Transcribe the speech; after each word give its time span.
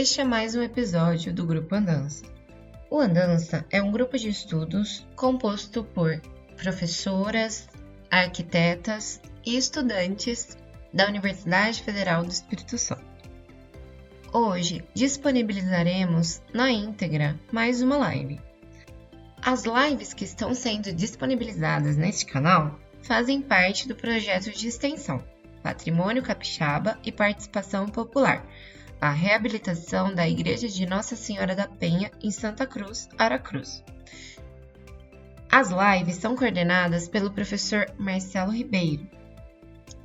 Este 0.00 0.20
é 0.20 0.24
mais 0.24 0.54
um 0.54 0.62
episódio 0.62 1.32
do 1.34 1.44
Grupo 1.44 1.74
Andança. 1.74 2.24
O 2.88 3.00
Andança 3.00 3.66
é 3.68 3.82
um 3.82 3.90
grupo 3.90 4.16
de 4.16 4.28
estudos 4.28 5.04
composto 5.16 5.82
por 5.82 6.22
professoras, 6.56 7.68
arquitetas 8.08 9.20
e 9.44 9.56
estudantes 9.56 10.56
da 10.94 11.08
Universidade 11.08 11.82
Federal 11.82 12.22
do 12.22 12.30
Espírito 12.30 12.78
Santo. 12.78 13.02
Hoje 14.32 14.84
disponibilizaremos 14.94 16.42
na 16.54 16.70
íntegra 16.70 17.36
mais 17.50 17.82
uma 17.82 17.96
live. 17.96 18.40
As 19.42 19.64
lives 19.64 20.14
que 20.14 20.22
estão 20.22 20.54
sendo 20.54 20.92
disponibilizadas 20.92 21.96
neste 21.96 22.24
canal 22.24 22.78
fazem 23.02 23.42
parte 23.42 23.88
do 23.88 23.96
projeto 23.96 24.52
de 24.52 24.68
extensão 24.68 25.20
Patrimônio 25.60 26.22
Capixaba 26.22 26.96
e 27.04 27.10
Participação 27.10 27.88
Popular, 27.88 28.46
a 29.00 29.10
reabilitação 29.10 30.14
da 30.14 30.28
Igreja 30.28 30.68
de 30.68 30.84
Nossa 30.86 31.14
Senhora 31.14 31.54
da 31.54 31.68
Penha 31.68 32.10
em 32.22 32.30
Santa 32.30 32.66
Cruz, 32.66 33.08
Aracruz. 33.16 33.84
As 35.50 35.70
lives 35.70 36.16
são 36.16 36.36
coordenadas 36.36 37.08
pelo 37.08 37.30
professor 37.30 37.86
Marcelo 37.96 38.52
Ribeiro, 38.52 39.08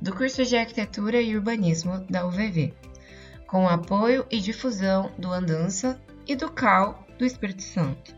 do 0.00 0.14
curso 0.14 0.44
de 0.44 0.56
Arquitetura 0.56 1.20
e 1.20 1.36
Urbanismo 1.36 2.00
da 2.08 2.26
UVV, 2.26 2.72
com 3.46 3.68
apoio 3.68 4.24
e 4.30 4.40
difusão 4.40 5.10
do 5.18 5.32
Andança 5.32 6.00
e 6.26 6.34
do 6.34 6.50
CAL 6.50 7.06
do 7.18 7.24
Espírito 7.24 7.62
Santo. 7.62 8.14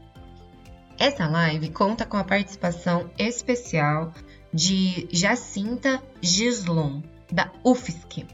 Essa 0.99 1.27
live 1.27 1.71
conta 1.71 2.07
com 2.07 2.17
a 2.17 2.25
participação 2.25 3.11
especial 3.19 4.13
de 4.53 5.09
Jacinta 5.11 6.03
Gislon, 6.23 7.03
da 7.31 7.53
UFSC, 7.65 8.27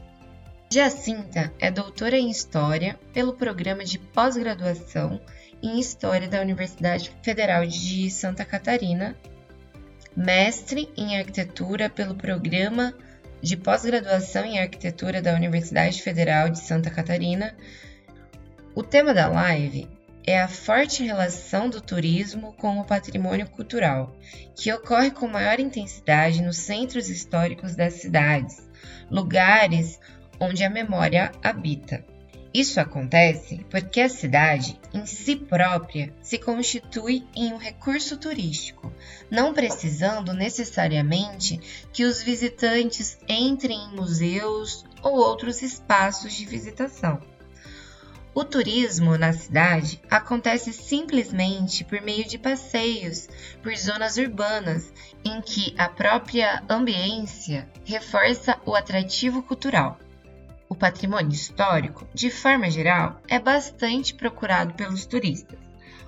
Jacinta 0.73 1.53
é 1.59 1.69
doutora 1.69 2.17
em 2.17 2.31
História 2.31 2.99
pelo 3.13 3.33
programa 3.33 3.85
de 3.85 3.99
pós-graduação 3.99 5.21
em 5.61 5.79
História 5.79 6.27
da 6.27 6.41
Universidade 6.41 7.15
Federal 7.21 7.63
de 7.63 8.09
Santa 8.09 8.43
Catarina, 8.43 9.15
mestre 10.17 10.89
em 10.97 11.15
Arquitetura 11.15 11.91
pelo 11.91 12.15
programa 12.15 12.91
de 13.39 13.55
pós-graduação 13.55 14.45
em 14.45 14.57
Arquitetura 14.57 15.21
da 15.21 15.35
Universidade 15.35 16.01
Federal 16.01 16.49
de 16.49 16.57
Santa 16.57 16.89
Catarina. 16.89 17.55
O 18.73 18.81
tema 18.81 19.13
da 19.13 19.27
live 19.27 19.87
é 20.25 20.41
a 20.41 20.47
forte 20.47 21.03
relação 21.03 21.69
do 21.69 21.81
turismo 21.81 22.51
com 22.53 22.79
o 22.79 22.83
patrimônio 22.83 23.47
cultural, 23.47 24.17
que 24.55 24.73
ocorre 24.73 25.11
com 25.11 25.27
maior 25.27 25.59
intensidade 25.59 26.41
nos 26.41 26.57
centros 26.57 27.09
históricos 27.09 27.75
das 27.75 27.93
cidades, 27.93 28.67
lugares 29.11 29.99
onde 30.43 30.63
a 30.63 30.69
memória 30.69 31.31
habita. 31.41 32.03
Isso 32.53 32.79
acontece 32.79 33.65
porque 33.69 33.99
a 33.99 34.09
cidade, 34.09 34.79
em 34.93 35.05
si 35.07 35.35
própria, 35.35 36.13
se 36.21 36.37
constitui 36.37 37.25
em 37.35 37.51
um 37.51 37.57
recurso 37.57 38.15
turístico, 38.15 38.93
não 39.31 39.53
precisando 39.53 40.33
necessariamente 40.33 41.59
que 41.91 42.03
os 42.03 42.21
visitantes 42.21 43.17
entrem 43.27 43.79
em 43.79 43.95
museus 43.95 44.85
ou 45.01 45.15
outros 45.15 45.63
espaços 45.63 46.33
de 46.33 46.45
visitação. 46.45 47.19
O 48.35 48.43
turismo 48.43 49.17
na 49.17 49.31
cidade 49.31 50.01
acontece 50.09 50.73
simplesmente 50.73 51.83
por 51.83 52.01
meio 52.01 52.27
de 52.27 52.37
passeios 52.37 53.27
por 53.61 53.75
zonas 53.75 54.17
urbanas, 54.17 54.91
em 55.23 55.39
que 55.41 55.73
a 55.77 55.87
própria 55.87 56.63
ambiência 56.69 57.69
reforça 57.85 58.59
o 58.65 58.75
atrativo 58.75 59.43
cultural. 59.43 59.99
O 60.73 60.75
patrimônio 60.75 61.31
histórico, 61.31 62.07
de 62.15 62.31
forma 62.31 62.67
geral, 62.67 63.21
é 63.27 63.37
bastante 63.37 64.11
procurado 64.15 64.73
pelos 64.73 65.05
turistas. 65.05 65.59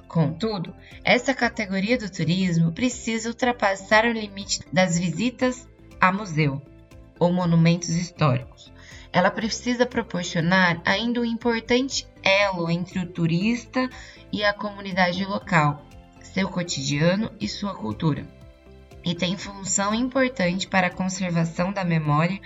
Contudo, 0.07 0.73
essa 1.03 1.35
categoria 1.35 1.99
do 1.99 2.09
turismo 2.09 2.71
precisa 2.71 3.29
ultrapassar 3.29 4.05
o 4.05 4.11
limite 4.11 4.61
das 4.73 4.97
visitas 4.97 5.67
a 6.01 6.11
museu 6.11 6.59
ou 7.19 7.31
monumentos 7.31 7.89
históricos. 7.89 8.73
Ela 9.13 9.29
precisa 9.29 9.85
proporcionar 9.85 10.81
ainda 10.83 11.21
um 11.21 11.25
importante 11.25 12.07
elo 12.23 12.67
entre 12.67 12.97
o 12.97 13.05
turista 13.05 13.87
e 14.31 14.43
a 14.43 14.51
comunidade 14.51 15.23
local, 15.25 15.85
seu 16.23 16.49
cotidiano 16.49 17.31
e 17.39 17.47
sua 17.47 17.75
cultura. 17.75 18.25
E 19.03 19.13
tem 19.13 19.37
função 19.37 19.93
importante 19.93 20.67
para 20.67 20.87
a 20.87 20.93
conservação 20.93 21.71
da 21.71 21.83
memória 21.83 22.41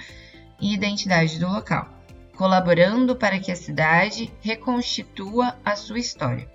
e 0.60 0.74
identidade 0.74 1.40
do 1.40 1.48
local 1.48 1.98
colaborando 2.40 3.18
para 3.18 3.38
que 3.38 3.52
a 3.52 3.56
cidade 3.56 4.32
reconstitua 4.40 5.58
a 5.66 5.76
sua 5.76 6.00
história. 6.00 6.50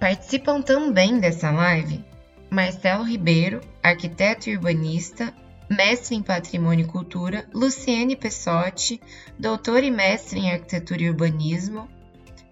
Participam 0.00 0.62
também 0.62 1.20
dessa 1.20 1.50
live 1.50 2.02
Marcelo 2.48 3.04
Ribeiro, 3.04 3.60
arquiteto 3.82 4.48
e 4.48 4.56
urbanista, 4.56 5.34
mestre 5.68 6.14
em 6.14 6.22
Patrimônio 6.22 6.86
e 6.86 6.88
Cultura, 6.88 7.46
Luciene 7.52 8.16
Pessotti, 8.16 9.02
doutor 9.38 9.84
e 9.84 9.90
mestre 9.90 10.40
em 10.40 10.50
Arquitetura 10.50 11.02
e 11.02 11.10
Urbanismo 11.10 11.86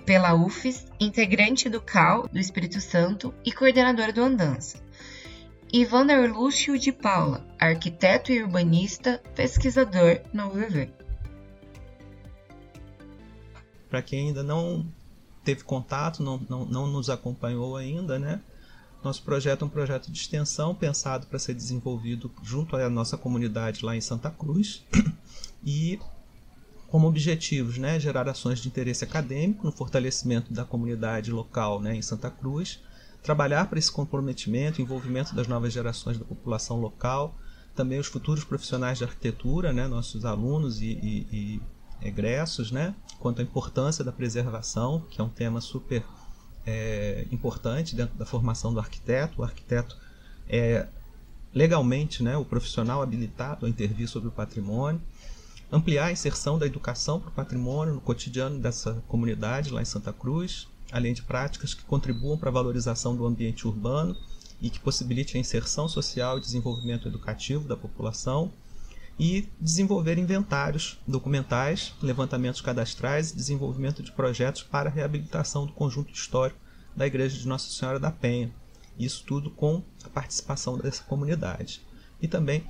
pela 0.04 0.34
UFES, 0.34 0.84
integrante 1.00 1.70
do 1.70 1.80
CAL 1.80 2.28
do 2.28 2.38
Espírito 2.38 2.78
Santo 2.78 3.32
e 3.42 3.50
coordenadora 3.50 4.12
do 4.12 4.22
Andança. 4.22 4.76
Vander 5.88 6.30
Lúcio 6.30 6.78
de 6.78 6.92
Paula, 6.92 7.46
arquiteto 7.58 8.30
e 8.30 8.42
urbanista, 8.42 9.22
pesquisador 9.34 10.20
na 10.30 10.46
UVV. 10.46 11.01
Para 13.92 14.00
quem 14.00 14.28
ainda 14.28 14.42
não 14.42 14.86
teve 15.44 15.64
contato, 15.64 16.22
não, 16.22 16.40
não, 16.48 16.64
não 16.64 16.86
nos 16.86 17.10
acompanhou 17.10 17.76
ainda, 17.76 18.18
né? 18.18 18.40
Nosso 19.04 19.22
projeto 19.22 19.60
é 19.60 19.64
um 19.66 19.68
projeto 19.68 20.10
de 20.10 20.18
extensão 20.18 20.74
pensado 20.74 21.26
para 21.26 21.38
ser 21.38 21.52
desenvolvido 21.52 22.32
junto 22.42 22.74
à 22.74 22.88
nossa 22.88 23.18
comunidade 23.18 23.84
lá 23.84 23.94
em 23.94 24.00
Santa 24.00 24.30
Cruz 24.30 24.82
e 25.62 26.00
como 26.88 27.06
objetivos, 27.06 27.76
né, 27.76 28.00
gerar 28.00 28.26
ações 28.30 28.60
de 28.60 28.68
interesse 28.68 29.04
acadêmico 29.04 29.66
no 29.66 29.72
fortalecimento 29.72 30.54
da 30.54 30.64
comunidade 30.64 31.30
local, 31.30 31.78
né, 31.78 31.94
em 31.94 32.00
Santa 32.00 32.30
Cruz, 32.30 32.80
trabalhar 33.22 33.68
para 33.68 33.78
esse 33.78 33.92
comprometimento, 33.92 34.80
envolvimento 34.80 35.34
das 35.34 35.46
novas 35.46 35.70
gerações 35.70 36.16
da 36.16 36.24
população 36.24 36.80
local, 36.80 37.36
também 37.74 37.98
os 37.98 38.06
futuros 38.06 38.42
profissionais 38.42 38.96
de 38.96 39.04
arquitetura, 39.04 39.70
né, 39.70 39.86
nossos 39.86 40.24
alunos 40.24 40.80
e, 40.80 40.86
e, 40.86 41.26
e 41.30 41.62
egressos, 42.04 42.70
né, 42.70 42.94
quanto 43.18 43.40
à 43.40 43.42
importância 43.42 44.04
da 44.04 44.12
preservação, 44.12 45.04
que 45.10 45.20
é 45.20 45.24
um 45.24 45.28
tema 45.28 45.60
super 45.60 46.02
é, 46.66 47.26
importante 47.30 47.94
dentro 47.94 48.16
da 48.16 48.26
formação 48.26 48.72
do 48.72 48.80
arquiteto. 48.80 49.40
O 49.40 49.44
arquiteto 49.44 49.96
é 50.48 50.86
legalmente 51.54 52.22
né, 52.22 52.36
o 52.36 52.44
profissional 52.44 53.02
habilitado 53.02 53.66
a 53.66 53.68
intervir 53.68 54.08
sobre 54.08 54.28
o 54.28 54.32
patrimônio, 54.32 55.00
ampliar 55.70 56.06
a 56.06 56.12
inserção 56.12 56.58
da 56.58 56.66
educação 56.66 57.20
para 57.20 57.30
o 57.30 57.32
patrimônio 57.32 57.94
no 57.94 58.00
cotidiano 58.00 58.58
dessa 58.58 59.02
comunidade 59.08 59.70
lá 59.70 59.80
em 59.80 59.86
Santa 59.86 60.12
Cruz, 60.12 60.68
além 60.90 61.14
de 61.14 61.22
práticas 61.22 61.72
que 61.74 61.82
contribuam 61.84 62.36
para 62.36 62.50
a 62.50 62.52
valorização 62.52 63.16
do 63.16 63.26
ambiente 63.26 63.66
urbano 63.66 64.16
e 64.60 64.68
que 64.70 64.78
possibilite 64.78 65.36
a 65.36 65.40
inserção 65.40 65.88
social 65.88 66.38
e 66.38 66.40
desenvolvimento 66.40 67.08
educativo 67.08 67.66
da 67.66 67.76
população 67.76 68.52
e 69.18 69.48
desenvolver 69.60 70.18
inventários 70.18 70.98
documentais, 71.06 71.94
levantamentos 72.02 72.60
cadastrais 72.60 73.30
e 73.30 73.36
desenvolvimento 73.36 74.02
de 74.02 74.12
projetos 74.12 74.62
para 74.62 74.88
a 74.88 74.92
reabilitação 74.92 75.66
do 75.66 75.72
conjunto 75.72 76.12
histórico 76.12 76.58
da 76.96 77.06
Igreja 77.06 77.38
de 77.38 77.46
Nossa 77.46 77.70
Senhora 77.70 78.00
da 78.00 78.10
Penha. 78.10 78.50
Isso 78.98 79.24
tudo 79.26 79.50
com 79.50 79.82
a 80.04 80.08
participação 80.08 80.76
dessa 80.78 81.02
comunidade. 81.04 81.82
E 82.20 82.28
também 82.28 82.64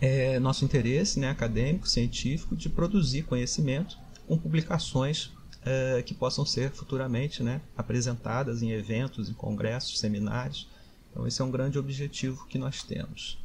é, 0.00 0.38
nosso 0.38 0.64
interesse 0.64 1.18
né, 1.18 1.30
acadêmico, 1.30 1.88
científico, 1.88 2.56
de 2.56 2.68
produzir 2.68 3.22
conhecimento 3.22 3.98
com 4.26 4.38
publicações 4.38 5.32
é, 5.64 6.02
que 6.02 6.14
possam 6.14 6.44
ser 6.44 6.70
futuramente 6.70 7.42
né, 7.42 7.60
apresentadas 7.76 8.62
em 8.62 8.70
eventos, 8.70 9.28
em 9.28 9.34
congressos, 9.34 9.98
seminários. 9.98 10.68
Então, 11.10 11.26
esse 11.26 11.40
é 11.40 11.44
um 11.44 11.50
grande 11.50 11.78
objetivo 11.78 12.46
que 12.46 12.58
nós 12.58 12.82
temos. 12.82 13.43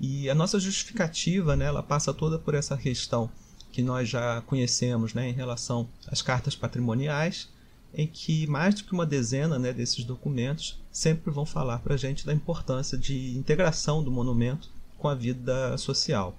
E 0.00 0.28
a 0.28 0.34
nossa 0.34 0.58
justificativa, 0.58 1.54
né, 1.54 1.66
ela 1.66 1.82
passa 1.82 2.12
toda 2.12 2.38
por 2.38 2.54
essa 2.54 2.76
questão 2.76 3.30
que 3.70 3.82
nós 3.82 4.08
já 4.08 4.42
conhecemos 4.42 5.14
né, 5.14 5.28
em 5.28 5.32
relação 5.32 5.88
às 6.06 6.20
cartas 6.20 6.54
patrimoniais, 6.54 7.48
em 7.94 8.06
que 8.06 8.46
mais 8.46 8.74
do 8.74 8.84
que 8.84 8.92
uma 8.92 9.06
dezena 9.06 9.58
né, 9.58 9.72
desses 9.72 10.04
documentos 10.04 10.80
sempre 10.90 11.30
vão 11.30 11.46
falar 11.46 11.78
para 11.78 11.94
a 11.94 11.96
gente 11.96 12.26
da 12.26 12.32
importância 12.32 12.96
de 12.96 13.36
integração 13.36 14.02
do 14.02 14.10
monumento 14.10 14.70
com 14.98 15.08
a 15.08 15.14
vida 15.14 15.76
social. 15.78 16.36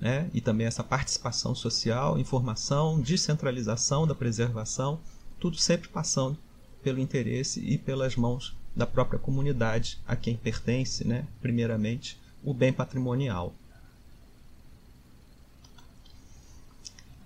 Né? 0.00 0.28
E 0.34 0.40
também 0.40 0.66
essa 0.66 0.82
participação 0.82 1.54
social, 1.54 2.18
informação, 2.18 3.00
descentralização 3.00 4.06
da 4.06 4.14
preservação, 4.14 5.00
tudo 5.38 5.56
sempre 5.56 5.88
passando 5.88 6.36
pelo 6.82 6.98
interesse 6.98 7.60
e 7.60 7.78
pelas 7.78 8.16
mãos 8.16 8.56
da 8.74 8.86
própria 8.86 9.18
comunidade 9.18 10.00
a 10.06 10.16
quem 10.16 10.36
pertence, 10.36 11.06
né, 11.06 11.26
primeiramente, 11.40 12.18
o 12.42 12.52
bem 12.52 12.72
patrimonial. 12.72 13.54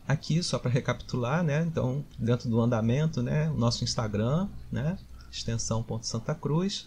aqui 0.07 0.43
só 0.43 0.59
para 0.59 0.71
recapitular, 0.71 1.43
né? 1.43 1.63
Então, 1.63 2.05
dentro 2.19 2.49
do 2.49 2.61
andamento, 2.61 3.23
né? 3.23 3.51
O 3.51 3.55
nosso 3.55 3.83
Instagram, 3.83 4.49
né? 4.71 4.99
Extensão 5.31 5.85
Santa 6.03 6.35
Cruz 6.35 6.87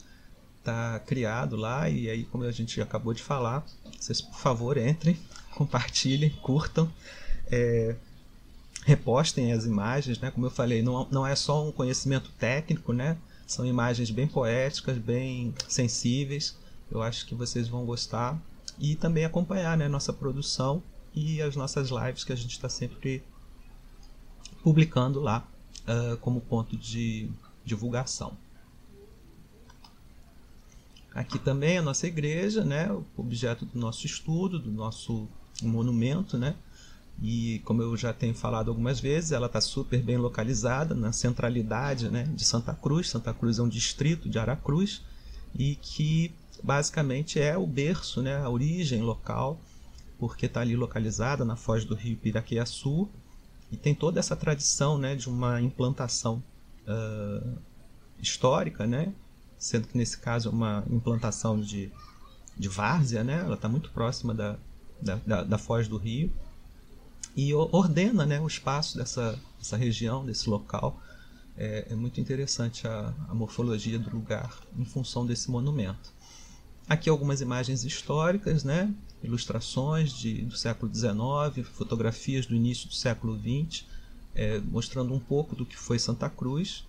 tá 0.63 0.99
criado 0.99 1.55
lá 1.55 1.89
e 1.89 2.09
aí 2.09 2.25
como 2.25 2.43
a 2.43 2.51
gente 2.51 2.81
acabou 2.81 3.13
de 3.13 3.23
falar, 3.23 3.65
vocês 3.97 4.21
por 4.21 4.37
favor 4.37 4.77
entrem, 4.77 5.17
compartilhem, 5.55 6.29
curtam, 6.41 6.91
é, 7.49 7.95
repostem 8.85 9.53
as 9.53 9.65
imagens, 9.65 10.19
né? 10.19 10.31
Como 10.31 10.45
eu 10.45 10.51
falei, 10.51 10.81
não, 10.81 11.07
não 11.11 11.27
é 11.27 11.35
só 11.35 11.67
um 11.67 11.71
conhecimento 11.71 12.31
técnico, 12.37 12.93
né? 12.93 13.17
São 13.45 13.65
imagens 13.65 14.11
bem 14.11 14.27
poéticas, 14.27 14.97
bem 14.97 15.53
sensíveis. 15.67 16.55
Eu 16.91 17.01
acho 17.01 17.25
que 17.25 17.35
vocês 17.35 17.67
vão 17.67 17.85
gostar 17.85 18.39
e 18.79 18.95
também 18.95 19.25
acompanhar, 19.25 19.77
né? 19.77 19.87
Nossa 19.87 20.13
produção 20.13 20.81
e 21.13 21.41
as 21.41 21.55
nossas 21.55 21.89
lives 21.89 22.23
que 22.23 22.33
a 22.33 22.35
gente 22.35 22.51
está 22.51 22.69
sempre 22.69 23.23
publicando 24.63 25.19
lá 25.19 25.47
uh, 25.87 26.17
como 26.17 26.41
ponto 26.41 26.77
de 26.77 27.29
divulgação. 27.63 28.37
Aqui 31.13 31.39
também 31.39 31.77
a 31.77 31.81
nossa 31.81 32.07
igreja, 32.07 32.63
né, 32.63 32.91
o 32.91 33.03
objeto 33.17 33.65
do 33.65 33.79
nosso 33.79 34.05
estudo, 34.05 34.59
do 34.59 34.71
nosso 34.71 35.27
monumento, 35.61 36.37
né, 36.37 36.55
e 37.21 37.59
como 37.65 37.81
eu 37.81 37.97
já 37.97 38.13
tenho 38.13 38.33
falado 38.33 38.69
algumas 38.69 38.99
vezes, 38.99 39.31
ela 39.31 39.47
está 39.47 39.59
super 39.59 40.01
bem 40.01 40.17
localizada 40.17 40.95
na 40.95 41.11
centralidade 41.11 42.09
né, 42.09 42.23
de 42.23 42.45
Santa 42.45 42.73
Cruz. 42.73 43.09
Santa 43.09 43.33
Cruz 43.33 43.59
é 43.59 43.61
um 43.61 43.67
distrito 43.67 44.29
de 44.29 44.39
Aracruz 44.39 45.01
e 45.53 45.75
que 45.75 46.31
basicamente 46.63 47.39
é 47.39 47.57
o 47.57 47.65
berço, 47.65 48.21
né, 48.21 48.37
a 48.37 48.49
origem 48.49 49.01
local 49.01 49.59
porque 50.19 50.45
está 50.45 50.59
ali 50.59 50.75
localizada 50.75 51.45
na 51.45 51.55
foz 51.55 51.85
do 51.85 51.95
rio 51.95 52.17
Piraquiaçu 52.17 53.09
e 53.71 53.77
tem 53.77 53.95
toda 53.95 54.19
essa 54.19 54.35
tradição 54.35 54.97
né, 54.97 55.15
de 55.15 55.29
uma 55.29 55.61
implantação 55.61 56.43
uh, 56.85 57.57
histórica, 58.19 58.85
né, 58.85 59.13
sendo 59.57 59.87
que 59.87 59.97
nesse 59.97 60.17
caso 60.17 60.49
é 60.49 60.51
uma 60.51 60.83
implantação 60.89 61.59
de, 61.59 61.89
de 62.57 62.67
várzea, 62.67 63.23
né, 63.23 63.39
ela 63.39 63.55
está 63.55 63.69
muito 63.69 63.91
próxima 63.91 64.33
da, 64.33 64.57
da, 65.01 65.15
da, 65.25 65.43
da, 65.43 65.57
foz 65.57 65.87
do 65.87 65.97
rio 65.97 66.31
e 67.35 67.53
ordena 67.53 68.25
né, 68.25 68.41
o 68.41 68.47
espaço 68.47 68.97
dessa, 68.97 69.39
dessa 69.57 69.77
região, 69.77 70.25
desse 70.25 70.49
local. 70.49 70.99
É, 71.55 71.87
é 71.89 71.95
muito 71.95 72.19
interessante 72.19 72.87
a, 72.87 73.13
a 73.27 73.33
morfologia 73.33 73.99
do 73.99 74.09
lugar 74.09 74.59
em 74.77 74.85
função 74.85 75.25
desse 75.25 75.49
monumento. 75.51 76.13
Aqui 76.89 77.07
algumas 77.07 77.39
imagens 77.39 77.85
históricas, 77.85 78.63
né? 78.63 78.91
ilustrações 79.23 80.11
de, 80.11 80.41
do 80.41 80.57
século 80.57 80.91
XIX, 80.93 81.67
fotografias 81.67 82.47
do 82.47 82.55
início 82.55 82.87
do 82.87 82.95
século 82.95 83.37
XX, 83.37 83.85
é, 84.33 84.59
mostrando 84.59 85.13
um 85.13 85.19
pouco 85.19 85.55
do 85.55 85.67
que 85.67 85.77
foi 85.77 85.99
Santa 85.99 86.27
Cruz. 86.29 86.83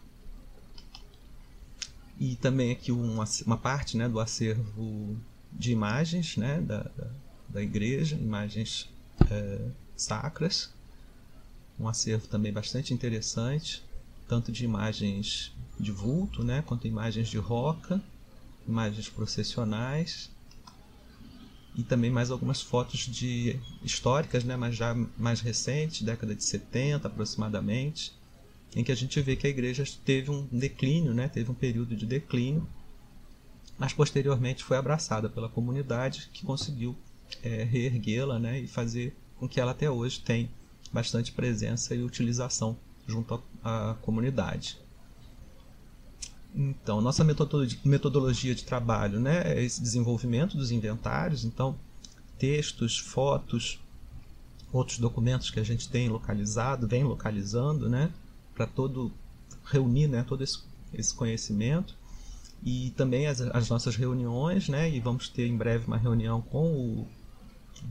E 2.19 2.37
também 2.37 2.71
aqui 2.71 2.91
uma, 2.91 3.25
uma 3.47 3.57
parte 3.59 3.97
né, 3.97 4.09
do 4.09 4.21
acervo 4.21 5.17
de 5.53 5.73
imagens 5.73 6.37
né, 6.37 6.61
da, 6.61 6.83
da, 6.83 7.11
da 7.49 7.63
igreja, 7.63 8.17
imagens 8.17 8.89
é, 9.31 9.69
sacras. 9.97 10.73
Um 11.79 11.89
acervo 11.89 12.27
também 12.27 12.53
bastante 12.53 12.95
interessante, 12.95 13.83
tanto 14.29 14.51
de 14.51 14.65
imagens 14.65 15.53
de 15.79 15.91
vulto, 15.91 16.45
né, 16.45 16.63
quanto 16.63 16.87
imagens 16.87 17.29
de 17.29 17.39
roca, 17.39 18.03
imagens 18.67 19.09
processionais 19.09 20.31
e 21.75 21.83
também 21.83 22.11
mais 22.11 22.31
algumas 22.31 22.61
fotos 22.61 23.01
de 23.01 23.59
históricas, 23.83 24.45
né, 24.45 24.57
mas 24.57 24.77
já 24.77 24.95
mais 25.17 25.41
recentes, 25.41 26.03
década 26.03 26.35
de 26.35 26.43
70 26.45 27.07
aproximadamente, 27.07 28.13
em 28.75 28.85
que 28.85 28.93
a 28.93 28.95
gente 28.95 29.21
vê 29.21 29.37
que 29.37 29.47
a 29.47 29.51
igreja 29.51 29.85
teve 30.05 30.31
um 30.31 30.47
declínio, 30.47 31.15
né, 31.15 31.29
teve 31.29 31.51
um 31.51 31.55
período 31.55 31.97
de 31.97 32.07
declínio, 32.07 32.69
mas 33.79 33.93
posteriormente 33.93 34.63
foi 34.63 34.77
abraçada 34.77 35.29
pela 35.29 35.49
comunidade 35.49 36.29
que 36.33 36.45
conseguiu 36.45 36.97
é, 37.43 37.65
reerguê-la 37.65 38.39
né, 38.39 38.61
e 38.61 38.67
fazer 38.67 39.17
com 39.39 39.49
que 39.49 39.61
ela 39.61 39.71
até 39.71 39.91
hoje 39.91 40.21
tenha 40.21 40.51
bastante 40.93 41.33
presença 41.33 41.95
e 41.95 42.03
utilização 42.03 42.77
junto 43.07 43.43
à 43.65 43.97
comunidade. 44.03 44.79
Então, 46.55 47.01
nossa 47.01 47.25
metodologia 47.85 48.55
de 48.55 48.65
trabalho 48.65 49.21
né, 49.21 49.43
é 49.45 49.63
esse 49.63 49.81
desenvolvimento 49.81 50.57
dos 50.57 50.71
inventários, 50.71 51.45
então, 51.45 51.79
textos, 52.39 52.99
fotos, 52.99 53.81
outros 54.73 54.99
documentos 54.99 55.51
que 55.51 55.61
a 55.61 55.65
gente 55.65 55.89
tem 55.89 56.09
localizado, 56.09 56.89
vem 56.89 57.05
localizando, 57.05 57.89
né, 57.89 58.11
para 58.55 58.67
todo 58.67 59.13
reunir 59.65 60.09
né, 60.09 60.25
todo 60.27 60.43
esse, 60.43 60.61
esse 60.93 61.15
conhecimento. 61.15 61.95
E 62.63 62.91
também 62.91 63.27
as, 63.27 63.41
as, 63.41 63.69
nossas 63.71 63.97
reuniões, 63.97 64.69
né, 64.69 64.91
e 64.91 65.01
vamos 65.01 65.29
ter 65.29 65.47
em 65.47 65.57
breve 65.57 65.87
uma 65.87 65.97
reunião 65.97 66.43
com 66.43 66.73
o, 66.73 67.09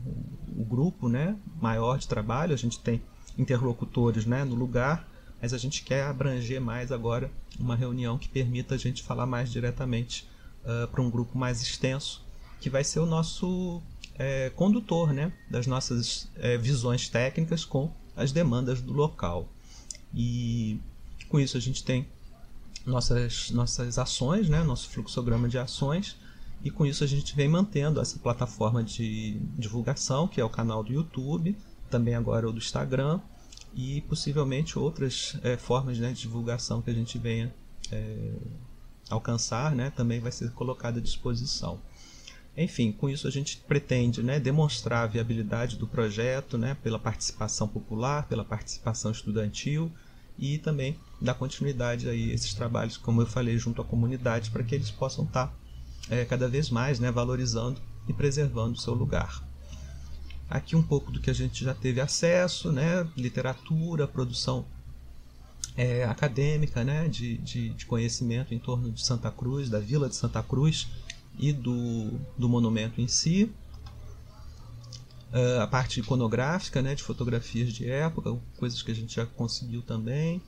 o, 0.06 0.60
o 0.62 0.64
grupo 0.64 1.08
né, 1.08 1.36
maior 1.60 1.98
de 1.98 2.06
trabalho, 2.06 2.54
a 2.54 2.58
gente 2.58 2.78
tem 2.78 3.02
interlocutores 3.36 4.26
né, 4.26 4.44
no 4.44 4.54
lugar 4.54 5.09
mas 5.40 5.52
a 5.54 5.58
gente 5.58 5.82
quer 5.82 6.04
abranger 6.04 6.60
mais 6.60 6.92
agora 6.92 7.30
uma 7.58 7.74
reunião 7.74 8.18
que 8.18 8.28
permita 8.28 8.74
a 8.74 8.78
gente 8.78 9.02
falar 9.02 9.26
mais 9.26 9.50
diretamente 9.50 10.28
uh, 10.64 10.86
para 10.88 11.00
um 11.00 11.10
grupo 11.10 11.36
mais 11.38 11.62
extenso, 11.62 12.24
que 12.60 12.68
vai 12.68 12.84
ser 12.84 13.00
o 13.00 13.06
nosso 13.06 13.82
é, 14.20 14.50
condutor 14.50 15.14
né, 15.14 15.32
das 15.48 15.66
nossas 15.66 16.30
é, 16.36 16.58
visões 16.58 17.08
técnicas 17.08 17.64
com 17.64 17.90
as 18.14 18.32
demandas 18.32 18.82
do 18.82 18.92
local. 18.92 19.48
E 20.14 20.78
com 21.28 21.40
isso 21.40 21.56
a 21.56 21.60
gente 21.60 21.82
tem 21.82 22.06
nossas, 22.84 23.50
nossas 23.50 23.98
ações, 23.98 24.48
né, 24.48 24.62
nosso 24.62 24.90
fluxograma 24.90 25.48
de 25.48 25.58
ações, 25.58 26.16
e 26.62 26.70
com 26.70 26.84
isso 26.84 27.02
a 27.02 27.06
gente 27.06 27.34
vem 27.34 27.48
mantendo 27.48 27.98
essa 27.98 28.18
plataforma 28.18 28.84
de 28.84 29.40
divulgação, 29.56 30.28
que 30.28 30.38
é 30.38 30.44
o 30.44 30.50
canal 30.50 30.84
do 30.84 30.92
YouTube, 30.92 31.56
também 31.88 32.14
agora 32.14 32.46
o 32.46 32.52
do 32.52 32.58
Instagram, 32.58 33.20
e 33.74 34.00
possivelmente 34.02 34.78
outras 34.78 35.36
é, 35.42 35.56
formas 35.56 35.98
né, 35.98 36.12
de 36.12 36.20
divulgação 36.20 36.82
que 36.82 36.90
a 36.90 36.94
gente 36.94 37.18
venha 37.18 37.54
é, 37.90 38.32
alcançar 39.08 39.74
né, 39.74 39.90
também 39.90 40.20
vai 40.20 40.32
ser 40.32 40.50
colocada 40.52 40.98
à 40.98 41.02
disposição. 41.02 41.80
Enfim, 42.56 42.92
com 42.92 43.08
isso 43.08 43.28
a 43.28 43.30
gente 43.30 43.58
pretende 43.58 44.22
né, 44.22 44.40
demonstrar 44.40 45.04
a 45.04 45.06
viabilidade 45.06 45.76
do 45.76 45.86
projeto 45.86 46.58
né, 46.58 46.76
pela 46.82 46.98
participação 46.98 47.68
popular, 47.68 48.26
pela 48.26 48.44
participação 48.44 49.10
estudantil 49.10 49.90
e 50.38 50.58
também 50.58 50.98
dar 51.20 51.34
continuidade 51.34 52.08
a 52.08 52.14
esses 52.14 52.54
trabalhos, 52.54 52.96
como 52.96 53.22
eu 53.22 53.26
falei, 53.26 53.58
junto 53.58 53.80
à 53.80 53.84
comunidade, 53.84 54.50
para 54.50 54.64
que 54.64 54.74
eles 54.74 54.90
possam 54.90 55.24
estar 55.24 55.54
é, 56.08 56.24
cada 56.24 56.48
vez 56.48 56.70
mais 56.70 56.98
né, 56.98 57.10
valorizando 57.10 57.80
e 58.08 58.12
preservando 58.12 58.72
o 58.72 58.80
seu 58.80 58.94
lugar. 58.94 59.49
Aqui 60.50 60.74
um 60.74 60.82
pouco 60.82 61.12
do 61.12 61.20
que 61.20 61.30
a 61.30 61.32
gente 61.32 61.64
já 61.64 61.72
teve 61.72 62.00
acesso, 62.00 62.72
né? 62.72 63.08
literatura, 63.16 64.08
produção 64.08 64.66
é, 65.76 66.02
acadêmica, 66.02 66.82
né? 66.82 67.06
De, 67.06 67.38
de, 67.38 67.68
de, 67.68 67.86
conhecimento 67.86 68.52
em 68.52 68.58
torno 68.58 68.90
de 68.90 69.00
Santa 69.00 69.30
Cruz, 69.30 69.70
da 69.70 69.78
vila 69.78 70.08
de 70.08 70.16
Santa 70.16 70.42
Cruz 70.42 70.88
e 71.38 71.52
do, 71.52 72.18
do 72.36 72.48
monumento 72.48 73.00
em 73.00 73.06
si. 73.06 73.44
Uh, 75.32 75.60
a 75.60 75.68
parte 75.68 76.00
iconográfica, 76.00 76.82
né? 76.82 76.96
de 76.96 77.04
fotografias 77.04 77.72
de 77.72 77.88
época, 77.88 78.36
coisas 78.56 78.82
que 78.82 78.90
a 78.90 78.94
gente 78.94 79.14
já 79.14 79.24
conseguiu 79.24 79.82
também. 79.82 80.42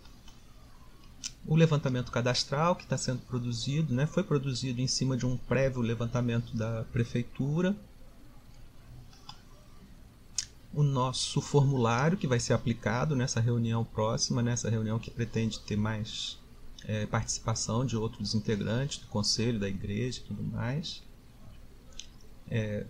O 1.47 1.55
levantamento 1.55 2.11
cadastral 2.11 2.75
que 2.75 2.83
está 2.83 2.99
sendo 2.99 3.21
produzido, 3.21 3.95
né? 3.95 4.05
foi 4.05 4.25
produzido 4.25 4.81
em 4.81 4.89
cima 4.89 5.17
de 5.17 5.25
um 5.25 5.37
prévio 5.37 5.81
levantamento 5.81 6.57
da 6.57 6.83
prefeitura 6.91 7.77
o 10.75 10.83
nosso 10.83 11.41
formulário 11.41 12.17
que 12.17 12.27
vai 12.27 12.41
ser 12.41 12.55
aplicado 12.55 13.15
nessa 13.15 13.41
reunião 13.41 13.85
próxima, 13.85 14.43
nessa 14.43 14.71
reunião 14.71 14.99
que 14.99 15.11
pretende 15.11 15.61
ter 15.61 15.77
mais 15.77 16.41
é, 16.87 17.07
participação 17.07 17.85
de 17.85 17.97
outros 17.97 18.35
integrantes 18.35 18.99
do 18.99 19.07
conselho, 19.07 19.61
da 19.61 19.69
igreja 19.69 20.21
e 20.21 20.25
tudo 20.25 20.43
mais. 20.43 21.07
É, 22.51 22.87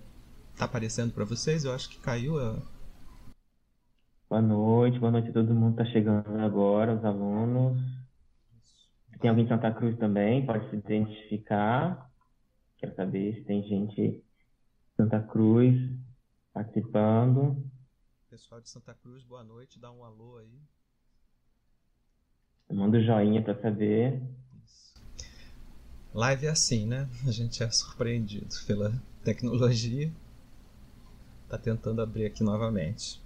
tá 0.56 0.64
aparecendo 0.64 1.12
para 1.12 1.24
vocês? 1.24 1.64
Eu 1.64 1.72
acho 1.72 1.88
que 1.88 1.98
caiu 1.98 2.38
a. 2.38 2.56
Boa 4.28 4.42
noite, 4.42 4.98
boa 4.98 5.12
noite 5.12 5.28
a 5.28 5.32
todo 5.32 5.54
mundo 5.54 5.76
que 5.76 5.82
está 5.82 5.92
chegando 5.92 6.38
agora, 6.38 6.94
os 6.94 7.04
alunos. 7.04 7.78
Tem 9.20 9.28
alguém 9.28 9.44
de 9.44 9.50
Santa 9.50 9.70
Cruz 9.72 9.96
também, 9.98 10.44
pode 10.46 10.68
se 10.70 10.76
identificar. 10.76 12.10
Quero 12.78 12.94
saber 12.96 13.34
se 13.36 13.44
tem 13.44 13.62
gente 13.62 13.94
de 13.94 14.22
Santa 14.96 15.20
Cruz 15.20 15.76
participando. 16.52 17.62
Pessoal 18.32 18.62
de 18.62 18.70
Santa 18.70 18.94
Cruz, 18.94 19.22
boa 19.24 19.44
noite, 19.44 19.78
dá 19.78 19.92
um 19.92 20.02
alô 20.02 20.38
aí. 20.38 20.58
Manda 22.72 22.96
um 22.96 23.02
joinha 23.02 23.42
para 23.42 23.60
saber. 23.60 24.22
Isso. 24.64 24.94
Live 26.14 26.46
é 26.46 26.48
assim, 26.48 26.86
né? 26.86 27.06
A 27.28 27.30
gente 27.30 27.62
é 27.62 27.70
surpreendido 27.70 28.48
pela 28.66 28.90
tecnologia. 29.22 30.10
Tá 31.46 31.58
tentando 31.58 32.00
abrir 32.00 32.24
aqui 32.24 32.42
novamente. 32.42 33.22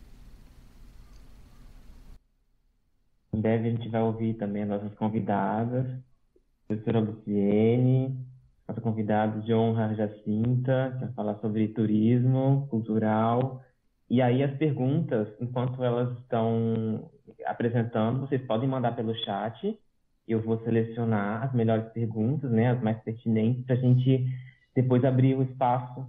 Em 3.32 3.40
breve 3.40 3.68
a 3.68 3.70
gente 3.70 3.88
vai 3.88 4.02
ouvir 4.02 4.34
também 4.34 4.64
as 4.64 4.68
nossas 4.68 4.92
convidadas, 4.98 5.86
a 5.86 6.66
professora 6.66 6.98
Luciene, 6.98 8.26
nossa 8.66 8.80
convidada 8.80 9.40
de 9.40 9.54
honra 9.54 9.94
Jacinta, 9.94 10.96
que 10.98 11.04
vai 11.04 11.12
falar 11.12 11.38
sobre 11.38 11.68
turismo 11.68 12.66
cultural. 12.68 13.64
E 14.08 14.22
aí 14.22 14.42
as 14.42 14.56
perguntas, 14.56 15.28
enquanto 15.40 15.82
elas 15.82 16.16
estão 16.18 17.10
apresentando, 17.44 18.20
vocês 18.20 18.40
podem 18.46 18.68
mandar 18.68 18.94
pelo 18.94 19.14
chat. 19.14 19.78
Eu 20.26 20.40
vou 20.40 20.58
selecionar 20.64 21.44
as 21.44 21.52
melhores 21.52 21.86
perguntas, 21.92 22.50
né, 22.50 22.70
as 22.70 22.82
mais 22.82 22.98
pertinentes, 23.02 23.64
para 23.64 23.76
a 23.76 23.78
gente 23.78 24.26
depois 24.74 25.04
abrir 25.04 25.36
o 25.36 25.42
espaço 25.42 26.06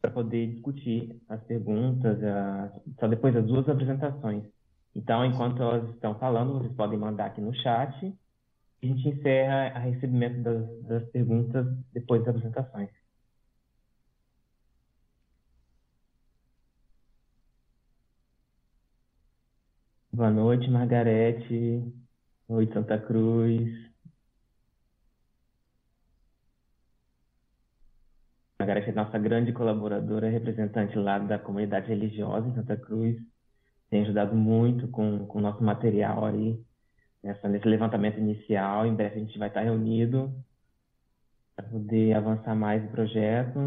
para 0.00 0.10
poder 0.10 0.46
discutir 0.46 1.20
as 1.28 1.42
perguntas, 1.44 2.18
só 2.98 3.06
depois 3.06 3.34
das 3.34 3.46
duas 3.46 3.68
apresentações. 3.68 4.44
Então, 4.94 5.24
enquanto 5.24 5.62
elas 5.62 5.88
estão 5.90 6.18
falando, 6.18 6.54
vocês 6.54 6.72
podem 6.72 6.98
mandar 6.98 7.26
aqui 7.26 7.40
no 7.40 7.54
chat. 7.54 8.12
A 8.82 8.86
gente 8.86 9.08
encerra 9.08 9.72
a 9.74 9.78
recebimento 9.78 10.42
das, 10.42 10.82
das 10.84 11.10
perguntas 11.10 11.66
depois 11.92 12.24
das 12.24 12.34
apresentações. 12.34 12.88
Boa 20.20 20.30
noite, 20.30 20.68
Margarete. 20.68 21.82
Oi, 22.46 22.66
Santa 22.74 22.98
Cruz. 22.98 23.72
Margarete 28.58 28.90
é 28.90 28.92
nossa 28.92 29.18
grande 29.18 29.50
colaboradora, 29.54 30.28
representante 30.28 30.94
lá 30.98 31.18
da 31.18 31.38
comunidade 31.38 31.88
religiosa 31.88 32.46
em 32.46 32.54
Santa 32.54 32.76
Cruz. 32.76 33.16
Tem 33.88 34.02
ajudado 34.02 34.36
muito 34.36 34.88
com, 34.88 35.26
o 35.26 35.40
nosso 35.40 35.64
material 35.64 36.26
aí, 36.26 36.62
nessa, 37.22 37.48
nesse 37.48 37.66
levantamento 37.66 38.18
inicial. 38.18 38.84
Em 38.84 38.94
breve 38.94 39.16
a 39.16 39.24
gente 39.24 39.38
vai 39.38 39.48
estar 39.48 39.62
reunido 39.62 40.30
para 41.56 41.66
poder 41.66 42.12
avançar 42.12 42.54
mais 42.54 42.84
o 42.84 42.88
projeto. 42.88 43.58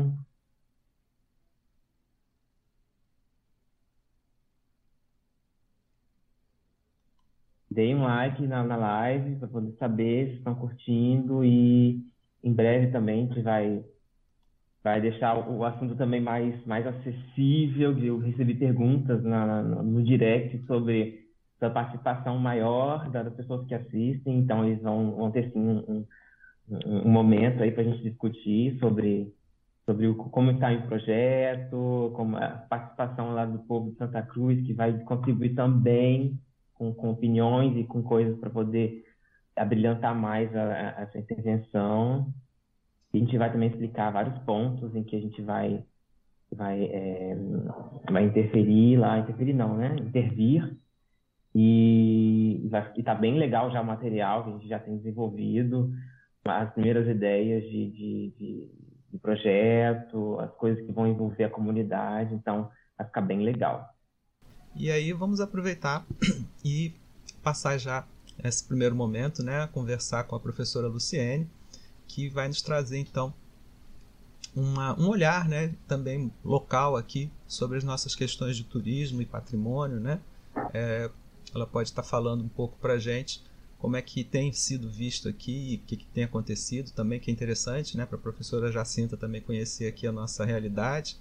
Deem 7.74 7.96
um 7.96 8.04
like 8.04 8.46
na, 8.46 8.64
na 8.64 8.76
live 8.76 9.36
para 9.38 9.48
poder 9.48 9.72
saber 9.78 10.30
se 10.30 10.38
estão 10.38 10.54
curtindo 10.54 11.44
e 11.44 12.02
em 12.44 12.54
breve 12.54 12.92
também 12.92 13.24
a 13.24 13.28
gente 13.28 13.42
vai 13.42 13.84
vai 14.84 15.00
deixar 15.00 15.50
o 15.50 15.64
assunto 15.64 15.96
também 15.96 16.20
mais, 16.20 16.54
mais 16.66 16.86
acessível. 16.86 17.98
Eu 17.98 18.20
recebi 18.20 18.54
perguntas 18.54 19.24
na, 19.24 19.64
no 19.64 20.04
direct 20.04 20.62
sobre 20.66 21.24
a 21.62 21.70
participação 21.70 22.38
maior 22.38 23.10
das 23.10 23.34
pessoas 23.34 23.66
que 23.66 23.74
assistem, 23.74 24.40
então 24.40 24.66
eles 24.66 24.82
vão, 24.82 25.16
vão 25.16 25.32
ter 25.32 25.50
sim 25.52 25.60
um, 25.60 26.06
um, 26.70 27.00
um 27.06 27.10
momento 27.10 27.64
aí 27.64 27.72
para 27.72 27.84
a 27.84 27.86
gente 27.86 28.04
discutir 28.04 28.78
sobre, 28.80 29.34
sobre 29.86 30.08
o, 30.08 30.16
como 30.16 30.52
está 30.52 30.74
o 30.74 30.86
projeto, 30.88 32.12
como 32.18 32.36
a 32.36 32.50
participação 32.50 33.34
lá 33.34 33.46
do 33.46 33.60
povo 33.60 33.92
de 33.92 33.98
Santa 33.98 34.22
Cruz, 34.22 34.62
que 34.68 34.74
vai 34.74 34.92
contribuir 35.06 35.56
também 35.56 36.38
com, 36.84 36.94
com 36.94 37.12
opiniões 37.12 37.78
e 37.78 37.84
com 37.86 38.04
coisas 38.04 38.38
para 38.40 38.50
poder 38.50 39.06
abrilhantar 39.56 40.16
mais 40.16 40.54
a, 40.56 40.64
a, 40.64 41.02
essa 41.04 41.18
intervenção. 41.18 42.34
A 43.14 43.18
gente 43.18 43.38
vai 43.38 43.52
também 43.52 43.70
explicar 43.70 44.12
vários 44.12 44.38
pontos 44.40 44.94
em 44.96 45.04
que 45.04 45.16
a 45.16 45.20
gente 45.20 45.42
vai 45.42 45.84
vai, 46.52 46.84
é, 46.84 47.36
vai 48.12 48.26
interferir 48.26 48.98
lá, 48.98 49.20
interferir 49.20 49.54
não, 49.54 49.76
né? 49.78 49.96
Intervir. 50.00 50.78
E 51.56 52.68
está 52.98 53.14
bem 53.14 53.38
legal 53.38 53.72
já 53.72 53.82
o 53.82 53.86
material 53.86 54.44
que 54.44 54.50
a 54.50 54.54
gente 54.54 54.68
já 54.68 54.80
tem 54.80 54.98
desenvolvido, 54.98 55.92
as 56.46 56.72
primeiras 56.74 57.08
ideias 57.08 57.64
de, 57.64 57.92
de, 57.92 58.34
de, 58.38 58.72
de 59.12 59.20
projeto, 59.20 60.40
as 60.40 60.52
coisas 60.56 60.84
que 60.84 60.92
vão 60.92 61.08
envolver 61.08 61.44
a 61.44 61.50
comunidade, 61.50 62.34
então 62.34 62.70
vai 62.98 63.06
ficar 63.06 63.22
bem 63.22 63.42
legal. 63.42 63.93
E 64.76 64.92
aí 64.92 65.14
vamos 65.14 65.40
aproveitar 65.40 66.06
e 66.64 66.94
passar 67.42 67.78
já 67.78 68.08
esse 68.44 68.64
primeiro 68.64 68.96
momento, 68.96 69.44
né, 69.44 69.68
conversar 69.68 70.24
com 70.24 70.36
a 70.36 70.40
professora 70.40 70.88
Luciene, 70.88 71.48
que 72.08 72.30
vai 72.30 72.48
nos 72.48 72.62
trazer 72.62 72.98
então 72.98 73.34
uma, 74.56 75.00
um 75.00 75.08
olhar, 75.10 75.48
né, 75.48 75.74
também 75.88 76.32
local 76.44 76.96
aqui 76.96 77.32
sobre 77.48 77.78
as 77.78 77.84
nossas 77.84 78.16
questões 78.16 78.58
de 78.58 78.64
turismo 78.64 79.22
e 79.22 79.26
patrimônio, 79.26 80.00
né? 80.00 80.20
É, 80.74 81.10
ela 81.54 81.66
pode 81.68 81.90
estar 81.90 82.04
falando 82.04 82.44
um 82.44 82.50
pouco 82.50 82.78
para 82.80 82.98
gente 82.98 83.44
como 83.84 83.98
é 83.98 84.02
que 84.02 84.24
tem 84.24 84.54
sido 84.54 84.90
visto 84.90 85.28
aqui 85.28 85.74
e 85.74 85.76
o 85.76 85.80
que, 85.80 85.98
que, 85.98 86.06
tem 86.06 86.24
acontecido 86.24 86.92
também, 86.92 87.20
que 87.20 87.30
é 87.30 87.34
interessante, 87.34 87.98
né, 87.98 88.06
para 88.06 88.18
a 88.18 88.22
professora 88.22 88.72
Jacinta 88.72 89.18
também 89.18 89.42
conhecer 89.42 89.88
aqui 89.88 90.08
a 90.08 90.12
nossa 90.12 90.46
realidade. 90.46 91.18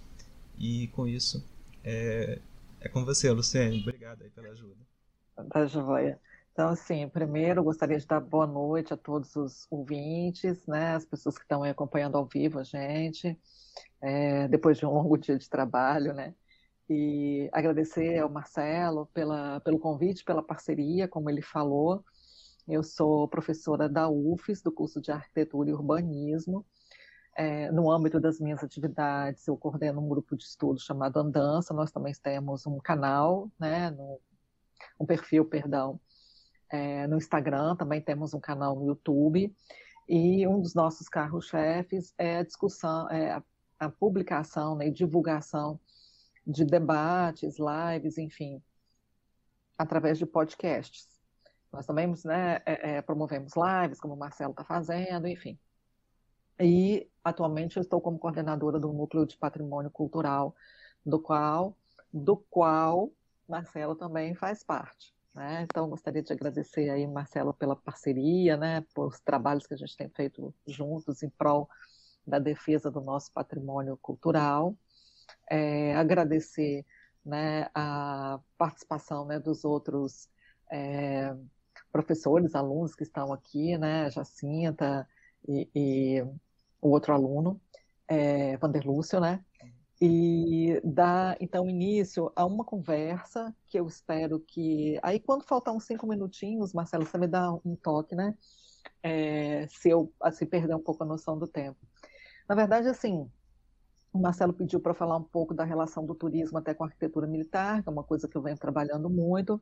E 0.57 0.87
com 0.89 1.09
isso, 1.09 1.45
é, 1.83 2.39
é 2.85 2.89
com 2.89 3.05
você, 3.05 3.31
Luciane. 3.31 3.81
Obrigado 3.81 4.23
aí 4.23 4.31
pela 4.31 4.49
ajuda. 4.49 4.77
Tá 5.51 5.67
joia. 5.67 6.21
Então, 6.53 6.69
assim, 6.69 7.09
primeiro 7.09 7.65
gostaria 7.65 7.99
de 7.99 8.07
dar 8.07 8.21
boa 8.21 8.47
noite 8.47 8.93
a 8.93 8.97
todos 8.97 9.35
os 9.37 9.67
ouvintes, 9.71 10.67
né, 10.67 10.95
as 10.95 11.05
pessoas 11.05 11.39
que 11.39 11.45
estão 11.45 11.65
acompanhando 11.65 12.19
ao 12.19 12.27
vivo 12.27 12.59
a 12.59 12.63
gente, 12.63 13.39
é, 14.03 14.47
depois 14.49 14.77
de 14.77 14.85
um 14.85 14.91
longo 14.91 15.17
dia 15.19 15.39
de 15.39 15.49
trabalho, 15.49 16.13
né, 16.13 16.35
e 16.91 17.49
agradecer 17.53 18.19
ao 18.19 18.29
Marcelo 18.29 19.07
pela, 19.15 19.61
pelo 19.61 19.79
convite, 19.79 20.25
pela 20.25 20.43
parceria, 20.43 21.09
como 21.09 21.31
ele 21.31 21.41
falou. 21.41 22.05
Eu 22.69 22.83
sou 22.83 23.27
professora 23.29 23.89
da 23.89 24.09
UFES, 24.11 24.63
do 24.63 24.71
curso 24.71 25.01
de 25.01 25.11
Arquitetura 25.11 25.71
e 25.71 25.73
Urbanismo. 25.73 26.67
É, 27.35 27.71
no 27.71 27.91
âmbito 27.91 28.21
das 28.21 28.39
minhas 28.39 28.63
atividades, 28.63 29.47
eu 29.47 29.57
coordeno 29.57 30.01
um 30.01 30.09
grupo 30.09 30.37
de 30.37 30.45
estudo 30.45 30.79
chamado 30.79 31.19
Andança. 31.19 31.73
Nós 31.73 31.91
também 31.91 32.13
temos 32.15 32.67
um 32.67 32.79
canal, 32.79 33.51
né, 33.59 33.91
no, 33.91 34.21
um 35.01 35.07
perfil, 35.07 35.45
perdão, 35.45 35.99
é, 36.71 37.07
no 37.07 37.17
Instagram, 37.17 37.77
também 37.77 38.01
temos 38.01 38.33
um 38.33 38.41
canal 38.41 38.75
no 38.75 38.87
YouTube, 38.87 39.55
e 40.09 40.47
um 40.47 40.61
dos 40.61 40.75
nossos 40.75 41.09
carros-chefes 41.09 42.15
é 42.19 42.39
a 42.39 42.43
discussão, 42.43 43.09
é 43.11 43.33
a, 43.33 43.43
a 43.79 43.89
publicação 43.91 44.75
né, 44.75 44.89
e 44.89 44.91
divulgação 44.91 45.79
de 46.47 46.65
debates, 46.65 47.57
lives, 47.59 48.19
enfim, 48.19 48.61
através 49.79 50.19
de 50.19 50.27
podcasts. 50.27 51.09
Nós 51.73 51.87
também 51.87 52.13
né, 52.25 52.61
é, 52.67 52.97
é, 52.97 53.03
promovemos 53.03 53.53
lives, 53.55 54.01
como 54.01 54.15
o 54.15 54.19
Marcelo 54.19 54.51
está 54.51 54.65
fazendo, 54.65 55.27
enfim. 55.29 55.59
E 56.61 57.09
atualmente 57.25 57.77
eu 57.77 57.83
estou 57.83 58.01
como 58.01 58.19
coordenadora 58.19 58.79
do 58.79 58.93
Núcleo 58.93 59.27
de 59.27 59.37
Patrimônio 59.37 59.91
Cultural, 59.91 60.55
do 61.05 61.21
qual, 61.21 61.77
do 62.13 62.37
qual 62.37 63.11
Marcelo 63.49 63.95
também 63.95 64.35
faz 64.35 64.63
parte. 64.63 65.15
Né? 65.35 65.63
Então, 65.63 65.89
gostaria 65.89 66.23
de 66.23 66.33
agradecer 66.33 66.91
aí, 66.91 67.07
Marcelo, 67.07 67.55
pela 67.55 67.75
parceria, 67.75 68.57
né, 68.57 68.85
por 68.95 69.09
os 69.09 69.21
trabalhos 69.21 69.67
que 69.67 69.75
a 69.75 69.77
gente 69.77 69.97
tem 69.97 70.09
feito 70.11 70.55
juntos 70.67 71.23
em 71.23 71.31
prol 71.31 71.69
da 72.27 72.39
defesa 72.39 72.91
do 72.91 73.01
nosso 73.01 73.33
patrimônio 73.33 73.97
cultural. 73.97 74.77
É, 75.51 75.95
agradecer 75.97 76.85
né, 77.25 77.69
a 77.75 78.41
participação 78.59 79.25
né, 79.25 79.39
dos 79.39 79.65
outros 79.65 80.29
é, 80.71 81.35
professores, 81.91 82.55
alunos 82.55 82.95
que 82.95 83.03
estão 83.03 83.33
aqui, 83.33 83.79
né, 83.79 84.11
Jacinta 84.11 85.09
e, 85.49 85.69
e 85.75 86.23
o 86.81 86.89
outro 86.91 87.13
aluno, 87.13 87.61
é, 88.09 88.57
Vanderlúcio, 88.57 89.21
né, 89.21 89.45
e 90.01 90.81
dar 90.83 91.37
então 91.41 91.69
início 91.69 92.33
a 92.35 92.45
uma 92.45 92.65
conversa 92.65 93.55
que 93.69 93.79
eu 93.79 93.87
espero 93.87 94.41
que 94.41 94.99
aí 95.01 95.21
quando 95.21 95.45
faltar 95.45 95.73
uns 95.73 95.85
cinco 95.85 96.09
minutinhos, 96.09 96.73
Marcelo, 96.73 97.07
você 97.07 97.17
me 97.19 97.29
dá 97.29 97.53
um 97.65 97.77
toque, 97.77 98.17
né? 98.17 98.37
É, 99.01 99.69
se 99.69 99.91
eu 99.91 100.13
assim 100.21 100.45
perder 100.45 100.75
um 100.75 100.83
pouco 100.83 101.05
a 101.05 101.07
noção 101.07 101.39
do 101.39 101.47
tempo. 101.47 101.79
Na 102.49 102.57
verdade, 102.57 102.89
assim, 102.89 103.31
o 104.13 104.19
Marcelo 104.19 104.53
pediu 104.53 104.79
para 104.79 104.93
falar 104.93 105.17
um 105.17 105.23
pouco 105.23 105.55
da 105.55 105.65
relação 105.65 106.05
do 106.05 106.15
turismo 106.15 106.59
até 106.59 106.75
com 106.75 106.85
a 106.85 106.87
arquitetura 106.87 107.27
militar, 107.27 107.83
que 107.83 107.89
é 107.89 107.93
uma 107.93 108.05
coisa 108.05 108.29
que 108.29 108.37
eu 108.37 108.43
venho 108.43 108.59
trabalhando 108.59 109.09
muito. 109.09 109.61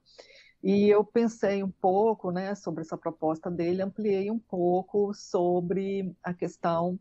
E 0.62 0.88
eu 0.88 1.04
pensei 1.04 1.62
um 1.62 1.70
pouco, 1.70 2.30
né, 2.30 2.54
sobre 2.54 2.82
essa 2.82 2.98
proposta 2.98 3.50
dele, 3.50 3.80
ampliei 3.80 4.30
um 4.30 4.38
pouco 4.38 5.14
sobre 5.14 6.14
a 6.22 6.34
questão 6.34 6.98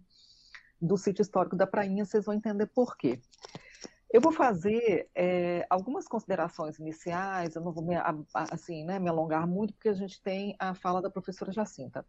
do 0.82 0.96
sítio 0.96 1.24
histórico 1.24 1.56
da 1.56 1.68
Prainha, 1.68 2.06
vocês 2.06 2.26
vão 2.26 2.36
entender 2.36 2.68
por 2.68 2.96
quê. 2.96 3.20
Eu 4.12 4.22
vou 4.22 4.32
fazer 4.32 5.10
é, 5.14 5.68
algumas 5.70 6.08
considerações 6.08 6.80
iniciais, 6.80 7.56
eu 7.56 7.62
não 7.62 7.72
vou 7.72 7.84
me, 7.84 7.96
assim, 8.34 8.84
né, 8.84 8.98
me 8.98 9.10
alongar 9.10 9.46
muito, 9.46 9.74
porque 9.74 9.90
a 9.90 9.94
gente 9.94 10.22
tem 10.22 10.56
a 10.58 10.74
fala 10.74 11.02
da 11.02 11.12
professora 11.12 11.52
Jacinta. 11.52 12.06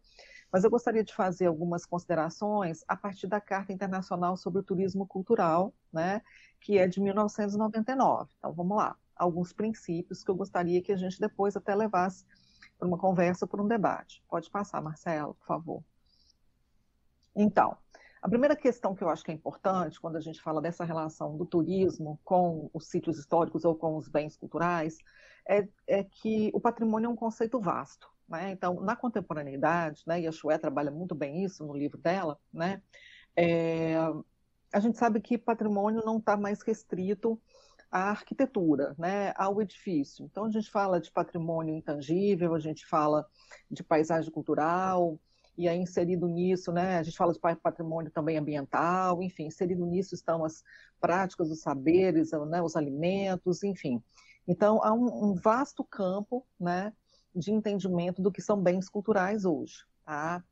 Mas 0.51 0.63
eu 0.63 0.69
gostaria 0.69 1.03
de 1.03 1.13
fazer 1.13 1.45
algumas 1.45 1.85
considerações 1.85 2.83
a 2.87 2.95
partir 2.95 3.27
da 3.27 3.39
Carta 3.39 3.71
Internacional 3.71 4.35
sobre 4.35 4.59
o 4.59 4.63
Turismo 4.63 5.07
Cultural, 5.07 5.73
né, 5.91 6.21
que 6.59 6.77
é 6.77 6.87
de 6.87 6.99
1999. 6.99 8.29
Então, 8.37 8.53
vamos 8.53 8.77
lá. 8.77 8.95
Alguns 9.15 9.53
princípios 9.53 10.23
que 10.23 10.29
eu 10.31 10.35
gostaria 10.35 10.81
que 10.81 10.91
a 10.91 10.97
gente 10.97 11.19
depois 11.19 11.55
até 11.55 11.73
levasse 11.73 12.25
para 12.77 12.87
uma 12.87 12.97
conversa, 12.97 13.47
para 13.47 13.61
um 13.61 13.67
debate. 13.67 14.23
Pode 14.27 14.49
passar, 14.49 14.81
Marcelo, 14.81 15.35
por 15.35 15.45
favor. 15.45 15.83
Então, 17.35 17.77
a 18.21 18.29
primeira 18.29 18.55
questão 18.55 18.93
que 18.93 19.03
eu 19.03 19.09
acho 19.09 19.23
que 19.23 19.31
é 19.31 19.33
importante 19.33 19.99
quando 19.99 20.15
a 20.15 20.21
gente 20.21 20.41
fala 20.41 20.61
dessa 20.61 20.83
relação 20.83 21.37
do 21.37 21.45
turismo 21.45 22.19
com 22.23 22.69
os 22.73 22.87
sítios 22.87 23.17
históricos 23.17 23.65
ou 23.65 23.75
com 23.75 23.95
os 23.95 24.07
bens 24.07 24.35
culturais 24.35 24.97
é, 25.47 25.67
é 25.87 26.03
que 26.03 26.51
o 26.53 26.59
patrimônio 26.59 27.07
é 27.07 27.09
um 27.09 27.15
conceito 27.15 27.59
vasto. 27.59 28.11
Né? 28.31 28.51
Então, 28.51 28.79
na 28.79 28.95
contemporaneidade, 28.95 30.03
né, 30.07 30.21
e 30.21 30.27
a 30.27 30.31
Chue 30.31 30.57
trabalha 30.57 30.89
muito 30.89 31.13
bem 31.13 31.43
isso 31.43 31.65
no 31.65 31.75
livro 31.75 31.97
dela, 31.97 32.39
né, 32.51 32.81
é, 33.35 33.95
a 34.73 34.79
gente 34.79 34.97
sabe 34.97 35.19
que 35.19 35.37
patrimônio 35.37 36.01
não 36.05 36.17
está 36.17 36.37
mais 36.37 36.61
restrito 36.61 37.37
à 37.91 38.09
arquitetura, 38.09 38.95
né, 38.97 39.33
ao 39.35 39.61
edifício. 39.61 40.23
Então, 40.23 40.45
a 40.45 40.49
gente 40.49 40.71
fala 40.71 41.01
de 41.01 41.11
patrimônio 41.11 41.75
intangível, 41.75 42.55
a 42.55 42.59
gente 42.59 42.85
fala 42.85 43.27
de 43.69 43.83
paisagem 43.83 44.31
cultural, 44.31 45.19
e 45.57 45.67
aí 45.67 45.77
inserido 45.77 46.25
nisso, 46.25 46.71
né, 46.71 46.99
a 46.99 47.03
gente 47.03 47.17
fala 47.17 47.33
de 47.33 47.39
patrimônio 47.61 48.11
também 48.11 48.37
ambiental, 48.37 49.21
enfim, 49.21 49.47
inserido 49.47 49.85
nisso 49.85 50.15
estão 50.15 50.45
as 50.45 50.63
práticas, 51.01 51.51
os 51.51 51.59
saberes, 51.59 52.31
né, 52.31 52.61
os 52.61 52.77
alimentos, 52.77 53.61
enfim. 53.61 54.01
Então, 54.47 54.81
há 54.81 54.93
um, 54.93 55.31
um 55.31 55.35
vasto 55.35 55.83
campo, 55.83 56.47
né, 56.57 56.93
de 57.35 57.51
entendimento 57.51 58.21
do 58.21 58.31
que 58.31 58.41
são 58.41 58.61
bens 58.61 58.89
culturais 58.89 59.45
hoje, 59.45 59.85
tá? 60.05 60.43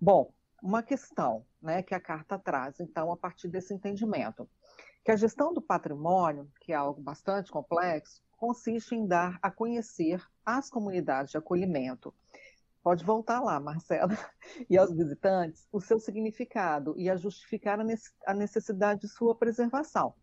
Bom, 0.00 0.32
uma 0.62 0.82
questão, 0.82 1.44
né, 1.60 1.82
que 1.82 1.94
a 1.94 2.00
carta 2.00 2.38
traz, 2.38 2.80
então, 2.80 3.12
a 3.12 3.16
partir 3.16 3.48
desse 3.48 3.72
entendimento, 3.72 4.48
que 5.04 5.10
a 5.10 5.16
gestão 5.16 5.52
do 5.52 5.62
patrimônio, 5.62 6.50
que 6.60 6.72
é 6.72 6.76
algo 6.76 7.00
bastante 7.00 7.50
complexo, 7.50 8.22
consiste 8.36 8.94
em 8.94 9.06
dar 9.06 9.38
a 9.42 9.50
conhecer 9.50 10.22
às 10.44 10.70
comunidades 10.70 11.32
de 11.32 11.38
acolhimento. 11.38 12.14
Pode 12.82 13.04
voltar 13.04 13.40
lá, 13.40 13.58
Marcela, 13.58 14.08
e 14.70 14.78
aos 14.78 14.92
visitantes, 14.94 15.66
o 15.72 15.80
seu 15.80 15.98
significado 15.98 16.94
e 16.96 17.10
a 17.10 17.16
justificar 17.16 17.78
a 18.26 18.34
necessidade 18.34 19.02
de 19.02 19.08
sua 19.08 19.34
preservação. 19.34 20.14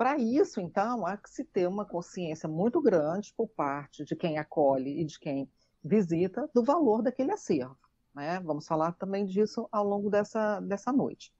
Para 0.00 0.16
isso, 0.16 0.62
então, 0.62 1.04
há 1.04 1.14
que 1.14 1.28
se 1.28 1.44
ter 1.44 1.68
uma 1.68 1.84
consciência 1.84 2.48
muito 2.48 2.80
grande 2.80 3.34
por 3.36 3.46
parte 3.48 4.02
de 4.02 4.16
quem 4.16 4.38
acolhe 4.38 4.98
e 4.98 5.04
de 5.04 5.20
quem 5.20 5.46
visita 5.84 6.48
do 6.54 6.64
valor 6.64 7.02
daquele 7.02 7.32
acervo. 7.32 7.76
Né? 8.14 8.40
Vamos 8.40 8.66
falar 8.66 8.92
também 8.92 9.26
disso 9.26 9.68
ao 9.70 9.84
longo 9.86 10.08
dessa, 10.08 10.58
dessa 10.60 10.90
noite. 10.90 11.30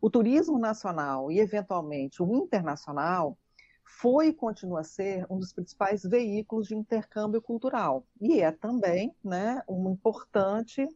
O 0.00 0.08
turismo 0.08 0.58
nacional 0.58 1.30
e, 1.30 1.38
eventualmente, 1.38 2.22
o 2.22 2.34
internacional 2.34 3.36
foi 3.84 4.28
e 4.28 4.32
continua 4.32 4.80
a 4.80 4.84
ser 4.84 5.26
um 5.28 5.38
dos 5.38 5.52
principais 5.52 6.02
veículos 6.02 6.68
de 6.68 6.74
intercâmbio 6.74 7.42
cultural 7.42 8.06
e 8.18 8.40
é 8.40 8.50
também 8.50 9.14
né, 9.22 9.62
um 9.68 9.90
importante 9.90 10.88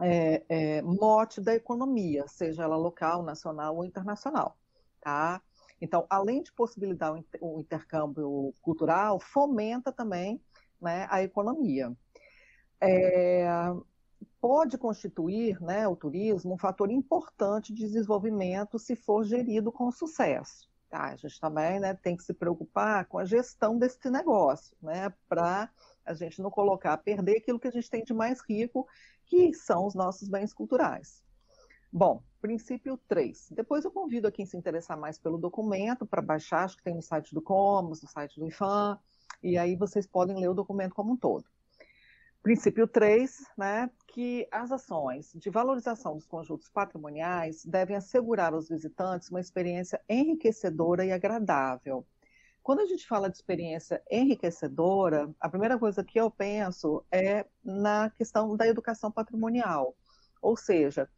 é, 0.00 0.42
é, 0.48 0.82
mote 0.82 1.40
da 1.40 1.54
economia, 1.54 2.26
seja 2.26 2.64
ela 2.64 2.76
local, 2.76 3.22
nacional 3.22 3.76
ou 3.76 3.84
internacional. 3.84 4.58
Tá? 5.00 5.40
Então, 5.80 6.06
além 6.10 6.42
de 6.42 6.52
possibilitar 6.52 7.14
o 7.40 7.60
intercâmbio 7.60 8.52
cultural, 8.60 9.20
fomenta 9.20 9.92
também 9.92 10.40
né, 10.80 11.06
a 11.10 11.22
economia. 11.22 11.96
É, 12.80 13.46
pode 14.40 14.78
constituir 14.78 15.60
né, 15.60 15.86
o 15.86 15.96
turismo 15.96 16.54
um 16.54 16.58
fator 16.58 16.90
importante 16.90 17.72
de 17.72 17.82
desenvolvimento 17.82 18.78
se 18.78 18.96
for 18.96 19.24
gerido 19.24 19.70
com 19.70 19.90
sucesso. 19.90 20.68
Tá? 20.88 21.10
A 21.10 21.16
gente 21.16 21.38
também 21.40 21.78
né, 21.78 21.94
tem 21.94 22.16
que 22.16 22.22
se 22.22 22.32
preocupar 22.32 23.04
com 23.06 23.18
a 23.18 23.24
gestão 23.24 23.78
desse 23.78 24.10
negócio, 24.10 24.76
né, 24.80 25.12
para 25.28 25.70
a 26.04 26.14
gente 26.14 26.40
não 26.40 26.50
colocar 26.50 26.94
a 26.94 26.98
perder 26.98 27.38
aquilo 27.38 27.60
que 27.60 27.68
a 27.68 27.72
gente 27.72 27.90
tem 27.90 28.02
de 28.02 28.14
mais 28.14 28.40
rico, 28.40 28.86
que 29.26 29.52
são 29.52 29.86
os 29.86 29.94
nossos 29.94 30.28
bens 30.28 30.54
culturais. 30.54 31.22
Bom, 31.92 32.22
princípio 32.40 32.98
3. 33.08 33.50
Depois 33.52 33.84
eu 33.84 33.90
convido 33.90 34.28
a 34.28 34.32
quem 34.32 34.46
se 34.46 34.56
interessar 34.56 34.98
mais 34.98 35.18
pelo 35.18 35.38
documento 35.38 36.06
para 36.06 36.22
baixar, 36.22 36.64
acho 36.64 36.76
que 36.76 36.82
tem 36.82 36.94
no 36.94 37.02
site 37.02 37.34
do 37.34 37.42
Comus, 37.42 38.02
no 38.02 38.08
site 38.08 38.38
do 38.38 38.46
IFAM, 38.46 38.98
e 39.42 39.58
aí 39.58 39.76
vocês 39.76 40.06
podem 40.06 40.38
ler 40.38 40.48
o 40.48 40.54
documento 40.54 40.94
como 40.94 41.12
um 41.12 41.16
todo. 41.16 41.44
Princípio 42.42 42.86
3, 42.86 43.44
né, 43.58 43.90
que 44.06 44.48
as 44.50 44.70
ações 44.70 45.32
de 45.34 45.50
valorização 45.50 46.14
dos 46.14 46.26
conjuntos 46.26 46.68
patrimoniais 46.68 47.64
devem 47.64 47.96
assegurar 47.96 48.54
aos 48.54 48.68
visitantes 48.68 49.28
uma 49.28 49.40
experiência 49.40 50.00
enriquecedora 50.08 51.04
e 51.04 51.12
agradável. 51.12 52.06
Quando 52.62 52.80
a 52.80 52.86
gente 52.86 53.06
fala 53.06 53.28
de 53.28 53.36
experiência 53.36 54.02
enriquecedora, 54.10 55.30
a 55.40 55.48
primeira 55.48 55.78
coisa 55.78 56.04
que 56.04 56.20
eu 56.20 56.30
penso 56.30 57.04
é 57.10 57.44
na 57.64 58.10
questão 58.10 58.56
da 58.56 58.66
educação 58.66 59.10
patrimonial. 59.10 59.96
Ou 60.40 60.56
seja, 60.56 61.08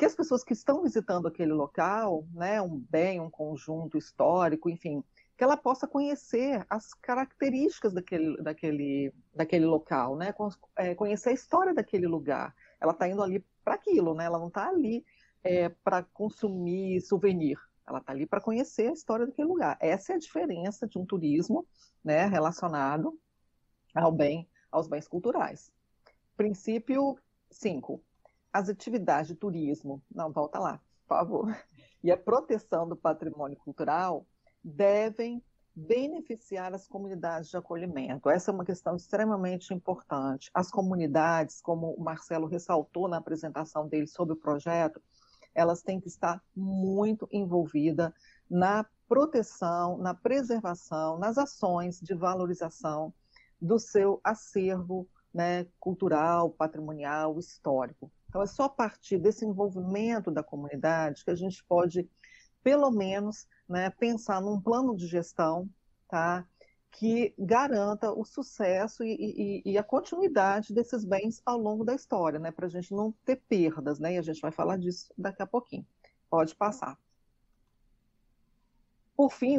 que 0.00 0.06
as 0.06 0.14
pessoas 0.14 0.42
que 0.42 0.54
estão 0.54 0.82
visitando 0.82 1.28
aquele 1.28 1.52
local, 1.52 2.26
né, 2.32 2.58
um 2.62 2.82
bem, 2.88 3.20
um 3.20 3.28
conjunto 3.28 3.98
histórico, 3.98 4.70
enfim, 4.70 5.04
que 5.36 5.44
ela 5.44 5.58
possa 5.58 5.86
conhecer 5.86 6.64
as 6.70 6.94
características 6.94 7.92
daquele, 7.92 8.42
daquele, 8.42 9.12
daquele 9.34 9.66
local, 9.66 10.16
né? 10.16 10.34
É, 10.78 10.94
conhecer 10.94 11.28
a 11.28 11.34
história 11.34 11.74
daquele 11.74 12.06
lugar. 12.06 12.56
Ela 12.80 12.92
está 12.92 13.06
indo 13.06 13.22
ali 13.22 13.44
para 13.62 13.74
aquilo, 13.74 14.14
né? 14.14 14.24
Ela 14.24 14.38
não 14.38 14.48
está 14.48 14.68
ali 14.68 15.04
é, 15.44 15.68
para 15.68 16.02
consumir 16.02 17.02
souvenir. 17.02 17.58
Ela 17.86 17.98
está 17.98 18.12
ali 18.12 18.24
para 18.24 18.40
conhecer 18.40 18.88
a 18.88 18.94
história 18.94 19.26
daquele 19.26 19.48
lugar. 19.48 19.76
Essa 19.80 20.14
é 20.14 20.16
a 20.16 20.18
diferença 20.18 20.88
de 20.88 20.98
um 20.98 21.04
turismo, 21.04 21.66
né, 22.02 22.24
relacionado 22.24 23.20
ao 23.94 24.10
bem, 24.10 24.48
aos 24.72 24.88
bens 24.88 25.06
culturais. 25.06 25.70
Princípio 26.38 27.18
5. 27.50 28.02
As 28.52 28.68
atividades 28.68 29.28
de 29.28 29.34
turismo, 29.34 30.02
não, 30.10 30.32
volta 30.32 30.58
lá, 30.58 30.80
por 31.06 31.16
favor, 31.16 31.64
e 32.02 32.10
a 32.10 32.16
proteção 32.16 32.88
do 32.88 32.96
patrimônio 32.96 33.56
cultural 33.58 34.26
devem 34.62 35.42
beneficiar 35.74 36.74
as 36.74 36.86
comunidades 36.86 37.48
de 37.48 37.56
acolhimento. 37.56 38.28
Essa 38.28 38.50
é 38.50 38.54
uma 38.54 38.64
questão 38.64 38.96
extremamente 38.96 39.72
importante. 39.72 40.50
As 40.52 40.70
comunidades, 40.70 41.60
como 41.60 41.92
o 41.94 42.02
Marcelo 42.02 42.46
ressaltou 42.46 43.08
na 43.08 43.18
apresentação 43.18 43.88
dele 43.88 44.06
sobre 44.06 44.34
o 44.34 44.36
projeto, 44.36 45.00
elas 45.54 45.82
têm 45.82 46.00
que 46.00 46.08
estar 46.08 46.42
muito 46.54 47.28
envolvidas 47.30 48.12
na 48.48 48.84
proteção, 49.08 49.98
na 49.98 50.14
preservação, 50.14 51.18
nas 51.18 51.38
ações 51.38 52.00
de 52.00 52.14
valorização 52.14 53.12
do 53.60 53.78
seu 53.78 54.20
acervo 54.22 55.08
né, 55.32 55.66
cultural, 55.78 56.50
patrimonial, 56.50 57.38
histórico. 57.38 58.10
Então, 58.30 58.42
é 58.42 58.46
só 58.46 58.64
a 58.64 58.68
partir 58.68 59.18
desse 59.18 59.44
envolvimento 59.44 60.30
da 60.30 60.40
comunidade 60.40 61.24
que 61.24 61.32
a 61.32 61.34
gente 61.34 61.64
pode, 61.64 62.08
pelo 62.62 62.88
menos, 62.88 63.48
né, 63.68 63.90
pensar 63.90 64.40
num 64.40 64.60
plano 64.60 64.94
de 64.94 65.08
gestão 65.08 65.68
tá, 66.08 66.46
que 66.92 67.34
garanta 67.36 68.12
o 68.12 68.24
sucesso 68.24 69.02
e, 69.02 69.62
e, 69.64 69.72
e, 69.72 69.76
a 69.76 69.82
continuidade 69.82 70.72
desses 70.72 71.04
bens 71.04 71.42
ao 71.44 71.58
longo 71.58 71.84
da 71.84 71.92
história, 71.92 72.38
né, 72.38 72.52
para 72.52 72.66
a 72.66 72.68
gente 72.68 72.94
não 72.94 73.12
ter 73.24 73.34
perdas, 73.48 73.98
né, 73.98 74.14
e 74.14 74.18
a 74.18 74.22
gente 74.22 74.40
vai 74.40 74.52
falar 74.52 74.76
disso 74.76 75.12
daqui 75.18 75.42
a 75.42 75.46
pouquinho. 75.46 75.84
Pode 76.30 76.54
passar. 76.54 76.96
Por 79.16 79.32
fim, 79.32 79.58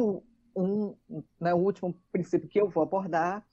um, 0.56 0.96
né, 1.38 1.52
o 1.52 1.58
último 1.58 1.94
princípio 2.10 2.48
que 2.48 2.58
eu 2.58 2.70
vou 2.70 2.82
abordar 2.82 3.46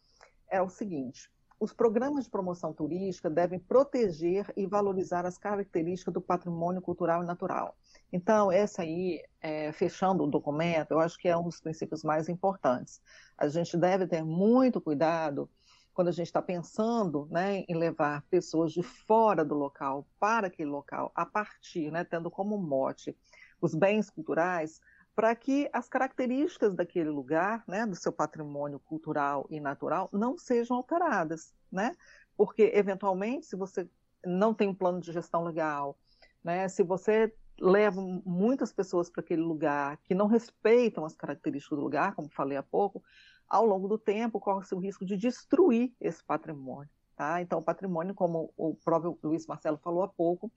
é 0.50 0.62
o 0.62 0.70
seguinte: 0.70 1.30
os 1.60 1.74
programas 1.74 2.24
de 2.24 2.30
promoção 2.30 2.72
turística 2.72 3.30
devem 3.30 3.60
proteger 3.60 4.52
e 4.56 4.66
valorizar 4.66 5.26
as 5.26 5.38
características 5.38 6.14
do 6.14 6.22
patrimônio 6.22 6.82
cultural 6.82 7.22
e 7.22 7.26
natural. 7.26 7.76
Então, 8.14 8.52
essa 8.52 8.84
aí, 8.84 9.22
é, 9.42 9.72
fechando 9.74 10.24
o 10.24 10.28
documento, 10.28 10.92
eu 10.92 11.00
acho 11.00 11.18
que 11.18 11.28
é 11.28 11.36
um 11.36 11.44
dos 11.44 11.60
princípios 11.60 12.04
mais 12.04 12.30
importantes. 12.30 13.02
A 13.38 13.48
gente 13.50 13.76
deve 13.78 14.08
ter 14.08 14.24
muito 14.24 14.80
cuidado 14.80 15.50
quando 15.94 16.08
a 16.08 16.14
gente 16.14 16.28
está 16.28 16.42
pensando 16.42 17.28
né, 17.30 17.66
em 17.68 17.76
levar 17.76 18.24
pessoas 18.30 18.72
de 18.72 18.82
fora 18.82 19.44
do 19.44 19.54
local 19.54 20.08
para 20.18 20.48
aquele 20.48 20.70
local, 20.70 21.12
a 21.14 21.26
partir, 21.26 21.92
né, 21.92 22.06
tendo 22.06 22.32
como 22.32 22.58
mote 22.58 23.14
os 23.62 23.76
bens 23.76 24.10
culturais, 24.10 24.80
para 25.20 25.36
que 25.36 25.70
as 25.74 25.90
características 25.90 26.74
daquele 26.74 27.10
lugar, 27.10 27.62
né, 27.68 27.86
do 27.86 27.94
seu 27.94 28.10
patrimônio 28.10 28.80
cultural 28.80 29.46
e 29.50 29.60
natural, 29.60 30.08
não 30.14 30.38
sejam 30.38 30.78
alteradas, 30.78 31.54
né? 31.70 31.94
Porque, 32.38 32.72
eventualmente, 32.74 33.46
se 33.46 33.58
você 33.58 33.86
não 34.26 34.54
tem 34.54 34.70
um 34.70 34.74
plano 34.74 35.02
de 35.02 35.12
gestão 35.12 35.44
legal, 35.44 36.00
né, 36.42 36.70
se 36.70 36.84
você 36.84 37.36
leva 37.60 38.00
muitas 38.26 38.72
pessoas 38.72 39.10
para 39.10 39.20
aquele 39.20 39.42
lugar 39.42 39.98
que 40.06 40.16
não 40.16 40.26
respeitam 40.26 41.04
as 41.04 41.18
características 41.18 41.78
do 41.78 41.84
lugar, 41.84 42.16
como 42.16 42.30
falei 42.30 42.58
há 42.58 42.64
pouco, 42.64 43.04
ao 43.46 43.66
longo 43.66 43.90
do 43.90 43.98
tempo 43.98 44.40
corre-se 44.40 44.74
o 44.74 44.80
risco 44.80 45.06
de 45.06 45.18
destruir 45.18 45.94
esse 46.00 46.24
patrimônio. 46.24 46.90
Tá? 47.18 47.42
Então, 47.42 47.60
o 47.60 47.62
patrimônio, 47.62 48.16
como 48.16 48.54
o 48.56 48.74
próprio 48.74 49.20
Luiz 49.22 49.46
Marcelo 49.46 49.80
falou 49.84 50.02
há 50.02 50.08
pouco, 50.08 50.50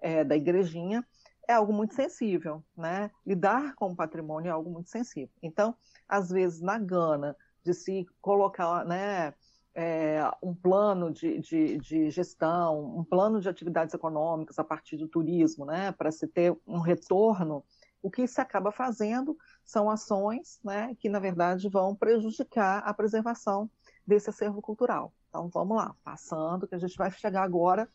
é, 0.00 0.24
da 0.24 0.36
igrejinha, 0.36 1.06
é 1.48 1.54
algo 1.54 1.72
muito 1.72 1.94
sensível, 1.94 2.62
né? 2.76 3.10
Lidar 3.26 3.74
com 3.74 3.90
o 3.90 3.96
patrimônio 3.96 4.50
é 4.50 4.52
algo 4.52 4.70
muito 4.70 4.90
sensível. 4.90 5.34
Então, 5.42 5.74
às 6.06 6.28
vezes, 6.28 6.60
na 6.60 6.78
gana 6.78 7.34
de 7.64 7.72
se 7.72 8.06
colocar, 8.20 8.84
né, 8.84 9.32
é, 9.74 10.20
um 10.42 10.54
plano 10.54 11.10
de, 11.10 11.38
de, 11.38 11.78
de, 11.78 12.10
gestão, 12.10 12.98
um 12.98 13.02
plano 13.02 13.40
de 13.40 13.48
atividades 13.48 13.94
econômicas 13.94 14.58
a 14.58 14.64
partir 14.64 14.98
do 14.98 15.08
turismo, 15.08 15.64
né, 15.64 15.90
para 15.92 16.12
se 16.12 16.26
ter 16.28 16.54
um 16.66 16.80
retorno, 16.80 17.64
o 18.02 18.10
que 18.10 18.26
se 18.26 18.40
acaba 18.40 18.70
fazendo 18.70 19.36
são 19.64 19.90
ações 19.90 20.60
né, 20.62 20.94
que, 20.98 21.08
na 21.08 21.18
verdade, 21.18 21.68
vão 21.68 21.94
prejudicar 21.94 22.80
a 22.80 22.92
preservação 22.92 23.70
desse 24.06 24.28
acervo 24.28 24.60
cultural. 24.60 25.14
Então, 25.28 25.48
vamos 25.48 25.76
lá, 25.78 25.94
passando, 26.04 26.68
que 26.68 26.74
a 26.74 26.78
gente 26.78 26.96
vai 26.96 27.10
chegar 27.10 27.42
agora 27.42 27.88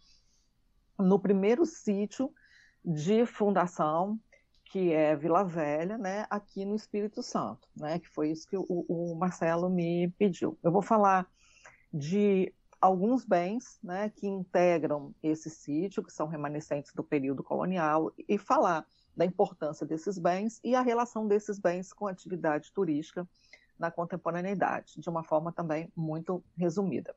no 0.97 1.19
primeiro 1.19 1.65
sítio 1.65 2.33
de 2.83 3.25
fundação, 3.25 4.19
que 4.65 4.91
é 4.91 5.15
Vila 5.15 5.43
Velha, 5.43 5.97
né, 5.97 6.25
aqui 6.29 6.65
no 6.65 6.75
Espírito 6.75 7.21
Santo, 7.21 7.67
né, 7.75 7.99
que 7.99 8.09
foi 8.09 8.31
isso 8.31 8.47
que 8.47 8.57
o, 8.57 8.65
o 8.67 9.15
Marcelo 9.15 9.69
me 9.69 10.09
pediu. 10.17 10.57
Eu 10.63 10.71
vou 10.71 10.81
falar 10.81 11.27
de 11.93 12.51
alguns 12.81 13.23
bens 13.23 13.79
né, 13.83 14.09
que 14.09 14.27
integram 14.27 15.13
esse 15.21 15.49
sítio, 15.49 16.03
que 16.03 16.11
são 16.11 16.27
remanescentes 16.27 16.91
do 16.93 17.03
período 17.03 17.43
colonial, 17.43 18.11
e 18.27 18.37
falar 18.37 18.85
da 19.15 19.25
importância 19.25 19.85
desses 19.85 20.17
bens 20.17 20.59
e 20.63 20.75
a 20.75 20.81
relação 20.81 21.27
desses 21.27 21.59
bens 21.59 21.93
com 21.93 22.07
a 22.07 22.11
atividade 22.11 22.73
turística 22.73 23.27
na 23.77 23.91
contemporaneidade, 23.91 24.99
de 24.99 25.09
uma 25.09 25.23
forma 25.23 25.51
também 25.51 25.91
muito 25.95 26.43
resumida. 26.57 27.15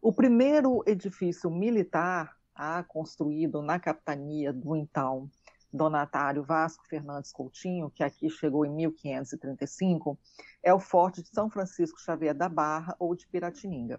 O 0.00 0.12
primeiro 0.12 0.82
edifício 0.86 1.50
militar 1.50 2.36
ah, 2.54 2.82
construído 2.82 3.62
na 3.62 3.78
capitania 3.78 4.52
do 4.52 4.76
então 4.76 5.30
donatário 5.72 6.44
Vasco 6.44 6.86
Fernandes 6.86 7.32
Coutinho, 7.32 7.90
que 7.90 8.04
aqui 8.04 8.28
chegou 8.28 8.66
em 8.66 8.70
1535, 8.70 10.18
é 10.62 10.72
o 10.74 10.78
Forte 10.78 11.22
de 11.22 11.28
São 11.30 11.48
Francisco 11.48 12.00
Xavier 12.00 12.34
da 12.34 12.48
Barra 12.48 12.94
ou 12.98 13.14
de 13.14 13.26
Piratininga. 13.26 13.98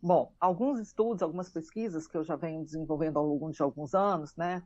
Bom, 0.00 0.32
alguns 0.40 0.80
estudos, 0.80 1.22
algumas 1.22 1.50
pesquisas 1.50 2.06
que 2.06 2.16
eu 2.16 2.24
já 2.24 2.36
venho 2.36 2.64
desenvolvendo 2.64 3.18
ao 3.18 3.26
longo 3.26 3.50
de 3.50 3.60
alguns 3.60 3.94
anos, 3.94 4.34
né, 4.36 4.62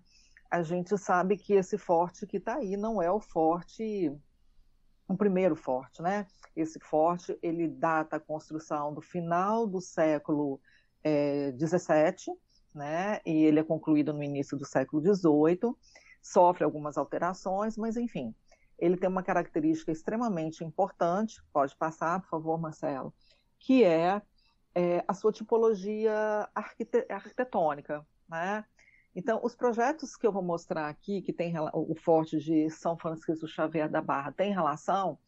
a 0.51 0.63
gente 0.63 0.97
sabe 0.99 1.39
que 1.39 1.55
esse 1.55 1.79
forte 1.79 2.27
que 2.27 2.37
está 2.37 2.57
aí 2.57 2.77
não 2.77 3.01
é 3.01 3.11
o 3.11 3.19
forte, 3.19 4.15
o 5.09 5.17
primeiro 5.17 5.57
forte, 5.57 6.03
né? 6.03 6.27
Esse 6.55 6.79
forte, 6.79 7.39
ele 7.43 7.67
data 7.67 8.17
a 8.17 8.21
construção 8.21 8.93
do 8.93 9.01
final 9.01 9.67
do 9.67 9.81
século 9.81 10.61
é, 11.03 11.53
né? 12.75 13.21
E 13.25 13.45
ele 13.45 13.61
é 13.61 13.65
concluído 13.65 14.13
no 14.13 14.23
início 14.23 14.57
do 14.57 14.65
século 14.65 15.03
XVIII, 15.03 15.75
sofre 16.23 16.65
algumas 16.65 16.97
alterações, 16.97 17.77
mas 17.77 17.97
enfim, 17.97 18.35
ele 18.79 18.97
tem 18.97 19.09
uma 19.09 19.23
característica 19.23 19.93
extremamente 19.93 20.65
importante, 20.65 21.43
pode 21.53 21.77
passar, 21.77 22.21
por 22.21 22.29
favor, 22.29 22.61
Marcelo, 22.61 23.13
que 23.59 23.85
é, 23.85 24.21
é 24.75 25.05
a 25.07 25.15
sua 25.15 25.33
tipologia 25.33 26.49
arquite 26.55 27.07
arquitetônica, 27.09 28.05
né? 28.29 28.65
Então, 29.15 29.41
os 29.43 29.55
projetos 29.55 30.17
que 30.17 30.27
eu 30.27 30.33
vou 30.33 30.43
mostrar 30.43 30.89
aqui, 30.89 31.21
que 31.21 31.33
tem 31.33 31.55
o 31.75 31.95
Forte 31.95 32.39
de 32.39 32.71
São 32.71 32.97
Francisco 32.97 33.47
Xavier 33.47 33.89
da 33.89 34.01
Barra, 34.01 34.33
tem 34.33 34.55
relação, 34.55 35.19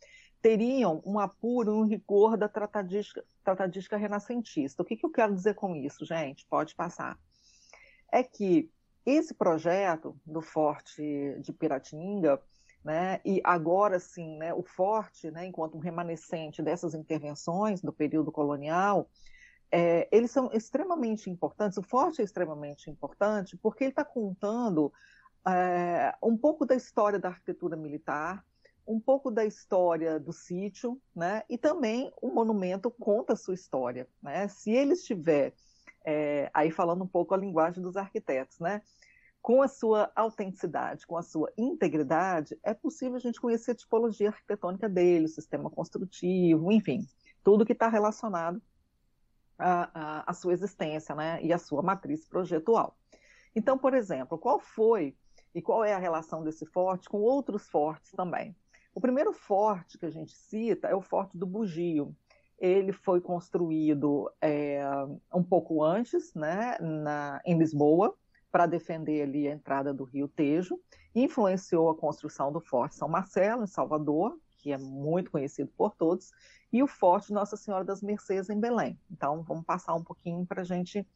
teriam 0.40 1.02
um 1.04 1.18
apuro, 1.18 1.76
um 1.76 1.84
rigor 1.84 2.36
da 2.36 2.48
tratadística, 2.48 3.24
tratadística 3.42 3.96
renascentista. 3.96 4.82
O 4.82 4.84
que, 4.84 4.96
que 4.96 5.04
eu 5.04 5.10
quero 5.10 5.34
dizer 5.34 5.54
com 5.54 5.76
isso, 5.76 6.04
gente? 6.04 6.46
Pode 6.46 6.74
passar. 6.74 7.18
É 8.14 8.22
que 8.22 8.70
esse 9.04 9.34
projeto 9.34 10.16
do 10.24 10.40
Forte 10.40 11.02
de 11.40 11.52
Piratininga, 11.52 12.40
né, 12.84 13.20
e 13.24 13.40
agora 13.42 13.98
sim, 13.98 14.36
né, 14.36 14.54
o 14.54 14.62
Forte, 14.62 15.32
né, 15.32 15.46
enquanto 15.46 15.76
um 15.76 15.80
remanescente 15.80 16.62
dessas 16.62 16.94
intervenções 16.94 17.82
do 17.82 17.92
período 17.92 18.30
colonial, 18.30 19.10
é, 19.68 20.08
eles 20.12 20.30
são 20.30 20.48
extremamente 20.52 21.28
importantes. 21.28 21.76
O 21.76 21.82
Forte 21.82 22.20
é 22.20 22.24
extremamente 22.24 22.88
importante 22.88 23.56
porque 23.56 23.82
ele 23.82 23.90
está 23.90 24.04
contando 24.04 24.92
é, 25.44 26.14
um 26.22 26.36
pouco 26.36 26.64
da 26.64 26.76
história 26.76 27.18
da 27.18 27.30
arquitetura 27.30 27.76
militar, 27.76 28.46
um 28.86 29.00
pouco 29.00 29.28
da 29.28 29.44
história 29.44 30.20
do 30.20 30.32
sítio, 30.32 31.02
né? 31.16 31.42
E 31.48 31.58
também 31.58 32.12
o 32.22 32.28
monumento 32.28 32.92
conta 32.92 33.32
a 33.32 33.36
sua 33.36 33.54
história, 33.54 34.06
né? 34.22 34.46
Se 34.46 34.70
ele 34.70 34.92
estiver 34.92 35.52
é, 36.04 36.50
aí 36.52 36.70
falando 36.70 37.04
um 37.04 37.06
pouco 37.06 37.34
a 37.34 37.36
linguagem 37.36 37.82
dos 37.82 37.96
arquitetos, 37.96 38.58
né? 38.60 38.82
Com 39.40 39.62
a 39.62 39.68
sua 39.68 40.10
autenticidade, 40.14 41.06
com 41.06 41.16
a 41.16 41.22
sua 41.22 41.52
integridade, 41.56 42.58
é 42.62 42.72
possível 42.72 43.16
a 43.16 43.20
gente 43.20 43.40
conhecer 43.40 43.72
a 43.72 43.74
tipologia 43.74 44.28
arquitetônica 44.28 44.88
dele, 44.88 45.26
o 45.26 45.28
sistema 45.28 45.70
construtivo, 45.70 46.72
enfim, 46.72 47.06
tudo 47.42 47.66
que 47.66 47.72
está 47.72 47.88
relacionado 47.88 48.60
à, 49.58 49.90
à, 49.94 50.30
à 50.30 50.34
sua 50.34 50.52
existência, 50.52 51.14
né? 51.14 51.42
E 51.42 51.52
à 51.52 51.58
sua 51.58 51.82
matriz 51.82 52.26
projetual. 52.26 52.96
Então, 53.54 53.78
por 53.78 53.94
exemplo, 53.94 54.38
qual 54.38 54.58
foi 54.58 55.16
e 55.54 55.62
qual 55.62 55.84
é 55.84 55.94
a 55.94 55.98
relação 55.98 56.42
desse 56.42 56.66
forte 56.66 57.08
com 57.08 57.20
outros 57.20 57.68
fortes 57.68 58.10
também? 58.12 58.56
O 58.94 59.00
primeiro 59.00 59.32
forte 59.32 59.98
que 59.98 60.06
a 60.06 60.10
gente 60.10 60.32
cita 60.36 60.88
é 60.88 60.94
o 60.94 61.00
Forte 61.00 61.36
do 61.36 61.46
Bugio, 61.46 62.14
ele 62.58 62.92
foi 62.92 63.20
construído 63.20 64.30
é, 64.40 64.82
um 65.32 65.42
pouco 65.42 65.82
antes, 65.82 66.34
né, 66.34 66.76
na, 66.80 67.40
em 67.44 67.58
Lisboa, 67.58 68.14
para 68.50 68.66
defender 68.66 69.22
ali 69.22 69.48
a 69.48 69.52
entrada 69.52 69.92
do 69.92 70.04
Rio 70.04 70.28
Tejo, 70.28 70.78
influenciou 71.14 71.90
a 71.90 71.96
construção 71.96 72.52
do 72.52 72.60
Forte 72.60 72.94
São 72.94 73.08
Marcelo, 73.08 73.64
em 73.64 73.66
Salvador, 73.66 74.38
que 74.58 74.72
é 74.72 74.78
muito 74.78 75.30
conhecido 75.30 75.70
por 75.76 75.94
todos, 75.94 76.32
e 76.72 76.82
o 76.82 76.86
Forte 76.86 77.32
Nossa 77.32 77.56
Senhora 77.56 77.84
das 77.84 78.02
Mercês, 78.02 78.48
em 78.48 78.58
Belém. 78.58 78.98
Então, 79.10 79.42
vamos 79.42 79.64
passar 79.64 79.94
um 79.94 80.02
pouquinho 80.02 80.46
para 80.46 80.62
a 80.62 80.64
gente 80.64 81.06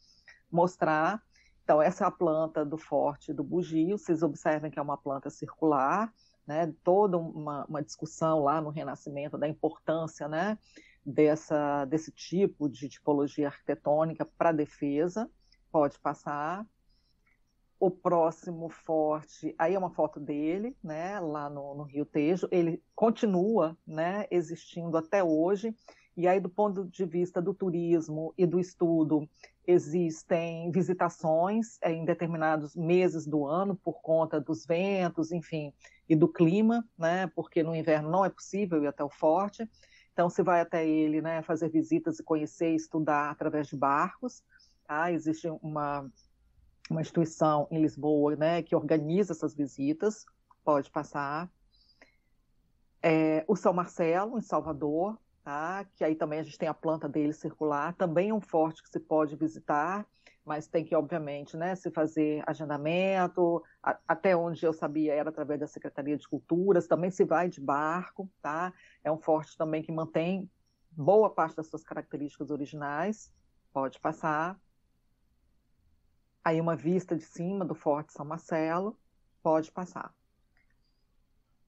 mostrar. 0.50 1.22
Então, 1.64 1.80
essa 1.80 2.04
é 2.04 2.06
a 2.06 2.10
planta 2.10 2.64
do 2.64 2.76
Forte 2.76 3.32
do 3.32 3.44
Bugio, 3.44 3.98
vocês 3.98 4.22
observem 4.22 4.70
que 4.70 4.78
é 4.78 4.82
uma 4.82 4.96
planta 4.96 5.30
circular, 5.30 6.12
né, 6.46 6.72
toda 6.82 7.18
uma, 7.18 7.64
uma 7.66 7.82
discussão 7.82 8.40
lá 8.40 8.60
no 8.60 8.70
Renascimento 8.70 9.36
da 9.36 9.46
importância 9.46 10.26
né, 10.26 10.58
dessa, 11.08 11.86
desse 11.86 12.12
tipo 12.12 12.68
de 12.68 12.86
tipologia 12.86 13.48
arquitetônica 13.48 14.26
para 14.36 14.52
defesa, 14.52 15.28
pode 15.72 15.98
passar. 15.98 16.66
O 17.80 17.90
próximo 17.90 18.68
forte, 18.68 19.54
aí 19.56 19.74
é 19.74 19.78
uma 19.78 19.90
foto 19.90 20.20
dele, 20.20 20.76
né, 20.82 21.18
lá 21.20 21.48
no, 21.48 21.76
no 21.76 21.84
Rio 21.84 22.04
Tejo, 22.04 22.48
ele 22.50 22.82
continua, 22.94 23.78
né, 23.86 24.26
existindo 24.30 24.96
até 24.96 25.22
hoje, 25.22 25.74
e 26.16 26.26
aí 26.26 26.40
do 26.40 26.48
ponto 26.48 26.84
de 26.84 27.04
vista 27.06 27.40
do 27.40 27.54
turismo 27.54 28.34
e 28.36 28.44
do 28.44 28.58
estudo, 28.58 29.28
existem 29.64 30.70
visitações 30.72 31.78
é, 31.80 31.92
em 31.92 32.04
determinados 32.04 32.74
meses 32.74 33.24
do 33.26 33.46
ano 33.46 33.76
por 33.76 34.02
conta 34.02 34.40
dos 34.40 34.66
ventos, 34.66 35.30
enfim, 35.30 35.72
e 36.08 36.16
do 36.16 36.26
clima, 36.26 36.84
né, 36.98 37.28
porque 37.28 37.62
no 37.62 37.76
inverno 37.76 38.10
não 38.10 38.24
é 38.24 38.28
possível 38.28 38.82
ir 38.82 38.88
até 38.88 39.04
o 39.04 39.08
forte, 39.08 39.70
então, 40.18 40.28
se 40.28 40.42
vai 40.42 40.60
até 40.60 40.84
ele, 40.84 41.22
né, 41.22 41.42
fazer 41.42 41.68
visitas 41.68 42.18
e 42.18 42.24
conhecer, 42.24 42.74
estudar 42.74 43.30
através 43.30 43.68
de 43.68 43.76
barcos. 43.76 44.42
Tá? 44.84 45.12
Existe 45.12 45.48
uma, 45.62 46.10
uma 46.90 47.00
instituição 47.00 47.68
em 47.70 47.80
Lisboa, 47.80 48.34
né, 48.34 48.60
que 48.60 48.74
organiza 48.74 49.32
essas 49.32 49.54
visitas. 49.54 50.26
Pode 50.64 50.90
passar. 50.90 51.48
É, 53.00 53.44
o 53.46 53.54
São 53.54 53.72
Marcelo, 53.72 54.36
em 54.36 54.40
Salvador, 54.42 55.16
tá? 55.48 55.86
que 55.96 56.04
aí 56.04 56.14
também 56.14 56.40
a 56.40 56.42
gente 56.42 56.58
tem 56.58 56.68
a 56.68 56.74
planta 56.74 57.08
dele 57.08 57.32
circular. 57.32 57.94
Também 57.94 58.28
é 58.28 58.34
um 58.34 58.40
forte 58.40 58.82
que 58.82 58.90
se 58.90 59.00
pode 59.00 59.34
visitar 59.34 60.06
mas 60.44 60.66
tem 60.66 60.82
que, 60.82 60.94
obviamente, 60.94 61.58
né, 61.58 61.74
se 61.74 61.90
fazer 61.90 62.42
agendamento, 62.46 63.62
a, 63.82 63.98
até 64.08 64.34
onde 64.34 64.64
eu 64.64 64.72
sabia 64.72 65.12
era 65.12 65.28
através 65.28 65.60
da 65.60 65.66
Secretaria 65.66 66.16
de 66.16 66.26
Culturas, 66.26 66.86
também 66.86 67.10
se 67.10 67.22
vai 67.22 67.50
de 67.50 67.60
barco, 67.60 68.30
tá? 68.40 68.72
É 69.04 69.12
um 69.12 69.18
forte 69.18 69.58
também 69.58 69.82
que 69.82 69.92
mantém 69.92 70.50
boa 70.90 71.28
parte 71.28 71.54
das 71.54 71.66
suas 71.66 71.84
características 71.84 72.50
originais, 72.50 73.30
pode 73.74 74.00
passar. 74.00 74.58
Aí 76.42 76.58
uma 76.58 76.74
vista 76.74 77.14
de 77.14 77.24
cima 77.24 77.62
do 77.62 77.74
Forte 77.74 78.14
São 78.14 78.24
Marcelo, 78.24 78.98
pode 79.42 79.70
passar. 79.70 80.14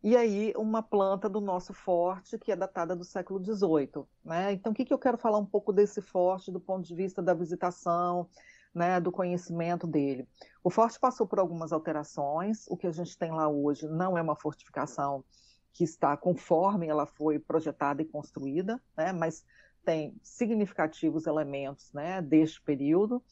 E 0.03 0.17
aí 0.17 0.53
uma 0.57 0.83
planta 0.83 1.29
do 1.29 1.41
nosso 1.41 1.75
forte, 1.75 2.39
que 2.39 2.51
é 2.51 2.57
datada 2.57 2.97
do 2.97 3.05
século 3.05 3.39
XVIII. 3.45 4.05
Né? 4.25 4.53
Então, 4.53 4.73
o 4.73 4.75
que, 4.75 4.85
que 4.85 4.95
eu 4.95 4.99
quero 4.99 5.19
falar 5.19 5.39
um 5.39 5.47
pouco 5.47 5.73
desse 5.73 6.01
forte 6.01 6.51
do 6.51 6.61
ponto 6.61 6.87
de 6.87 6.95
vista 6.95 7.23
da 7.23 7.35
visitação, 7.35 8.29
né, 8.75 9.01
do 9.01 9.11
conhecimento 9.11 9.87
dele. 9.87 10.29
O 10.63 10.71
forte 10.71 10.99
passou 10.99 11.27
por 11.27 11.39
algumas 11.39 11.73
alterações, 11.73 12.67
o 12.69 12.77
que 12.77 12.87
a 12.87 12.93
gente 12.93 13.19
tem 13.19 13.31
lá 13.31 13.49
hoje 13.49 13.89
não 13.89 14.17
é 14.17 14.23
uma 14.23 14.37
fortificação 14.37 15.25
que 15.73 15.85
está 15.85 16.17
conforme 16.17 16.89
ela 16.89 17.07
foi 17.07 17.39
projetada 17.39 18.03
e 18.03 18.05
construída, 18.05 18.81
né, 18.97 19.13
mas 19.13 19.45
tem 19.85 20.15
significativos 20.23 21.27
elementos 21.27 21.93
né, 21.93 22.21
deste 22.23 22.61
período. 22.63 23.23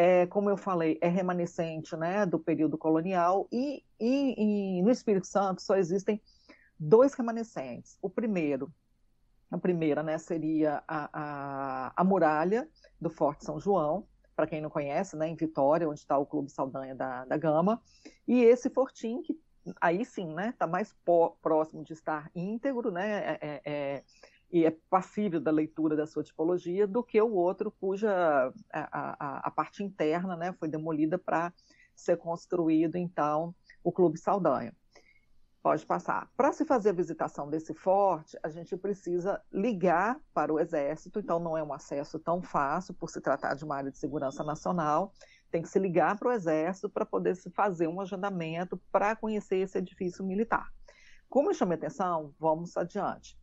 É, 0.00 0.26
como 0.26 0.48
eu 0.48 0.56
falei, 0.56 0.96
é 1.02 1.08
remanescente 1.08 1.96
né, 1.96 2.24
do 2.24 2.38
período 2.38 2.78
colonial 2.78 3.48
e, 3.52 3.82
e, 3.98 4.78
e 4.78 4.82
no 4.82 4.90
Espírito 4.90 5.26
Santo 5.26 5.60
só 5.60 5.76
existem 5.76 6.22
dois 6.78 7.14
remanescentes. 7.14 7.98
O 8.00 8.08
primeiro 8.08 8.72
A 9.50 9.58
primeira 9.58 10.02
né, 10.02 10.16
seria 10.18 10.84
a, 10.86 11.10
a, 11.12 11.92
a 11.96 12.04
muralha 12.04 12.68
do 13.00 13.10
Forte 13.10 13.44
São 13.44 13.58
João, 13.58 14.06
para 14.36 14.46
quem 14.46 14.60
não 14.60 14.70
conhece, 14.70 15.16
né, 15.16 15.26
em 15.26 15.34
Vitória, 15.34 15.88
onde 15.88 16.00
está 16.00 16.16
o 16.16 16.26
Clube 16.26 16.50
Saldanha 16.50 16.94
da, 16.94 17.24
da 17.24 17.36
Gama, 17.36 17.82
e 18.26 18.44
esse 18.44 18.70
fortim 18.70 19.20
que 19.22 19.36
aí 19.80 20.04
sim, 20.04 20.32
né, 20.32 20.50
está 20.50 20.66
mais 20.66 20.94
próximo 21.42 21.82
de 21.82 21.92
estar 21.92 22.30
íntegro, 22.34 22.90
né, 22.90 23.08
é, 23.10 23.38
é, 23.40 23.62
é, 23.64 24.04
e 24.50 24.64
é 24.64 24.70
passível 24.88 25.40
da 25.40 25.50
leitura 25.50 25.94
da 25.94 26.06
sua 26.06 26.22
tipologia, 26.22 26.86
do 26.86 27.02
que 27.02 27.20
o 27.20 27.32
outro 27.32 27.70
cuja 27.70 28.52
a, 28.72 28.80
a, 28.80 29.48
a 29.48 29.50
parte 29.50 29.82
interna, 29.82 30.36
né, 30.36 30.52
foi 30.54 30.68
demolida 30.68 31.18
para 31.18 31.52
ser 31.94 32.16
construído 32.16 32.96
então 32.96 33.54
o 33.82 33.92
Clube 33.92 34.18
Saldanha. 34.18 34.74
Pode 35.60 35.84
passar. 35.84 36.30
Para 36.36 36.52
se 36.52 36.64
fazer 36.64 36.90
a 36.90 36.94
visitação 36.94 37.50
desse 37.50 37.74
forte, 37.74 38.38
a 38.42 38.48
gente 38.48 38.76
precisa 38.76 39.42
ligar 39.52 40.18
para 40.32 40.52
o 40.52 40.58
Exército, 40.58 41.18
então 41.18 41.38
não 41.38 41.58
é 41.58 41.62
um 41.62 41.72
acesso 41.72 42.18
tão 42.18 42.40
fácil, 42.40 42.94
por 42.94 43.10
se 43.10 43.20
tratar 43.20 43.54
de 43.54 43.64
uma 43.64 43.76
área 43.76 43.90
de 43.90 43.98
segurança 43.98 44.44
nacional. 44.44 45.12
Tem 45.50 45.60
que 45.60 45.68
se 45.68 45.78
ligar 45.78 46.16
para 46.18 46.28
o 46.28 46.32
Exército 46.32 46.88
para 46.88 47.04
poder 47.04 47.34
se 47.34 47.50
fazer 47.50 47.88
um 47.88 48.00
agendamento 48.00 48.80
para 48.90 49.16
conhecer 49.16 49.56
esse 49.56 49.76
edifício 49.76 50.24
militar. 50.24 50.72
Como 51.28 51.50
eu 51.50 51.54
chamei 51.54 51.76
atenção, 51.76 52.32
vamos 52.38 52.76
adiante. 52.76 53.37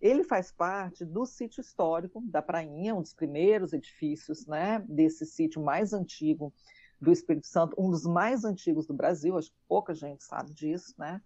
Ele 0.00 0.22
faz 0.22 0.52
parte 0.52 1.04
do 1.04 1.26
sítio 1.26 1.60
histórico 1.60 2.22
da 2.26 2.40
Prainha, 2.40 2.94
um 2.94 3.02
dos 3.02 3.12
primeiros 3.12 3.72
edifícios 3.72 4.46
né, 4.46 4.84
desse 4.88 5.26
sítio 5.26 5.62
mais 5.62 5.92
antigo 5.92 6.52
do 7.00 7.12
Espírito 7.12 7.46
Santo, 7.46 7.74
um 7.78 7.90
dos 7.90 8.04
mais 8.04 8.44
antigos 8.44 8.86
do 8.86 8.94
Brasil, 8.94 9.36
acho 9.36 9.50
que 9.50 9.58
pouca 9.68 9.94
gente 9.94 10.24
sabe 10.24 10.52
disso, 10.52 10.94
né? 10.98 11.20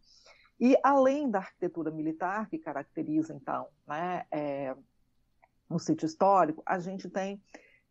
E 0.60 0.76
além 0.82 1.30
da 1.30 1.38
arquitetura 1.38 1.90
militar, 1.90 2.48
que 2.48 2.58
caracteriza, 2.58 3.34
então, 3.34 3.66
né, 3.86 4.24
é, 4.30 4.76
sítio 5.78 6.06
histórico, 6.06 6.62
a 6.64 6.78
gente 6.78 7.08
tem 7.08 7.42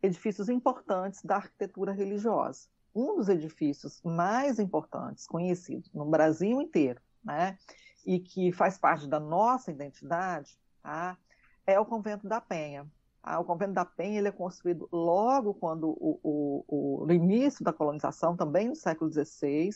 edifícios 0.02 0.48
importantes 0.48 1.22
da 1.24 1.38
arquitetura 1.38 1.92
religiosa. 1.92 2.70
Um 2.94 3.16
dos 3.16 3.30
edifícios 3.30 4.02
mais 4.04 4.60
importantes 4.60 5.26
conhecidos 5.26 5.92
no 5.94 6.06
Brasil 6.06 6.62
inteiro, 6.62 7.02
né, 7.24 7.58
e 8.06 8.20
que 8.20 8.52
faz 8.52 8.78
parte 8.78 9.08
da 9.08 9.20
nossa 9.20 9.72
identidade, 9.72 10.58
tá, 10.82 11.18
é 11.66 11.80
o 11.80 11.86
Convento 11.86 12.28
da 12.28 12.42
Penha. 12.42 12.88
Ah, 13.24 13.40
o 13.40 13.46
Convento 13.46 13.74
da 13.74 13.86
Penha 13.86 14.18
ele 14.18 14.28
é 14.28 14.32
construído 14.32 14.90
logo 14.92 15.54
quando 15.54 15.90
o, 15.90 16.20
o, 16.24 16.66
o, 16.68 17.06
no 17.06 17.14
início 17.14 17.64
da 17.64 17.72
colonização, 17.72 18.36
também 18.36 18.70
no 18.70 18.76
século 18.76 19.12
XVI, 19.12 19.70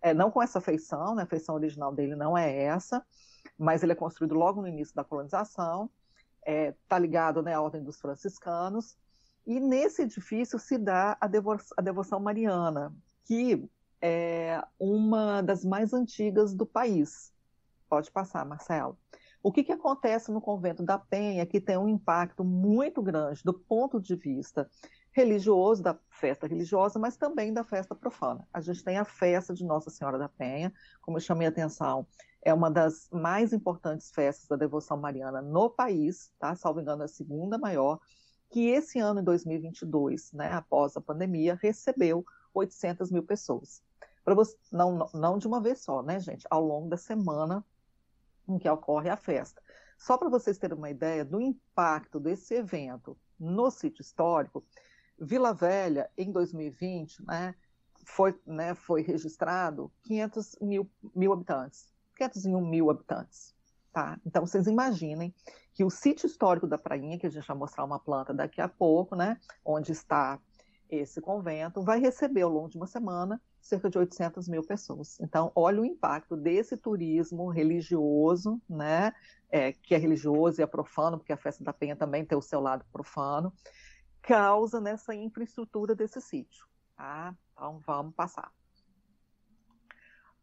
é, 0.00 0.12
não 0.12 0.30
com 0.30 0.42
essa 0.42 0.60
feição, 0.60 1.14
né, 1.14 1.22
a 1.22 1.26
feição 1.26 1.54
original 1.54 1.94
dele 1.94 2.16
não 2.16 2.36
é 2.36 2.64
essa, 2.64 3.04
mas 3.56 3.82
ele 3.82 3.92
é 3.92 3.94
construído 3.94 4.34
logo 4.34 4.60
no 4.60 4.66
início 4.66 4.94
da 4.94 5.04
colonização, 5.04 5.88
está 6.40 6.52
é, 6.52 6.74
tá 6.88 6.98
ligado 6.98 7.40
né, 7.40 7.54
à 7.54 7.60
Ordem 7.60 7.82
dos 7.82 8.00
Franciscanos, 8.00 8.96
e 9.46 9.60
nesse 9.60 10.02
edifício 10.02 10.58
se 10.58 10.76
dá 10.76 11.16
a, 11.20 11.26
devo 11.26 11.56
a 11.76 11.82
devoção 11.82 12.18
mariana, 12.18 12.92
que 13.24 13.68
é 14.00 14.60
uma 14.78 15.40
das 15.40 15.64
mais 15.64 15.92
antigas 15.92 16.52
do 16.52 16.66
país. 16.66 17.32
Pode 17.88 18.10
passar, 18.10 18.44
Marcelo. 18.44 18.98
O 19.42 19.50
que, 19.50 19.64
que 19.64 19.72
acontece 19.72 20.30
no 20.30 20.40
convento 20.40 20.82
da 20.82 20.98
Penha 20.98 21.44
que 21.44 21.60
tem 21.60 21.76
um 21.76 21.88
impacto 21.88 22.44
muito 22.44 23.02
grande 23.02 23.42
do 23.42 23.52
ponto 23.52 24.00
de 24.00 24.14
vista 24.14 24.70
religioso, 25.10 25.82
da 25.82 25.98
festa 26.08 26.46
religiosa, 26.46 26.98
mas 26.98 27.16
também 27.16 27.52
da 27.52 27.64
festa 27.64 27.94
profana. 27.94 28.46
A 28.52 28.60
gente 28.60 28.82
tem 28.82 28.96
a 28.96 29.04
festa 29.04 29.52
de 29.52 29.64
Nossa 29.64 29.90
Senhora 29.90 30.18
da 30.18 30.28
Penha, 30.28 30.72
como 31.02 31.16
eu 31.16 31.20
chamei 31.20 31.46
a 31.46 31.50
atenção, 31.50 32.06
é 32.40 32.52
uma 32.52 32.70
das 32.70 33.08
mais 33.12 33.52
importantes 33.52 34.10
festas 34.10 34.48
da 34.48 34.56
devoção 34.56 34.96
mariana 34.96 35.42
no 35.42 35.68
país, 35.68 36.32
tá? 36.38 36.54
Salvo 36.54 36.80
engano, 36.80 37.02
é 37.02 37.04
a 37.04 37.08
segunda 37.08 37.58
maior, 37.58 38.00
que 38.50 38.68
esse 38.68 38.98
ano, 38.98 39.20
em 39.20 39.24
2022, 39.24 40.32
né, 40.32 40.52
após 40.52 40.96
a 40.96 41.00
pandemia, 41.00 41.58
recebeu 41.60 42.24
800 42.54 43.10
mil 43.10 43.22
pessoas. 43.22 43.82
Para 44.24 44.34
você, 44.34 44.56
não, 44.70 45.10
não 45.14 45.38
de 45.38 45.46
uma 45.46 45.60
vez 45.60 45.82
só, 45.82 46.02
né, 46.02 46.20
gente? 46.20 46.46
Ao 46.50 46.64
longo 46.64 46.88
da 46.88 46.96
semana 46.96 47.64
em 48.48 48.58
que 48.58 48.68
ocorre 48.68 49.08
a 49.08 49.16
festa. 49.16 49.62
Só 49.98 50.18
para 50.18 50.28
vocês 50.28 50.58
terem 50.58 50.76
uma 50.76 50.90
ideia 50.90 51.24
do 51.24 51.40
impacto 51.40 52.18
desse 52.18 52.54
evento 52.54 53.16
no 53.38 53.70
sítio 53.70 54.02
histórico, 54.02 54.64
Vila 55.18 55.54
Velha, 55.54 56.10
em 56.16 56.32
2020, 56.32 57.24
né, 57.24 57.54
foi, 58.04 58.38
né, 58.46 58.74
foi 58.74 59.02
registrado 59.02 59.92
500 60.02 60.56
mil, 60.60 60.90
mil 61.14 61.32
habitantes, 61.32 61.88
501 62.16 62.60
mil 62.66 62.90
habitantes. 62.90 63.54
Tá? 63.92 64.18
Então, 64.24 64.46
vocês 64.46 64.66
imaginem 64.66 65.34
que 65.74 65.84
o 65.84 65.90
sítio 65.90 66.26
histórico 66.26 66.66
da 66.66 66.78
Prainha, 66.78 67.18
que 67.18 67.26
a 67.26 67.30
gente 67.30 67.46
vai 67.46 67.56
mostrar 67.56 67.84
uma 67.84 67.98
planta 67.98 68.32
daqui 68.32 68.60
a 68.60 68.68
pouco, 68.68 69.14
né, 69.14 69.38
onde 69.64 69.92
está 69.92 70.40
esse 70.96 71.20
convento, 71.20 71.82
vai 71.82 71.98
receber 71.98 72.42
ao 72.42 72.50
longo 72.50 72.68
de 72.68 72.76
uma 72.76 72.86
semana 72.86 73.40
cerca 73.60 73.88
de 73.88 73.98
800 73.98 74.48
mil 74.48 74.62
pessoas. 74.62 75.18
Então, 75.20 75.50
olha 75.54 75.80
o 75.80 75.84
impacto 75.84 76.36
desse 76.36 76.76
turismo 76.76 77.48
religioso, 77.48 78.60
né, 78.68 79.12
é, 79.48 79.72
que 79.72 79.94
é 79.94 79.98
religioso 79.98 80.60
e 80.60 80.62
é 80.62 80.66
profano, 80.66 81.18
porque 81.18 81.32
a 81.32 81.36
festa 81.36 81.64
da 81.64 81.72
Penha 81.72 81.96
também 81.96 82.24
tem 82.24 82.36
o 82.36 82.42
seu 82.42 82.60
lado 82.60 82.84
profano, 82.92 83.52
causa 84.20 84.80
nessa 84.80 85.14
infraestrutura 85.14 85.94
desse 85.94 86.20
sítio. 86.20 86.66
Tá? 86.96 87.34
Então, 87.52 87.80
vamos 87.86 88.14
passar. 88.14 88.52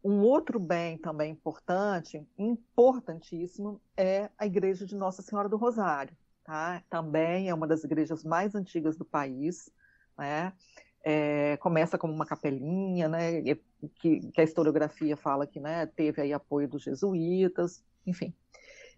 Um 0.03 0.21
outro 0.21 0.59
bem 0.59 0.97
também 0.97 1.31
importante, 1.31 2.25
importantíssimo, 2.37 3.81
é 3.97 4.29
a 4.37 4.45
Igreja 4.45 4.85
de 4.85 4.95
Nossa 4.95 5.21
Senhora 5.21 5.49
do 5.49 5.57
Rosário. 5.57 6.15
Tá? 6.43 6.81
Também 6.89 7.49
é 7.49 7.53
uma 7.53 7.67
das 7.67 7.83
igrejas 7.83 8.23
mais 8.23 8.55
antigas 8.55 8.97
do 8.97 9.05
país. 9.05 9.69
Né? 10.19 10.53
É, 11.01 11.55
começa 11.57 11.97
como 11.97 12.13
uma 12.13 12.25
capelinha, 12.25 13.07
né, 13.07 13.41
que, 13.95 14.19
que, 14.33 14.41
a 14.41 14.43
historiografia 14.43 15.15
fala 15.15 15.47
que 15.47 15.57
né, 15.57 15.85
teve 15.85 16.21
aí 16.21 16.33
apoio 16.33 16.67
dos 16.67 16.83
jesuítas, 16.83 17.81
enfim. 18.05 18.33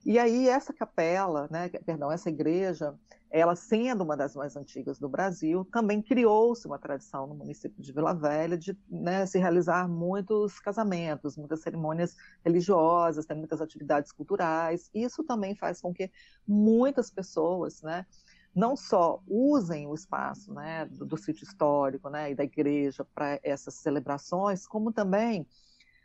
E 0.03 0.17
aí 0.17 0.49
essa 0.49 0.73
capela, 0.73 1.47
né, 1.51 1.69
perdão, 1.85 2.11
essa 2.11 2.27
igreja, 2.27 2.95
ela 3.29 3.55
sendo 3.55 4.03
uma 4.03 4.17
das 4.17 4.35
mais 4.35 4.55
antigas 4.55 4.97
do 4.97 5.07
Brasil, 5.07 5.63
também 5.71 6.01
criou-se 6.01 6.65
uma 6.65 6.79
tradição 6.79 7.27
no 7.27 7.35
município 7.35 7.79
de 7.81 7.93
Vila 7.93 8.13
Velha 8.13 8.57
de 8.57 8.75
né, 8.89 9.27
se 9.27 9.37
realizar 9.37 9.87
muitos 9.87 10.59
casamentos, 10.59 11.37
muitas 11.37 11.61
cerimônias 11.61 12.15
religiosas, 12.43 13.27
tem 13.27 13.37
muitas 13.37 13.61
atividades 13.61 14.11
culturais. 14.11 14.89
Isso 14.91 15.23
também 15.23 15.55
faz 15.55 15.79
com 15.79 15.93
que 15.93 16.11
muitas 16.47 17.11
pessoas, 17.11 17.83
né, 17.83 18.07
não 18.53 18.75
só 18.75 19.21
usem 19.27 19.87
o 19.87 19.93
espaço 19.93 20.53
né, 20.53 20.85
do, 20.85 21.05
do 21.05 21.17
sítio 21.17 21.43
histórico 21.43 22.09
né, 22.09 22.31
e 22.31 22.35
da 22.35 22.43
igreja 22.43 23.05
para 23.15 23.39
essas 23.43 23.75
celebrações, 23.75 24.67
como 24.67 24.91
também 24.91 25.45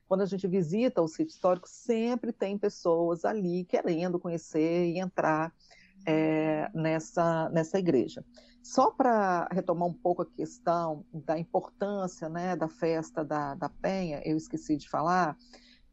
quando 0.09 0.21
a 0.21 0.27
gente 0.27 0.47
visita 0.47 1.03
o 1.03 1.09
sítio 1.09 1.33
histórico, 1.33 1.69
sempre 1.69 2.33
tem 2.33 2.57
pessoas 2.57 3.25
ali 3.25 3.65
querendo 3.65 4.21
conhecer 4.21 4.87
e 4.87 5.01
entrar 5.01 5.53
é, 6.07 6.71
nessa, 6.73 7.49
nessa 7.51 7.79
igreja. 7.79 8.25
Só 8.63 8.91
para 8.91 9.49
retomar 9.51 9.89
um 9.89 9.93
pouco 9.93 10.23
a 10.23 10.27
questão 10.27 11.05
da 11.13 11.39
importância 11.39 12.29
né, 12.29 12.57
da 12.57 12.69
festa 12.69 13.25
da, 13.25 13.55
da 13.55 13.69
Penha, 13.69 14.21
eu 14.25 14.37
esqueci 14.37 14.77
de 14.77 14.89
falar, 14.89 15.37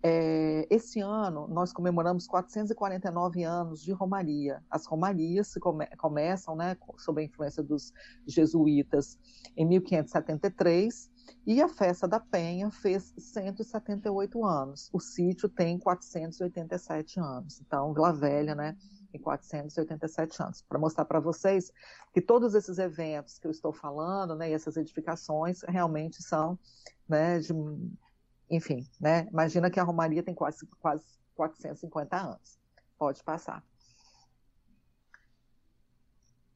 é, 0.06 0.68
esse 0.70 1.00
ano 1.00 1.48
nós 1.48 1.72
comemoramos 1.72 2.28
449 2.28 3.44
anos 3.44 3.82
de 3.82 3.94
Romaria. 3.94 4.62
As 4.70 4.86
Romarias 4.86 5.54
come, 5.62 5.88
começam 5.98 6.58
né, 6.58 6.76
sob 6.98 7.22
a 7.22 7.24
influência 7.26 7.64
dos 7.64 7.94
jesuítas 8.28 9.18
em 9.56 9.66
1573 9.66 11.10
e 11.48 11.62
a 11.62 11.70
festa 11.70 12.06
da 12.06 12.20
Penha 12.20 12.70
fez 12.70 13.14
178 13.18 14.46
anos. 14.46 14.90
O 14.92 15.00
sítio 15.00 15.48
tem 15.48 15.80
487 15.80 17.22
anos. 17.22 17.62
Então, 17.62 17.94
Vila 17.94 18.12
Velha, 18.12 18.56
né, 18.56 18.76
tem 19.10 19.22
487 19.22 20.44
anos. 20.44 20.62
Para 20.64 20.80
mostrar 20.80 21.06
para 21.06 21.22
vocês 21.22 21.72
que 22.14 22.22
todos 22.22 22.56
esses 22.56 22.78
eventos 22.78 23.40
que 23.40 23.48
eu 23.48 23.52
estou 23.52 23.72
falando, 23.72 24.36
né, 24.36 24.50
e 24.50 24.54
essas 24.54 24.76
edificações 24.76 25.62
realmente 25.62 26.22
são, 26.22 26.60
né, 27.08 27.40
de, 27.40 27.54
enfim, 28.56 28.88
né, 29.02 29.28
imagina 29.32 29.70
que 29.70 29.80
a 29.80 29.84
Romaria 29.84 30.22
tem 30.22 30.36
quase, 30.36 30.66
quase 30.80 31.04
450 31.36 32.16
anos. 32.16 32.60
Pode 32.98 33.24
passar. 33.24 33.64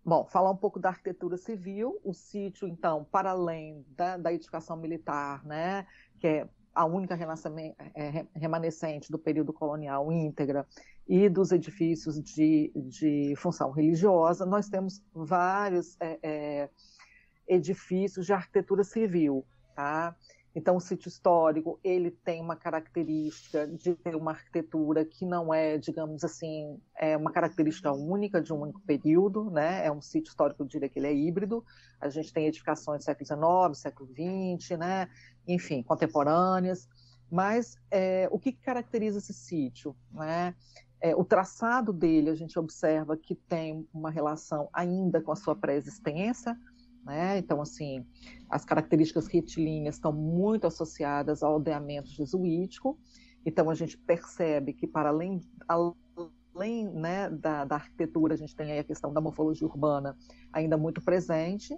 Bom, 0.05 0.25
falar 0.27 0.51
um 0.51 0.55
pouco 0.55 0.79
da 0.79 0.89
arquitetura 0.89 1.37
civil, 1.37 1.99
o 2.03 2.13
sítio, 2.13 2.67
então, 2.67 3.03
para 3.03 3.31
além 3.31 3.83
da, 3.89 4.15
da 4.15 4.31
militar, 4.77 5.43
né, 5.43 5.85
que 6.19 6.27
é 6.27 6.49
a 6.73 6.85
única 6.85 7.15
é, 7.95 8.25
remanescente 8.35 9.11
do 9.11 9.17
período 9.17 9.51
colonial 9.51 10.11
íntegra, 10.11 10.65
e 11.07 11.27
dos 11.27 11.51
edifícios 11.51 12.21
de, 12.21 12.71
de 12.75 13.33
função 13.37 13.71
religiosa, 13.71 14.45
nós 14.45 14.69
temos 14.69 15.01
vários 15.13 15.97
é, 15.99 16.19
é, 16.21 16.69
edifícios 17.47 18.25
de 18.25 18.33
arquitetura 18.33 18.83
civil, 18.83 19.45
tá? 19.75 20.15
Então, 20.57 20.75
o 20.75 20.79
sítio 20.79 21.07
histórico 21.07 21.79
ele 21.83 22.09
tem 22.09 22.41
uma 22.41 22.55
característica 22.55 23.67
de 23.67 23.93
ter 23.93 24.15
uma 24.15 24.31
arquitetura 24.31 25.05
que 25.05 25.23
não 25.23 25.53
é, 25.53 25.77
digamos 25.77 26.23
assim, 26.23 26.81
é 26.97 27.15
uma 27.15 27.31
característica 27.31 27.91
única 27.91 28.41
de 28.41 28.51
um 28.51 28.61
único 28.61 28.81
período, 28.81 29.51
né? 29.51 29.85
É 29.85 29.91
um 29.91 30.01
sítio 30.01 30.31
histórico, 30.31 30.63
eu 30.63 30.65
diria 30.65 30.89
que 30.89 30.97
ele 30.97 31.05
é 31.05 31.13
híbrido. 31.13 31.63
A 32.01 32.09
gente 32.09 32.33
tem 32.33 32.47
edificações 32.47 33.01
do 33.01 33.03
século 33.03 33.69
XIX, 33.69 33.79
século 33.79 34.09
XX, 34.09 34.79
né? 34.79 35.07
Enfim, 35.47 35.83
contemporâneas. 35.83 36.89
Mas 37.29 37.75
é, 37.91 38.27
o 38.31 38.39
que 38.39 38.51
caracteriza 38.51 39.19
esse 39.19 39.35
sítio, 39.35 39.95
né? 40.11 40.55
É, 40.99 41.15
o 41.15 41.23
traçado 41.23 41.93
dele, 41.93 42.31
a 42.31 42.35
gente 42.35 42.57
observa 42.57 43.15
que 43.15 43.35
tem 43.35 43.87
uma 43.93 44.09
relação 44.09 44.67
ainda 44.73 45.21
com 45.21 45.31
a 45.31 45.35
sua 45.35 45.55
pré-existência, 45.55 46.57
né? 47.07 47.37
Então, 47.37 47.61
assim, 47.61 48.05
as 48.49 48.65
características 48.65 49.27
retilíneas 49.27 49.95
estão 49.95 50.11
muito 50.11 50.67
associadas 50.67 51.41
ao 51.41 51.53
aldeamento 51.53 52.09
jesuítico. 52.09 52.99
Então, 53.45 53.69
a 53.69 53.73
gente 53.73 53.97
percebe 53.97 54.73
que, 54.73 54.85
para 54.85 55.09
além, 55.09 55.41
além 56.53 56.85
né, 56.89 57.29
da, 57.29 57.63
da 57.63 57.75
arquitetura, 57.75 58.33
a 58.33 58.37
gente 58.37 58.53
tem 58.53 58.73
aí 58.73 58.79
a 58.79 58.83
questão 58.83 59.13
da 59.13 59.21
morfologia 59.21 59.65
urbana 59.65 60.17
ainda 60.51 60.77
muito 60.77 61.01
presente. 61.01 61.73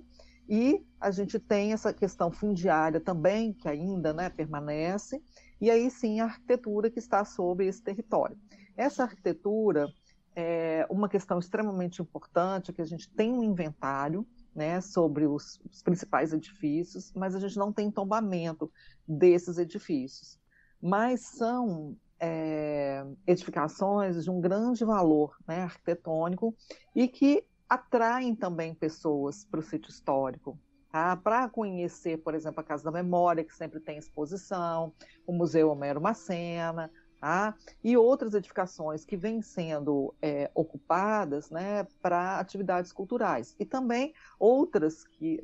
E 0.49 0.83
a 0.99 1.11
gente 1.11 1.37
tem 1.37 1.73
essa 1.73 1.93
questão 1.93 2.31
fundiária 2.31 2.99
também, 2.99 3.53
que 3.53 3.69
ainda 3.69 4.11
né, 4.11 4.31
permanece, 4.31 5.21
e 5.61 5.69
aí 5.69 5.91
sim 5.91 6.21
a 6.21 6.25
arquitetura 6.25 6.89
que 6.89 6.97
está 6.97 7.23
sobre 7.23 7.67
esse 7.67 7.83
território. 7.83 8.35
Essa 8.75 9.03
arquitetura 9.03 9.87
é 10.35 10.87
uma 10.89 11.07
questão 11.07 11.37
extremamente 11.37 12.01
importante, 12.01 12.73
que 12.73 12.81
a 12.81 12.85
gente 12.85 13.13
tem 13.13 13.31
um 13.31 13.43
inventário, 13.43 14.25
né, 14.55 14.81
sobre 14.81 15.25
os, 15.25 15.59
os 15.71 15.81
principais 15.81 16.33
edifícios, 16.33 17.11
mas 17.13 17.35
a 17.35 17.39
gente 17.39 17.57
não 17.57 17.71
tem 17.71 17.91
tombamento 17.91 18.71
desses 19.07 19.57
edifícios. 19.57 20.37
Mas 20.81 21.21
são 21.21 21.95
é, 22.19 23.05
edificações 23.25 24.23
de 24.23 24.29
um 24.29 24.41
grande 24.41 24.83
valor 24.83 25.35
né, 25.47 25.61
arquitetônico 25.61 26.55
e 26.95 27.07
que 27.07 27.45
atraem 27.67 28.35
também 28.35 28.73
pessoas 28.73 29.45
para 29.45 29.59
o 29.59 29.63
sítio 29.63 29.89
histórico. 29.89 30.59
Tá? 30.91 31.15
Para 31.15 31.47
conhecer, 31.47 32.17
por 32.17 32.33
exemplo, 32.33 32.59
a 32.59 32.63
Casa 32.63 32.83
da 32.83 32.91
Memória, 32.91 33.43
que 33.43 33.55
sempre 33.55 33.79
tem 33.79 33.97
exposição, 33.97 34.91
o 35.25 35.31
Museu 35.31 35.69
Homero 35.69 36.01
Macena, 36.01 36.91
Tá? 37.19 37.53
e 37.83 37.97
outras 37.97 38.33
edificações 38.33 39.03
que 39.03 39.17
vêm 39.17 39.41
sendo 39.41 40.15
é, 40.21 40.49
ocupadas 40.55 41.49
né, 41.49 41.85
para 42.01 42.39
atividades 42.39 42.93
culturais. 42.93 43.53
E 43.59 43.65
também 43.65 44.13
outras 44.39 45.03
que 45.03 45.43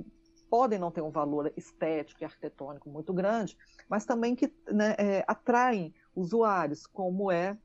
podem 0.49 0.79
não 0.79 0.89
ter 0.89 1.01
um 1.01 1.09
valor 1.09 1.51
estético 1.57 2.23
e 2.23 2.25
arquitetônico 2.25 2.89
muito 2.89 3.13
grande, 3.13 3.57
mas 3.89 4.05
também 4.05 4.37
que 4.37 4.53
né, 4.71 4.95
é, 4.97 5.25
atraem 5.27 5.93
usuários, 6.15 6.87
como 6.87 7.29
é 7.29 7.57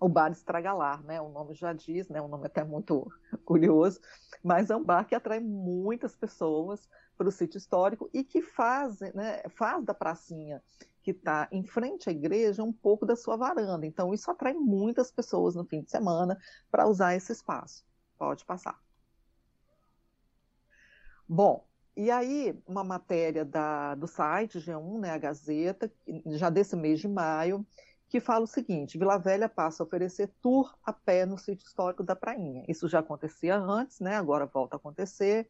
o 0.00 0.08
Bar 0.08 0.30
Estragalar, 0.30 1.02
né? 1.02 1.20
O 1.20 1.28
nome 1.28 1.54
já 1.54 1.72
diz, 1.72 2.08
né? 2.08 2.22
Um 2.22 2.28
nome 2.28 2.46
até 2.46 2.62
muito 2.64 3.10
curioso, 3.44 4.00
mas 4.42 4.70
é 4.70 4.76
um 4.76 4.84
bar 4.84 5.04
que 5.04 5.14
atrai 5.14 5.40
muitas 5.40 6.16
pessoas 6.16 6.88
para 7.16 7.28
o 7.28 7.32
sítio 7.32 7.58
histórico 7.58 8.08
e 8.14 8.22
que 8.22 8.40
faz, 8.40 9.00
né, 9.00 9.42
faz 9.50 9.84
da 9.84 9.92
pracinha 9.92 10.62
que 11.08 11.12
está 11.12 11.48
em 11.50 11.64
frente 11.64 12.10
à 12.10 12.12
igreja 12.12 12.62
um 12.62 12.72
pouco 12.72 13.06
da 13.06 13.16
sua 13.16 13.34
varanda. 13.34 13.86
Então, 13.86 14.12
isso 14.12 14.30
atrai 14.30 14.52
muitas 14.52 15.10
pessoas 15.10 15.54
no 15.54 15.64
fim 15.64 15.80
de 15.80 15.90
semana 15.90 16.38
para 16.70 16.86
usar 16.86 17.16
esse 17.16 17.32
espaço. 17.32 17.82
Pode 18.18 18.44
passar. 18.44 18.78
Bom, 21.26 21.66
e 21.96 22.10
aí, 22.10 22.54
uma 22.66 22.84
matéria 22.84 23.42
da, 23.42 23.94
do 23.94 24.06
site 24.06 24.58
G1, 24.58 25.00
né, 25.00 25.10
a 25.10 25.18
Gazeta, 25.18 25.90
já 26.26 26.50
desse 26.50 26.76
mês 26.76 27.00
de 27.00 27.08
maio, 27.08 27.66
que 28.06 28.20
fala 28.20 28.44
o 28.44 28.46
seguinte: 28.46 28.98
Vila 28.98 29.16
Velha 29.16 29.48
passa 29.48 29.82
a 29.82 29.86
oferecer 29.86 30.30
tour 30.42 30.76
a 30.84 30.92
pé 30.92 31.24
no 31.24 31.38
sítio 31.38 31.66
histórico 31.66 32.02
da 32.02 32.14
Prainha. 32.14 32.64
Isso 32.68 32.86
já 32.86 32.98
acontecia 32.98 33.56
antes, 33.56 33.98
né? 33.98 34.16
Agora 34.16 34.44
volta 34.44 34.76
a 34.76 34.78
acontecer. 34.78 35.48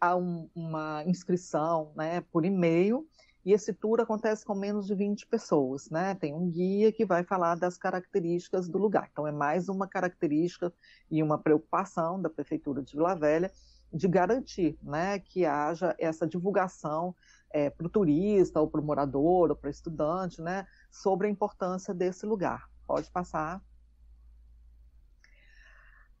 Há 0.00 0.16
um, 0.16 0.48
uma 0.54 1.04
inscrição, 1.06 1.92
né, 1.94 2.22
por 2.22 2.46
e-mail 2.46 3.06
e 3.44 3.52
esse 3.52 3.72
tour 3.72 4.00
acontece 4.00 4.44
com 4.44 4.54
menos 4.54 4.86
de 4.86 4.94
20 4.94 5.26
pessoas, 5.26 5.90
né? 5.90 6.14
Tem 6.14 6.34
um 6.34 6.50
guia 6.50 6.90
que 6.90 7.04
vai 7.04 7.22
falar 7.22 7.56
das 7.56 7.76
características 7.76 8.68
do 8.68 8.78
lugar. 8.78 9.08
Então, 9.12 9.26
é 9.26 9.32
mais 9.32 9.68
uma 9.68 9.86
característica 9.86 10.72
e 11.10 11.22
uma 11.22 11.38
preocupação 11.38 12.20
da 12.20 12.30
Prefeitura 12.30 12.82
de 12.82 12.92
Vila 12.92 13.14
Velha 13.14 13.50
de 13.92 14.08
garantir 14.08 14.76
né, 14.82 15.20
que 15.20 15.44
haja 15.44 15.94
essa 15.98 16.26
divulgação 16.26 17.14
é, 17.50 17.70
para 17.70 17.86
o 17.86 17.90
turista, 17.90 18.60
ou 18.60 18.68
para 18.68 18.80
o 18.80 18.84
morador, 18.84 19.50
ou 19.50 19.56
para 19.56 19.68
o 19.68 19.70
estudante, 19.70 20.42
né, 20.42 20.66
sobre 20.90 21.28
a 21.28 21.30
importância 21.30 21.94
desse 21.94 22.26
lugar. 22.26 22.68
Pode 22.86 23.08
passar. 23.10 23.62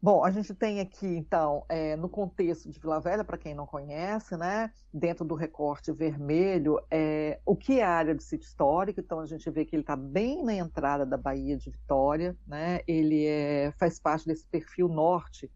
Bom, 0.04 0.22
a 0.22 0.30
gente 0.30 0.52
tem 0.52 0.80
aqui, 0.80 1.06
então, 1.06 1.64
é, 1.66 1.96
no 1.96 2.10
contexto 2.10 2.70
de 2.70 2.78
Vila 2.78 3.00
Velha, 3.00 3.24
para 3.24 3.38
quem 3.38 3.54
não 3.54 3.66
conhece, 3.66 4.36
né, 4.36 4.70
dentro 4.92 5.24
do 5.24 5.34
recorte 5.34 5.90
vermelho, 5.92 6.78
é, 6.90 7.40
o 7.42 7.56
que 7.56 7.80
é 7.80 7.84
a 7.84 7.90
área 7.90 8.14
do 8.14 8.22
sítio 8.22 8.44
histórico. 8.46 9.00
Então, 9.00 9.18
a 9.18 9.24
gente 9.24 9.48
vê 9.48 9.64
que 9.64 9.74
ele 9.74 9.80
está 9.80 9.96
bem 9.96 10.44
na 10.44 10.52
entrada 10.52 11.06
da 11.06 11.16
Baía 11.16 11.56
de 11.56 11.70
Vitória, 11.70 12.36
né, 12.46 12.80
ele 12.86 13.24
é, 13.24 13.72
faz 13.78 13.98
parte 13.98 14.26
desse 14.26 14.46
perfil 14.46 14.88
norte 14.88 15.50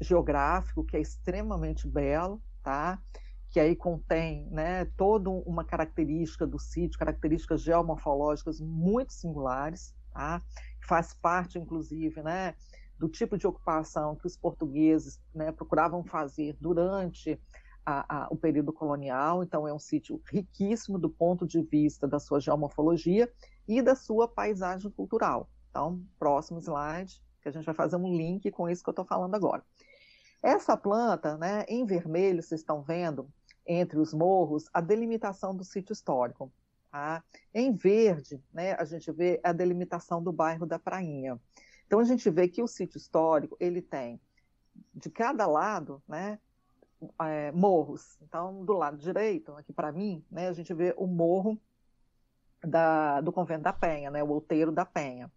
geográfico, 0.00 0.82
que 0.82 0.96
é 0.96 1.00
extremamente 1.00 1.86
belo, 1.86 2.42
tá? 2.60 3.00
que 3.50 3.60
aí 3.60 3.76
contém 3.76 4.48
né, 4.50 4.84
toda 4.96 5.30
uma 5.30 5.62
característica 5.62 6.44
do 6.44 6.58
sítio, 6.58 6.98
características 6.98 7.62
geomorfológicas 7.62 8.60
muito 8.60 9.12
singulares, 9.12 9.94
tá? 10.12 10.42
faz 10.80 11.14
parte, 11.14 11.56
inclusive, 11.56 12.20
né, 12.20 12.56
do 12.98 13.08
tipo 13.08 13.36
de 13.36 13.46
ocupação 13.46 14.16
que 14.16 14.26
os 14.26 14.36
portugueses 14.36 15.20
né, 15.34 15.52
procuravam 15.52 16.04
fazer 16.04 16.56
durante 16.60 17.40
a, 17.84 18.24
a, 18.24 18.28
o 18.30 18.36
período 18.36 18.72
colonial. 18.72 19.42
Então, 19.42 19.66
é 19.68 19.72
um 19.72 19.78
sítio 19.78 20.20
riquíssimo 20.30 20.98
do 20.98 21.10
ponto 21.10 21.46
de 21.46 21.60
vista 21.62 22.06
da 22.08 22.18
sua 22.18 22.40
geomorfologia 22.40 23.30
e 23.68 23.82
da 23.82 23.94
sua 23.94 24.28
paisagem 24.28 24.90
cultural. 24.90 25.48
Então, 25.70 26.02
próximo 26.18 26.60
slide, 26.60 27.22
que 27.42 27.48
a 27.48 27.52
gente 27.52 27.64
vai 27.64 27.74
fazer 27.74 27.96
um 27.96 28.16
link 28.16 28.50
com 28.50 28.68
isso 28.68 28.82
que 28.82 28.88
eu 28.88 28.92
estou 28.92 29.04
falando 29.04 29.34
agora. 29.34 29.62
Essa 30.42 30.76
planta, 30.76 31.36
né, 31.36 31.64
em 31.68 31.84
vermelho, 31.84 32.42
vocês 32.42 32.60
estão 32.60 32.82
vendo, 32.82 33.28
entre 33.66 33.98
os 33.98 34.12
morros, 34.12 34.68
a 34.72 34.80
delimitação 34.80 35.56
do 35.56 35.64
sítio 35.64 35.92
histórico. 35.92 36.52
Tá? 36.90 37.24
Em 37.52 37.74
verde, 37.74 38.40
né, 38.52 38.74
a 38.74 38.84
gente 38.84 39.10
vê 39.10 39.40
a 39.42 39.52
delimitação 39.52 40.22
do 40.22 40.32
bairro 40.32 40.66
da 40.66 40.78
Prainha. 40.78 41.40
Então 41.86 42.00
a 42.00 42.04
gente 42.04 42.28
vê 42.30 42.48
que 42.48 42.62
o 42.62 42.66
sítio 42.66 42.98
histórico 42.98 43.56
ele 43.60 43.80
tem 43.82 44.20
de 44.92 45.10
cada 45.10 45.46
lado, 45.46 46.02
né, 46.08 46.38
é, 47.22 47.52
morros. 47.52 48.18
Então 48.22 48.64
do 48.64 48.72
lado 48.72 48.96
direito, 48.96 49.52
aqui 49.52 49.72
para 49.72 49.92
mim, 49.92 50.24
né, 50.30 50.48
a 50.48 50.52
gente 50.52 50.72
vê 50.72 50.94
o 50.96 51.06
morro 51.06 51.60
da, 52.62 53.20
do 53.20 53.32
convento 53.32 53.62
da 53.62 53.72
Penha, 53.72 54.10
né, 54.10 54.22
o 54.22 54.28
outeiro 54.28 54.72
da 54.72 54.84
Penha. 54.84 55.30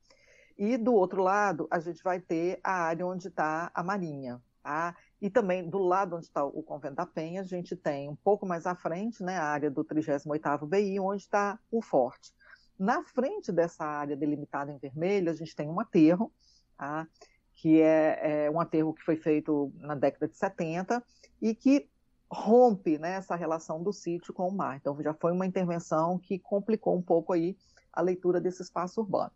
E 0.57 0.77
do 0.77 0.93
outro 0.93 1.21
lado 1.21 1.67
a 1.69 1.79
gente 1.79 2.01
vai 2.01 2.19
ter 2.19 2.59
a 2.63 2.71
área 2.71 3.05
onde 3.05 3.27
está 3.27 3.69
a 3.73 3.83
Marinha, 3.83 4.41
tá? 4.63 4.95
E 5.21 5.29
também 5.29 5.67
do 5.69 5.77
lado 5.77 6.15
onde 6.15 6.25
está 6.25 6.43
o 6.43 6.63
convento 6.63 6.95
da 6.95 7.05
Penha, 7.05 7.41
a 7.41 7.43
gente 7.43 7.75
tem 7.75 8.09
um 8.09 8.15
pouco 8.15 8.45
mais 8.45 8.65
à 8.65 8.75
frente, 8.75 9.23
né, 9.23 9.37
a 9.37 9.43
área 9.43 9.69
do 9.69 9.83
38º 9.83 10.65
BI, 10.65 10.99
onde 10.99 11.21
está 11.21 11.59
o 11.69 11.81
forte. 11.81 12.33
Na 12.77 13.03
frente 13.03 13.51
dessa 13.51 13.85
área 13.85 14.15
delimitada 14.15 14.71
em 14.71 14.77
vermelho, 14.77 15.31
a 15.31 15.33
gente 15.33 15.55
tem 15.55 15.67
um 15.67 15.79
aterro, 15.79 16.31
tá? 16.77 17.07
que 17.55 17.81
é, 17.81 18.45
é, 18.45 18.51
um 18.51 18.59
aterro 18.59 18.93
que 18.93 19.03
foi 19.03 19.15
feito 19.15 19.73
na 19.79 19.95
década 19.95 20.27
de 20.27 20.37
70 20.37 21.03
e 21.41 21.55
que 21.55 21.89
rompe 22.29 22.99
né, 22.99 23.13
essa 23.13 23.35
relação 23.35 23.81
do 23.81 23.91
sítio 23.91 24.33
com 24.33 24.47
o 24.47 24.55
mar. 24.55 24.77
Então, 24.77 25.01
já 25.01 25.13
foi 25.13 25.31
uma 25.31 25.45
intervenção 25.45 26.19
que 26.19 26.37
complicou 26.37 26.95
um 26.95 27.01
pouco 27.01 27.33
aí 27.33 27.57
a 27.91 28.01
leitura 28.01 28.39
desse 28.39 28.61
espaço 28.61 29.01
urbano. 29.01 29.31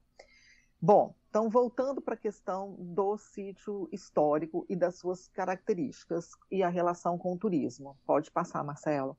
Bom, 0.80 1.16
então 1.30 1.50
voltando 1.50 2.02
para 2.02 2.16
a 2.16 2.18
questão 2.18 2.76
do 2.78 3.18
sítio 3.18 3.88
histórico 3.92 4.66
e 4.68 4.76
das 4.76 4.98
suas 4.98 5.28
características 5.28 6.32
e 6.50 6.64
a 6.64 6.70
relação 6.70 7.18
com 7.18 7.34
o 7.34 7.38
turismo. 7.38 7.98
Pode 8.06 8.30
passar, 8.32 8.64
Marcelo. 8.64 9.16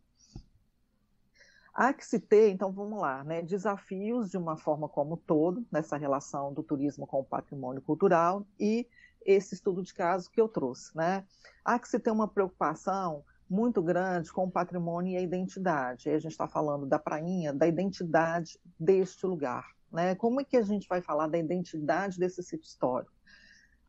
Há 1.75 1.93
que 1.93 2.05
se 2.05 2.21
ter, 2.21 2.51
então 2.51 2.71
vamos 2.71 3.01
lá, 3.01 3.25
né, 3.25 3.41
desafios 3.41 4.31
de 4.31 4.37
uma 4.37 4.57
forma 4.59 4.89
como 4.89 5.17
todo, 5.17 5.65
nessa 5.73 5.97
relação 5.97 6.53
do 6.53 6.63
turismo 6.63 7.07
com 7.07 7.21
o 7.21 7.25
patrimônio 7.25 7.81
cultural 7.81 8.47
e 8.61 8.87
esse 9.25 9.55
estudo 9.55 9.83
de 9.83 9.95
caso 9.95 10.31
que 10.31 10.41
eu 10.41 10.49
trouxe. 10.49 10.95
Né? 10.97 11.25
Há 11.65 11.79
que 11.79 11.89
se 11.89 11.99
ter 11.99 12.11
uma 12.11 12.29
preocupação 12.29 13.25
muito 13.49 13.83
grande 13.83 14.33
com 14.33 14.45
o 14.45 14.51
patrimônio 14.51 15.13
e 15.13 15.17
a 15.17 15.23
identidade. 15.23 16.09
Aí 16.09 16.15
a 16.15 16.19
gente 16.19 16.33
está 16.33 16.47
falando 16.47 16.87
da 16.87 16.99
prainha, 16.99 17.53
da 17.53 17.67
identidade 17.67 18.59
deste 18.79 19.27
lugar. 19.27 19.67
Né? 19.91 20.15
Como 20.15 20.41
é 20.41 20.45
que 20.45 20.57
a 20.57 20.63
gente 20.63 20.87
vai 20.89 21.01
falar 21.01 21.27
da 21.27 21.39
identidade 21.39 22.19
desse 22.19 22.43
sítio 22.43 22.67
histórico? 22.67 23.13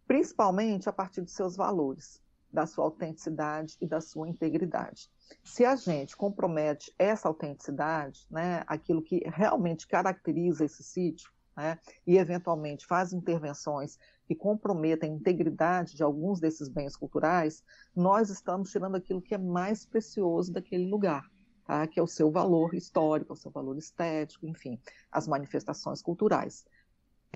Principalmente 0.08 0.88
a 0.88 0.94
partir 0.94 1.22
dos 1.22 1.34
seus 1.34 1.56
valores. 1.56 2.22
da 2.54 2.68
sua 2.68 2.86
autenticidade 2.86 3.76
e 3.82 3.88
da 3.88 4.00
sua 4.00 4.30
integridade. 4.30 5.10
Se 5.44 5.66
a 5.66 5.76
gente 5.76 6.16
compromete 6.16 6.94
essa 6.98 7.28
autenticidade, 7.28 8.26
né, 8.30 8.64
aquilo 8.68 9.02
que 9.02 9.24
realmente 9.26 9.88
caracteriza 9.88 10.66
esse 10.66 10.84
sítio, 10.84 11.32
né, 11.56 11.78
e 12.06 12.18
eventualmente 12.18 12.86
faz 12.86 13.14
intervenções 13.14 13.98
que 14.26 14.36
comprometem 14.36 15.12
a 15.12 15.14
integridade 15.14 15.96
de 15.96 16.04
alguns 16.04 16.40
desses 16.40 16.68
bens 16.68 16.96
culturais, 16.96 17.64
nós 17.96 18.30
estamos 18.30 18.72
tirando 18.72 18.96
aquilo 18.96 19.22
que 19.22 19.36
é 19.36 19.38
mais 19.38 19.86
precioso 19.86 20.52
daquele 20.52 20.88
lugar, 20.88 21.30
tá? 21.66 21.86
que 21.88 22.00
é 22.00 22.04
o 22.04 22.08
seu 22.08 22.32
valor 22.32 22.74
histórico, 22.74 23.34
o 23.34 23.38
seu 23.38 23.52
valor 23.52 23.78
estético, 23.78 24.48
enfim, 24.48 24.80
as 25.12 25.28
manifestações 25.28 26.02
culturais. 26.02 26.66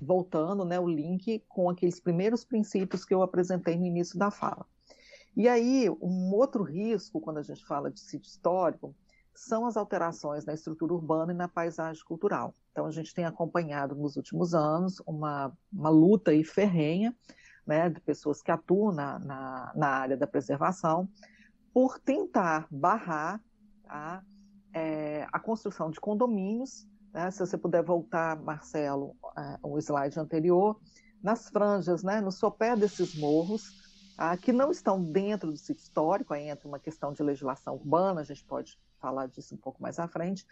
Voltando, 0.02 0.64
né, 0.64 0.78
o 0.78 0.88
link 0.88 1.44
com 1.48 1.68
aqueles 1.68 2.00
primeiros 2.00 2.44
princípios 2.44 3.04
que 3.04 3.14
eu 3.14 3.22
apresentei 3.22 3.76
no 3.76 3.84
início 3.84 4.18
da 4.18 4.30
fala. 4.30 4.66
E 5.36 5.48
aí, 5.48 5.88
um 6.02 6.34
outro 6.34 6.62
risco, 6.62 7.20
quando 7.20 7.38
a 7.38 7.42
gente 7.42 7.64
fala 7.64 7.90
de 7.90 8.00
sítio 8.00 8.28
histórico, 8.28 8.94
são 9.34 9.66
as 9.66 9.76
alterações 9.76 10.44
na 10.44 10.52
estrutura 10.52 10.92
urbana 10.92 11.32
e 11.32 11.36
na 11.36 11.46
paisagem 11.46 12.02
cultural. 12.04 12.54
Então, 12.72 12.86
a 12.86 12.90
gente 12.90 13.14
tem 13.14 13.24
acompanhado 13.24 13.94
nos 13.94 14.16
últimos 14.16 14.52
anos 14.52 15.00
uma, 15.06 15.52
uma 15.72 15.90
luta 15.90 16.34
e 16.34 16.42
ferrenha 16.42 17.14
né, 17.64 17.88
de 17.88 18.00
pessoas 18.00 18.42
que 18.42 18.50
atuam 18.50 18.92
na, 18.92 19.18
na, 19.18 19.72
na, 19.76 19.88
área 19.88 20.16
da 20.16 20.26
preservação 20.26 21.08
por 21.72 21.98
tentar 22.00 22.66
barrar 22.70 23.40
tá, 23.84 24.24
é, 24.72 25.26
a 25.30 25.38
construção 25.38 25.90
de 25.90 26.00
condomínios. 26.00 26.88
Né, 27.12 27.30
se 27.30 27.38
você 27.38 27.56
puder 27.56 27.84
voltar, 27.84 28.40
Marcelo, 28.42 29.14
é, 29.36 29.58
o 29.62 29.78
slide 29.78 30.18
anterior, 30.18 30.80
nas 31.22 31.48
franjas, 31.48 32.02
né, 32.02 32.20
no 32.20 32.32
sopé 32.32 32.74
desses 32.74 33.14
morros, 33.14 33.87
ah, 34.18 34.36
que 34.36 34.52
não 34.52 34.72
estão 34.72 35.00
dentro 35.00 35.52
do 35.52 35.56
sítio 35.56 35.80
histórico, 35.80 36.34
aí 36.34 36.48
entra 36.48 36.66
uma 36.66 36.80
questão 36.80 37.12
de 37.12 37.22
legislação 37.22 37.76
urbana, 37.76 38.20
a 38.20 38.24
gente 38.24 38.44
pode 38.44 38.76
falar 38.98 39.28
disso 39.28 39.54
um 39.54 39.58
pouco 39.58 39.80
mais 39.80 40.00
à 40.00 40.08
frente, 40.08 40.44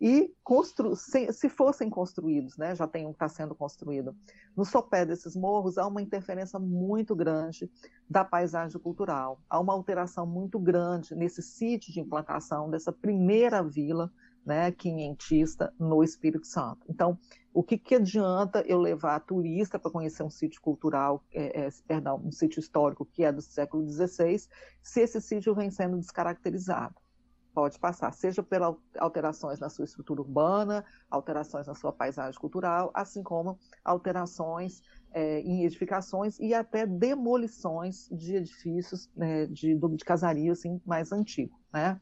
e 0.00 0.34
constru 0.42 0.96
se, 0.96 1.32
se, 1.32 1.48
fossem 1.48 1.88
construídos, 1.88 2.56
né, 2.56 2.74
já 2.74 2.88
tem 2.88 3.06
um 3.06 3.10
que 3.10 3.14
está 3.14 3.28
sendo 3.28 3.54
construído, 3.54 4.16
no 4.56 4.64
sopé 4.64 5.06
desses 5.06 5.36
morros 5.36 5.78
há 5.78 5.86
uma 5.86 6.02
interferência 6.02 6.58
muito 6.58 7.14
grande 7.14 7.70
da 8.10 8.24
paisagem 8.24 8.80
cultural, 8.80 9.40
há 9.48 9.60
uma 9.60 9.72
alteração 9.72 10.26
muito 10.26 10.58
grande 10.58 11.14
nesse 11.14 11.40
sítio 11.40 11.92
de 11.92 12.00
implantação 12.00 12.68
dessa 12.68 12.92
primeira 12.92 13.62
vila 13.62 14.12
né, 14.44 14.72
quinhentista 14.72 15.72
no 15.78 16.02
Espírito 16.02 16.46
Santo. 16.46 16.84
Então, 16.88 17.16
o 17.54 17.62
que, 17.62 17.78
que 17.78 17.94
adianta 17.94 18.64
eu 18.66 18.80
levar 18.80 19.20
turista 19.20 19.78
para 19.78 19.90
conhecer 19.90 20.24
um 20.24 20.28
sítio 20.28 20.60
cultural, 20.60 21.24
é, 21.32 21.66
é, 21.66 21.68
perdão, 21.86 22.20
um 22.24 22.32
sítio 22.32 22.58
histórico 22.58 23.06
que 23.06 23.22
é 23.22 23.30
do 23.30 23.40
século 23.40 23.88
XVI, 23.88 24.48
se 24.82 25.00
esse 25.00 25.20
sítio 25.20 25.54
vem 25.54 25.70
sendo 25.70 25.96
descaracterizado? 25.96 26.96
Pode 27.54 27.78
passar, 27.78 28.12
seja 28.12 28.42
pelas 28.42 28.74
alterações 28.98 29.60
na 29.60 29.68
sua 29.68 29.84
estrutura 29.84 30.20
urbana, 30.20 30.84
alterações 31.08 31.68
na 31.68 31.74
sua 31.76 31.92
paisagem 31.92 32.38
cultural, 32.40 32.90
assim 32.92 33.22
como 33.22 33.56
alterações 33.84 34.82
é, 35.12 35.38
em 35.38 35.64
edificações 35.64 36.36
e 36.40 36.52
até 36.52 36.84
demolições 36.84 38.08
de 38.10 38.34
edifícios 38.34 39.08
né, 39.14 39.46
de, 39.46 39.78
de 39.78 40.50
assim, 40.50 40.82
mais 40.84 41.12
antigo, 41.12 41.56
né? 41.72 42.00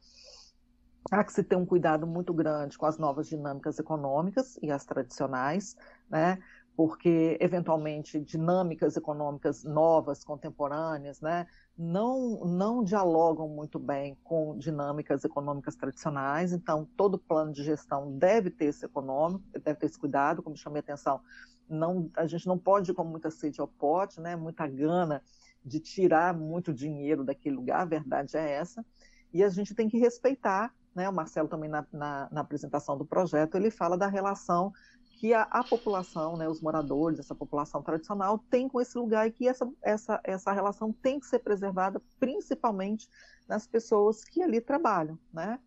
Há 1.11 1.23
que 1.23 1.33
se 1.33 1.43
ter 1.43 1.55
um 1.55 1.65
cuidado 1.65 2.07
muito 2.07 2.33
grande 2.33 2.77
com 2.77 2.85
as 2.85 2.97
novas 2.97 3.27
dinâmicas 3.27 3.79
econômicas 3.79 4.57
e 4.61 4.71
as 4.71 4.85
tradicionais, 4.85 5.75
né? 6.09 6.39
porque 6.75 7.37
eventualmente 7.39 8.19
dinâmicas 8.19 8.97
econômicas 8.97 9.63
novas, 9.63 10.23
contemporâneas, 10.23 11.21
né, 11.21 11.45
não, 11.77 12.43
não 12.45 12.83
dialogam 12.83 13.47
muito 13.47 13.77
bem 13.77 14.17
com 14.23 14.57
dinâmicas 14.57 15.23
econômicas 15.23 15.75
tradicionais, 15.75 16.51
então 16.51 16.87
todo 16.97 17.17
plano 17.17 17.51
de 17.51 17.63
gestão 17.63 18.17
deve 18.17 18.49
ter 18.49 18.65
esse 18.65 18.85
econômico, 18.85 19.43
deve 19.51 19.79
ter 19.79 19.85
esse 19.85 19.99
cuidado, 19.99 20.41
como 20.41 20.57
chamei 20.57 20.79
a 20.79 20.83
atenção, 20.83 21.21
não, 21.69 22.09
a 22.15 22.25
gente 22.25 22.47
não 22.47 22.57
pode 22.57 22.91
ir 22.91 22.93
com 22.95 23.03
muita 23.03 23.29
sede 23.29 23.61
ao 23.61 23.67
pote, 23.67 24.19
né, 24.19 24.35
muita 24.35 24.67
gana 24.67 25.21
de 25.63 25.79
tirar 25.79 26.33
muito 26.33 26.73
dinheiro 26.73 27.23
daquele 27.23 27.55
lugar, 27.55 27.81
a 27.81 27.85
verdade 27.85 28.35
é 28.35 28.51
essa, 28.51 28.83
e 29.31 29.43
a 29.43 29.49
gente 29.49 29.75
tem 29.75 29.87
que 29.87 29.97
respeitar 29.97 30.73
né, 30.95 31.09
o 31.09 31.13
Marcelo 31.13 31.47
também 31.47 31.69
na, 31.69 31.85
na, 31.91 32.29
na, 32.31 32.41
apresentação 32.41 32.97
do 32.97 33.05
projeto, 33.05 33.55
ele 33.55 33.71
fala 33.71 33.97
da 33.97 34.07
relação 34.07 34.71
que 35.19 35.33
a, 35.33 35.43
a, 35.43 35.63
população, 35.63 36.35
né, 36.35 36.47
os 36.47 36.61
moradores, 36.61 37.19
essa 37.19 37.33
população 37.33 37.81
tradicional 37.81 38.37
tem 38.37 38.67
com 38.67 38.81
esse 38.81 38.97
lugar 38.97 39.27
e 39.27 39.31
que 39.31 39.47
essa, 39.47 39.69
essa, 39.81 40.19
essa 40.23 40.51
relação 40.51 40.91
tem 40.91 41.19
que 41.19 41.25
ser 41.25 41.39
preservada 41.39 42.01
principalmente 42.19 43.07
nas 43.47 43.65
pessoas 43.65 44.23
que 44.23 44.41
ali 44.41 44.59
trabalham, 44.59 45.17
né? 45.31 45.59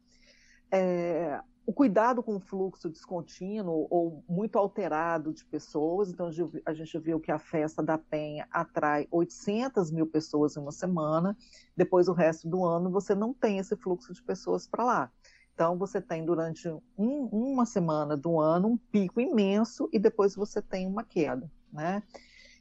É, 0.71 1.41
o 1.67 1.73
cuidado 1.73 2.23
com 2.23 2.37
o 2.37 2.41
fluxo 2.41 2.89
descontínuo 2.89 3.89
ou 3.91 4.25
muito 4.29 4.57
alterado 4.57 5.33
de 5.33 5.45
pessoas. 5.45 6.09
Então, 6.09 6.31
a 6.65 6.73
gente 6.73 6.99
viu 7.01 7.19
que 7.19 7.33
a 7.33 7.41
festa 7.41 7.83
da 7.83 7.99
Penha 7.99 8.47
atrai 8.53 9.09
800 9.11 9.91
mil 9.91 10.07
pessoas 10.07 10.57
em 10.57 10.61
uma 10.61 10.71
semana, 10.71 11.37
depois 11.77 12.07
o 12.07 12.13
resto 12.13 12.49
do 12.49 12.65
ano 12.65 12.89
você 12.89 13.17
não 13.17 13.35
tem 13.35 13.59
esse 13.59 13.77
fluxo 13.77 14.13
de 14.15 14.23
pessoas 14.23 14.69
para 14.69 14.85
lá. 14.85 15.13
Então, 15.55 15.77
você 15.77 16.01
tem 16.01 16.25
durante 16.25 16.69
um, 16.97 17.25
uma 17.33 17.67
semana 17.67 18.17
do 18.17 18.39
ano 18.39 18.69
um 18.69 18.77
pico 18.77 19.21
imenso 19.21 19.89
e 19.93 19.99
depois 19.99 20.37
você 20.37 20.63
tem 20.63 20.87
uma 20.87 21.03
queda, 21.03 21.51
né? 21.73 22.03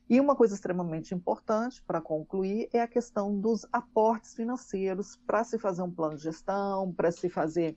E 0.09 0.19
uma 0.19 0.35
coisa 0.35 0.55
extremamente 0.55 1.13
importante 1.13 1.81
para 1.83 1.99
concluir 1.99 2.69
é 2.71 2.79
a 2.79 2.87
questão 2.87 3.39
dos 3.39 3.67
aportes 3.71 4.33
financeiros 4.33 5.15
para 5.27 5.43
se 5.43 5.59
fazer 5.59 5.81
um 5.81 5.91
plano 5.91 6.15
de 6.15 6.23
gestão, 6.23 6.93
para 6.93 7.11
se 7.11 7.27
fazer 7.27 7.75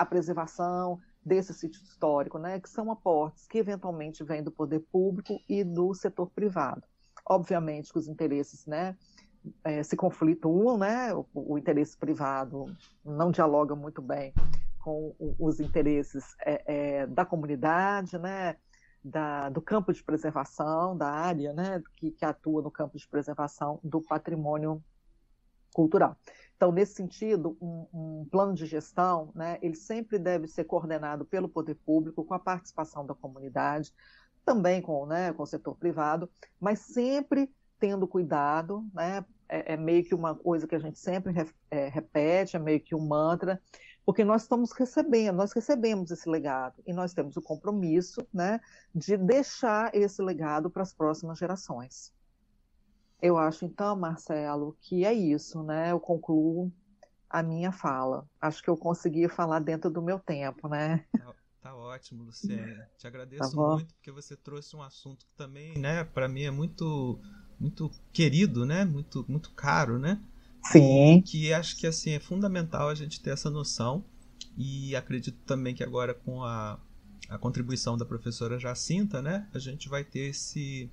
a 0.00 0.06
preservação 0.06 0.98
desse 1.22 1.52
sítio 1.52 1.82
histórico, 1.82 2.38
né, 2.38 2.58
que 2.58 2.70
são 2.70 2.90
aportes 2.90 3.46
que 3.46 3.58
eventualmente 3.58 4.24
vêm 4.24 4.42
do 4.42 4.50
poder 4.50 4.80
público 4.90 5.38
e 5.46 5.62
do 5.62 5.92
setor 5.92 6.30
privado. 6.30 6.82
Obviamente 7.28 7.92
que 7.92 7.98
os 7.98 8.08
interesses 8.08 8.64
né, 8.64 8.96
é, 9.62 9.82
se 9.82 9.96
conflituam, 9.96 10.78
né, 10.78 11.12
o, 11.12 11.26
o, 11.34 11.58
interesse 11.58 11.98
privado 11.98 12.74
não 13.04 13.30
dialoga 13.30 13.76
muito 13.76 14.00
bem 14.00 14.32
com 14.78 15.14
os 15.38 15.60
interesses 15.60 16.34
é, 16.46 16.62
é, 17.02 17.06
da 17.06 17.26
comunidade, 17.26 18.18
né, 18.18 18.56
da, 19.04 19.50
do 19.50 19.60
campo 19.60 19.92
de 19.92 20.02
preservação, 20.02 20.96
da 20.96 21.10
área 21.10 21.52
né, 21.52 21.82
que, 21.98 22.10
que 22.10 22.24
atua 22.24 22.62
no 22.62 22.70
campo 22.70 22.96
de 22.96 23.06
preservação 23.06 23.78
do 23.84 24.00
patrimônio 24.00 24.82
cultural. 25.74 26.16
Então, 26.60 26.70
nesse 26.70 26.92
sentido, 26.92 27.56
um, 27.58 27.86
um, 27.90 28.28
plano 28.30 28.52
de 28.52 28.66
gestão, 28.66 29.32
né, 29.34 29.58
ele 29.62 29.74
sempre 29.74 30.18
deve 30.18 30.46
ser 30.46 30.64
coordenado 30.64 31.24
pelo 31.24 31.48
poder 31.48 31.74
público, 31.74 32.22
com 32.22 32.34
a 32.34 32.38
participação 32.38 33.06
da 33.06 33.14
comunidade, 33.14 33.94
também 34.44 34.82
com, 34.82 35.06
né, 35.06 35.32
com 35.32 35.42
o 35.42 35.46
setor 35.46 35.74
privado, 35.74 36.28
mas 36.60 36.80
sempre 36.80 37.50
tendo 37.78 38.06
cuidado, 38.06 38.86
né, 38.92 39.24
é, 39.48 39.72
é 39.72 39.76
meio 39.78 40.04
que 40.04 40.14
uma 40.14 40.34
coisa 40.34 40.66
que 40.66 40.74
a 40.74 40.78
gente 40.78 40.98
sempre 40.98 41.32
re, 41.32 41.48
é, 41.70 41.88
repete, 41.88 42.56
é 42.56 42.58
meio 42.58 42.78
que 42.78 42.94
um 42.94 43.08
mantra, 43.08 43.58
porque 44.04 44.22
nós 44.22 44.42
estamos 44.42 44.72
recebendo, 44.72 45.36
nós 45.36 45.52
recebemos 45.54 46.10
esse 46.10 46.28
legado 46.28 46.82
e 46.86 46.92
nós 46.92 47.14
temos 47.14 47.38
o 47.38 47.42
compromisso, 47.42 48.20
né, 48.30 48.60
de 48.94 49.16
deixar 49.16 49.94
esse 49.94 50.20
legado 50.20 50.68
para 50.68 50.82
as 50.82 50.92
próximas 50.92 51.38
gerações. 51.38 52.12
Eu 53.22 53.36
acho, 53.36 53.64
então, 53.64 53.96
Marcelo, 53.96 54.76
que 54.80 55.04
é 55.04 55.12
isso, 55.12 55.62
né? 55.62 55.92
Eu 55.92 56.00
concluo 56.00 56.72
a 57.28 57.42
minha 57.42 57.70
fala. 57.70 58.26
Acho 58.40 58.62
que 58.62 58.70
eu 58.70 58.76
consegui 58.76 59.28
falar 59.28 59.60
dentro 59.60 59.90
do 59.90 60.02
meu 60.02 60.18
tempo, 60.18 60.68
né? 60.68 61.04
Tá, 61.16 61.34
tá 61.62 61.76
ótimo, 61.76 62.24
Luciane. 62.24 62.76
Te 62.98 63.06
agradeço 63.06 63.54
tá 63.54 63.74
muito 63.74 63.94
porque 63.94 64.10
você 64.10 64.36
trouxe 64.36 64.74
um 64.74 64.82
assunto 64.82 65.26
que 65.26 65.32
também, 65.36 65.78
né, 65.78 66.02
para 66.04 66.28
mim 66.28 66.42
é 66.42 66.50
muito 66.50 67.20
muito 67.58 67.90
querido, 68.12 68.64
né? 68.64 68.84
Muito 68.84 69.24
muito 69.28 69.52
caro, 69.52 69.98
né? 69.98 70.20
Sim. 70.64 71.22
Que 71.22 71.52
acho 71.52 71.76
que 71.76 71.86
assim 71.86 72.12
é 72.12 72.20
fundamental 72.20 72.88
a 72.88 72.94
gente 72.94 73.20
ter 73.20 73.30
essa 73.30 73.50
noção 73.50 74.04
e 74.56 74.94
acredito 74.96 75.38
também 75.46 75.74
que 75.74 75.82
agora 75.82 76.14
com 76.14 76.42
a, 76.42 76.78
a 77.28 77.38
contribuição 77.38 77.96
da 77.96 78.04
professora 78.04 78.58
Jacinta, 78.58 79.22
né, 79.22 79.48
a 79.54 79.58
gente 79.58 79.88
vai 79.88 80.04
ter 80.04 80.30
esse 80.30 80.90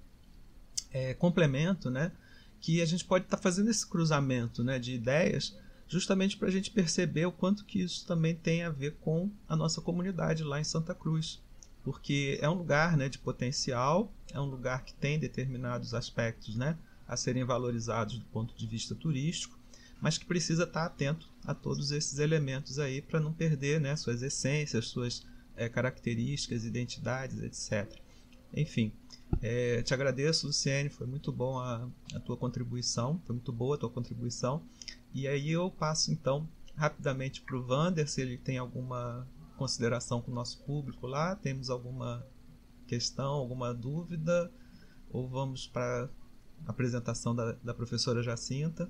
é, 0.91 1.13
complemento, 1.13 1.89
né? 1.89 2.11
Que 2.59 2.81
a 2.81 2.85
gente 2.85 3.05
pode 3.05 3.25
estar 3.25 3.37
tá 3.37 3.43
fazendo 3.43 3.69
esse 3.69 3.85
cruzamento 3.85 4.63
né, 4.63 4.79
de 4.79 4.93
ideias 4.93 5.55
justamente 5.87 6.35
para 6.35 6.49
a 6.49 6.51
gente 6.51 6.71
perceber 6.71 7.25
o 7.25 7.31
quanto 7.31 7.65
que 7.65 7.79
isso 7.79 8.05
também 8.05 8.35
tem 8.35 8.63
a 8.63 8.69
ver 8.69 8.95
com 8.99 9.31
a 9.47 9.55
nossa 9.55 9.81
comunidade 9.81 10.43
lá 10.43 10.59
em 10.59 10.63
Santa 10.63 10.93
Cruz. 10.93 11.41
Porque 11.83 12.37
é 12.41 12.49
um 12.49 12.53
lugar 12.53 12.97
né, 12.97 13.07
de 13.07 13.17
potencial, 13.17 14.11
é 14.33 14.39
um 14.39 14.45
lugar 14.45 14.83
que 14.83 14.93
tem 14.93 15.17
determinados 15.17 15.93
aspectos 15.93 16.55
né, 16.55 16.77
a 17.07 17.15
serem 17.15 17.45
valorizados 17.45 18.17
do 18.17 18.25
ponto 18.25 18.53
de 18.57 18.67
vista 18.67 18.93
turístico, 18.93 19.57
mas 20.01 20.17
que 20.17 20.25
precisa 20.25 20.63
estar 20.63 20.81
tá 20.81 20.85
atento 20.87 21.29
a 21.45 21.53
todos 21.53 21.91
esses 21.91 22.19
elementos 22.19 22.77
aí 22.77 23.01
para 23.01 23.21
não 23.21 23.31
perder 23.31 23.79
né, 23.79 23.95
suas 23.95 24.21
essências, 24.21 24.87
suas 24.87 25.25
é, 25.55 25.69
características, 25.69 26.65
identidades, 26.65 27.41
etc. 27.41 27.97
Enfim, 28.53 28.91
é, 29.41 29.81
te 29.83 29.93
agradeço, 29.93 30.47
Luciene, 30.47 30.89
foi 30.89 31.05
muito 31.05 31.31
bom 31.31 31.59
a, 31.59 31.87
a 32.15 32.19
tua 32.19 32.37
contribuição, 32.37 33.21
foi 33.25 33.35
muito 33.35 33.51
boa 33.51 33.75
a 33.75 33.79
tua 33.79 33.89
contribuição. 33.89 34.63
E 35.13 35.27
aí 35.27 35.51
eu 35.51 35.69
passo 35.69 36.11
então 36.11 36.47
rapidamente 36.75 37.41
para 37.41 37.57
o 37.57 37.63
Vander, 37.63 38.07
se 38.07 38.21
ele 38.21 38.37
tem 38.37 38.57
alguma 38.57 39.27
consideração 39.57 40.21
com 40.21 40.31
o 40.31 40.35
nosso 40.35 40.63
público 40.63 41.07
lá, 41.07 41.35
temos 41.35 41.69
alguma 41.69 42.25
questão, 42.87 43.33
alguma 43.33 43.73
dúvida, 43.73 44.51
ou 45.11 45.27
vamos 45.27 45.67
para 45.67 46.09
a 46.65 46.69
apresentação 46.69 47.35
da, 47.35 47.53
da 47.63 47.73
professora 47.73 48.21
Jacinta. 48.21 48.89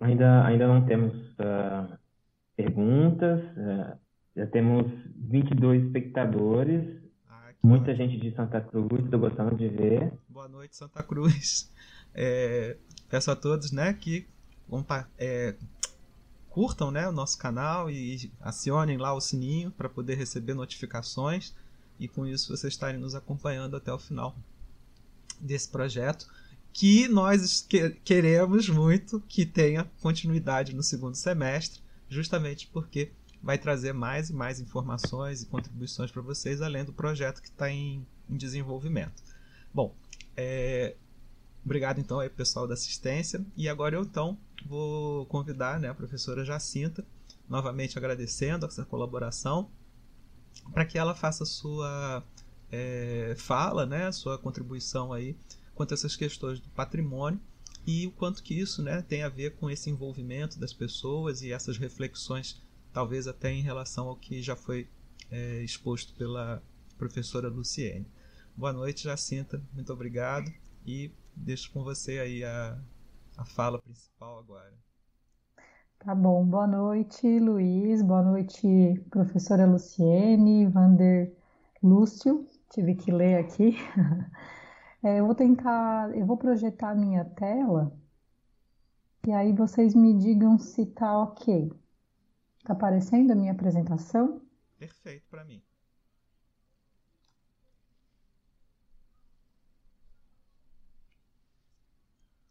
Ainda, 0.00 0.44
ainda 0.44 0.66
não 0.66 0.84
temos 0.84 1.14
uh, 1.14 1.98
perguntas, 2.56 3.40
uh, 3.56 3.98
já 4.36 4.46
temos 4.46 4.86
22 5.16 5.84
espectadores, 5.86 6.97
muita 7.68 7.94
gente 7.94 8.16
de 8.16 8.34
Santa 8.34 8.62
Cruz, 8.62 9.04
estou 9.04 9.20
gostando 9.20 9.54
de 9.54 9.68
ver. 9.68 10.10
Boa 10.26 10.48
noite, 10.48 10.74
Santa 10.74 11.02
Cruz. 11.02 11.70
É, 12.14 12.78
peço 13.10 13.30
a 13.30 13.36
todos 13.36 13.70
né, 13.72 13.92
que 13.92 14.26
é, 15.18 15.54
curtam 16.48 16.90
né, 16.90 17.06
o 17.06 17.12
nosso 17.12 17.36
canal 17.36 17.90
e 17.90 18.32
acionem 18.40 18.96
lá 18.96 19.12
o 19.12 19.20
sininho 19.20 19.70
para 19.70 19.86
poder 19.86 20.14
receber 20.14 20.54
notificações 20.54 21.54
e 22.00 22.08
com 22.08 22.26
isso 22.26 22.56
vocês 22.56 22.72
estarem 22.72 22.98
nos 22.98 23.14
acompanhando 23.14 23.76
até 23.76 23.92
o 23.92 23.98
final 23.98 24.34
desse 25.38 25.68
projeto 25.68 26.26
que 26.72 27.06
nós 27.06 27.60
que 27.68 27.90
queremos 27.90 28.66
muito 28.70 29.20
que 29.28 29.44
tenha 29.44 29.84
continuidade 30.00 30.74
no 30.74 30.82
segundo 30.82 31.16
semestre, 31.16 31.82
justamente 32.08 32.66
porque 32.68 33.12
vai 33.42 33.58
trazer 33.58 33.92
mais 33.92 34.30
e 34.30 34.32
mais 34.32 34.60
informações 34.60 35.42
e 35.42 35.46
contribuições 35.46 36.10
para 36.10 36.22
vocês, 36.22 36.60
além 36.60 36.84
do 36.84 36.92
projeto 36.92 37.40
que 37.40 37.48
está 37.48 37.70
em, 37.70 38.06
em, 38.28 38.36
desenvolvimento. 38.36 39.22
Bom, 39.72 39.94
é, 40.36 40.96
obrigado 41.64 42.00
então 42.00 42.20
aí 42.20 42.28
pessoal 42.28 42.66
da 42.66 42.74
assistência 42.74 43.44
e 43.56 43.68
agora 43.68 43.96
eu 43.96 44.02
então 44.02 44.38
vou 44.66 45.26
convidar 45.26 45.78
né, 45.78 45.88
a 45.88 45.94
professora 45.94 46.44
Jacinta, 46.44 47.04
novamente 47.48 47.96
agradecendo 47.96 48.66
essa 48.66 48.84
colaboração, 48.84 49.70
para 50.72 50.84
que 50.84 50.98
ela 50.98 51.14
faça 51.14 51.44
sua 51.44 52.22
é, 52.70 53.34
fala, 53.38 53.86
né, 53.86 54.10
sua 54.12 54.38
contribuição 54.38 55.12
aí 55.12 55.36
quanto 55.74 55.92
a 55.92 55.94
essas 55.94 56.16
questões 56.16 56.58
do 56.58 56.68
patrimônio 56.70 57.40
e 57.86 58.06
o 58.06 58.10
quanto 58.10 58.42
que 58.42 58.52
isso 58.52 58.82
né, 58.82 59.00
tem 59.00 59.22
a 59.22 59.28
ver 59.28 59.54
com 59.56 59.70
esse 59.70 59.88
envolvimento 59.88 60.58
das 60.58 60.72
pessoas 60.72 61.40
e 61.40 61.52
essas 61.52 61.78
reflexões, 61.78 62.60
talvez 62.98 63.28
até 63.28 63.52
em 63.52 63.62
relação 63.62 64.08
ao 64.08 64.16
que 64.16 64.42
já 64.42 64.56
foi 64.56 64.88
é, 65.30 65.62
exposto 65.62 66.16
pela 66.16 66.60
professora 66.96 67.48
Luciene. 67.48 68.10
Boa 68.56 68.72
noite, 68.72 69.04
Jacinta, 69.04 69.62
muito 69.72 69.92
obrigado 69.92 70.50
e 70.84 71.12
deixo 71.32 71.70
com 71.70 71.84
você 71.84 72.18
aí 72.18 72.42
a, 72.42 72.76
a 73.36 73.44
fala 73.44 73.80
principal 73.80 74.40
agora. 74.40 74.74
Tá 76.00 76.12
bom, 76.12 76.44
boa 76.44 76.66
noite, 76.66 77.38
Luiz, 77.38 78.02
boa 78.02 78.20
noite, 78.20 78.66
professora 79.10 79.64
Luciene, 79.64 80.66
Vander 80.66 81.32
Lúcio, 81.80 82.48
tive 82.68 82.96
que 82.96 83.12
ler 83.12 83.36
aqui. 83.36 83.76
É, 85.00 85.20
eu 85.20 85.26
vou 85.26 85.34
tentar, 85.36 86.12
eu 86.18 86.26
vou 86.26 86.36
projetar 86.36 86.92
minha 86.92 87.24
tela 87.24 87.96
e 89.24 89.30
aí 89.30 89.52
vocês 89.52 89.94
me 89.94 90.12
digam 90.12 90.58
se 90.58 90.86
tá 90.86 91.22
ok. 91.22 91.70
Tá 92.64 92.72
aparecendo 92.72 93.30
a 93.30 93.34
minha 93.34 93.52
apresentação? 93.52 94.42
Perfeito 94.78 95.26
para 95.30 95.44
mim. 95.44 95.62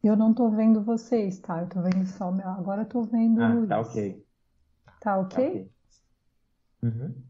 Eu 0.03 0.15
não 0.15 0.33
tô 0.33 0.49
vendo 0.49 0.81
vocês, 0.81 1.39
tá? 1.39 1.61
Eu 1.61 1.69
tô 1.69 1.81
vendo 1.81 2.05
só 2.05 2.31
meu. 2.31 2.47
Agora 2.47 2.83
eu 2.83 2.85
tô 2.85 3.03
vendo 3.03 3.41
ah, 3.41 3.67
Tá 3.67 3.79
ok. 3.81 4.25
Tá 5.01 5.17
ok? 5.17 5.29
Tá 5.29 5.41
okay. 5.41 5.71
Uhum. 6.83 7.23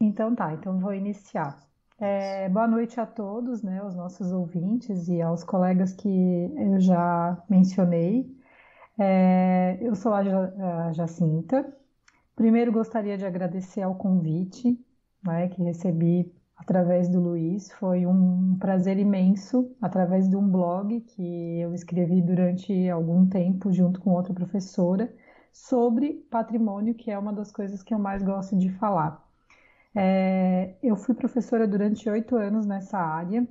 Então 0.00 0.34
tá, 0.34 0.54
então 0.54 0.78
vou 0.78 0.94
iniciar. 0.94 1.58
É, 1.98 2.48
boa 2.48 2.68
noite 2.68 3.00
a 3.00 3.06
todos, 3.06 3.62
né, 3.62 3.80
aos 3.80 3.94
nossos 3.94 4.32
ouvintes 4.32 5.08
e 5.08 5.20
aos 5.20 5.42
colegas 5.42 5.92
que 5.94 6.08
eu 6.08 6.80
já 6.80 7.42
mencionei. 7.50 8.36
É, 8.96 9.78
eu 9.80 9.94
sou 9.94 10.12
a 10.14 10.92
Jacinta. 10.92 11.77
Primeiro 12.38 12.70
gostaria 12.70 13.18
de 13.18 13.26
agradecer 13.26 13.82
ao 13.82 13.96
convite 13.96 14.78
né, 15.24 15.48
que 15.48 15.60
recebi 15.60 16.32
através 16.56 17.08
do 17.08 17.18
Luiz. 17.18 17.72
Foi 17.72 18.06
um 18.06 18.56
prazer 18.60 18.96
imenso, 18.96 19.74
através 19.82 20.28
de 20.28 20.36
um 20.36 20.48
blog 20.48 21.00
que 21.00 21.58
eu 21.58 21.74
escrevi 21.74 22.22
durante 22.22 22.88
algum 22.88 23.26
tempo, 23.26 23.72
junto 23.72 24.00
com 24.00 24.10
outra 24.10 24.32
professora, 24.32 25.12
sobre 25.52 26.24
patrimônio, 26.30 26.94
que 26.94 27.10
é 27.10 27.18
uma 27.18 27.32
das 27.32 27.50
coisas 27.50 27.82
que 27.82 27.92
eu 27.92 27.98
mais 27.98 28.22
gosto 28.22 28.56
de 28.56 28.70
falar. 28.70 29.20
É, 29.92 30.76
eu 30.80 30.94
fui 30.94 31.16
professora 31.16 31.66
durante 31.66 32.08
oito 32.08 32.36
anos 32.36 32.64
nessa 32.64 32.98
área 32.98 33.44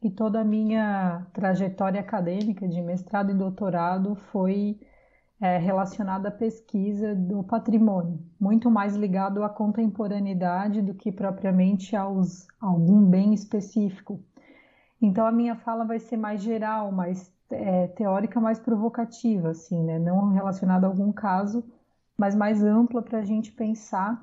e 0.00 0.08
toda 0.10 0.40
a 0.40 0.44
minha 0.44 1.26
trajetória 1.34 2.00
acadêmica 2.00 2.66
de 2.66 2.80
mestrado 2.80 3.30
e 3.30 3.34
doutorado 3.34 4.14
foi 4.32 4.80
é, 5.40 5.58
relacionada 5.58 6.28
à 6.28 6.32
pesquisa 6.32 7.14
do 7.14 7.42
patrimônio, 7.42 8.18
muito 8.40 8.70
mais 8.70 8.94
ligado 8.94 9.42
à 9.42 9.48
contemporaneidade 9.48 10.80
do 10.80 10.94
que 10.94 11.10
propriamente 11.10 11.96
aos 11.96 12.46
algum 12.60 13.04
bem 13.04 13.34
específico. 13.34 14.22
Então 15.00 15.26
a 15.26 15.32
minha 15.32 15.56
fala 15.56 15.84
vai 15.84 15.98
ser 15.98 16.16
mais 16.16 16.42
geral, 16.42 16.90
mais 16.92 17.32
é, 17.50 17.88
teórica, 17.88 18.40
mais 18.40 18.58
provocativa, 18.58 19.50
assim, 19.50 19.82
né? 19.82 19.98
não 19.98 20.32
relacionada 20.32 20.86
a 20.86 20.90
algum 20.90 21.12
caso, 21.12 21.64
mas 22.16 22.34
mais 22.34 22.62
ampla 22.62 23.02
para 23.02 23.18
a 23.18 23.24
gente 23.24 23.52
pensar 23.52 24.22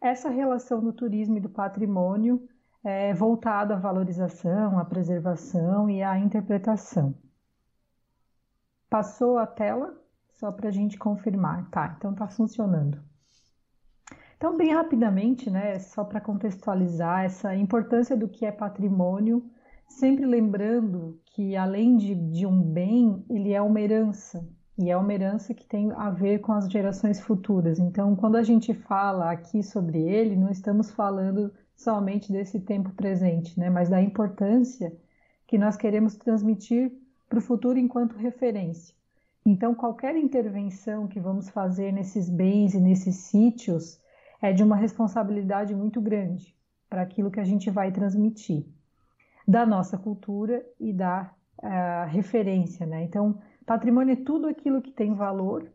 essa 0.00 0.28
relação 0.28 0.80
do 0.80 0.92
turismo 0.92 1.36
e 1.36 1.40
do 1.40 1.48
patrimônio 1.48 2.48
é 2.84 3.14
voltada 3.14 3.74
à 3.74 3.78
valorização, 3.78 4.78
à 4.78 4.84
preservação 4.84 5.88
e 5.88 6.02
à 6.02 6.18
interpretação. 6.18 7.14
Passou 8.90 9.38
a 9.38 9.46
tela? 9.46 10.01
Só 10.42 10.50
para 10.50 10.70
a 10.70 10.72
gente 10.72 10.98
confirmar. 10.98 11.70
Tá, 11.70 11.94
então 11.96 12.10
está 12.10 12.26
funcionando. 12.26 13.00
Então, 14.36 14.56
bem 14.56 14.74
rapidamente, 14.74 15.48
né, 15.48 15.78
só 15.78 16.02
para 16.02 16.20
contextualizar 16.20 17.22
essa 17.22 17.54
importância 17.54 18.16
do 18.16 18.28
que 18.28 18.44
é 18.44 18.50
patrimônio, 18.50 19.48
sempre 19.86 20.26
lembrando 20.26 21.16
que 21.26 21.54
além 21.54 21.96
de, 21.96 22.16
de 22.16 22.44
um 22.44 22.60
bem, 22.60 23.24
ele 23.30 23.52
é 23.52 23.62
uma 23.62 23.80
herança, 23.80 24.44
e 24.76 24.90
é 24.90 24.96
uma 24.96 25.14
herança 25.14 25.54
que 25.54 25.64
tem 25.64 25.92
a 25.92 26.10
ver 26.10 26.40
com 26.40 26.50
as 26.50 26.68
gerações 26.68 27.20
futuras. 27.20 27.78
Então, 27.78 28.16
quando 28.16 28.34
a 28.34 28.42
gente 28.42 28.74
fala 28.74 29.30
aqui 29.30 29.62
sobre 29.62 30.02
ele, 30.02 30.34
não 30.34 30.50
estamos 30.50 30.90
falando 30.90 31.52
somente 31.76 32.32
desse 32.32 32.58
tempo 32.58 32.90
presente, 32.94 33.56
né, 33.60 33.70
mas 33.70 33.88
da 33.88 34.02
importância 34.02 34.92
que 35.46 35.56
nós 35.56 35.76
queremos 35.76 36.16
transmitir 36.16 36.90
para 37.28 37.38
o 37.38 37.42
futuro 37.42 37.78
enquanto 37.78 38.16
referência. 38.16 38.92
Então, 39.44 39.74
qualquer 39.74 40.16
intervenção 40.16 41.08
que 41.08 41.18
vamos 41.18 41.48
fazer 41.48 41.92
nesses 41.92 42.30
bens 42.30 42.74
e 42.74 42.80
nesses 42.80 43.16
sítios 43.16 44.00
é 44.40 44.52
de 44.52 44.62
uma 44.62 44.76
responsabilidade 44.76 45.74
muito 45.74 46.00
grande 46.00 46.56
para 46.88 47.02
aquilo 47.02 47.30
que 47.30 47.40
a 47.40 47.44
gente 47.44 47.70
vai 47.70 47.90
transmitir 47.90 48.64
da 49.46 49.66
nossa 49.66 49.98
cultura 49.98 50.64
e 50.78 50.92
da 50.92 51.34
uh, 51.58 52.08
referência, 52.08 52.86
né? 52.86 53.02
Então, 53.02 53.40
patrimônio 53.66 54.12
é 54.12 54.16
tudo 54.16 54.46
aquilo 54.46 54.80
que 54.80 54.90
tem 54.90 55.14
valor 55.14 55.72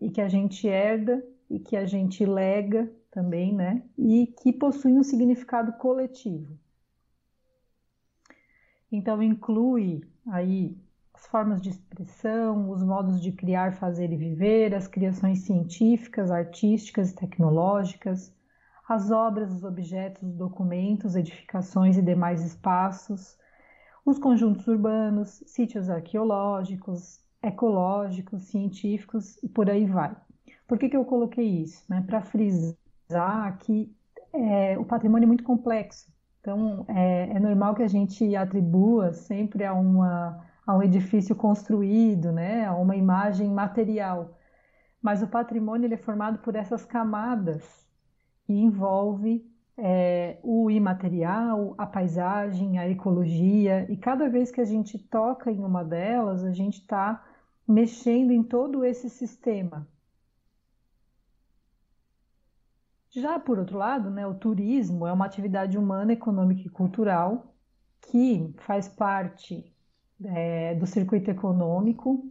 e 0.00 0.10
que 0.10 0.20
a 0.20 0.28
gente 0.28 0.68
herda 0.68 1.24
e 1.50 1.58
que 1.58 1.76
a 1.76 1.84
gente 1.84 2.24
lega 2.24 2.90
também, 3.10 3.52
né? 3.52 3.82
E 3.96 4.28
que 4.42 4.52
possui 4.52 4.92
um 4.92 5.02
significado 5.02 5.72
coletivo. 5.72 6.56
Então, 8.92 9.22
inclui 9.22 10.04
aí 10.26 10.76
as 11.18 11.26
formas 11.26 11.60
de 11.60 11.70
expressão, 11.70 12.70
os 12.70 12.80
modos 12.80 13.20
de 13.20 13.32
criar, 13.32 13.74
fazer 13.74 14.12
e 14.12 14.16
viver, 14.16 14.72
as 14.72 14.86
criações 14.86 15.40
científicas, 15.40 16.30
artísticas 16.30 17.10
e 17.10 17.14
tecnológicas, 17.16 18.32
as 18.88 19.10
obras, 19.10 19.52
os 19.52 19.64
objetos, 19.64 20.22
os 20.22 20.36
documentos, 20.36 21.16
edificações 21.16 21.98
e 21.98 22.02
demais 22.02 22.44
espaços, 22.44 23.36
os 24.06 24.16
conjuntos 24.16 24.66
urbanos, 24.68 25.42
sítios 25.44 25.90
arqueológicos, 25.90 27.20
ecológicos, 27.42 28.44
científicos 28.44 29.42
e 29.42 29.48
por 29.48 29.68
aí 29.68 29.86
vai. 29.86 30.16
Por 30.68 30.78
que, 30.78 30.88
que 30.88 30.96
eu 30.96 31.04
coloquei 31.04 31.62
isso? 31.62 31.84
Né? 31.88 32.00
Para 32.06 32.22
frisar 32.22 33.58
que 33.58 33.92
é, 34.32 34.78
o 34.78 34.84
patrimônio 34.84 35.24
é 35.24 35.26
muito 35.26 35.44
complexo. 35.44 36.06
Então, 36.40 36.86
é, 36.88 37.30
é 37.30 37.40
normal 37.40 37.74
que 37.74 37.82
a 37.82 37.88
gente 37.88 38.36
atribua 38.36 39.12
sempre 39.12 39.64
a 39.64 39.74
uma 39.74 40.47
a 40.68 40.76
um 40.76 40.82
edifício 40.82 41.34
construído, 41.34 42.30
né, 42.30 42.66
a 42.66 42.74
uma 42.74 42.94
imagem 42.94 43.50
material. 43.50 44.38
Mas 45.00 45.22
o 45.22 45.26
patrimônio 45.26 45.86
ele 45.86 45.94
é 45.94 45.96
formado 45.96 46.40
por 46.40 46.54
essas 46.54 46.84
camadas 46.84 47.88
e 48.46 48.52
envolve 48.52 49.50
é, 49.78 50.38
o 50.42 50.70
imaterial, 50.70 51.74
a 51.78 51.86
paisagem, 51.86 52.78
a 52.78 52.86
ecologia, 52.86 53.90
e 53.90 53.96
cada 53.96 54.28
vez 54.28 54.50
que 54.50 54.60
a 54.60 54.64
gente 54.66 54.98
toca 54.98 55.50
em 55.50 55.64
uma 55.64 55.82
delas, 55.82 56.44
a 56.44 56.52
gente 56.52 56.80
está 56.82 57.24
mexendo 57.66 58.30
em 58.30 58.42
todo 58.42 58.84
esse 58.84 59.08
sistema. 59.08 59.88
Já 63.08 63.38
por 63.38 63.58
outro 63.58 63.78
lado, 63.78 64.10
né, 64.10 64.26
o 64.26 64.34
turismo 64.34 65.06
é 65.06 65.12
uma 65.14 65.24
atividade 65.24 65.78
humana, 65.78 66.12
econômica 66.12 66.60
e 66.60 66.70
cultural 66.70 67.54
que 68.02 68.54
faz 68.58 68.86
parte 68.86 69.74
é, 70.24 70.74
do 70.74 70.86
circuito 70.86 71.30
econômico. 71.30 72.24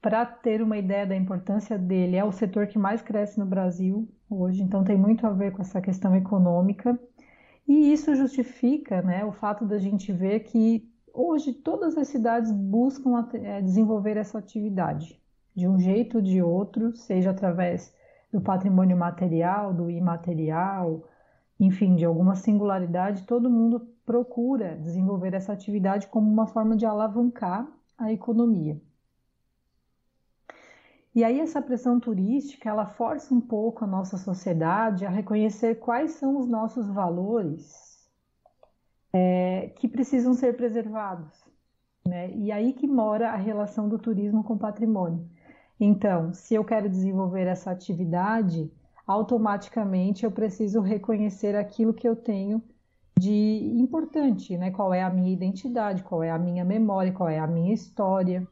Para 0.00 0.26
ter 0.26 0.60
uma 0.60 0.76
ideia 0.76 1.06
da 1.06 1.14
importância 1.14 1.78
dele, 1.78 2.16
é 2.16 2.24
o 2.24 2.32
setor 2.32 2.66
que 2.66 2.78
mais 2.78 3.00
cresce 3.00 3.38
no 3.38 3.46
Brasil 3.46 4.08
hoje, 4.28 4.62
então 4.62 4.82
tem 4.82 4.96
muito 4.96 5.26
a 5.26 5.30
ver 5.30 5.52
com 5.52 5.62
essa 5.62 5.80
questão 5.80 6.16
econômica. 6.16 6.98
E 7.68 7.92
isso 7.92 8.14
justifica 8.14 9.00
né, 9.02 9.24
o 9.24 9.32
fato 9.32 9.64
da 9.64 9.78
gente 9.78 10.12
ver 10.12 10.40
que 10.40 10.90
hoje 11.14 11.52
todas 11.52 11.96
as 11.96 12.08
cidades 12.08 12.50
buscam 12.50 13.28
é, 13.34 13.60
desenvolver 13.60 14.16
essa 14.16 14.38
atividade, 14.38 15.20
de 15.54 15.68
um 15.68 15.78
jeito 15.78 16.16
ou 16.16 16.22
de 16.22 16.42
outro, 16.42 16.96
seja 16.96 17.30
através 17.30 17.94
do 18.32 18.40
patrimônio 18.40 18.96
material, 18.96 19.72
do 19.72 19.90
imaterial, 19.90 21.04
enfim, 21.62 21.94
de 21.94 22.04
alguma 22.04 22.34
singularidade, 22.34 23.22
todo 23.22 23.48
mundo 23.48 23.78
procura 24.04 24.74
desenvolver 24.74 25.32
essa 25.32 25.52
atividade 25.52 26.08
como 26.08 26.28
uma 26.28 26.44
forma 26.44 26.76
de 26.76 26.84
alavancar 26.84 27.72
a 27.96 28.12
economia. 28.12 28.82
E 31.14 31.22
aí 31.22 31.38
essa 31.38 31.62
pressão 31.62 32.00
turística, 32.00 32.68
ela 32.68 32.84
força 32.84 33.32
um 33.32 33.40
pouco 33.40 33.84
a 33.84 33.86
nossa 33.86 34.18
sociedade 34.18 35.06
a 35.06 35.08
reconhecer 35.08 35.76
quais 35.76 36.14
são 36.14 36.36
os 36.36 36.48
nossos 36.48 36.88
valores 36.90 38.10
é, 39.12 39.72
que 39.76 39.86
precisam 39.86 40.34
ser 40.34 40.56
preservados. 40.56 41.48
Né? 42.04 42.32
E 42.34 42.50
aí 42.50 42.72
que 42.72 42.88
mora 42.88 43.30
a 43.30 43.36
relação 43.36 43.88
do 43.88 44.00
turismo 44.00 44.42
com 44.42 44.54
o 44.54 44.58
patrimônio. 44.58 45.30
Então, 45.78 46.34
se 46.34 46.56
eu 46.56 46.64
quero 46.64 46.88
desenvolver 46.88 47.46
essa 47.46 47.70
atividade, 47.70 48.68
automaticamente 49.12 50.24
eu 50.24 50.30
preciso 50.30 50.80
reconhecer 50.80 51.54
aquilo 51.54 51.94
que 51.94 52.08
eu 52.08 52.16
tenho 52.16 52.62
de 53.18 53.30
importante, 53.78 54.56
né? 54.56 54.70
Qual 54.70 54.92
é 54.92 55.02
a 55.02 55.10
minha 55.10 55.32
identidade, 55.32 56.02
qual 56.02 56.22
é 56.22 56.30
a 56.30 56.38
minha 56.38 56.64
memória, 56.64 57.12
qual 57.12 57.28
é 57.28 57.38
a 57.38 57.46
minha 57.46 57.72
história, 57.72 58.46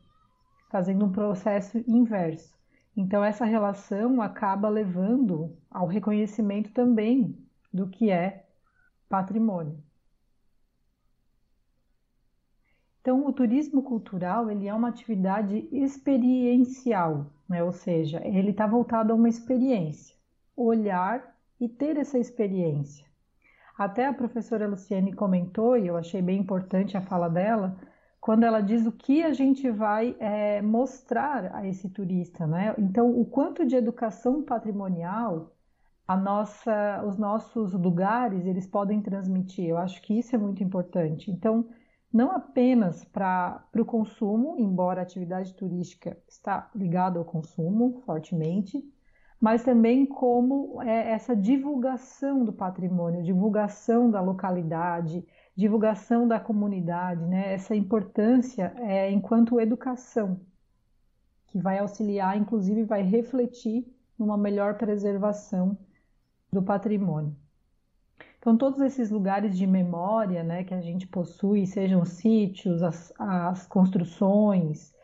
fazendo 0.70 1.04
um 1.04 1.12
processo 1.12 1.78
inverso. 1.88 2.54
Então, 2.96 3.24
essa 3.24 3.44
relação 3.44 4.20
acaba 4.20 4.68
levando 4.68 5.56
ao 5.70 5.86
reconhecimento 5.86 6.70
também 6.72 7.36
do 7.72 7.88
que 7.88 8.10
é 8.10 8.46
patrimônio. 9.08 9.82
Então, 13.00 13.26
o 13.26 13.32
turismo 13.32 13.82
cultural 13.82 14.50
ele 14.50 14.68
é 14.68 14.74
uma 14.74 14.88
atividade 14.88 15.66
experiencial, 15.72 17.32
né? 17.48 17.64
ou 17.64 17.72
seja, 17.72 18.20
ele 18.26 18.50
está 18.50 18.66
voltado 18.66 19.12
a 19.12 19.16
uma 19.16 19.28
experiência, 19.28 20.14
olhar 20.64 21.36
e 21.60 21.68
ter 21.68 21.96
essa 21.96 22.18
experiência. 22.18 23.04
Até 23.78 24.06
a 24.06 24.12
professora 24.12 24.68
Luciane 24.68 25.12
comentou, 25.12 25.76
e 25.76 25.86
eu 25.86 25.96
achei 25.96 26.20
bem 26.20 26.40
importante 26.40 26.96
a 26.96 27.00
fala 27.00 27.28
dela, 27.28 27.76
quando 28.20 28.44
ela 28.44 28.60
diz 28.60 28.86
o 28.86 28.92
que 28.92 29.22
a 29.22 29.32
gente 29.32 29.70
vai 29.70 30.14
é, 30.20 30.60
mostrar 30.60 31.54
a 31.54 31.66
esse 31.66 31.88
turista, 31.88 32.46
né? 32.46 32.74
Então, 32.76 33.18
o 33.18 33.24
quanto 33.24 33.64
de 33.64 33.74
educação 33.74 34.42
patrimonial 34.42 35.56
a 36.06 36.16
nossa, 36.16 37.04
os 37.06 37.16
nossos 37.16 37.72
lugares 37.72 38.44
eles 38.44 38.66
podem 38.66 39.00
transmitir. 39.00 39.68
Eu 39.68 39.78
acho 39.78 40.02
que 40.02 40.18
isso 40.18 40.34
é 40.34 40.38
muito 40.38 40.60
importante. 40.60 41.30
Então, 41.30 41.68
não 42.12 42.32
apenas 42.32 43.04
para 43.04 43.64
o 43.78 43.84
consumo, 43.84 44.56
embora 44.58 45.00
a 45.00 45.04
atividade 45.04 45.54
turística 45.54 46.18
está 46.28 46.68
ligada 46.74 47.16
ao 47.16 47.24
consumo 47.24 48.02
fortemente, 48.04 48.82
mas 49.40 49.64
também 49.64 50.04
como 50.04 50.82
é, 50.82 51.12
essa 51.12 51.34
divulgação 51.34 52.44
do 52.44 52.52
patrimônio, 52.52 53.22
divulgação 53.22 54.10
da 54.10 54.20
localidade, 54.20 55.24
divulgação 55.56 56.28
da 56.28 56.38
comunidade, 56.38 57.24
né? 57.24 57.54
essa 57.54 57.74
importância 57.74 58.72
é, 58.76 59.10
enquanto 59.10 59.58
educação, 59.58 60.40
que 61.46 61.58
vai 61.58 61.78
auxiliar, 61.78 62.36
inclusive 62.36 62.84
vai 62.84 63.02
refletir 63.02 63.86
numa 64.18 64.36
melhor 64.36 64.76
preservação 64.76 65.76
do 66.52 66.62
patrimônio. 66.62 67.34
Então, 68.38 68.56
todos 68.56 68.80
esses 68.80 69.10
lugares 69.10 69.56
de 69.56 69.66
memória 69.66 70.42
né, 70.42 70.64
que 70.64 70.72
a 70.72 70.80
gente 70.80 71.06
possui, 71.06 71.66
sejam 71.66 72.04
sítios, 72.04 72.82
as, 72.82 73.12
as 73.18 73.66
construções, 73.66 74.94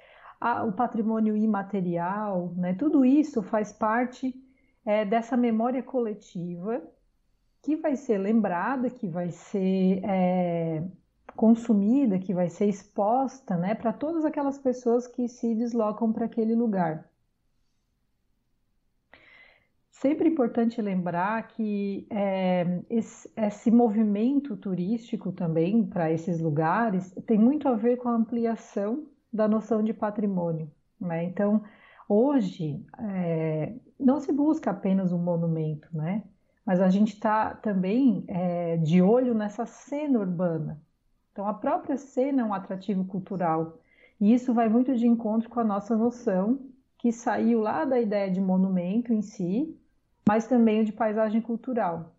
a, 0.40 0.64
o 0.64 0.72
patrimônio 0.72 1.36
imaterial, 1.36 2.52
né, 2.56 2.74
tudo 2.74 3.04
isso 3.04 3.42
faz 3.42 3.72
parte 3.72 4.34
é, 4.84 5.04
dessa 5.04 5.36
memória 5.36 5.82
coletiva 5.82 6.82
que 7.62 7.76
vai 7.76 7.96
ser 7.96 8.18
lembrada, 8.18 8.88
que 8.88 9.08
vai 9.08 9.30
ser 9.30 10.00
é, 10.04 10.84
consumida, 11.34 12.18
que 12.18 12.32
vai 12.32 12.48
ser 12.48 12.66
exposta 12.66 13.56
né, 13.56 13.74
para 13.74 13.92
todas 13.92 14.24
aquelas 14.24 14.58
pessoas 14.58 15.06
que 15.06 15.28
se 15.28 15.54
deslocam 15.54 16.12
para 16.12 16.26
aquele 16.26 16.54
lugar. 16.54 17.10
Sempre 19.90 20.28
importante 20.28 20.80
lembrar 20.80 21.48
que 21.48 22.06
é, 22.10 22.82
esse, 22.88 23.28
esse, 23.34 23.70
movimento 23.70 24.56
turístico 24.56 25.32
também 25.32 25.84
para 25.84 26.12
esses 26.12 26.38
lugares 26.38 27.12
tem 27.26 27.38
muito 27.38 27.66
a 27.66 27.74
ver 27.74 27.96
com 27.96 28.08
a 28.08 28.14
ampliação 28.14 29.06
da 29.32 29.46
noção 29.48 29.82
de 29.82 29.92
patrimônio. 29.92 30.70
Né? 31.00 31.24
Então, 31.24 31.62
hoje, 32.08 32.84
é, 32.98 33.74
não 33.98 34.20
se 34.20 34.32
busca 34.32 34.70
apenas 34.70 35.12
um 35.12 35.18
monumento, 35.18 35.88
né? 35.92 36.22
mas 36.64 36.80
a 36.80 36.88
gente 36.88 37.14
está 37.14 37.54
também 37.54 38.24
é, 38.26 38.76
de 38.78 39.00
olho 39.00 39.34
nessa 39.34 39.64
cena 39.64 40.18
urbana. 40.18 40.80
Então, 41.30 41.46
a 41.46 41.54
própria 41.54 41.96
cena 41.96 42.42
é 42.42 42.44
um 42.44 42.54
atrativo 42.54 43.04
cultural. 43.04 43.78
E 44.20 44.32
isso 44.32 44.54
vai 44.54 44.68
muito 44.68 44.94
de 44.96 45.06
encontro 45.06 45.48
com 45.48 45.60
a 45.60 45.64
nossa 45.64 45.96
noção, 45.96 46.58
que 46.98 47.12
saiu 47.12 47.60
lá 47.60 47.84
da 47.84 48.00
ideia 48.00 48.30
de 48.30 48.40
monumento 48.40 49.12
em 49.12 49.20
si, 49.20 49.78
mas 50.26 50.46
também 50.46 50.82
de 50.82 50.92
paisagem 50.92 51.40
cultural. 51.40 52.16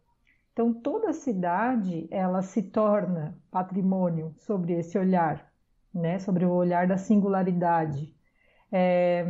Então, 0.54 0.74
toda 0.74 1.14
cidade 1.14 2.08
ela 2.10 2.42
se 2.42 2.64
torna 2.64 3.38
patrimônio 3.52 4.34
sobre 4.38 4.74
esse 4.74 4.98
olhar, 4.98 5.52
né? 5.94 6.20
sobre 6.20 6.46
o 6.46 6.52
olhar 6.52 6.88
da 6.88 6.98
singularidade. 6.98 8.14
É... 8.72 9.26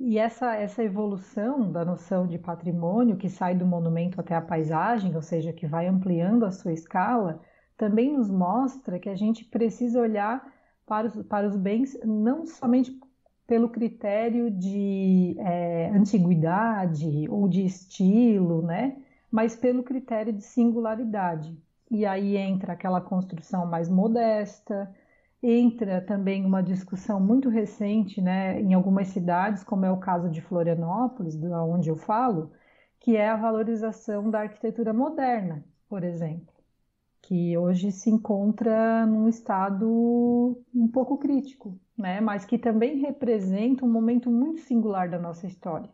E 0.00 0.16
essa, 0.16 0.54
essa 0.54 0.82
evolução 0.82 1.72
da 1.72 1.84
noção 1.84 2.26
de 2.26 2.38
patrimônio, 2.38 3.16
que 3.16 3.28
sai 3.28 3.54
do 3.56 3.66
monumento 3.66 4.20
até 4.20 4.34
a 4.34 4.40
paisagem, 4.40 5.14
ou 5.16 5.22
seja, 5.22 5.52
que 5.52 5.66
vai 5.66 5.88
ampliando 5.88 6.44
a 6.44 6.52
sua 6.52 6.72
escala, 6.72 7.40
também 7.76 8.16
nos 8.16 8.30
mostra 8.30 8.98
que 8.98 9.08
a 9.08 9.16
gente 9.16 9.44
precisa 9.44 10.00
olhar 10.00 10.52
para 10.86 11.08
os, 11.08 11.22
para 11.26 11.48
os 11.48 11.56
bens 11.56 11.98
não 12.04 12.46
somente 12.46 12.96
pelo 13.46 13.70
critério 13.70 14.50
de 14.50 15.34
é, 15.38 15.90
antiguidade 15.90 17.26
ou 17.28 17.48
de 17.48 17.64
estilo, 17.64 18.62
né? 18.62 18.96
mas 19.30 19.56
pelo 19.56 19.82
critério 19.82 20.32
de 20.32 20.42
singularidade. 20.42 21.56
E 21.90 22.04
aí 22.06 22.36
entra 22.36 22.72
aquela 22.74 23.00
construção 23.00 23.66
mais 23.66 23.88
modesta, 23.88 24.94
entra 25.42 26.00
também 26.02 26.44
uma 26.44 26.62
discussão 26.62 27.20
muito 27.20 27.48
recente 27.48 28.20
né, 28.20 28.60
em 28.60 28.74
algumas 28.74 29.08
cidades, 29.08 29.64
como 29.64 29.84
é 29.86 29.90
o 29.90 29.98
caso 29.98 30.28
de 30.30 30.40
Florianópolis, 30.42 31.36
de 31.36 31.46
onde 31.48 31.88
eu 31.88 31.96
falo, 31.96 32.52
que 33.00 33.16
é 33.16 33.28
a 33.28 33.36
valorização 33.36 34.30
da 34.30 34.40
arquitetura 34.40 34.92
moderna, 34.92 35.64
por 35.88 36.04
exemplo, 36.04 36.52
que 37.22 37.56
hoje 37.58 37.92
se 37.92 38.10
encontra 38.10 39.06
num 39.06 39.28
estado 39.28 40.62
um 40.74 40.88
pouco 40.88 41.18
crítico, 41.18 41.78
né? 41.96 42.20
mas 42.20 42.44
que 42.44 42.58
também 42.58 42.98
representa 43.00 43.84
um 43.84 43.90
momento 43.92 44.30
muito 44.30 44.60
singular 44.62 45.08
da 45.10 45.18
nossa 45.18 45.46
história. 45.46 45.90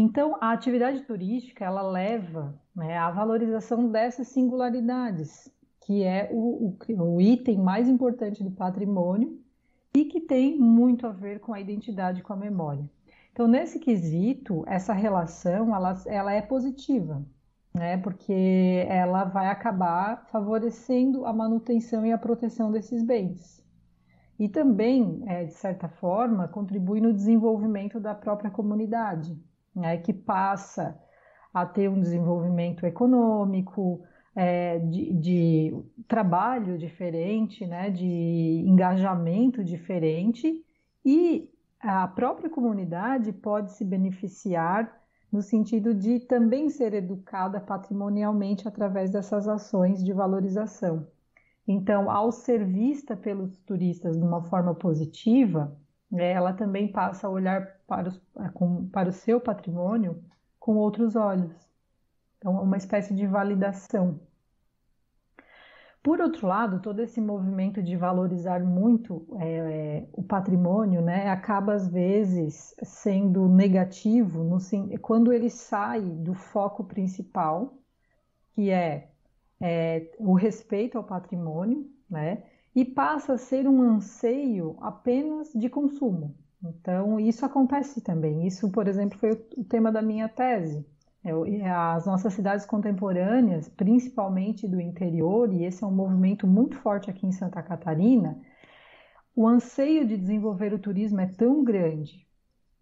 Então, 0.00 0.36
a 0.40 0.52
atividade 0.52 1.02
turística 1.02 1.64
ela 1.64 1.82
leva 1.82 2.56
né, 2.72 2.96
à 2.96 3.10
valorização 3.10 3.90
dessas 3.90 4.28
singularidades, 4.28 5.52
que 5.80 6.04
é 6.04 6.30
o, 6.30 6.68
o, 6.88 7.14
o, 7.16 7.20
item 7.20 7.58
mais 7.58 7.88
importante 7.88 8.44
do 8.44 8.52
patrimônio 8.52 9.42
e 9.92 10.04
que 10.04 10.20
tem 10.20 10.56
muito 10.56 11.04
a 11.04 11.10
ver 11.10 11.40
com 11.40 11.52
a 11.52 11.60
identidade, 11.60 12.22
com 12.22 12.32
a 12.32 12.36
memória. 12.36 12.88
Então, 13.32 13.48
nesse 13.48 13.80
quesito, 13.80 14.62
essa 14.68 14.92
relação 14.92 15.74
ela, 15.74 16.00
ela 16.06 16.32
é 16.32 16.42
positiva, 16.42 17.20
né? 17.74 17.96
Porque 17.96 18.86
ela 18.88 19.24
vai 19.24 19.48
acabar 19.48 20.28
favorecendo 20.30 21.26
a 21.26 21.32
manutenção 21.32 22.06
e 22.06 22.12
a 22.12 22.18
proteção 22.18 22.70
desses 22.70 23.02
bens. 23.02 23.60
E 24.38 24.48
também, 24.48 25.24
é, 25.26 25.44
de 25.46 25.54
certa 25.54 25.88
forma, 25.88 26.46
contribui 26.46 27.00
no 27.00 27.12
desenvolvimento 27.12 27.98
da 27.98 28.14
própria 28.14 28.48
comunidade, 28.48 29.36
né, 29.78 29.96
que 29.98 30.12
passa 30.12 30.98
a 31.52 31.64
ter 31.64 31.88
um 31.88 32.00
desenvolvimento 32.00 32.84
econômico, 32.84 34.02
é, 34.34 34.78
de, 34.78 35.12
de, 35.14 35.84
trabalho 36.06 36.78
diferente, 36.78 37.66
né, 37.66 37.90
de 37.90 38.64
engajamento 38.66 39.64
diferente, 39.64 40.64
e 41.04 41.50
a 41.80 42.06
própria 42.06 42.50
comunidade 42.50 43.32
pode 43.32 43.72
se 43.72 43.84
beneficiar 43.84 44.96
no 45.30 45.42
sentido 45.42 45.94
de 45.94 46.20
também 46.20 46.70
ser 46.70 46.94
educada 46.94 47.60
patrimonialmente 47.60 48.66
através 48.66 49.10
dessas 49.10 49.46
ações 49.46 50.02
de 50.02 50.12
valorização. 50.12 51.06
Então, 51.66 52.10
ao 52.10 52.32
ser 52.32 52.64
vista 52.64 53.14
pelos 53.14 53.58
turistas 53.58 54.16
de 54.16 54.24
uma 54.24 54.42
forma 54.42 54.74
positiva, 54.74 55.76
ela 56.12 56.52
também 56.52 56.90
passa 56.90 57.26
a 57.26 57.30
olhar 57.30 57.78
para, 57.86 58.08
os, 58.08 58.20
para 58.92 59.08
o 59.08 59.12
seu 59.12 59.40
patrimônio 59.40 60.22
com 60.58 60.76
outros 60.76 61.16
olhos. 61.16 61.54
Então, 62.38 62.56
é 62.56 62.60
uma 62.60 62.76
espécie 62.76 63.14
de 63.14 63.26
validação. 63.26 64.20
Por 66.02 66.20
outro 66.20 66.46
lado, 66.46 66.80
todo 66.80 67.00
esse 67.00 67.20
movimento 67.20 67.82
de 67.82 67.96
valorizar 67.96 68.60
muito 68.60 69.26
é, 69.40 69.56
é, 69.56 70.08
o 70.12 70.22
patrimônio, 70.22 71.02
né, 71.02 71.28
acaba 71.28 71.74
às 71.74 71.88
vezes 71.88 72.74
sendo 72.82 73.48
negativo 73.48 74.44
no, 74.44 74.58
quando 75.00 75.32
ele 75.32 75.50
sai 75.50 76.00
do 76.00 76.34
foco 76.34 76.84
principal, 76.84 77.76
que 78.54 78.70
é 78.70 79.10
é, 79.60 80.10
o 80.18 80.34
respeito 80.34 80.96
ao 80.98 81.04
patrimônio, 81.04 81.90
né? 82.08 82.44
E 82.78 82.84
passa 82.84 83.32
a 83.32 83.36
ser 83.38 83.66
um 83.66 83.82
anseio 83.82 84.76
apenas 84.80 85.52
de 85.52 85.68
consumo. 85.68 86.36
Então, 86.62 87.18
isso 87.18 87.44
acontece 87.44 88.00
também. 88.00 88.46
Isso, 88.46 88.70
por 88.70 88.86
exemplo, 88.86 89.18
foi 89.18 89.32
o 89.56 89.64
tema 89.64 89.90
da 89.90 90.00
minha 90.00 90.28
tese. 90.28 90.86
É, 91.24 91.32
as 91.68 92.06
nossas 92.06 92.34
cidades 92.34 92.64
contemporâneas, 92.64 93.68
principalmente 93.68 94.68
do 94.68 94.80
interior, 94.80 95.52
e 95.52 95.64
esse 95.64 95.82
é 95.82 95.86
um 95.88 95.90
movimento 95.90 96.46
muito 96.46 96.76
forte 96.76 97.10
aqui 97.10 97.26
em 97.26 97.32
Santa 97.32 97.60
Catarina, 97.64 98.40
o 99.34 99.48
anseio 99.48 100.06
de 100.06 100.16
desenvolver 100.16 100.72
o 100.72 100.78
turismo 100.78 101.20
é 101.20 101.26
tão 101.26 101.64
grande 101.64 102.28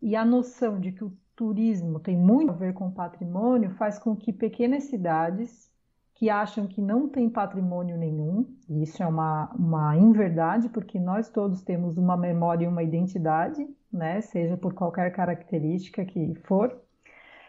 e 0.02 0.14
a 0.14 0.26
noção 0.26 0.78
de 0.78 0.92
que 0.92 1.04
o 1.04 1.16
turismo 1.34 2.00
tem 2.00 2.18
muito 2.18 2.50
a 2.50 2.54
ver 2.54 2.74
com 2.74 2.90
patrimônio 2.90 3.70
faz 3.70 3.98
com 3.98 4.14
que 4.14 4.30
pequenas 4.30 4.84
cidades 4.84 5.74
que 6.16 6.30
acham 6.30 6.66
que 6.66 6.80
não 6.80 7.08
tem 7.08 7.28
patrimônio 7.28 7.96
nenhum, 7.98 8.46
e 8.70 8.82
isso 8.82 9.02
é 9.02 9.06
uma, 9.06 9.50
uma 9.54 9.96
inverdade, 9.98 10.70
porque 10.70 10.98
nós 10.98 11.28
todos 11.28 11.60
temos 11.60 11.98
uma 11.98 12.16
memória 12.16 12.64
e 12.64 12.68
uma 12.68 12.82
identidade, 12.82 13.68
né, 13.92 14.22
seja 14.22 14.56
por 14.56 14.72
qualquer 14.72 15.12
característica 15.12 16.06
que 16.06 16.34
for, 16.46 16.74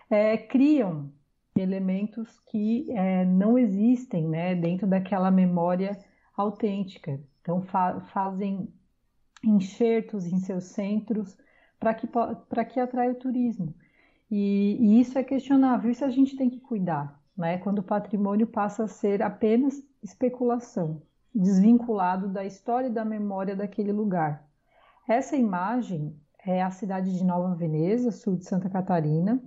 é, 0.09 0.37
criam 0.37 1.09
elementos 1.55 2.41
que 2.51 2.91
é, 2.91 3.23
não 3.23 3.57
existem 3.57 4.27
né, 4.27 4.53
dentro 4.53 4.85
daquela 4.85 5.31
memória 5.31 5.97
autêntica. 6.35 7.21
Então, 7.41 7.61
fa 7.61 8.01
fazem 8.11 8.67
enxertos 9.43 10.25
em 10.25 10.39
seus 10.39 10.65
centros 10.65 11.37
para 11.79 11.93
que, 11.93 12.07
que 12.69 12.79
atraia 12.81 13.11
o 13.11 13.15
turismo. 13.15 13.73
E, 14.29 14.77
e 14.81 14.99
isso 14.99 15.17
é 15.17 15.23
questionável, 15.23 15.89
isso 15.89 16.03
a 16.03 16.09
gente 16.09 16.35
tem 16.35 16.49
que 16.49 16.59
cuidar 16.59 17.17
né, 17.37 17.57
quando 17.59 17.79
o 17.79 17.83
patrimônio 17.83 18.47
passa 18.47 18.85
a 18.85 18.87
ser 18.87 19.21
apenas 19.21 19.81
especulação, 20.01 21.01
desvinculado 21.33 22.27
da 22.27 22.43
história 22.43 22.87
e 22.87 22.93
da 22.93 23.05
memória 23.05 23.55
daquele 23.55 23.91
lugar. 23.91 24.45
Essa 25.07 25.35
imagem 25.35 26.15
é 26.43 26.63
a 26.63 26.71
cidade 26.71 27.15
de 27.15 27.23
Nova 27.23 27.53
Veneza, 27.55 28.11
sul 28.11 28.35
de 28.35 28.45
Santa 28.45 28.69
Catarina, 28.69 29.41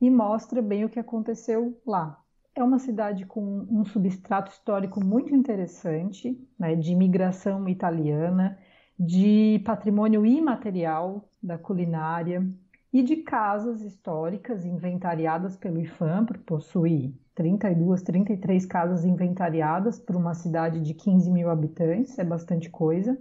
e 0.00 0.10
mostra 0.10 0.62
bem 0.62 0.84
o 0.84 0.88
que 0.88 0.98
aconteceu 0.98 1.78
lá. 1.86 2.18
É 2.54 2.64
uma 2.64 2.78
cidade 2.78 3.26
com 3.26 3.66
um 3.70 3.84
substrato 3.84 4.50
histórico 4.50 5.04
muito 5.04 5.34
interessante, 5.34 6.36
né, 6.58 6.74
de 6.74 6.92
imigração 6.92 7.68
italiana, 7.68 8.58
de 8.98 9.62
patrimônio 9.64 10.26
imaterial 10.26 11.28
da 11.42 11.56
culinária, 11.56 12.46
e 12.92 13.02
de 13.02 13.16
casas 13.16 13.82
históricas 13.82 14.64
inventariadas 14.64 15.56
pelo 15.56 15.80
IFAM, 15.80 16.24
porque 16.24 16.42
possui 16.42 17.14
32, 17.34 18.02
33 18.02 18.66
casas 18.66 19.04
inventariadas 19.04 19.98
por 19.98 20.16
uma 20.16 20.34
cidade 20.34 20.80
de 20.80 20.92
15 20.92 21.30
mil 21.30 21.48
habitantes, 21.48 22.18
é 22.18 22.24
bastante 22.24 22.68
coisa, 22.68 23.16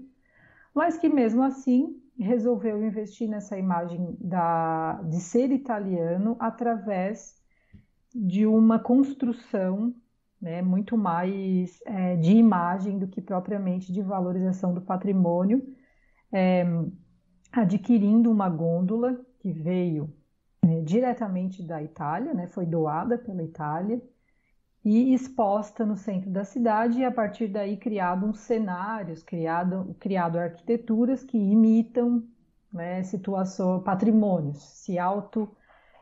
mas 0.74 0.98
que 0.98 1.08
mesmo 1.08 1.44
assim 1.44 2.02
resolveu 2.18 2.84
investir 2.84 3.30
nessa 3.30 3.58
imagem 3.58 4.18
da, 4.20 5.02
de 5.04 5.22
ser 5.22 5.52
italiano 5.52 6.36
através 6.40 7.36
de 8.14 8.46
uma 8.46 8.80
construção 8.80 9.94
né, 10.42 10.62
muito 10.62 10.98
mais 10.98 11.80
é, 11.86 12.16
de 12.16 12.32
imagem 12.32 12.98
do 12.98 13.08
que 13.08 13.22
propriamente 13.22 13.94
de 13.94 14.02
valorização 14.02 14.74
do 14.74 14.82
patrimônio, 14.82 15.64
é, 16.32 16.66
adquirindo 17.52 18.32
uma 18.32 18.50
gôndola 18.50 19.20
que 19.40 19.52
veio 19.52 20.14
é, 20.62 20.82
diretamente 20.82 21.64
da 21.64 21.82
Itália, 21.82 22.34
né, 22.34 22.48
foi 22.48 22.66
doada 22.66 23.18
pela 23.18 23.44
Itália 23.44 24.02
e 24.84 25.14
exposta 25.14 25.86
no 25.86 25.96
centro 25.96 26.30
da 26.30 26.44
cidade 26.44 27.00
e 27.00 27.06
a 27.06 27.12
partir 27.12 27.48
daí 27.48 27.78
criado 27.78 28.26
uns 28.26 28.40
cenários, 28.40 29.24
criado, 29.24 29.96
criado 30.00 30.38
arquiteturas 30.38 31.24
que 31.24 31.38
imitam 31.38 32.24
né, 32.72 33.02
patrimônios, 33.84 34.62
se 34.62 34.98
auto 34.98 35.50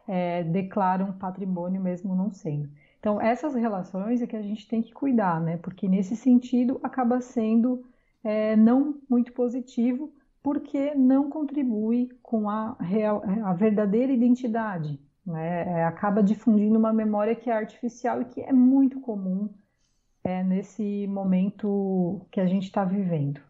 é, 0.07 0.43
declaram 0.43 1.13
patrimônio 1.13 1.81
mesmo 1.81 2.15
não 2.15 2.29
sendo. 2.29 2.69
Então 2.99 3.21
essas 3.21 3.55
relações 3.55 4.21
é 4.21 4.27
que 4.27 4.35
a 4.35 4.41
gente 4.41 4.67
tem 4.67 4.81
que 4.81 4.93
cuidar, 4.93 5.39
né, 5.41 5.57
porque 5.57 5.87
nesse 5.87 6.15
sentido 6.15 6.79
acaba 6.83 7.21
sendo 7.21 7.85
é, 8.23 8.55
não 8.55 8.99
muito 9.09 9.33
positivo 9.33 10.13
porque 10.47 10.95
não 10.95 11.29
contribui 11.29 12.09
com 12.23 12.49
a, 12.49 12.71
real, 12.79 13.21
a 13.43 13.51
verdadeira 13.51 14.13
identidade. 14.13 14.97
Né? 15.25 15.79
É, 15.79 15.83
acaba 15.83 16.23
difundindo 16.23 16.79
uma 16.79 16.93
memória 16.93 17.35
que 17.35 17.49
é 17.49 17.53
artificial 17.53 18.21
e 18.21 18.25
que 18.25 18.39
é 18.39 18.53
muito 18.53 19.01
comum 19.01 19.49
é, 20.23 20.41
nesse 20.45 21.05
momento 21.07 22.25
que 22.31 22.39
a 22.39 22.45
gente 22.45 22.63
está 22.63 22.85
vivendo. 22.85 23.41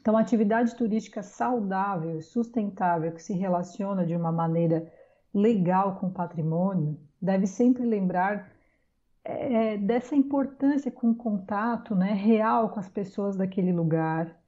Então, 0.00 0.16
atividade 0.16 0.76
turística 0.76 1.24
saudável 1.24 2.20
e 2.20 2.22
sustentável 2.22 3.10
que 3.10 3.20
se 3.20 3.34
relaciona 3.34 4.06
de 4.06 4.14
uma 4.14 4.30
maneira 4.30 4.88
legal 5.34 5.96
com 5.96 6.06
o 6.06 6.12
patrimônio 6.12 6.96
deve 7.20 7.48
sempre 7.48 7.84
lembrar 7.84 8.48
é, 9.24 9.76
dessa 9.76 10.14
importância 10.14 10.92
com 10.92 11.10
o 11.10 11.16
contato 11.16 11.96
né, 11.96 12.12
real 12.12 12.68
com 12.68 12.78
as 12.78 12.88
pessoas 12.88 13.36
daquele 13.36 13.72
lugar, 13.72 14.43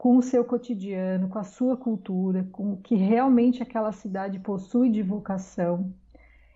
com 0.00 0.16
o 0.16 0.22
seu 0.22 0.42
cotidiano, 0.42 1.28
com 1.28 1.38
a 1.38 1.44
sua 1.44 1.76
cultura, 1.76 2.48
com 2.50 2.72
o 2.72 2.76
que 2.78 2.94
realmente 2.94 3.62
aquela 3.62 3.92
cidade 3.92 4.38
possui 4.38 4.88
de 4.88 5.02
vocação, 5.02 5.92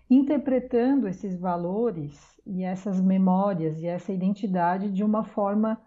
interpretando 0.09 1.07
esses 1.07 1.39
valores 1.39 2.19
e 2.43 2.63
essas 2.63 2.99
memórias 2.99 3.79
e 3.79 3.85
essa 3.85 4.11
identidade 4.11 4.91
de 4.91 5.03
uma 5.03 5.23
forma 5.23 5.79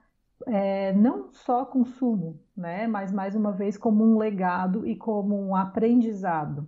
é, 0.46 0.92
não 0.92 1.32
só 1.32 1.66
consumo, 1.66 2.40
né, 2.56 2.86
mas 2.86 3.10
mais 3.10 3.34
uma 3.34 3.50
vez 3.50 3.76
como 3.76 4.04
um 4.04 4.16
legado 4.16 4.86
e 4.86 4.94
como 4.94 5.36
um 5.36 5.56
aprendizado. 5.56 6.64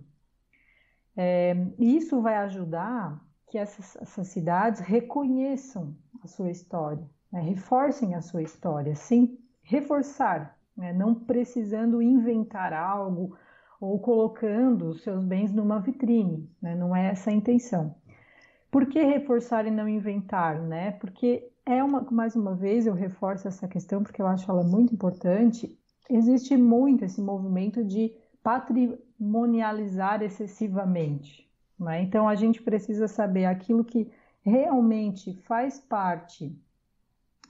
É, 1.15 1.55
isso 1.79 2.21
vai 2.21 2.35
ajudar 2.35 3.17
que 3.47 3.57
essas, 3.57 3.95
essas 3.95 4.27
cidades 4.27 4.81
reconheçam 4.81 5.95
a 6.21 6.27
sua 6.27 6.51
história, 6.51 7.09
né, 7.31 7.39
reforcem 7.39 8.13
a 8.13 8.21
sua 8.21 8.43
história, 8.43 8.93
sim, 8.93 9.39
reforçar 9.63 10.59
né? 10.81 10.91
não 10.91 11.13
precisando 11.13 12.01
inventar 12.01 12.73
algo 12.73 13.37
ou 13.79 13.99
colocando 13.99 14.89
os 14.89 15.03
seus 15.03 15.23
bens 15.23 15.53
numa 15.53 15.79
vitrine, 15.79 16.49
né? 16.61 16.75
não 16.75 16.95
é 16.95 17.09
essa 17.09 17.29
a 17.29 17.33
intenção. 17.33 17.95
Por 18.71 18.87
que 18.87 19.01
reforçar 19.03 19.67
e 19.67 19.71
não 19.71 19.87
inventar? 19.87 20.59
Né? 20.59 20.91
Porque 20.91 21.49
é 21.65 21.83
uma, 21.83 22.01
mais 22.09 22.35
uma 22.35 22.55
vez 22.55 22.87
eu 22.87 22.93
reforço 22.93 23.47
essa 23.47 23.67
questão 23.67 24.01
porque 24.01 24.21
eu 24.21 24.27
acho 24.27 24.49
ela 24.49 24.63
muito 24.63 24.93
importante. 24.93 25.77
Existe 26.09 26.57
muito 26.57 27.05
esse 27.05 27.21
movimento 27.21 27.83
de 27.83 28.11
patrimonializar 28.41 30.23
excessivamente. 30.23 31.47
Né? 31.79 32.01
Então 32.01 32.27
a 32.27 32.33
gente 32.33 32.61
precisa 32.61 33.07
saber 33.07 33.45
aquilo 33.45 33.85
que 33.85 34.11
realmente 34.43 35.35
faz 35.43 35.79
parte 35.79 36.55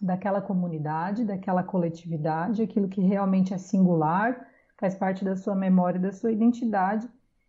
daquela 0.02 0.42
comunidade, 0.42 1.24
daquela 1.24 1.64
coletividade, 1.64 2.62
aquilo 2.62 2.90
que 2.90 3.02
realmente 3.02 3.54
é 3.54 3.58
singular, 3.58 4.48
faz 4.78 4.96
parte 4.96 5.24
da 5.24 5.36
sua 5.36 5.56
memória, 5.56 6.00
da 6.00 6.12
sua 6.12 6.32
identidade, 6.32 7.08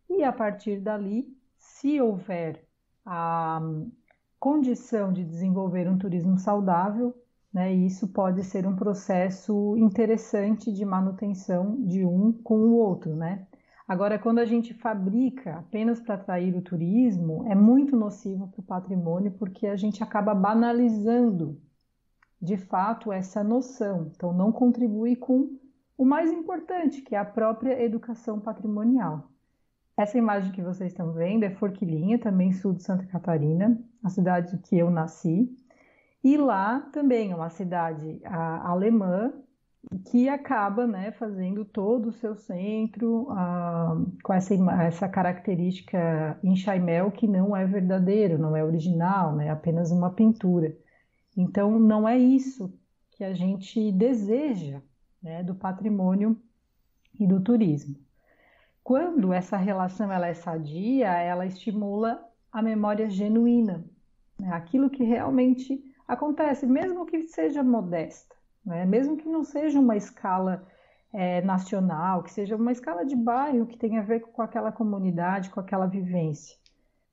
e 0.08 0.22
a 0.22 0.32
partir 0.32 0.80
dali, 0.80 1.26
se 1.56 2.00
houver 2.00 2.64
a 3.06 3.60
condição 4.38 5.12
de 5.12 5.24
desenvolver 5.24 5.88
um 5.88 5.96
turismo 5.96 6.36
saudável, 6.38 7.14
né, 7.52 7.72
isso 7.72 8.08
pode 8.08 8.42
ser 8.44 8.66
um 8.66 8.74
processo 8.76 9.76
interessante 9.76 10.72
de 10.72 10.84
manutenção 10.84 11.82
de 11.82 12.04
um 12.04 12.32
com 12.32 12.58
o 12.58 12.76
outro, 12.76 13.14
né? 13.14 13.46
Agora, 13.86 14.18
quando 14.18 14.38
a 14.38 14.44
gente 14.44 14.72
fabrica 14.72 15.58
apenas 15.58 16.00
para 16.00 16.14
atrair 16.14 16.56
o 16.56 16.62
turismo, 16.62 17.44
é 17.46 17.54
muito 17.54 17.94
nocivo 17.96 18.48
para 18.48 18.60
o 18.60 18.64
patrimônio, 18.64 19.32
porque 19.32 19.66
a 19.66 19.76
gente 19.76 20.02
acaba 20.02 20.34
banalizando 20.34 21.60
de 22.42 22.56
fato 22.56 23.12
essa 23.12 23.44
noção. 23.44 24.10
Então, 24.14 24.32
não 24.32 24.50
contribui 24.50 25.14
com 25.14 25.48
o 25.96 26.04
mais 26.04 26.32
importante, 26.32 27.00
que 27.00 27.14
é 27.14 27.18
a 27.18 27.24
própria 27.24 27.80
educação 27.80 28.40
patrimonial. 28.40 29.28
Essa 29.96 30.18
imagem 30.18 30.50
que 30.50 30.60
vocês 30.60 30.90
estão 30.90 31.12
vendo 31.12 31.44
é 31.44 31.50
Forquilinha, 31.50 32.18
também 32.18 32.52
sul 32.52 32.72
de 32.72 32.82
Santa 32.82 33.06
Catarina, 33.06 33.78
a 34.02 34.08
cidade 34.08 34.58
que 34.58 34.76
eu 34.76 34.90
nasci. 34.90 35.48
E 36.24 36.36
lá 36.36 36.80
também 36.92 37.30
é 37.30 37.36
uma 37.36 37.50
cidade 37.50 38.20
alemã 38.24 39.32
que 40.06 40.28
acaba 40.28 40.86
né, 40.86 41.12
fazendo 41.12 41.64
todo 41.64 42.08
o 42.08 42.12
seu 42.12 42.34
centro 42.34 43.28
uh, 43.30 44.06
com 44.22 44.32
essa, 44.32 44.54
essa 44.82 45.08
característica 45.08 46.38
em 46.42 46.54
Chaimel 46.54 47.10
que 47.10 47.26
não 47.26 47.56
é 47.56 47.66
verdadeiro, 47.66 48.38
não 48.38 48.56
é 48.56 48.64
original, 48.64 49.34
né, 49.34 49.46
é 49.46 49.50
apenas 49.50 49.90
uma 49.90 50.10
pintura. 50.10 50.74
Então, 51.36 51.78
não 51.78 52.08
é 52.08 52.18
isso 52.18 52.72
que 53.10 53.24
a 53.24 53.32
gente 53.32 53.90
deseja 53.92 54.80
né, 55.22 55.42
do 55.42 55.54
patrimônio 55.54 56.36
e 57.18 57.26
do 57.26 57.40
turismo. 57.40 57.96
Quando 58.82 59.32
essa 59.32 59.56
relação 59.56 60.10
ela 60.10 60.26
é 60.26 60.34
sadia, 60.34 61.08
ela 61.08 61.46
estimula 61.46 62.28
a 62.50 62.60
memória 62.60 63.08
genuína, 63.08 63.84
né, 64.38 64.52
aquilo 64.52 64.90
que 64.90 65.04
realmente 65.04 65.82
acontece, 66.06 66.66
mesmo 66.66 67.06
que 67.06 67.22
seja 67.22 67.62
modesta, 67.62 68.34
né? 68.64 68.84
mesmo 68.84 69.16
que 69.16 69.28
não 69.28 69.42
seja 69.44 69.78
uma 69.78 69.96
escala 69.96 70.66
é, 71.12 71.40
nacional, 71.42 72.22
que 72.22 72.32
seja 72.32 72.56
uma 72.56 72.72
escala 72.72 73.04
de 73.04 73.16
bairro 73.16 73.66
que 73.66 73.78
tenha 73.78 74.00
a 74.00 74.04
ver 74.04 74.20
com 74.20 74.42
aquela 74.42 74.72
comunidade, 74.72 75.50
com 75.50 75.60
aquela 75.60 75.86
vivência. 75.86 76.56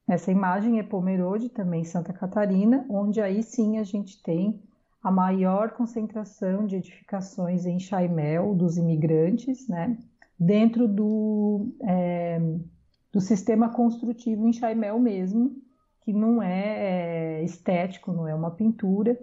Essa 0.09 0.31
imagem 0.31 0.79
é 0.79 0.83
Pomerode, 0.83 1.49
também 1.49 1.83
Santa 1.83 2.11
Catarina, 2.11 2.85
onde 2.89 3.21
aí 3.21 3.43
sim 3.43 3.77
a 3.77 3.83
gente 3.83 4.21
tem 4.23 4.59
a 5.03 5.11
maior 5.11 5.71
concentração 5.71 6.65
de 6.65 6.77
edificações 6.77 7.65
em 7.65 7.79
Chaimel 7.79 8.55
dos 8.55 8.77
imigrantes, 8.77 9.67
né? 9.67 9.97
dentro 10.39 10.87
do, 10.87 11.75
é, 11.83 12.39
do 13.11 13.19
sistema 13.19 13.69
construtivo 13.69 14.47
em 14.47 14.53
Chaimel 14.53 14.97
mesmo, 14.99 15.55
que 16.01 16.13
não 16.13 16.41
é, 16.41 17.41
é 17.41 17.43
estético, 17.43 18.13
não 18.13 18.27
é 18.27 18.33
uma 18.33 18.51
pintura, 18.51 19.19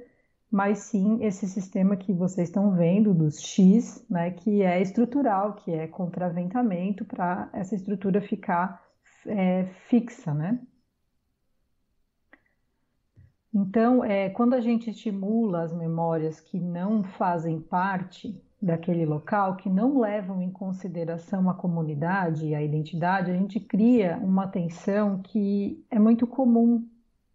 mas 0.50 0.78
sim 0.78 1.24
esse 1.24 1.48
sistema 1.48 1.96
que 1.96 2.12
vocês 2.12 2.48
estão 2.48 2.72
vendo 2.72 3.14
dos 3.14 3.40
X, 3.40 4.04
né, 4.08 4.30
que 4.30 4.62
é 4.62 4.80
estrutural, 4.80 5.54
que 5.54 5.72
é 5.72 5.86
contraventamento 5.86 7.04
para 7.04 7.48
essa 7.52 7.74
estrutura 7.74 8.20
ficar 8.20 8.84
é, 9.26 9.64
fixa, 9.88 10.32
né? 10.32 10.60
Então, 13.58 14.04
é, 14.04 14.28
quando 14.28 14.52
a 14.52 14.60
gente 14.60 14.90
estimula 14.90 15.62
as 15.62 15.72
memórias 15.72 16.38
que 16.38 16.60
não 16.60 17.02
fazem 17.02 17.58
parte 17.58 18.38
daquele 18.60 19.06
local, 19.06 19.56
que 19.56 19.70
não 19.70 19.98
levam 19.98 20.42
em 20.42 20.50
consideração 20.50 21.48
a 21.48 21.54
comunidade 21.54 22.48
e 22.48 22.54
a 22.54 22.62
identidade, 22.62 23.30
a 23.30 23.34
gente 23.34 23.58
cria 23.58 24.18
uma 24.18 24.46
tensão 24.46 25.22
que 25.22 25.82
é 25.90 25.98
muito 25.98 26.26
comum 26.26 26.86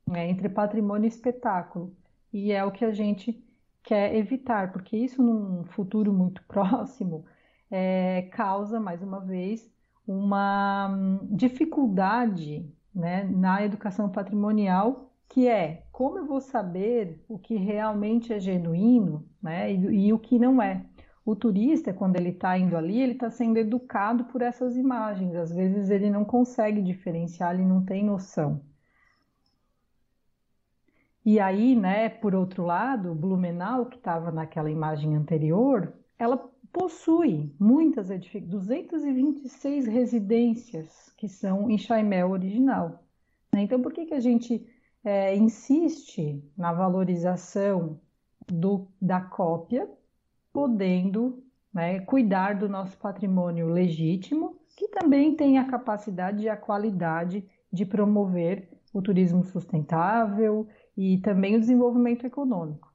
né, 0.07 0.29
entre 0.29 0.47
patrimônio 0.47 1.05
e 1.05 1.07
espetáculo. 1.07 1.91
E 2.31 2.51
é 2.51 2.63
o 2.63 2.71
que 2.71 2.85
a 2.85 2.91
gente 2.91 3.43
quer 3.81 4.13
evitar, 4.15 4.71
porque 4.71 4.95
isso 4.95 5.23
num 5.23 5.63
futuro 5.63 6.13
muito 6.13 6.43
próximo 6.47 7.25
é, 7.71 8.29
causa, 8.31 8.79
mais 8.79 9.01
uma 9.01 9.21
vez, 9.21 9.67
uma 10.05 10.87
hum, 10.87 11.27
dificuldade 11.31 12.71
né, 12.93 13.23
na 13.23 13.65
educação 13.65 14.07
patrimonial, 14.07 15.10
que 15.31 15.47
é 15.47 15.83
como 15.93 16.17
eu 16.17 16.25
vou 16.25 16.41
saber 16.41 17.23
o 17.29 17.39
que 17.39 17.55
realmente 17.55 18.33
é 18.33 18.39
genuíno 18.39 19.25
né, 19.41 19.71
e, 19.73 20.07
e 20.07 20.13
o 20.13 20.19
que 20.19 20.37
não 20.37 20.61
é. 20.61 20.85
O 21.25 21.35
turista, 21.35 21.93
quando 21.93 22.17
ele 22.17 22.31
está 22.31 22.57
indo 22.57 22.75
ali, 22.75 23.01
ele 23.01 23.13
está 23.13 23.29
sendo 23.29 23.57
educado 23.57 24.25
por 24.25 24.41
essas 24.41 24.75
imagens. 24.75 25.33
Às 25.35 25.53
vezes 25.53 25.89
ele 25.89 26.09
não 26.09 26.25
consegue 26.25 26.81
diferenciar, 26.81 27.53
ele 27.53 27.63
não 27.63 27.85
tem 27.85 28.03
noção. 28.03 28.61
E 31.23 31.39
aí, 31.39 31.75
né, 31.77 32.09
por 32.09 32.35
outro 32.35 32.65
lado, 32.65 33.15
Blumenau, 33.15 33.85
que 33.85 33.97
estava 33.97 34.31
naquela 34.31 34.69
imagem 34.69 35.15
anterior, 35.15 35.93
ela 36.19 36.37
possui 36.73 37.55
muitas 37.57 38.09
edificações, 38.09 38.51
226 38.51 39.87
residências 39.87 41.13
que 41.15 41.29
são 41.29 41.69
em 41.69 41.77
Chaimel 41.77 42.31
original. 42.31 43.01
Né? 43.53 43.61
Então, 43.61 43.81
por 43.81 43.93
que, 43.93 44.07
que 44.07 44.13
a 44.13 44.19
gente 44.19 44.67
é, 45.03 45.35
insiste 45.35 46.43
na 46.57 46.71
valorização 46.71 47.99
do, 48.47 48.87
da 49.01 49.21
cópia, 49.21 49.89
podendo 50.51 51.43
né, 51.73 51.99
cuidar 52.01 52.55
do 52.55 52.67
nosso 52.67 52.97
patrimônio 52.97 53.67
legítimo, 53.67 54.59
que 54.75 54.87
também 54.87 55.35
tem 55.35 55.57
a 55.57 55.67
capacidade 55.67 56.43
e 56.43 56.49
a 56.49 56.57
qualidade 56.57 57.47
de 57.71 57.85
promover 57.85 58.69
o 58.93 59.01
turismo 59.01 59.43
sustentável 59.43 60.67
e 60.97 61.17
também 61.19 61.55
o 61.55 61.59
desenvolvimento 61.59 62.25
econômico. 62.25 62.91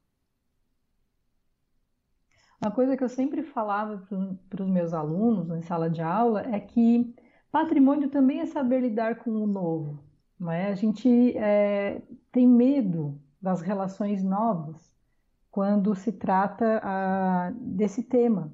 Uma 2.61 2.71
coisa 2.71 2.97
que 2.97 3.05
eu 3.05 3.09
sempre 3.09 3.43
falava 3.43 4.07
para 4.49 4.63
os 4.63 4.69
meus 4.69 4.93
alunos 4.93 5.51
em 5.51 5.63
sala 5.63 5.89
de 5.89 6.03
aula 6.03 6.43
é 6.43 6.59
que 6.59 7.15
patrimônio 7.51 8.11
também 8.11 8.41
é 8.41 8.47
saber 8.47 8.81
lidar 8.81 9.17
com 9.17 9.31
o 9.31 9.47
novo. 9.47 10.06
É? 10.51 10.66
A 10.66 10.74
gente 10.74 11.37
é, 11.37 12.03
tem 12.30 12.47
medo 12.47 13.18
das 13.41 13.61
relações 13.62 14.22
novas 14.22 14.95
quando 15.51 15.95
se 15.95 16.12
trata 16.12 16.80
ah, 16.82 17.53
desse 17.57 18.03
tema. 18.03 18.53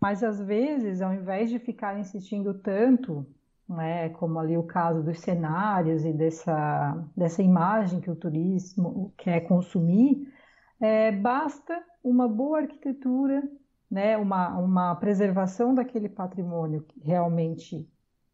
Mas 0.00 0.22
às 0.22 0.40
vezes, 0.40 1.02
ao 1.02 1.12
invés 1.12 1.50
de 1.50 1.58
ficar 1.58 1.98
insistindo 1.98 2.54
tanto 2.54 3.26
né, 3.68 4.08
como 4.10 4.38
ali 4.38 4.56
o 4.56 4.62
caso 4.62 5.02
dos 5.02 5.18
cenários 5.18 6.04
e 6.04 6.12
dessa, 6.12 7.04
dessa 7.16 7.42
imagem 7.42 8.00
que 8.00 8.10
o 8.10 8.16
turismo 8.16 9.12
quer 9.16 9.40
consumir, 9.40 10.32
é, 10.80 11.12
basta 11.12 11.82
uma 12.02 12.28
boa 12.28 12.60
arquitetura, 12.60 13.42
né, 13.90 14.16
uma, 14.16 14.56
uma 14.56 14.94
preservação 14.94 15.74
daquele 15.74 16.08
patrimônio 16.08 16.82
que 16.82 17.00
realmente 17.00 17.86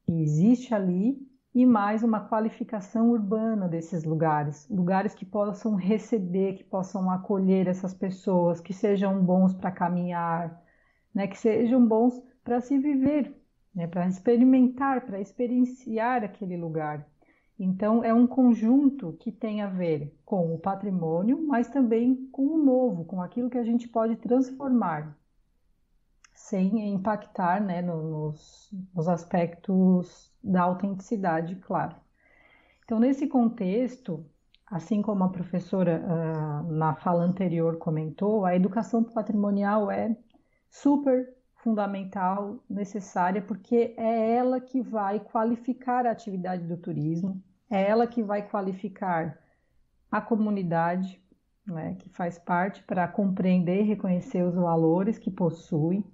existe 0.07 0.74
ali 0.74 1.18
e 1.55 1.65
mais 1.65 2.03
uma 2.03 2.19
qualificação 2.19 3.11
urbana 3.11 3.69
desses 3.69 4.03
lugares, 4.03 4.69
lugares 4.69 5.15
que 5.15 5.25
possam 5.25 5.77
receber, 5.77 6.55
que 6.55 6.65
possam 6.65 7.09
acolher 7.09 7.69
essas 7.69 7.95
pessoas, 7.95 8.61
que 8.61 8.73
sejam 8.73 9.25
bons 9.25 9.55
para 9.55 9.71
caminhar, 9.71 10.61
né, 11.15 11.29
que 11.29 11.39
sejam 11.39 11.87
bons 11.87 12.21
para 12.43 12.61
se 12.61 12.77
viver, 12.77 13.33
né, 13.73 13.87
para 13.87 14.09
experimentar, 14.09 15.07
para 15.07 15.21
experienciar 15.21 16.25
aquele 16.25 16.57
lugar. 16.57 17.07
Então, 17.57 18.03
é 18.03 18.13
um 18.13 18.27
conjunto 18.27 19.13
que 19.21 19.31
tem 19.31 19.63
a 19.63 19.69
ver 19.69 20.13
com 20.25 20.53
o 20.53 20.59
patrimônio, 20.59 21.47
mas 21.47 21.69
também 21.69 22.29
com 22.33 22.47
o 22.47 22.59
novo, 22.59 23.05
com 23.05 23.23
aquilo 23.23 23.49
que 23.49 23.59
a 23.59 23.63
gente 23.63 23.87
pode 23.87 24.17
transformar, 24.17 25.17
sem 26.33 26.93
impactar 26.93 27.61
né, 27.61 27.81
nos, 27.81 28.75
nos 28.93 29.07
aspectos 29.07 30.34
da 30.45 30.63
autenticidade, 30.63 31.57
claro. 31.57 31.97
Então, 32.85 33.01
nesse 33.01 33.27
contexto, 33.27 34.25
assim 34.67 35.01
como 35.01 35.25
a 35.25 35.29
professora 35.31 36.03
uh, 36.05 36.73
na 36.73 36.95
fala 36.95 37.25
anterior 37.25 37.79
comentou, 37.79 38.45
a 38.45 38.55
educação 38.55 39.03
patrimonial 39.03 39.91
é 39.91 40.17
super 40.69 41.35
fundamental, 41.57 42.63
necessária, 42.69 43.41
porque 43.41 43.95
é 43.97 44.35
ela 44.37 44.61
que 44.61 44.83
vai 44.83 45.19
qualificar 45.19 46.07
a 46.07 46.11
atividade 46.11 46.67
do 46.67 46.77
turismo, 46.77 47.43
é 47.71 47.89
ela 47.89 48.07
que 48.07 48.23
vai 48.23 48.47
qualificar 48.47 49.39
a 50.11 50.21
comunidade, 50.21 51.23
né, 51.67 51.97
que 51.99 52.11
faz 52.11 52.39
parte 52.39 52.83
para 52.83 53.09
compreender 53.09 53.81
e 53.81 53.87
reconhecer 53.87 54.43
os 54.43 54.55
valores 54.55 55.17
que 55.17 55.31
possui, 55.31 56.05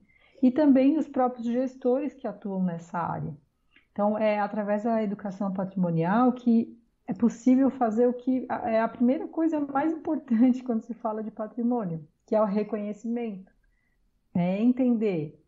e 0.41 0.53
também 0.53 0.97
os 0.97 1.09
próprios 1.09 1.45
gestores 1.47 2.15
que 2.15 2.29
atuam 2.29 2.63
nessa 2.63 2.99
área. 2.99 3.37
Então, 4.01 4.17
é 4.17 4.41
através 4.41 4.85
da 4.85 5.03
educação 5.03 5.53
patrimonial 5.53 6.33
que 6.33 6.75
é 7.07 7.13
possível 7.13 7.69
fazer 7.69 8.07
o 8.07 8.15
que 8.15 8.47
é 8.49 8.81
a 8.81 8.89
primeira 8.89 9.29
coisa 9.29 9.61
mais 9.61 9.93
importante 9.93 10.63
quando 10.65 10.81
se 10.81 10.95
fala 10.95 11.23
de 11.23 11.31
patrimônio, 11.31 12.09
que 12.25 12.35
é 12.35 12.41
o 12.41 12.47
reconhecimento. 12.47 13.53
É 14.35 14.59
entender 14.59 15.39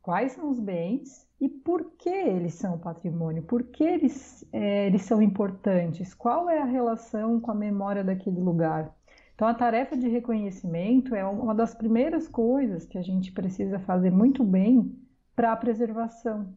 quais 0.00 0.32
são 0.32 0.50
os 0.50 0.58
bens 0.58 1.28
e 1.40 1.48
por 1.48 1.92
que 1.92 2.08
eles 2.08 2.54
são 2.54 2.76
patrimônio, 2.76 3.44
por 3.44 3.62
que 3.62 3.84
eles, 3.84 4.44
é, 4.52 4.88
eles 4.88 5.02
são 5.02 5.22
importantes, 5.22 6.12
qual 6.12 6.50
é 6.50 6.60
a 6.60 6.64
relação 6.64 7.38
com 7.38 7.52
a 7.52 7.54
memória 7.54 8.02
daquele 8.02 8.40
lugar. 8.40 8.92
Então, 9.36 9.46
a 9.46 9.54
tarefa 9.54 9.96
de 9.96 10.08
reconhecimento 10.08 11.14
é 11.14 11.24
uma 11.24 11.54
das 11.54 11.72
primeiras 11.72 12.26
coisas 12.26 12.84
que 12.84 12.98
a 12.98 13.02
gente 13.02 13.30
precisa 13.30 13.78
fazer 13.78 14.10
muito 14.10 14.42
bem 14.42 14.92
para 15.36 15.52
a 15.52 15.56
preservação. 15.56 16.52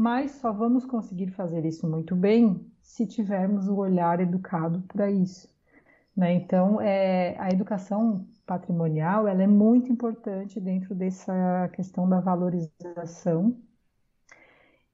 Mas 0.00 0.30
só 0.30 0.50
vamos 0.50 0.86
conseguir 0.86 1.26
fazer 1.32 1.66
isso 1.66 1.86
muito 1.86 2.16
bem 2.16 2.66
se 2.80 3.06
tivermos 3.06 3.68
o 3.68 3.76
olhar 3.76 4.18
educado 4.18 4.82
para 4.88 5.10
isso. 5.10 5.46
Né? 6.16 6.32
Então, 6.36 6.80
é, 6.80 7.36
a 7.38 7.50
educação 7.50 8.26
patrimonial 8.46 9.28
ela 9.28 9.42
é 9.42 9.46
muito 9.46 9.92
importante 9.92 10.58
dentro 10.58 10.94
dessa 10.94 11.68
questão 11.74 12.08
da 12.08 12.18
valorização. 12.18 13.54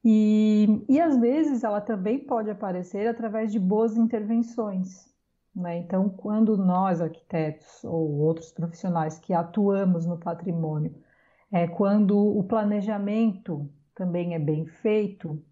E, 0.05 0.85
e 0.89 1.01
às 1.01 1.17
vezes 1.17 1.63
ela 1.63 1.81
também 1.81 2.19
pode 2.19 2.51
aparecer 2.51 3.07
através 3.07 3.53
de 3.53 3.61
boas 3.61 3.97
intervenções. 3.97 5.07
Né? 5.55 5.79
Então, 5.79 6.09
quando 6.09 6.57
nós, 6.57 7.01
arquitetos 7.01 7.85
ou 7.85 8.19
outros 8.23 8.51
profissionais 8.51 9.21
que 9.21 9.33
atuamos 9.33 10.05
no 10.05 10.19
patrimônio, 10.19 10.93
é, 11.53 11.69
quando 11.69 12.19
o 12.19 12.43
planejamento 12.43 13.71
também 13.97 14.34
é 14.34 14.38
bem 14.38 14.66
feito, 14.66 15.42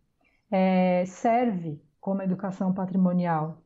é, 0.50 1.04
serve 1.06 1.82
como 1.98 2.22
educação 2.22 2.72
patrimonial. 2.72 3.62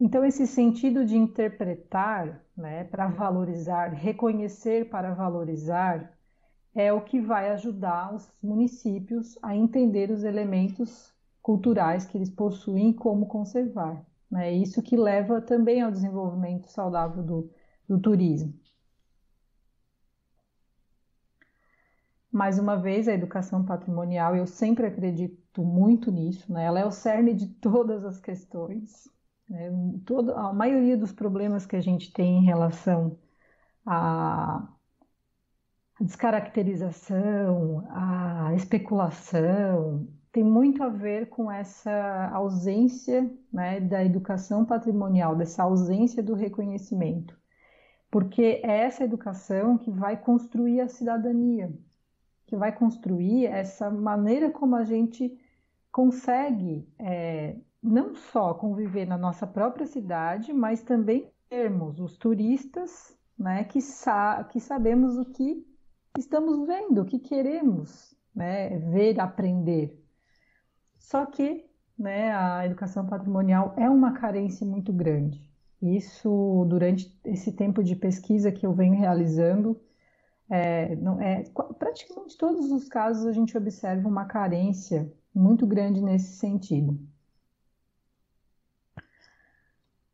Então, 0.00 0.24
esse 0.24 0.46
sentido 0.46 1.04
de 1.04 1.16
interpretar 1.16 2.42
né, 2.56 2.84
para 2.84 3.08
valorizar, 3.08 3.88
reconhecer 3.88 4.88
para 4.88 5.12
valorizar, 5.12 6.16
é 6.74 6.92
o 6.92 7.02
que 7.02 7.20
vai 7.20 7.50
ajudar 7.50 8.14
os 8.14 8.32
municípios 8.42 9.38
a 9.42 9.54
entender 9.54 10.10
os 10.10 10.24
elementos 10.24 11.12
culturais 11.42 12.06
que 12.06 12.16
eles 12.16 12.30
possuem 12.30 12.90
e 12.90 12.94
como 12.94 13.26
conservar. 13.26 14.06
É 14.32 14.34
né? 14.34 14.52
isso 14.52 14.82
que 14.82 14.96
leva 14.96 15.40
também 15.40 15.82
ao 15.82 15.90
desenvolvimento 15.90 16.68
saudável 16.68 17.22
do, 17.22 17.50
do 17.88 18.00
turismo. 18.00 18.54
Mais 22.32 22.58
uma 22.58 22.76
vez, 22.76 23.08
a 23.08 23.12
educação 23.12 23.62
patrimonial, 23.64 24.34
eu 24.34 24.46
sempre 24.46 24.86
acredito 24.86 25.62
muito 25.62 26.10
nisso, 26.10 26.50
né? 26.52 26.64
ela 26.64 26.80
é 26.80 26.86
o 26.86 26.90
cerne 26.90 27.34
de 27.34 27.46
todas 27.46 28.04
as 28.06 28.18
questões. 28.18 29.06
Né? 29.48 29.70
Todo, 30.06 30.32
a 30.34 30.52
maioria 30.52 30.96
dos 30.96 31.12
problemas 31.12 31.66
que 31.66 31.76
a 31.76 31.80
gente 31.80 32.10
tem 32.12 32.38
em 32.38 32.44
relação 32.44 33.18
à 33.86 34.66
descaracterização, 36.00 37.86
à 37.90 38.54
especulação, 38.54 40.08
tem 40.32 40.42
muito 40.42 40.82
a 40.82 40.88
ver 40.88 41.28
com 41.28 41.52
essa 41.52 42.30
ausência 42.32 43.30
né, 43.52 43.78
da 43.80 44.02
educação 44.04 44.64
patrimonial, 44.64 45.36
dessa 45.36 45.62
ausência 45.64 46.22
do 46.22 46.34
reconhecimento. 46.34 47.38
Porque 48.10 48.60
é 48.64 48.84
essa 48.84 49.04
educação 49.04 49.76
que 49.78 49.90
vai 49.90 50.16
construir 50.16 50.80
a 50.80 50.88
cidadania, 50.88 51.72
que 52.52 52.56
vai 52.56 52.70
construir 52.70 53.46
essa 53.46 53.90
maneira 53.90 54.50
como 54.50 54.76
a 54.76 54.84
gente 54.84 55.34
consegue 55.90 56.86
é, 56.98 57.56
não 57.82 58.14
só 58.14 58.52
conviver 58.52 59.06
na 59.06 59.16
nossa 59.16 59.46
própria 59.46 59.86
cidade, 59.86 60.52
mas 60.52 60.82
também 60.82 61.32
termos 61.48 61.98
os 61.98 62.18
turistas 62.18 63.16
né, 63.38 63.64
que, 63.64 63.80
sa 63.80 64.44
que 64.44 64.60
sabemos 64.60 65.16
o 65.16 65.24
que 65.24 65.66
estamos 66.18 66.66
vendo, 66.66 67.00
o 67.00 67.04
que 67.06 67.18
queremos 67.18 68.14
né, 68.34 68.78
ver, 68.90 69.18
aprender. 69.18 69.98
Só 70.98 71.24
que 71.24 71.64
né, 71.98 72.36
a 72.36 72.66
educação 72.66 73.06
patrimonial 73.06 73.72
é 73.78 73.88
uma 73.88 74.12
carência 74.12 74.66
muito 74.66 74.92
grande. 74.92 75.50
Isso, 75.80 76.66
durante 76.68 77.18
esse 77.24 77.50
tempo 77.50 77.82
de 77.82 77.96
pesquisa 77.96 78.52
que 78.52 78.66
eu 78.66 78.74
venho 78.74 78.94
realizando, 78.94 79.80
é, 80.54 80.94
não, 80.96 81.18
é, 81.18 81.44
praticamente 81.78 82.36
todos 82.36 82.70
os 82.70 82.86
casos 82.86 83.24
a 83.24 83.32
gente 83.32 83.56
observa 83.56 84.06
uma 84.06 84.26
carência 84.26 85.10
muito 85.34 85.66
grande 85.66 86.02
nesse 86.02 86.36
sentido. 86.36 87.00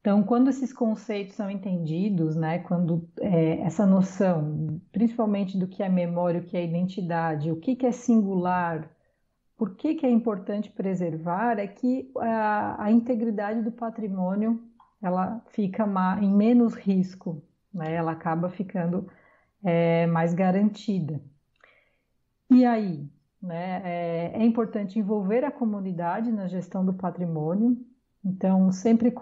Então, 0.00 0.22
quando 0.22 0.48
esses 0.48 0.72
conceitos 0.72 1.34
são 1.34 1.50
entendidos, 1.50 2.36
né, 2.36 2.60
quando 2.60 3.08
é, 3.20 3.62
essa 3.62 3.84
noção, 3.84 4.80
principalmente 4.92 5.58
do 5.58 5.66
que 5.66 5.82
é 5.82 5.88
memória, 5.88 6.40
o 6.40 6.44
que 6.44 6.56
é 6.56 6.64
identidade, 6.64 7.50
o 7.50 7.56
que, 7.56 7.74
que 7.74 7.84
é 7.84 7.90
singular, 7.90 8.88
por 9.56 9.74
que, 9.74 9.96
que 9.96 10.06
é 10.06 10.10
importante 10.10 10.70
preservar, 10.70 11.58
é 11.58 11.66
que 11.66 12.12
a, 12.16 12.84
a 12.84 12.92
integridade 12.92 13.60
do 13.62 13.72
patrimônio 13.72 14.62
ela 15.02 15.44
fica 15.48 15.84
em 16.22 16.32
menos 16.32 16.74
risco, 16.74 17.42
né, 17.74 17.92
ela 17.92 18.12
acaba 18.12 18.48
ficando 18.48 19.10
é, 19.64 20.06
mais 20.06 20.34
garantida. 20.34 21.20
E 22.50 22.64
aí, 22.64 23.08
né, 23.42 23.82
é, 23.84 24.32
é 24.34 24.44
importante 24.44 24.98
envolver 24.98 25.44
a 25.44 25.50
comunidade 25.50 26.32
na 26.32 26.48
gestão 26.48 26.84
do 26.84 26.94
patrimônio, 26.94 27.76
então, 28.24 28.72
sempre 28.72 29.14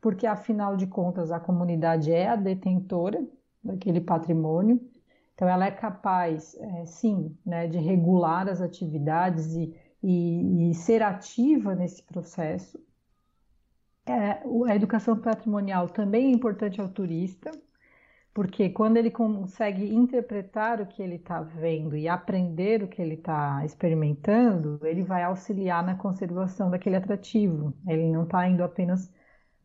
porque 0.00 0.26
afinal 0.26 0.76
de 0.76 0.86
contas 0.86 1.30
a 1.30 1.38
comunidade 1.38 2.12
é 2.12 2.28
a 2.28 2.36
detentora 2.36 3.24
daquele 3.62 4.00
patrimônio, 4.00 4.80
então 5.34 5.48
ela 5.48 5.66
é 5.66 5.70
capaz, 5.70 6.54
é, 6.54 6.84
sim, 6.84 7.36
né, 7.46 7.66
de 7.66 7.78
regular 7.78 8.48
as 8.48 8.60
atividades 8.60 9.54
e, 9.54 9.74
e, 10.02 10.70
e 10.70 10.74
ser 10.74 11.02
ativa 11.02 11.74
nesse 11.74 12.02
processo. 12.02 12.78
É, 14.06 14.42
a 14.66 14.74
educação 14.74 15.16
patrimonial 15.16 15.88
também 15.88 16.26
é 16.26 16.34
importante 16.34 16.80
ao 16.80 16.88
turista, 16.88 17.50
porque 18.32 18.70
quando 18.70 18.96
ele 18.96 19.10
consegue 19.10 19.92
interpretar 19.92 20.80
o 20.80 20.86
que 20.86 21.02
ele 21.02 21.16
está 21.16 21.42
vendo 21.42 21.96
e 21.96 22.08
aprender 22.08 22.82
o 22.82 22.88
que 22.88 23.02
ele 23.02 23.14
está 23.14 23.64
experimentando, 23.64 24.78
ele 24.84 25.02
vai 25.02 25.24
auxiliar 25.24 25.84
na 25.84 25.96
conservação 25.96 26.70
daquele 26.70 26.96
atrativo. 26.96 27.74
Ele 27.86 28.10
não 28.10 28.22
está 28.22 28.48
indo 28.48 28.62
apenas 28.62 29.12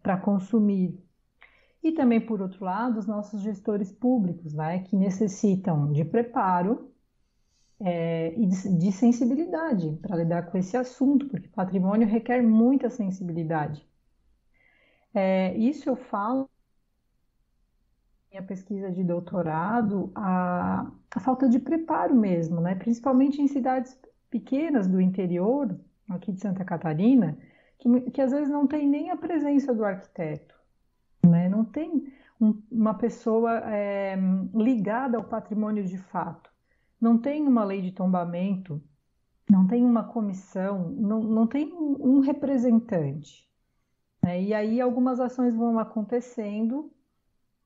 para 0.02 0.18
consumir. 0.18 1.00
E 1.84 1.92
também, 1.92 2.20
por 2.20 2.42
outro 2.42 2.66
lado, 2.66 2.98
os 2.98 3.06
nossos 3.06 3.42
gestores 3.42 3.92
públicos, 3.92 4.54
né, 4.54 4.80
que 4.80 4.96
necessitam 4.96 5.92
de 5.92 6.04
preparo 6.04 6.92
é, 7.80 8.34
e 8.36 8.48
de, 8.48 8.78
de 8.80 8.92
sensibilidade 8.92 9.92
para 10.02 10.16
lidar 10.18 10.50
com 10.50 10.58
esse 10.58 10.76
assunto, 10.76 11.28
porque 11.28 11.48
patrimônio 11.50 12.08
requer 12.08 12.42
muita 12.42 12.90
sensibilidade. 12.90 13.88
É, 15.14 15.56
isso 15.56 15.88
eu 15.88 15.96
falo 15.96 16.50
minha 18.36 18.44
pesquisa 18.44 18.92
de 18.92 19.02
doutorado 19.02 20.12
a, 20.14 20.92
a 21.16 21.20
falta 21.22 21.48
de 21.48 21.58
preparo 21.58 22.14
mesmo, 22.14 22.60
né? 22.60 22.76
principalmente 22.76 23.42
em 23.42 23.48
cidades 23.48 23.98
pequenas 24.30 24.88
do 24.88 25.00
interior, 25.00 25.74
aqui 26.10 26.34
de 26.34 26.42
Santa 26.42 26.66
Catarina, 26.66 27.38
que, 27.80 28.12
que 28.12 28.22
às 28.22 28.32
vezes 28.32 28.50
não 28.50 28.68
tem 28.68 28.86
nem 28.86 29.10
a 29.10 29.16
presença 29.16 29.74
do 29.74 29.86
arquiteto, 29.86 30.54
né? 31.24 31.48
não 31.48 31.64
tem 31.64 32.12
um, 32.42 32.62
uma 32.70 32.94
pessoa 32.94 33.60
é, 33.74 34.18
ligada 34.54 35.18
ao 35.18 35.24
patrimônio 35.24 35.86
de 35.86 35.98
fato, 35.98 36.50
não 37.00 37.18
tem 37.18 37.48
uma 37.48 37.64
lei 37.64 37.82
de 37.82 37.94
tombamento, 37.94 38.84
não 39.50 39.66
tem 39.66 39.86
uma 39.86 40.04
comissão, 40.04 40.90
não, 40.90 41.22
não 41.22 41.48
tem 41.48 41.72
um, 41.72 42.20
representante. 42.20 43.48
Né? 44.22 44.42
E 44.42 44.54
aí 44.54 44.82
algumas 44.82 45.22
ações 45.22 45.56
vão 45.56 45.80
acontecendo 45.80 46.92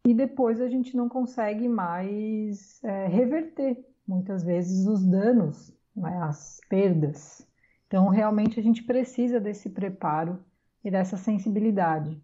e 0.06 0.14
depois 0.14 0.62
a 0.62 0.68
gente 0.68 0.95
não 0.95 1.10
consegue 1.10 1.68
mais 1.68 2.84
é, 2.84 3.08
reverter 3.08 3.78
muitas 4.08 4.43
vezes 4.43 4.88
os 4.88 5.06
danos, 5.06 5.74
né, 5.95 6.20
as 6.24 6.60
perdas. 6.70 7.47
Então, 7.88 8.08
realmente 8.08 8.60
a 8.60 8.64
gente 8.64 8.84
precisa 8.84 9.39
desse 9.39 9.70
preparo 9.70 10.43
e 10.84 10.89
dessa 10.89 11.18
sensibilidade. 11.18 12.22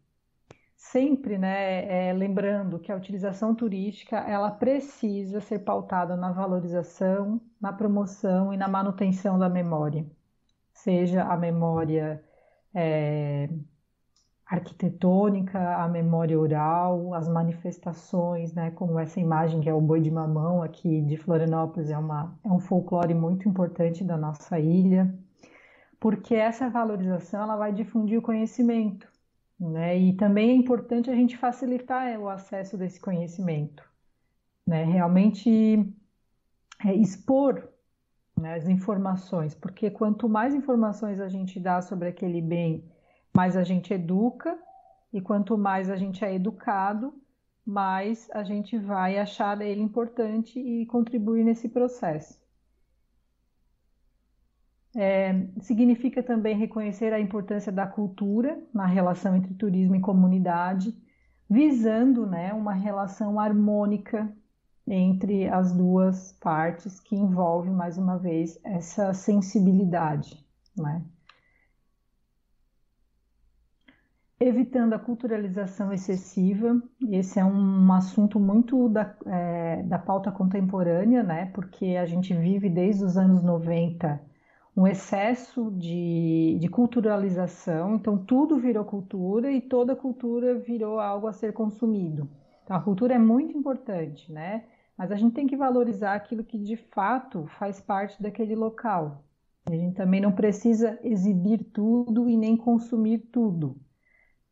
Sempre, 0.75 1.37
né, 1.37 2.09
é, 2.09 2.13
lembrando 2.13 2.79
que 2.79 2.91
a 2.91 2.95
utilização 2.95 3.55
turística 3.55 4.17
ela 4.17 4.51
precisa 4.51 5.41
ser 5.41 5.59
pautada 5.59 6.15
na 6.15 6.31
valorização, 6.31 7.41
na 7.59 7.73
promoção 7.73 8.53
e 8.53 8.57
na 8.57 8.67
manutenção 8.67 9.39
da 9.39 9.49
memória, 9.49 10.05
seja 10.73 11.23
a 11.23 11.37
memória 11.37 12.23
é, 12.73 13.49
arquitetônica, 14.45 15.59
a 15.75 15.87
memória 15.87 16.39
oral, 16.39 17.13
as 17.15 17.27
manifestações, 17.27 18.53
né, 18.53 18.71
como 18.71 18.99
essa 18.99 19.19
imagem 19.19 19.59
que 19.59 19.69
é 19.69 19.73
o 19.73 19.81
boi 19.81 19.99
de 19.99 20.11
mamão 20.11 20.61
aqui 20.61 21.01
de 21.01 21.17
Florianópolis, 21.17 21.89
é, 21.89 21.97
uma, 21.97 22.37
é 22.43 22.49
um 22.49 22.59
folclore 22.59 23.13
muito 23.13 23.49
importante 23.49 24.03
da 24.03 24.15
nossa 24.15 24.59
ilha, 24.59 25.13
porque 25.99 26.35
essa 26.35 26.69
valorização 26.69 27.43
ela 27.43 27.55
vai 27.55 27.73
difundir 27.73 28.19
o 28.19 28.21
conhecimento, 28.21 29.07
né, 29.59 29.97
e 29.97 30.13
também 30.13 30.51
é 30.51 30.53
importante 30.53 31.09
a 31.09 31.15
gente 31.15 31.35
facilitar 31.37 32.19
o 32.19 32.29
acesso 32.29 32.77
desse 32.77 32.99
conhecimento, 32.99 33.83
né, 34.67 34.83
realmente 34.83 35.91
é, 36.85 36.93
expor 36.93 37.67
né, 38.39 38.53
as 38.53 38.67
informações, 38.67 39.55
porque 39.55 39.89
quanto 39.89 40.29
mais 40.29 40.53
informações 40.53 41.19
a 41.19 41.29
gente 41.29 41.59
dá 41.59 41.81
sobre 41.81 42.09
aquele 42.09 42.41
bem 42.41 42.83
mais 43.35 43.57
a 43.57 43.63
gente 43.63 43.93
educa, 43.93 44.57
e 45.11 45.19
quanto 45.19 45.57
mais 45.57 45.89
a 45.89 45.97
gente 45.97 46.23
é 46.23 46.33
educado, 46.33 47.13
mais 47.65 48.29
a 48.31 48.43
gente 48.43 48.77
vai 48.77 49.17
achar 49.17 49.59
ele 49.61 49.81
importante 49.81 50.57
e 50.57 50.85
contribuir 50.85 51.43
nesse 51.43 51.67
processo. 51.67 52.39
É, 54.95 55.47
significa 55.59 56.23
também 56.23 56.55
reconhecer 56.55 57.11
a 57.11 57.19
importância 57.19 57.71
da 57.71 57.85
cultura 57.85 58.57
na 58.73 58.85
relação 58.85 59.35
entre 59.35 59.53
turismo 59.53 59.97
e 59.97 60.01
comunidade, 60.01 60.95
visando 61.49 62.25
né, 62.25 62.53
uma 62.53 62.73
relação 62.73 63.37
harmônica 63.37 64.33
entre 64.87 65.49
as 65.49 65.73
duas 65.73 66.31
partes, 66.33 67.01
que 67.01 67.17
envolve, 67.17 67.69
mais 67.69 67.97
uma 67.97 68.17
vez, 68.17 68.57
essa 68.63 69.13
sensibilidade. 69.13 70.45
Né? 70.77 71.03
Evitando 74.37 74.93
a 74.93 74.99
culturalização 74.99 75.93
excessiva, 75.93 76.81
esse 77.09 77.39
é 77.39 77.45
um 77.45 77.91
assunto 77.93 78.37
muito 78.37 78.89
da, 78.89 79.15
é, 79.25 79.81
da 79.83 79.97
pauta 79.97 80.29
contemporânea, 80.29 81.23
né? 81.23 81.45
porque 81.53 81.95
a 81.95 82.05
gente 82.05 82.33
vive 82.33 82.69
desde 82.69 83.05
os 83.05 83.17
anos 83.17 83.41
90 83.41 84.21
um 84.75 84.85
excesso 84.85 85.71
de, 85.71 86.57
de 86.59 86.67
culturalização, 86.67 87.95
então 87.95 88.17
tudo 88.17 88.59
virou 88.59 88.83
cultura 88.83 89.49
e 89.49 89.61
toda 89.61 89.95
cultura 89.95 90.59
virou 90.59 90.99
algo 90.99 91.27
a 91.27 91.33
ser 91.33 91.53
consumido. 91.53 92.29
Então 92.65 92.75
a 92.75 92.81
cultura 92.81 93.13
é 93.13 93.19
muito 93.19 93.57
importante, 93.57 94.29
né? 94.29 94.65
Mas 94.97 95.13
a 95.13 95.15
gente 95.15 95.33
tem 95.33 95.47
que 95.47 95.55
valorizar 95.55 96.13
aquilo 96.13 96.43
que 96.43 96.57
de 96.57 96.75
fato 96.75 97.45
faz 97.57 97.79
parte 97.79 98.21
daquele 98.21 98.53
local. 98.53 99.23
A 99.65 99.71
gente 99.71 99.95
também 99.95 100.19
não 100.19 100.33
precisa 100.33 100.99
exibir 101.03 101.63
tudo 101.71 102.29
e 102.29 102.35
nem 102.35 102.57
consumir 102.57 103.19
tudo. 103.31 103.77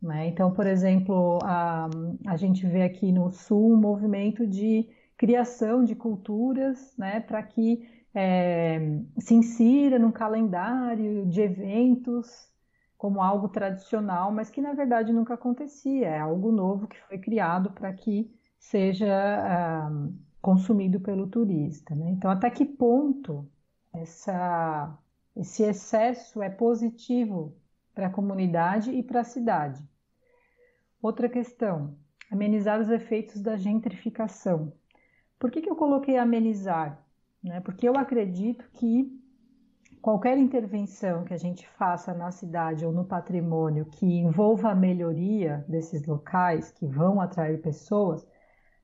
Né? 0.03 0.27
Então, 0.27 0.51
por 0.51 0.67
exemplo, 0.67 1.39
a, 1.43 1.89
a 2.27 2.35
gente 2.35 2.67
vê 2.67 2.83
aqui 2.83 3.09
no 3.11 3.31
Sul 3.31 3.73
um 3.73 3.77
movimento 3.77 4.45
de 4.45 4.89
criação 5.17 5.83
de 5.85 5.95
culturas 5.95 6.93
né, 6.97 7.21
para 7.21 7.41
que 7.41 7.87
é, 8.13 8.79
se 9.17 9.33
insira 9.33 9.97
num 9.97 10.11
calendário 10.11 11.25
de 11.27 11.41
eventos 11.41 12.51
como 12.97 13.21
algo 13.21 13.47
tradicional, 13.47 14.31
mas 14.31 14.49
que 14.49 14.61
na 14.61 14.73
verdade 14.73 15.13
nunca 15.13 15.35
acontecia. 15.35 16.07
É 16.07 16.19
algo 16.19 16.51
novo 16.51 16.87
que 16.87 16.99
foi 17.03 17.17
criado 17.17 17.71
para 17.71 17.93
que 17.93 18.29
seja 18.59 19.07
ah, 19.07 19.89
consumido 20.41 20.99
pelo 20.99 21.27
turista. 21.27 21.95
Né? 21.95 22.11
Então, 22.11 22.29
até 22.29 22.49
que 22.49 22.65
ponto 22.65 23.49
essa, 23.93 24.97
esse 25.35 25.63
excesso 25.63 26.41
é 26.41 26.49
positivo 26.49 27.55
para 27.93 28.07
a 28.07 28.09
comunidade 28.09 28.91
e 28.91 29.01
para 29.03 29.21
a 29.21 29.23
cidade? 29.23 29.81
Outra 31.03 31.27
questão: 31.27 31.97
amenizar 32.31 32.79
os 32.79 32.89
efeitos 32.89 33.41
da 33.41 33.57
gentrificação. 33.57 34.71
Por 35.37 35.51
que, 35.51 35.61
que 35.61 35.69
eu 35.69 35.75
coloquei 35.75 36.17
amenizar? 36.17 37.05
Né? 37.43 37.59
Porque 37.59 37.89
eu 37.89 37.97
acredito 37.97 38.63
que 38.71 39.11
qualquer 40.01 40.37
intervenção 40.37 41.25
que 41.25 41.33
a 41.33 41.37
gente 41.37 41.67
faça 41.71 42.13
na 42.13 42.31
cidade 42.31 42.85
ou 42.85 42.93
no 42.93 43.03
patrimônio 43.03 43.85
que 43.85 44.05
envolva 44.05 44.71
a 44.71 44.75
melhoria 44.75 45.65
desses 45.67 46.05
locais, 46.05 46.71
que 46.71 46.87
vão 46.87 47.19
atrair 47.19 47.61
pessoas, 47.61 48.25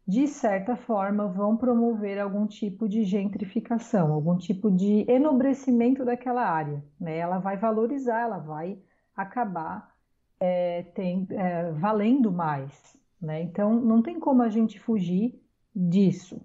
de 0.06 0.28
certa 0.28 0.76
forma, 0.76 1.26
vão 1.26 1.56
promover 1.56 2.20
algum 2.20 2.46
tipo 2.46 2.90
de 2.90 3.06
gentrificação, 3.06 4.12
algum 4.12 4.38
tipo 4.38 4.70
de 4.70 5.10
enobrecimento 5.10 6.04
daquela 6.04 6.46
área. 6.46 6.84
Né? 7.00 7.18
Ela 7.18 7.38
vai 7.38 7.56
valorizar, 7.56 8.20
ela 8.20 8.40
vai 8.40 8.78
acabar 9.16 9.98
é, 10.40 10.84
tem, 10.94 11.28
é, 11.32 11.72
valendo 11.72 12.32
mais. 12.32 12.98
Né? 13.22 13.42
Então, 13.42 13.74
não 13.74 14.02
tem 14.02 14.20
como 14.20 14.42
a 14.42 14.50
gente 14.50 14.80
fugir 14.80 15.42
disso, 15.76 16.42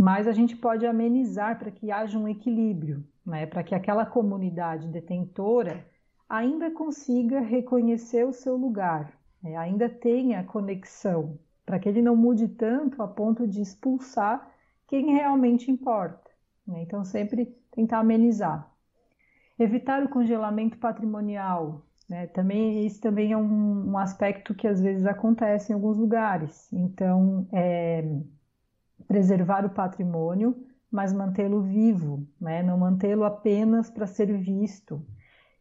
mas 0.00 0.28
a 0.28 0.32
gente 0.32 0.56
pode 0.56 0.86
amenizar 0.86 1.58
para 1.58 1.70
que 1.70 1.90
haja 1.90 2.18
um 2.18 2.28
equilíbrio, 2.28 3.04
né? 3.26 3.46
para 3.46 3.62
que 3.62 3.74
aquela 3.74 4.06
comunidade 4.06 4.88
detentora 4.88 5.84
ainda 6.28 6.70
consiga 6.70 7.40
reconhecer 7.40 8.24
o 8.24 8.32
seu 8.32 8.56
lugar, 8.56 9.12
né? 9.42 9.56
ainda 9.56 9.88
tenha 9.88 10.44
conexão 10.44 11.38
para 11.64 11.78
que 11.78 11.88
ele 11.88 12.02
não 12.02 12.16
mude 12.16 12.48
tanto 12.48 13.02
a 13.02 13.08
ponto 13.08 13.46
de 13.46 13.60
expulsar 13.60 14.50
quem 14.86 15.12
realmente 15.12 15.70
importa. 15.70 16.30
Né? 16.66 16.82
Então, 16.82 17.04
sempre 17.04 17.46
tentar 17.70 18.00
amenizar. 18.00 18.70
Evitar 19.58 20.02
o 20.02 20.08
congelamento 20.08 20.76
patrimonial. 20.78 21.82
Né? 22.08 22.26
Também, 22.28 22.84
isso 22.86 23.00
também 23.00 23.32
é 23.32 23.36
um, 23.36 23.90
um, 23.90 23.98
aspecto 23.98 24.54
que 24.54 24.66
às 24.66 24.80
vezes 24.80 25.06
acontece 25.06 25.72
em 25.72 25.74
alguns 25.74 25.96
lugares. 25.96 26.72
Então, 26.72 27.46
é, 27.52 28.04
preservar 29.06 29.64
o 29.64 29.70
patrimônio, 29.70 30.66
mas 30.90 31.12
mantê-lo 31.12 31.62
vivo, 31.62 32.26
né? 32.40 32.62
não 32.62 32.78
mantê-lo 32.78 33.24
apenas 33.24 33.90
para 33.90 34.06
ser 34.06 34.36
visto. 34.38 35.04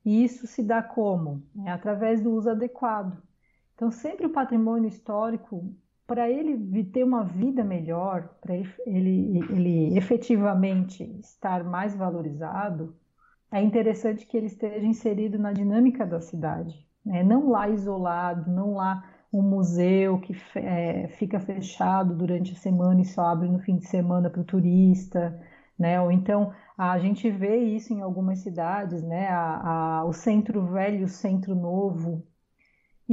E 0.03 0.23
isso 0.23 0.47
se 0.47 0.63
dá 0.63 0.81
como? 0.81 1.43
É 1.65 1.71
através 1.71 2.21
do 2.21 2.31
uso 2.31 2.49
adequado. 2.49 3.21
Então, 3.75 3.91
sempre 3.91 4.25
o 4.25 4.31
patrimônio 4.31 4.87
histórico 4.87 5.73
para 6.05 6.29
ele 6.29 6.83
ter 6.83 7.03
uma 7.03 7.23
vida 7.23 7.63
melhor, 7.63 8.35
para 8.41 8.53
ele, 8.85 9.39
ele 9.49 9.97
efetivamente 9.97 11.03
estar 11.21 11.63
mais 11.63 11.95
valorizado, 11.95 12.93
é 13.51 13.61
interessante 13.61 14.25
que 14.25 14.37
ele 14.37 14.47
esteja 14.47 14.85
inserido 14.85 15.37
na 15.37 15.51
dinâmica 15.51 16.05
da 16.05 16.21
cidade. 16.21 16.85
Né? 17.05 17.23
Não 17.23 17.49
lá 17.49 17.69
isolado, 17.69 18.49
não 18.49 18.75
lá 18.75 19.03
um 19.33 19.41
museu 19.41 20.19
que 20.19 20.35
é, 20.55 21.07
fica 21.09 21.39
fechado 21.39 22.15
durante 22.15 22.53
a 22.53 22.55
semana 22.55 23.01
e 23.01 23.05
só 23.05 23.25
abre 23.25 23.49
no 23.49 23.59
fim 23.59 23.77
de 23.77 23.85
semana 23.87 24.29
para 24.29 24.41
o 24.41 24.45
turista, 24.45 25.39
né? 25.79 26.01
Ou 26.01 26.11
então 26.11 26.53
a 26.77 26.99
gente 26.99 27.29
vê 27.29 27.57
isso 27.57 27.93
em 27.93 28.01
algumas 28.01 28.39
cidades, 28.39 29.01
né? 29.01 29.29
A, 29.29 29.99
a, 29.99 30.05
o 30.05 30.11
centro 30.11 30.65
velho 30.65 31.05
o 31.05 31.09
centro 31.09 31.55
novo 31.55 32.27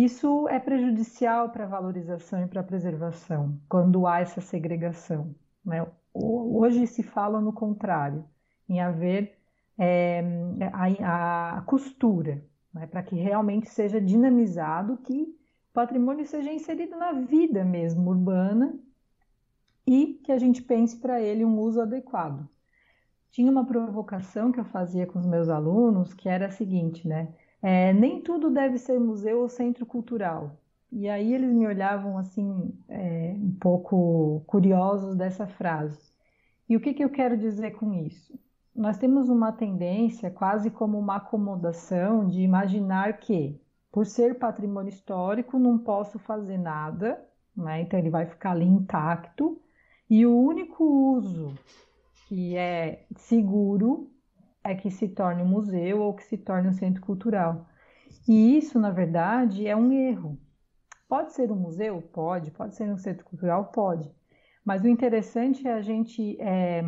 isso 0.00 0.48
é 0.48 0.60
prejudicial 0.60 1.50
para 1.50 1.64
a 1.64 1.66
valorização 1.68 2.44
e 2.44 2.46
para 2.46 2.60
a 2.60 2.64
preservação, 2.64 3.60
quando 3.68 4.06
há 4.06 4.20
essa 4.20 4.40
segregação. 4.40 5.34
Né? 5.64 5.84
Hoje 6.14 6.86
se 6.86 7.02
fala 7.02 7.40
no 7.40 7.52
contrário, 7.52 8.24
em 8.68 8.80
haver 8.80 9.37
é, 9.78 10.22
a, 10.72 11.58
a, 11.58 11.62
costura, 11.62 12.44
né? 12.74 12.86
para 12.86 13.02
que 13.02 13.14
realmente 13.14 13.68
seja 13.70 14.00
dinamizado, 14.00 14.96
que 14.98 15.22
o 15.22 15.72
patrimônio 15.72 16.26
seja 16.26 16.52
inserido 16.52 16.96
na 16.96 17.12
vida 17.12 17.64
mesmo 17.64 18.10
urbana 18.10 18.74
e 19.86 20.20
que 20.24 20.32
a 20.32 20.38
gente 20.38 20.62
pense 20.62 20.96
para 20.96 21.20
ele 21.20 21.44
um 21.44 21.58
uso 21.60 21.80
adequado. 21.80 22.48
Tinha 23.30 23.50
uma 23.50 23.64
provocação 23.64 24.50
que 24.50 24.58
eu 24.58 24.64
fazia 24.64 25.06
com 25.06 25.18
os 25.18 25.26
meus 25.26 25.48
alunos, 25.48 26.12
que 26.14 26.28
era 26.28 26.46
a 26.46 26.50
seguinte, 26.50 27.06
né? 27.06 27.34
É, 27.60 27.92
nem 27.92 28.20
tudo 28.20 28.50
deve 28.50 28.78
ser 28.78 28.98
museu 28.98 29.40
ou 29.40 29.48
centro 29.48 29.84
cultural. 29.84 30.58
E 30.90 31.08
aí 31.08 31.34
eles 31.34 31.52
me 31.52 31.66
olhavam 31.66 32.16
assim, 32.16 32.72
é, 32.88 33.34
um 33.36 33.54
pouco 33.60 34.42
curiosos 34.46 35.14
dessa 35.14 35.46
frase. 35.46 36.12
E 36.68 36.76
o 36.76 36.80
que, 36.80 36.94
que 36.94 37.04
eu 37.04 37.10
quero 37.10 37.36
dizer 37.36 37.72
com 37.72 37.92
isso? 37.92 38.38
Nós 38.78 38.96
temos 38.96 39.28
uma 39.28 39.50
tendência, 39.50 40.30
quase 40.30 40.70
como 40.70 40.96
uma 40.96 41.16
acomodação, 41.16 42.28
de 42.28 42.42
imaginar 42.42 43.18
que, 43.18 43.60
por 43.90 44.06
ser 44.06 44.38
patrimônio 44.38 44.88
histórico, 44.88 45.58
não 45.58 45.76
posso 45.76 46.16
fazer 46.16 46.58
nada, 46.58 47.20
né? 47.56 47.80
então 47.82 47.98
ele 47.98 48.08
vai 48.08 48.24
ficar 48.24 48.52
ali 48.52 48.64
intacto, 48.64 49.60
e 50.08 50.24
o 50.24 50.32
único 50.32 50.84
uso 50.84 51.58
que 52.28 52.56
é 52.56 53.04
seguro 53.16 54.12
é 54.62 54.76
que 54.76 54.92
se 54.92 55.08
torne 55.08 55.42
um 55.42 55.48
museu 55.48 56.00
ou 56.00 56.14
que 56.14 56.22
se 56.22 56.38
torne 56.38 56.68
um 56.68 56.72
centro 56.72 57.02
cultural. 57.02 57.66
E 58.28 58.56
isso, 58.56 58.78
na 58.78 58.92
verdade, 58.92 59.66
é 59.66 59.74
um 59.74 59.90
erro. 59.90 60.38
Pode 61.08 61.32
ser 61.32 61.50
um 61.50 61.56
museu? 61.56 62.00
Pode. 62.00 62.52
Pode 62.52 62.76
ser 62.76 62.88
um 62.88 62.96
centro 62.96 63.24
cultural? 63.24 63.72
Pode. 63.72 64.08
Mas 64.64 64.84
o 64.84 64.88
interessante 64.88 65.66
é 65.66 65.72
a 65.72 65.82
gente, 65.82 66.40
é, 66.40 66.80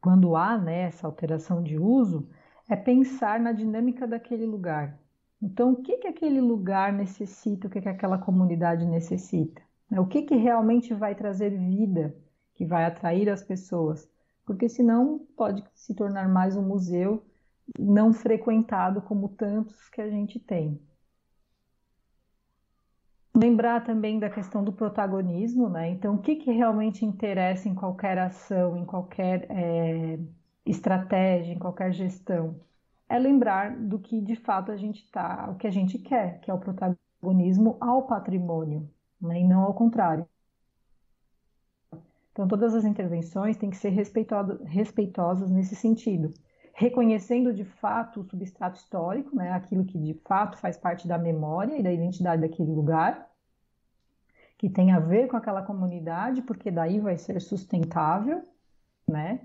quando 0.00 0.36
há 0.36 0.56
né, 0.58 0.82
essa 0.82 1.06
alteração 1.06 1.62
de 1.62 1.78
uso, 1.78 2.28
é 2.68 2.76
pensar 2.76 3.40
na 3.40 3.52
dinâmica 3.52 4.06
daquele 4.06 4.46
lugar. 4.46 4.98
Então, 5.42 5.72
o 5.72 5.82
que, 5.82 5.98
que 5.98 6.08
aquele 6.08 6.40
lugar 6.40 6.92
necessita, 6.92 7.66
o 7.66 7.70
que, 7.70 7.80
que 7.80 7.88
aquela 7.88 8.18
comunidade 8.18 8.84
necessita? 8.84 9.60
O 9.90 10.06
que, 10.06 10.22
que 10.22 10.36
realmente 10.36 10.94
vai 10.94 11.14
trazer 11.14 11.50
vida, 11.50 12.14
que 12.54 12.64
vai 12.64 12.84
atrair 12.84 13.28
as 13.28 13.42
pessoas? 13.42 14.08
porque 14.50 14.68
senão 14.68 15.20
pode 15.36 15.64
se 15.76 15.94
tornar 15.94 16.28
mais 16.28 16.56
um 16.56 16.62
museu 16.62 17.24
não 17.78 18.12
frequentado 18.12 19.00
como 19.00 19.28
tantos 19.28 19.88
que 19.88 20.00
a 20.00 20.10
gente 20.10 20.40
tem. 20.40 20.82
Lembrar 23.34 23.84
também 23.84 24.18
da 24.18 24.28
questão 24.28 24.64
do 24.64 24.72
protagonismo, 24.72 25.68
né? 25.68 25.88
Então, 25.90 26.16
o 26.16 26.18
que, 26.18 26.34
que 26.36 26.50
realmente 26.50 27.04
interessa 27.04 27.68
em 27.68 27.74
qualquer 27.74 28.18
ação, 28.18 28.76
em 28.76 28.84
qualquer 28.84 29.46
é, 29.50 30.18
estratégia, 30.66 31.52
em 31.54 31.58
qualquer 31.58 31.92
gestão? 31.92 32.60
É 33.08 33.18
lembrar 33.18 33.76
do 33.76 33.98
que 34.00 34.20
de 34.20 34.34
fato 34.36 34.72
a 34.72 34.76
gente 34.76 35.08
tá, 35.10 35.48
o 35.50 35.56
que 35.56 35.66
a 35.66 35.70
gente 35.70 35.98
quer, 35.98 36.40
que 36.40 36.50
é 36.50 36.54
o 36.54 36.58
protagonismo 36.58 37.76
ao 37.80 38.06
patrimônio, 38.06 38.90
né? 39.20 39.40
e 39.40 39.44
não 39.44 39.62
ao 39.62 39.74
contrário. 39.74 40.26
Então, 42.32 42.48
todas 42.48 42.74
as 42.74 42.84
intervenções 42.84 43.56
têm 43.56 43.70
que 43.70 43.76
ser 43.76 43.90
respeitosas 43.90 45.50
nesse 45.50 45.76
sentido. 45.76 46.32
Reconhecendo 46.72 47.52
de 47.52 47.64
fato 47.64 48.20
o 48.20 48.24
substrato 48.24 48.78
histórico, 48.78 49.34
né, 49.36 49.52
aquilo 49.52 49.84
que 49.84 49.98
de 49.98 50.14
fato 50.24 50.58
faz 50.58 50.76
parte 50.76 51.06
da 51.06 51.18
memória 51.18 51.76
e 51.76 51.82
da 51.82 51.92
identidade 51.92 52.42
daquele 52.42 52.72
lugar, 52.72 53.28
que 54.58 54.68
tem 54.68 54.92
a 54.92 54.98
ver 55.00 55.28
com 55.28 55.36
aquela 55.36 55.62
comunidade, 55.62 56.42
porque 56.42 56.70
daí 56.70 57.00
vai 57.00 57.16
ser 57.16 57.40
sustentável, 57.40 58.42
né? 59.08 59.40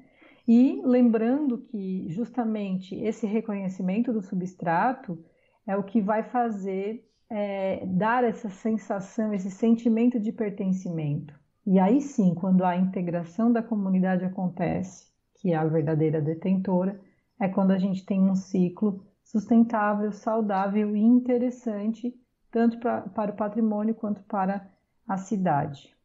E 0.48 0.82
lembrando 0.84 1.58
que 1.58 2.08
justamente 2.10 2.96
esse 2.96 3.26
reconhecimento 3.26 4.14
do 4.14 4.22
substrato 4.22 5.24
é 5.66 5.76
o 5.76 5.84
que 5.84 6.02
vai 6.02 6.22
fazer 6.22 7.10
é, 7.30 7.84
dar 7.86 8.24
essa 8.24 8.50
sensação, 8.50 9.34
esse 9.34 9.50
sentimento 9.50 10.20
de 10.20 10.32
pertencimento. 10.32 11.34
E 11.66 11.80
aí 11.80 12.00
sim, 12.00 12.36
quando 12.36 12.64
a 12.64 12.76
integração 12.76 13.52
da 13.52 13.64
comunidade 13.64 14.24
acontece, 14.24 15.08
que 15.36 15.52
é 15.52 15.56
a 15.56 15.66
verdadeira 15.66 16.22
detentora, 16.22 17.00
é 17.40 17.48
quando 17.48 17.72
a 17.72 17.78
gente 17.78 18.06
tem 18.06 18.22
um 18.22 18.36
ciclo 18.36 19.06
sustentável, 19.24 20.12
saudável 20.12 20.96
e 20.96 21.02
interessante, 21.02 22.14
tanto 22.52 22.80
pra, 22.80 23.02
para 23.02 23.32
o 23.32 23.36
patrimônio 23.36 23.96
quanto 23.96 24.24
para 24.24 24.70
a 25.08 25.18
cidade. 25.18 25.96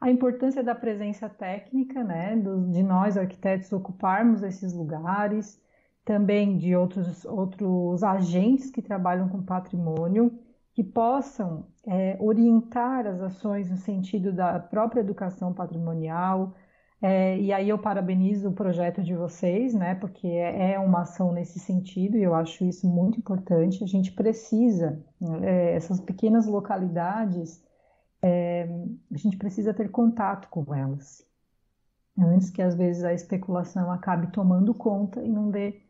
A 0.00 0.10
importância 0.10 0.62
da 0.62 0.74
presença 0.74 1.28
técnica, 1.28 2.04
né, 2.04 2.36
de 2.36 2.82
nós 2.82 3.16
arquitetos 3.16 3.72
ocuparmos 3.72 4.42
esses 4.42 4.72
lugares, 4.72 5.60
também 6.04 6.58
de 6.58 6.76
outros, 6.76 7.24
outros 7.24 8.02
agentes 8.02 8.70
que 8.70 8.82
trabalham 8.82 9.28
com 9.28 9.42
patrimônio, 9.42 10.38
que 10.74 10.84
possam 10.84 11.66
é, 11.86 12.16
orientar 12.20 13.06
as 13.06 13.20
ações 13.22 13.70
no 13.70 13.76
sentido 13.76 14.32
da 14.32 14.58
própria 14.58 15.00
educação 15.00 15.54
patrimonial. 15.54 16.52
É, 17.02 17.38
e 17.38 17.52
aí 17.52 17.68
eu 17.68 17.78
parabenizo 17.78 18.48
o 18.48 18.54
projeto 18.54 19.02
de 19.02 19.14
vocês, 19.14 19.74
né, 19.74 19.94
porque 19.94 20.26
é, 20.26 20.72
é 20.72 20.78
uma 20.78 21.02
ação 21.02 21.32
nesse 21.32 21.58
sentido 21.58 22.16
e 22.16 22.22
eu 22.22 22.34
acho 22.34 22.64
isso 22.64 22.86
muito 22.88 23.18
importante. 23.18 23.84
A 23.84 23.86
gente 23.86 24.12
precisa, 24.12 25.02
é, 25.42 25.74
essas 25.74 26.00
pequenas 26.00 26.46
localidades, 26.46 27.62
é, 28.22 28.68
a 29.12 29.16
gente 29.18 29.36
precisa 29.36 29.74
ter 29.74 29.90
contato 29.90 30.48
com 30.48 30.74
elas, 30.74 31.26
antes 32.18 32.48
que 32.50 32.62
às 32.62 32.74
vezes 32.74 33.04
a 33.04 33.12
especulação 33.12 33.90
acabe 33.90 34.32
tomando 34.32 34.72
conta 34.72 35.22
e 35.22 35.28
não 35.28 35.50
dê 35.50 35.82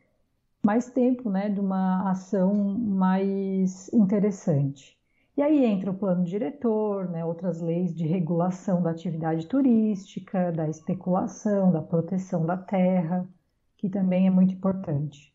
mais 0.64 0.90
tempo 0.90 1.30
né, 1.30 1.48
de 1.48 1.60
uma 1.60 2.10
ação 2.10 2.54
mais 2.54 3.92
interessante. 3.92 4.98
E 5.36 5.42
aí 5.42 5.64
entra 5.64 5.90
o 5.90 5.98
plano 5.98 6.24
diretor, 6.24 7.08
né, 7.08 7.24
outras 7.24 7.60
leis 7.60 7.92
de 7.92 8.06
regulação 8.06 8.80
da 8.80 8.90
atividade 8.90 9.46
turística, 9.46 10.52
da 10.52 10.68
especulação, 10.68 11.72
da 11.72 11.82
proteção 11.82 12.46
da 12.46 12.56
terra, 12.56 13.28
que 13.76 13.88
também 13.88 14.28
é 14.28 14.30
muito 14.30 14.54
importante. 14.54 15.34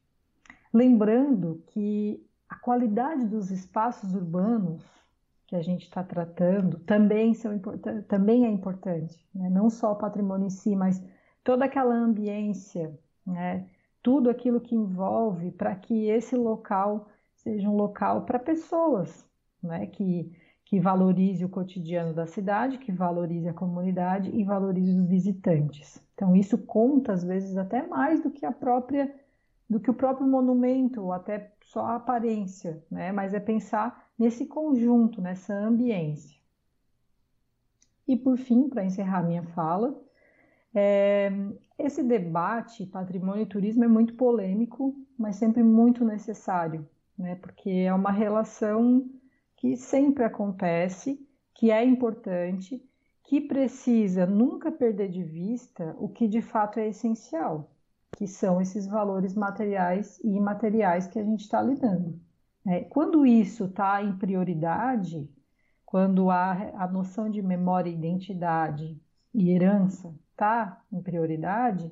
Lembrando 0.74 1.62
que 1.68 2.26
a 2.48 2.56
qualidade 2.56 3.28
dos 3.28 3.52
espaços 3.52 4.16
urbanos 4.16 4.84
que 5.46 5.56
a 5.56 5.62
gente 5.62 5.84
está 5.84 6.04
tratando 6.04 6.80
também, 6.80 7.34
são 7.34 7.60
também 8.08 8.46
é 8.46 8.50
importante, 8.50 9.28
né? 9.34 9.50
não 9.50 9.70
só 9.70 9.92
o 9.92 9.98
patrimônio 9.98 10.48
em 10.48 10.50
si, 10.50 10.76
mas 10.76 11.04
toda 11.44 11.66
aquela 11.66 11.94
ambiência, 11.94 12.98
né? 13.26 13.68
tudo 14.02 14.30
aquilo 14.30 14.62
que 14.62 14.76
envolve 14.76 15.52
para 15.52 15.76
que 15.76 16.08
esse 16.08 16.36
local 16.36 17.10
seja 17.36 17.68
um 17.68 17.76
local 17.76 18.26
para 18.26 18.40
pessoas, 18.40 19.28
né? 19.62 19.86
Que, 19.88 20.32
que 20.66 20.80
valorize 20.80 21.44
o 21.44 21.50
cotidiano 21.50 22.14
da 22.14 22.26
cidade, 22.26 22.78
que 22.78 22.92
valorize 22.92 23.48
a 23.48 23.54
comunidade 23.54 24.30
e 24.30 24.44
valorize 24.44 24.92
os 24.92 25.08
visitantes. 25.08 26.02
Então 26.14 26.36
isso 26.36 26.58
conta 26.58 27.14
às 27.14 27.24
vezes 27.24 27.58
até 27.58 27.86
mais 27.88 28.22
do 28.22 28.30
que 28.30 28.46
a 28.46 28.52
própria 28.52 29.14
do 29.70 29.80
que 29.80 29.92
o 29.92 29.94
próprio 29.94 30.28
monumento 30.28 31.02
ou 31.02 31.14
até 31.14 31.54
só 31.62 31.86
a 31.86 31.96
aparência, 31.96 32.84
né? 32.90 33.12
Mas 33.12 33.36
é 33.36 33.40
pensar 33.40 34.10
nesse 34.18 34.48
conjunto, 34.48 35.22
nessa 35.22 35.54
ambiência. 35.54 36.40
E 38.08 38.16
por 38.16 38.38
fim, 38.38 38.68
para 38.68 38.84
encerrar 38.84 39.22
minha 39.22 39.44
fala, 39.44 39.96
é, 40.74 41.32
esse 41.78 42.04
debate 42.04 42.86
patrimônio 42.86 43.44
e 43.44 43.46
turismo 43.46 43.84
é 43.84 43.88
muito 43.88 44.16
polêmico, 44.16 44.96
mas 45.18 45.36
sempre 45.36 45.64
muito 45.64 46.04
necessário, 46.04 46.88
né? 47.18 47.36
porque 47.36 47.70
é 47.70 47.94
uma 47.94 48.12
relação 48.12 49.08
que 49.60 49.76
sempre 49.76 50.24
acontece, 50.24 51.20
que 51.54 51.70
é 51.70 51.84
importante, 51.84 52.82
que 53.26 53.42
precisa 53.42 54.26
nunca 54.26 54.72
perder 54.72 55.10
de 55.10 55.22
vista 55.22 55.94
o 56.00 56.08
que 56.08 56.30
de 56.30 56.42
fato 56.42 56.80
é 56.80 56.88
essencial, 56.88 57.70
que 58.16 58.26
são 58.26 58.62
esses 58.62 58.88
valores 58.88 59.36
materiais 59.36 60.18
e 60.24 60.30
imateriais 60.30 61.08
que 61.08 61.20
a 61.20 61.24
gente 61.24 61.42
está 61.42 61.62
lidando. 61.62 62.18
É, 62.66 62.86
quando 62.86 63.26
isso 63.26 63.66
está 63.66 64.02
em 64.02 64.18
prioridade, 64.18 65.30
quando 65.86 66.30
a, 66.30 66.54
a 66.82 66.88
noção 66.88 67.30
de 67.30 67.42
memória, 67.42 67.90
identidade 67.90 68.98
e 69.34 69.52
herança 69.52 70.16
está 70.32 70.82
em 70.90 71.02
prioridade, 71.02 71.92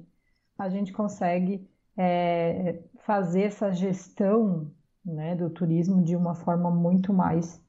a 0.58 0.70
gente 0.70 0.94
consegue 0.94 1.70
é, 1.98 2.82
fazer 3.00 3.42
essa 3.42 3.74
gestão 3.74 4.72
né, 5.08 5.36
do 5.36 5.50
turismo 5.50 6.04
de 6.04 6.16
uma 6.16 6.36
forma 6.36 6.70
muito 6.70 7.14
mais 7.14 7.62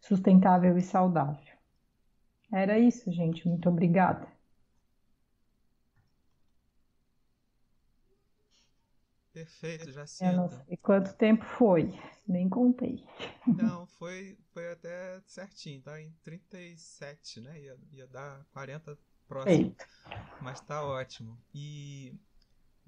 sustentável 0.00 0.76
e 0.76 0.82
saudável. 0.82 1.56
Era 2.52 2.78
isso, 2.78 3.10
gente. 3.10 3.48
Muito 3.48 3.68
obrigada. 3.68 4.28
Perfeito, 9.32 9.90
já 9.90 10.04
Eu 10.20 10.36
não 10.36 10.48
sei 10.48 10.76
quanto 10.76 11.14
tempo 11.14 11.42
foi, 11.42 11.98
nem 12.28 12.50
contei. 12.50 13.02
Não, 13.46 13.86
foi, 13.86 14.36
foi 14.52 14.70
até 14.70 15.20
certinho, 15.26 15.80
tá 15.80 15.98
em 15.98 16.12
37, 16.22 17.40
né? 17.40 17.58
Ia, 17.58 17.78
ia 17.92 18.06
dar 18.06 18.44
40 18.52 18.98
próximo. 19.26 19.74
Mas 20.42 20.60
tá 20.60 20.84
ótimo. 20.84 21.38
E. 21.54 22.14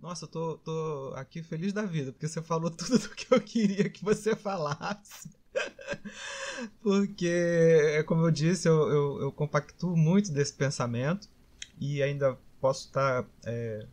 Nossa, 0.05 0.27
eu 0.27 0.29
tô, 0.29 0.59
tô 0.59 1.15
aqui 1.17 1.43
feliz 1.43 1.73
da 1.73 1.81
vida, 1.81 2.13
porque 2.13 2.29
você 2.29 2.43
falou 2.43 2.69
tudo 2.77 2.99
do 2.99 3.09
que 3.09 3.33
eu 3.33 3.41
queria 3.41 3.89
que 3.89 4.05
você 4.05 4.37
falasse. 4.37 5.31
porque, 6.83 7.27
é 7.27 8.03
como 8.03 8.21
eu 8.21 8.31
disse, 8.31 8.69
eu, 8.69 8.87
eu, 8.91 9.21
eu, 9.23 9.33
compactuo 9.33 9.97
muito 9.97 10.31
desse 10.31 10.53
pensamento 10.53 11.27
e 11.81 12.03
ainda 12.03 12.39
posso 12.61 12.89
estar 12.89 13.23
tá, 13.23 13.29
é, 13.47 13.87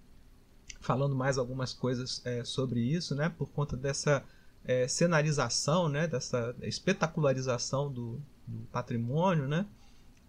falando 0.81 1.15
mais 1.15 1.37
algumas 1.37 1.71
coisas 1.71 2.21
é, 2.25 2.43
sobre 2.43 2.81
isso, 2.81 3.15
né? 3.15 3.29
Por 3.29 3.49
conta 3.49 3.77
dessa 3.77 4.21
é, 4.65 4.89
cenarização, 4.89 5.87
né? 5.87 6.07
Dessa 6.07 6.53
espetacularização 6.61 7.89
do, 7.89 8.21
do 8.45 8.65
patrimônio, 8.65 9.47
né? 9.47 9.65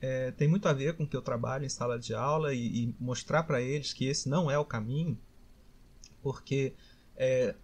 é, 0.03 0.33
tem 0.33 0.49
muito 0.49 0.67
a 0.67 0.73
ver 0.73 0.95
com 0.97 1.05
o 1.05 1.07
que 1.07 1.17
eu 1.17 1.23
trabalho 1.23 1.65
em 1.65 1.69
sala 1.69 1.97
de 1.97 2.13
aula 2.13 2.53
e, 2.53 2.85
e 2.85 2.95
mostrar 2.99 3.45
para 3.45 3.63
eles 3.63 3.93
que 3.93 4.05
esse 4.05 4.29
não 4.29 4.51
é 4.51 4.59
o 4.59 4.65
caminho, 4.65 5.17
porque 6.23 6.75
é, 7.17 7.55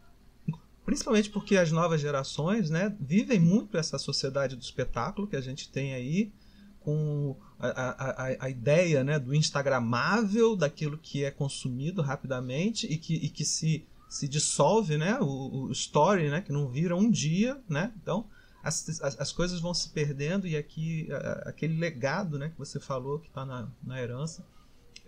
principalmente 0.89 1.29
porque 1.29 1.55
as 1.55 1.71
novas 1.71 2.01
gerações 2.01 2.71
né, 2.71 2.97
vivem 2.99 3.39
muito 3.39 3.77
essa 3.77 3.99
sociedade 3.99 4.57
do 4.57 4.63
espetáculo 4.63 5.29
que 5.29 5.37
a 5.37 5.41
gente 5.43 5.69
tem 5.69 5.93
aí, 5.93 6.33
com 6.81 7.37
a, 7.59 7.69
a, 7.69 8.47
a 8.47 8.49
ideia 8.49 9.05
né, 9.05 9.19
do 9.19 9.35
instagramável, 9.35 10.57
daquilo 10.57 10.97
que 10.97 11.25
é 11.25 11.31
consumido 11.31 12.01
rapidamente 12.01 12.87
e 12.87 12.97
que, 12.97 13.17
e 13.17 13.29
que 13.29 13.45
se, 13.45 13.85
se 14.09 14.27
dissolve, 14.27 14.97
né, 14.97 15.19
o, 15.21 15.67
o 15.67 15.73
story, 15.73 16.31
né, 16.31 16.41
que 16.41 16.53
não 16.53 16.69
vira 16.69 16.97
um 16.97 17.11
dia. 17.11 17.61
Né? 17.69 17.93
Então, 18.03 18.25
as, 18.63 18.89
as, 19.03 19.21
as, 19.21 19.31
coisas 19.31 19.61
vão 19.61 19.75
se 19.75 19.91
perdendo 19.91 20.47
e 20.47 20.57
aqui 20.57 21.07
a, 21.13 21.51
aquele 21.51 21.79
legado 21.79 22.39
né, 22.39 22.49
que 22.49 22.59
você 22.59 22.81
falou 22.81 23.19
que 23.19 23.29
está 23.29 23.45
na, 23.45 23.69
na 23.83 24.01
herança 24.01 24.43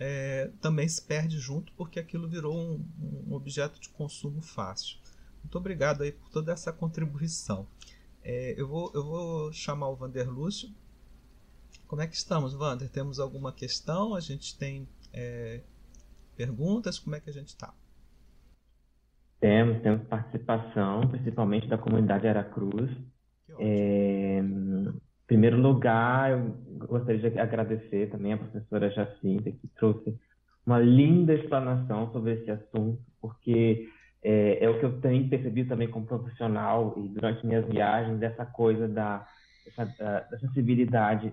é, 0.03 0.49
também 0.59 0.89
se 0.89 0.99
perde 0.99 1.37
junto 1.37 1.71
porque 1.73 1.99
aquilo 1.99 2.27
virou 2.27 2.57
um, 2.57 2.83
um, 3.27 3.35
objeto 3.35 3.79
de 3.79 3.87
consumo 3.89 4.41
fácil. 4.41 4.97
Muito 5.43 5.55
obrigado 5.55 6.01
aí 6.01 6.11
por 6.11 6.27
toda 6.29 6.51
essa 6.51 6.73
contribuição. 6.73 7.67
É, 8.23 8.59
eu, 8.59 8.67
vou, 8.67 8.91
eu 8.95 9.03
vou 9.03 9.53
chamar 9.53 9.89
o 9.89 9.95
Vander 9.95 10.27
Lúcio. 10.27 10.69
Como 11.85 12.01
é 12.01 12.07
que 12.07 12.15
estamos, 12.15 12.55
Vander? 12.55 12.89
Temos 12.89 13.19
alguma 13.19 13.53
questão? 13.53 14.15
A 14.15 14.19
gente 14.19 14.57
tem 14.57 14.87
é, 15.13 15.61
perguntas? 16.35 16.97
Como 16.97 17.15
é 17.15 17.19
que 17.19 17.29
a 17.29 17.33
gente 17.33 17.49
está? 17.49 17.71
Temos, 19.39 19.83
temos 19.83 20.07
participação, 20.07 21.07
principalmente 21.09 21.67
da 21.67 21.77
comunidade 21.77 22.27
Aracruz. 22.27 22.89
É, 23.59 24.39
em 24.39 24.99
primeiro 25.31 25.55
lugar, 25.61 26.29
eu 26.29 26.57
gostaria 26.89 27.31
de 27.31 27.39
agradecer 27.39 28.09
também 28.09 28.33
a 28.33 28.37
professora 28.37 28.91
Jacinta, 28.91 29.49
que 29.49 29.65
trouxe 29.77 30.13
uma 30.65 30.77
linda 30.77 31.33
explanação 31.33 32.11
sobre 32.11 32.33
esse 32.33 32.51
assunto, 32.51 32.99
porque 33.21 33.87
é, 34.21 34.61
é, 34.61 34.69
o 34.69 34.77
que 34.77 34.83
eu 34.83 34.99
tenho 34.99 35.29
percebido 35.29 35.69
também 35.69 35.87
como 35.87 36.05
profissional 36.05 36.93
e 36.97 37.07
durante 37.07 37.45
minhas 37.45 37.65
viagens, 37.65 38.19
dessa 38.19 38.45
coisa 38.45 38.89
da, 38.89 39.25
essa, 39.65 39.85
da, 39.97 40.19
da 40.19 40.37
sensibilidade 40.37 41.31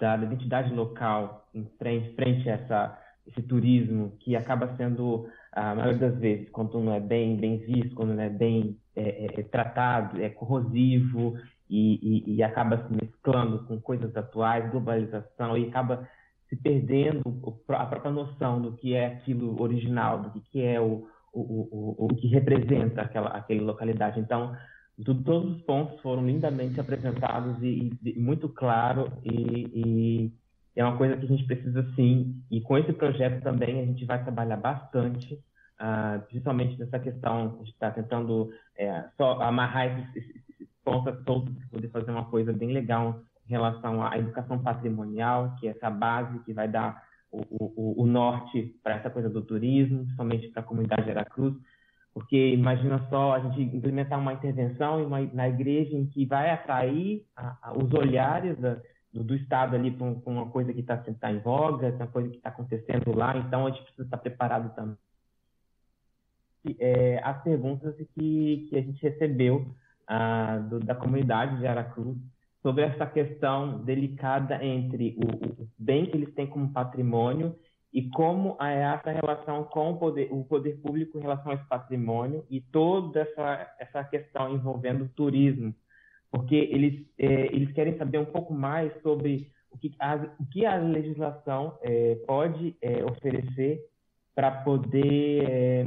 da, 0.00 0.16
da, 0.16 0.26
identidade 0.26 0.74
local 0.74 1.48
em 1.54 1.64
frente, 1.78 2.16
frente 2.16 2.50
a 2.50 2.54
essa 2.54 2.98
esse 3.24 3.42
turismo 3.42 4.16
que 4.18 4.34
acaba 4.34 4.74
sendo, 4.76 5.28
a 5.52 5.74
maioria 5.76 6.08
das 6.08 6.18
vezes, 6.18 6.48
quando 6.48 6.80
não 6.80 6.94
é 6.94 6.98
bem, 6.98 7.36
bem 7.36 7.58
visto, 7.58 7.94
quando 7.94 8.14
não 8.14 8.22
é 8.22 8.30
bem 8.30 8.76
é, 8.96 9.26
é, 9.26 9.40
é 9.40 9.42
tratado, 9.44 10.20
é 10.20 10.30
corrosivo 10.30 11.36
e, 11.68 11.98
e, 12.02 12.36
e, 12.36 12.42
acaba 12.42 12.78
se 12.78 12.92
mesclando 12.92 13.64
com 13.64 13.80
coisas 13.80 14.16
atuais, 14.16 14.70
globalização, 14.70 15.56
e 15.56 15.68
acaba 15.68 16.08
se 16.48 16.56
perdendo 16.56 17.22
a 17.68 17.86
própria 17.86 18.10
noção 18.10 18.60
do 18.60 18.72
que 18.72 18.94
é 18.94 19.06
aquilo 19.06 19.60
original, 19.60 20.20
do 20.22 20.40
que 20.40 20.62
é 20.62 20.80
o, 20.80 21.06
o, 21.32 21.40
o, 21.40 22.06
o 22.06 22.08
que 22.08 22.26
representa 22.28 23.02
aquela, 23.02 23.28
aquela 23.30 23.62
localidade. 23.62 24.18
Então, 24.18 24.56
todos 25.04 25.56
os 25.56 25.62
pontos 25.62 26.00
foram 26.00 26.26
lindamente 26.26 26.80
apresentados 26.80 27.56
e, 27.62 27.92
e 28.04 28.18
muito 28.18 28.48
claro 28.48 29.12
e, 29.24 29.70
e, 29.74 30.32
é 30.74 30.84
uma 30.84 30.96
coisa 30.96 31.16
que 31.16 31.24
a 31.24 31.28
gente 31.28 31.44
precisa 31.44 31.86
sim 31.94 32.42
e 32.50 32.60
com 32.60 32.76
esse 32.78 32.92
projeto 32.92 33.42
também 33.42 33.80
a 33.80 33.84
gente 33.84 34.04
vai 34.04 34.22
trabalhar 34.22 34.56
bastante 34.56 35.34
uh, 35.80 36.20
principalmente 36.26 36.78
nessa 36.78 36.98
questão 36.98 37.58
gente 37.58 37.72
está 37.72 37.90
tentando 37.90 38.50
é, 38.76 39.04
só 39.16 39.40
amarrar 39.40 40.08
esses, 40.14 40.37
pontos 40.90 41.24
todos 41.24 41.54
para 41.54 41.68
poder 41.68 41.88
fazer 41.88 42.10
uma 42.10 42.24
coisa 42.24 42.52
bem 42.52 42.72
legal 42.72 43.20
em 43.46 43.50
relação 43.50 44.02
à 44.02 44.18
educação 44.18 44.58
patrimonial 44.58 45.54
que 45.58 45.68
é 45.68 45.70
essa 45.70 45.90
base 45.90 46.38
que 46.40 46.52
vai 46.52 46.68
dar 46.68 47.02
o, 47.30 47.42
o, 47.50 48.02
o 48.02 48.06
norte 48.06 48.74
para 48.82 48.96
essa 48.96 49.10
coisa 49.10 49.28
do 49.28 49.42
turismo 49.42 49.98
principalmente 49.98 50.48
para 50.48 50.60
a 50.60 50.64
comunidade 50.64 51.04
de 51.04 51.10
Aracruz 51.10 51.54
porque 52.14 52.48
imagina 52.54 53.06
só 53.10 53.34
a 53.34 53.40
gente 53.40 53.76
implementar 53.76 54.18
uma 54.18 54.32
intervenção 54.32 55.04
uma, 55.06 55.20
na 55.20 55.48
igreja 55.48 55.96
em 55.96 56.06
que 56.06 56.24
vai 56.24 56.50
atrair 56.50 57.24
a, 57.36 57.56
a, 57.62 57.78
os 57.78 57.92
olhares 57.92 58.58
da, 58.58 58.76
do, 59.12 59.24
do, 59.24 59.34
Estado 59.34 59.76
ali 59.76 59.90
para 59.90 60.06
um, 60.06 60.20
uma 60.26 60.46
coisa 60.50 60.72
que 60.72 60.80
está 60.80 60.96
tá 60.96 61.32
em 61.32 61.38
voga, 61.38 61.88
uma 61.88 62.06
coisa 62.06 62.28
que 62.28 62.36
está 62.36 62.50
acontecendo 62.50 63.14
lá, 63.14 63.36
então 63.36 63.66
a 63.66 63.70
gente 63.70 63.82
precisa 63.82 64.04
estar 64.04 64.18
preparado 64.18 64.74
também. 64.74 64.96
É, 66.78 67.20
as 67.22 67.42
perguntas 67.42 67.94
que, 68.14 68.66
que 68.68 68.76
a 68.76 68.82
gente 68.82 69.00
recebeu 69.02 69.66
do, 70.68 70.80
da 70.80 70.94
comunidade 70.94 71.58
de 71.58 71.66
Aracruz 71.66 72.16
sobre 72.62 72.84
essa 72.84 73.06
questão 73.06 73.78
delicada 73.84 74.62
entre 74.64 75.16
o, 75.18 75.62
o 75.62 75.68
bem 75.78 76.06
que 76.06 76.16
eles 76.16 76.34
têm 76.34 76.46
como 76.46 76.72
patrimônio 76.72 77.54
e 77.92 78.08
como 78.10 78.56
é 78.60 78.82
essa 78.82 79.10
relação 79.10 79.64
com 79.64 79.92
o 79.92 79.96
poder, 79.96 80.28
o 80.30 80.44
poder 80.44 80.78
público 80.80 81.18
em 81.18 81.22
relação 81.22 81.52
a 81.52 81.54
esse 81.54 81.64
patrimônio 81.66 82.44
e 82.50 82.60
toda 82.60 83.20
essa, 83.20 83.74
essa 83.78 84.04
questão 84.04 84.54
envolvendo 84.54 85.04
o 85.04 85.08
turismo, 85.08 85.74
porque 86.30 86.54
eles, 86.54 87.06
é, 87.18 87.46
eles 87.46 87.72
querem 87.72 87.96
saber 87.96 88.18
um 88.18 88.26
pouco 88.26 88.52
mais 88.52 88.92
sobre 89.02 89.50
o 89.70 89.78
que 89.78 89.94
a, 89.98 90.16
o 90.38 90.46
que 90.46 90.66
a 90.66 90.76
legislação 90.76 91.78
é, 91.82 92.16
pode 92.26 92.76
é, 92.82 93.04
oferecer 93.04 93.80
para 94.34 94.50
poder 94.50 95.86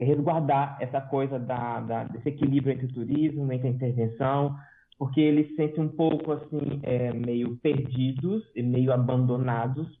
resguardar 0.00 0.76
essa 0.80 1.00
coisa 1.00 1.38
da, 1.38 1.80
da, 1.80 2.04
desse 2.04 2.28
equilíbrio 2.28 2.72
entre 2.72 2.86
o 2.86 2.92
turismo, 2.92 3.52
entre 3.52 3.68
a 3.68 3.70
intervenção, 3.70 4.56
porque 4.98 5.20
eles 5.20 5.48
se 5.48 5.56
sentem 5.56 5.84
um 5.84 5.88
pouco 5.88 6.32
assim 6.32 6.80
é, 6.82 7.12
meio 7.12 7.56
perdidos 7.56 8.44
e 8.54 8.62
meio 8.62 8.92
abandonados 8.92 10.00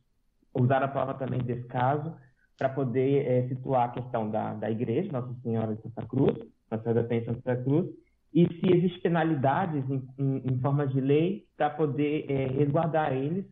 usar 0.54 0.82
a 0.82 0.88
prova 0.88 1.14
também 1.14 1.40
desse 1.40 1.66
caso 1.68 2.14
para 2.58 2.68
poder 2.68 3.26
é, 3.26 3.48
situar 3.48 3.88
a 3.88 3.92
questão 3.92 4.30
da, 4.30 4.54
da 4.54 4.70
igreja, 4.70 5.10
Nossa 5.10 5.34
Senhora 5.42 5.74
de 5.74 5.82
Santa 5.82 6.06
Cruz, 6.06 6.38
Nossa 6.70 6.82
Senhora 6.82 7.02
da 7.02 7.08
Penha 7.08 7.20
de 7.22 7.26
Santa 7.26 7.56
Cruz, 7.56 7.88
e 8.34 8.46
se 8.46 8.72
existem 8.72 9.02
penalidades 9.02 9.84
em, 9.90 10.02
em, 10.18 10.42
em 10.46 10.86
de 10.86 11.00
lei 11.00 11.44
para 11.56 11.70
poder 11.70 12.26
é, 12.30 12.46
resguardar 12.46 13.12
eles, 13.12 13.44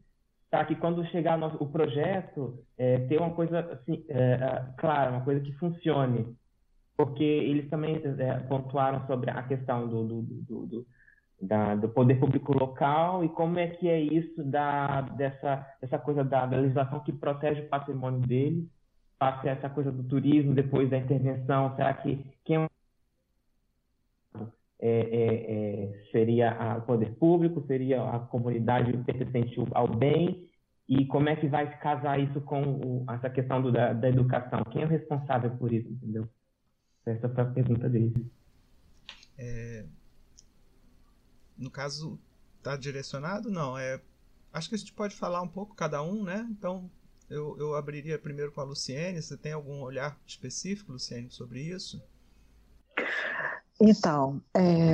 para 0.51 0.65
que 0.65 0.75
quando 0.75 1.07
chegar 1.07 1.39
o 1.61 1.69
projeto, 1.69 2.59
é, 2.77 2.99
ter 3.07 3.19
uma 3.19 3.31
coisa 3.31 3.61
assim, 3.61 4.05
é, 4.09 4.65
clara, 4.77 5.11
uma 5.11 5.25
coisa 5.25 5.41
que 5.41 5.53
funcione. 5.53 6.35
Porque 6.97 7.25
eles 7.25 7.71
também 7.71 8.03
pontuaram 8.49 9.07
sobre 9.07 9.31
a 9.31 9.43
questão 9.45 9.89
do, 9.89 10.05
do, 10.05 10.23
do, 10.23 10.67
do 10.67 10.87
da, 11.41 11.75
do 11.75 11.89
poder 11.89 12.17
público 12.21 12.53
local 12.53 13.25
e 13.25 13.29
como 13.29 13.59
é 13.59 13.69
que 13.69 13.89
é 13.89 13.99
isso 13.99 14.45
da, 14.45 15.01
dessa, 15.01 15.67
dessa 15.81 15.99
coisa 15.99 16.23
da, 16.23 16.45
da 16.45 16.59
legislação 16.59 17.01
que 17.01 17.13
protege 17.13 17.63
o 17.63 17.69
patrimônio 17.69 18.21
deles, 18.21 18.69
passe 19.19 19.49
essa 19.49 19.69
coisa 19.69 19.91
do 19.91 20.03
turismo 20.05 20.55
depois 20.55 20.91
da 20.91 20.99
intervenção, 20.99 21.75
será 21.77 21.95
que 21.95 22.25
quem 22.45 22.69
é, 24.81 25.01
é, 25.01 25.52
é, 25.52 26.11
seria 26.11 26.78
o 26.78 26.82
poder 26.82 27.15
público, 27.16 27.65
seria 27.66 28.02
a 28.02 28.19
comunidade 28.19 28.97
pertencente 29.05 29.57
ao 29.73 29.86
bem 29.86 30.48
e 30.89 31.07
como 31.07 31.28
é 31.28 31.36
que 31.36 31.47
vai 31.47 31.70
se 31.70 31.78
casar 31.78 32.19
isso 32.19 32.40
com 32.40 32.62
o, 32.62 33.05
essa 33.12 33.31
questão 33.31 33.62
do, 33.62 33.70
da, 33.70 33.93
da 33.93 34.09
educação? 34.09 34.65
Quem 34.73 34.82
é 34.82 34.86
o 34.86 34.89
responsável 34.89 35.51
por 35.57 35.73
isso, 35.73 35.89
entendeu? 35.89 36.28
Essa 37.07 37.28
foi 37.28 37.44
a 37.44 37.47
pergunta 37.47 37.89
dele. 37.89 38.12
É, 39.39 39.85
no 41.57 41.70
caso, 41.70 42.19
está 42.57 42.77
direcionado? 42.77 43.51
Não, 43.51 43.78
é. 43.78 44.01
Acho 44.52 44.69
que 44.69 44.74
a 44.74 44.78
gente 44.78 44.93
pode 44.93 45.15
falar 45.15 45.40
um 45.43 45.48
pouco 45.48 45.77
cada 45.77 46.02
um, 46.02 46.24
né? 46.24 46.44
Então, 46.51 46.90
eu, 47.28 47.57
eu 47.59 47.77
abriria 47.77 48.19
primeiro 48.19 48.51
com 48.51 48.61
a 48.61 48.65
Luciene. 48.65 49.23
Você 49.23 49.36
tem 49.36 49.52
algum 49.52 49.82
olhar 49.82 50.19
específico, 50.27 50.93
Luciene, 50.93 51.31
sobre 51.31 51.61
isso? 51.61 52.02
Então, 53.82 54.43
é, 54.55 54.93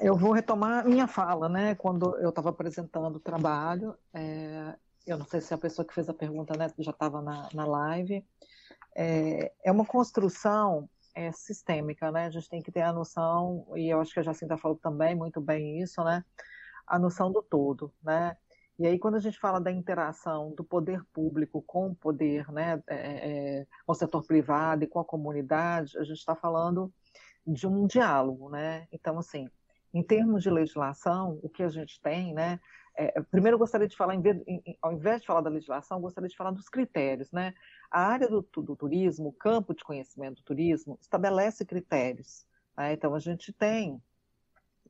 eu 0.00 0.16
vou 0.16 0.32
retomar 0.32 0.88
minha 0.88 1.06
fala, 1.06 1.46
né? 1.46 1.74
Quando 1.74 2.16
eu 2.16 2.30
estava 2.30 2.48
apresentando 2.48 3.16
o 3.16 3.20
trabalho, 3.20 3.94
é, 4.14 4.74
eu 5.06 5.18
não 5.18 5.26
sei 5.26 5.42
se 5.42 5.52
a 5.52 5.58
pessoa 5.58 5.86
que 5.86 5.92
fez 5.92 6.08
a 6.08 6.14
pergunta 6.14 6.56
né, 6.56 6.72
já 6.78 6.90
estava 6.90 7.20
na, 7.20 7.48
na 7.52 7.66
live. 7.66 8.24
É, 8.96 9.52
é 9.62 9.70
uma 9.70 9.84
construção 9.84 10.88
é, 11.14 11.30
sistêmica, 11.32 12.10
né? 12.10 12.26
A 12.26 12.30
gente 12.30 12.48
tem 12.48 12.62
que 12.62 12.72
ter 12.72 12.80
a 12.80 12.94
noção, 12.94 13.66
e 13.76 13.90
eu 13.90 14.00
acho 14.00 14.14
que 14.14 14.20
a 14.20 14.22
Jacinta 14.22 14.56
falou 14.56 14.78
também 14.78 15.14
muito 15.14 15.40
bem 15.40 15.82
isso, 15.82 16.02
né? 16.02 16.24
A 16.86 16.98
noção 16.98 17.30
do 17.30 17.42
todo, 17.42 17.92
né? 18.02 18.36
E 18.78 18.86
aí, 18.86 18.98
quando 18.98 19.16
a 19.16 19.20
gente 19.20 19.38
fala 19.38 19.60
da 19.60 19.70
interação 19.70 20.54
do 20.56 20.64
poder 20.64 21.04
público 21.12 21.62
com 21.66 21.88
o 21.88 21.94
poder, 21.94 22.50
né, 22.50 22.82
é, 22.88 23.60
é, 23.60 23.66
com 23.84 23.92
o 23.92 23.94
setor 23.94 24.24
privado 24.24 24.82
e 24.82 24.86
com 24.86 24.98
a 24.98 25.04
comunidade, 25.04 25.96
a 25.98 26.02
gente 26.02 26.18
está 26.18 26.34
falando 26.34 26.92
de 27.46 27.66
um 27.66 27.86
diálogo, 27.86 28.48
né? 28.48 28.86
Então, 28.92 29.18
assim, 29.18 29.48
em 29.92 30.02
termos 30.02 30.42
de 30.42 30.50
legislação, 30.50 31.38
o 31.42 31.48
que 31.48 31.62
a 31.62 31.68
gente 31.68 32.00
tem, 32.00 32.32
né? 32.32 32.60
É, 32.94 33.20
primeiro, 33.22 33.54
eu 33.54 33.58
gostaria 33.58 33.88
de 33.88 33.96
falar, 33.96 34.14
ao 34.80 34.92
invés 34.92 35.20
de 35.20 35.26
falar 35.26 35.40
da 35.40 35.50
legislação, 35.50 36.00
gostaria 36.00 36.28
de 36.28 36.36
falar 36.36 36.50
dos 36.50 36.68
critérios, 36.68 37.30
né? 37.32 37.54
A 37.90 38.00
área 38.00 38.28
do, 38.28 38.42
do 38.42 38.76
turismo, 38.76 39.28
o 39.28 39.32
campo 39.32 39.74
de 39.74 39.82
conhecimento 39.82 40.36
do 40.36 40.44
turismo, 40.44 40.98
estabelece 41.00 41.64
critérios. 41.64 42.46
Né? 42.76 42.92
Então, 42.92 43.14
a 43.14 43.18
gente 43.18 43.52
tem, 43.52 44.00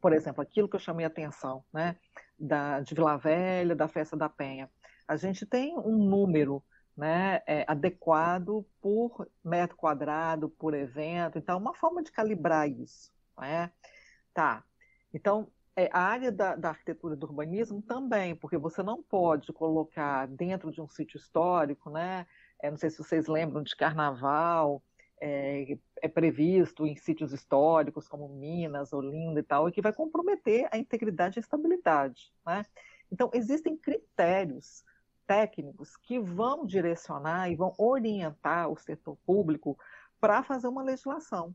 por 0.01 0.13
exemplo, 0.13 0.43
aquilo 0.43 0.69
que 0.69 0.77
eu 0.77 0.81
chamei 0.81 1.05
a 1.05 1.09
atenção, 1.09 1.65
né? 1.73 1.97
Da, 2.39 2.81
de 2.81 2.95
Vila 2.95 3.17
Velha, 3.17 3.75
da 3.75 3.87
Festa 3.89 4.17
da 4.17 4.29
Penha. 4.29 4.69
A 5.07 5.17
gente 5.17 5.47
tem 5.47 5.79
um 5.79 5.97
número 5.97 6.63
né, 6.97 7.43
é, 7.47 7.65
adequado 7.67 8.65
por 8.81 9.29
metro 9.43 9.77
quadrado, 9.77 10.49
por 10.49 10.75
evento. 10.75 11.39
Então, 11.39 11.59
uma 11.59 11.75
forma 11.75 12.03
de 12.03 12.13
calibrar 12.13 12.69
isso. 12.69 13.13
Né? 13.39 13.71
Tá. 14.35 14.65
Então, 15.13 15.49
é, 15.75 15.89
a 15.93 16.01
área 16.01 16.31
da, 16.31 16.55
da, 16.55 16.69
arquitetura 16.71 17.17
do 17.17 17.27
urbanismo 17.27 17.81
também, 17.83 18.35
porque 18.35 18.59
você 18.59 18.83
não 18.83 19.03
pode 19.03 19.53
colocar 19.53 20.27
dentro 20.27 20.71
de 20.71 20.81
um 20.83 20.89
sítio 20.89 21.17
histórico, 21.17 21.89
né, 21.91 22.27
é, 22.61 22.71
não 22.71 22.77
sei 22.77 22.91
se 22.91 22.99
vocês 22.99 23.27
lembram 23.27 23.63
de 23.63 23.75
carnaval, 23.75 24.83
é, 25.21 25.79
é, 26.03 26.09
previsto 26.09 26.85
em 26.85 26.97
sítios 26.97 27.33
históricos 27.33 28.09
como 28.09 28.29
Minas, 28.29 28.93
Olinda 28.93 29.41
e 29.41 29.43
tal, 29.43 29.69
e 29.69 29.73
que 29.73 29.81
vai 29.81 29.93
comprometer 29.93 30.69
a 30.71 30.77
integridade 30.77 31.39
e 31.39 31.41
a 31.41 31.43
estabilidade. 31.43 32.33
Né? 32.45 32.67
Então, 33.11 33.31
existem 33.33 33.77
critérios 33.77 34.85
técnicos 35.27 35.97
que 35.97 36.19
vão 36.19 36.67
direcionar 36.67 37.51
e 37.51 37.57
vão 37.57 37.75
orientar 37.79 38.69
o 38.69 38.77
setor 38.77 39.17
público 39.25 39.79
para 40.21 40.43
fazer 40.43 40.69
uma 40.69 40.83
legislação. 40.83 41.55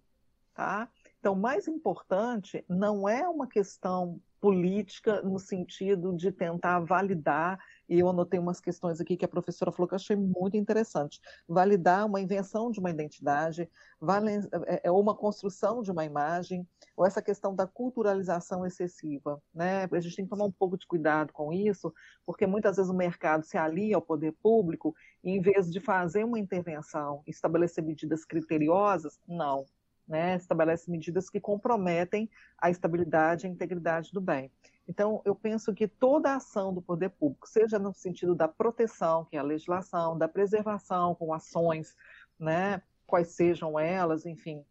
Tá? 0.53 0.89
Então, 1.19 1.35
mais 1.35 1.67
importante 1.67 2.65
não 2.67 3.07
é 3.07 3.27
uma 3.29 3.47
questão 3.47 4.19
política 4.39 5.21
no 5.21 5.39
sentido 5.39 6.15
de 6.15 6.31
tentar 6.31 6.79
validar, 6.79 7.59
e 7.89 7.99
eu 7.99 8.09
anotei 8.09 8.39
umas 8.39 8.59
questões 8.59 8.99
aqui 8.99 9.15
que 9.15 9.25
a 9.25 9.29
professora 9.29 9.71
falou 9.71 9.87
que 9.87 9.93
eu 9.93 9.97
achei 9.97 10.15
muito 10.15 10.57
interessante, 10.57 11.19
validar 11.47 12.05
uma 12.05 12.21
invenção 12.21 12.69
de 12.71 12.79
uma 12.79 12.89
identidade, 12.89 13.61
é, 13.61 14.81
é, 14.83 14.91
ou 14.91 15.01
uma 15.01 15.15
construção 15.15 15.81
de 15.81 15.91
uma 15.91 16.05
imagem, 16.05 16.67
ou 16.95 17.05
essa 17.05 17.21
questão 17.21 17.55
da 17.55 17.65
culturalização 17.65 18.65
excessiva. 18.65 19.41
Né? 19.53 19.87
A 19.91 19.99
gente 19.99 20.15
tem 20.15 20.25
que 20.25 20.31
tomar 20.31 20.45
um 20.45 20.51
pouco 20.51 20.77
de 20.77 20.85
cuidado 20.85 21.31
com 21.33 21.51
isso, 21.53 21.93
porque 22.25 22.45
muitas 22.45 22.75
vezes 22.77 22.91
o 22.91 22.95
mercado 22.95 23.43
se 23.43 23.57
alia 23.57 23.95
ao 23.95 24.01
poder 24.01 24.33
público, 24.41 24.93
e 25.23 25.31
em 25.31 25.41
vez 25.41 25.71
de 25.71 25.79
fazer 25.79 26.23
uma 26.23 26.39
intervenção, 26.39 27.23
estabelecer 27.25 27.83
medidas 27.83 28.25
criteriosas, 28.25 29.19
não, 29.27 29.65
né, 30.07 30.35
estabelece 30.35 30.89
medidas 30.89 31.29
que 31.29 31.39
comprometem 31.39 32.29
a 32.57 32.69
estabilidade 32.69 33.45
e 33.45 33.49
a 33.49 33.51
integridade 33.51 34.11
do 34.13 34.21
bem. 34.21 34.51
Então, 34.87 35.21
eu 35.25 35.35
penso 35.35 35.73
que 35.73 35.87
toda 35.87 36.31
a 36.31 36.35
ação 36.37 36.73
do 36.73 36.81
poder 36.81 37.09
público, 37.09 37.47
seja 37.47 37.77
no 37.77 37.93
sentido 37.93 38.33
da 38.33 38.47
proteção, 38.47 39.25
que 39.25 39.35
é 39.35 39.39
a 39.39 39.43
legislação, 39.43 40.17
da 40.17 40.27
preservação 40.27 41.13
com 41.13 41.33
ações, 41.33 41.95
né, 42.39 42.81
quais 43.05 43.29
sejam 43.29 43.77
elas, 43.77 44.25
enfim, 44.25 44.63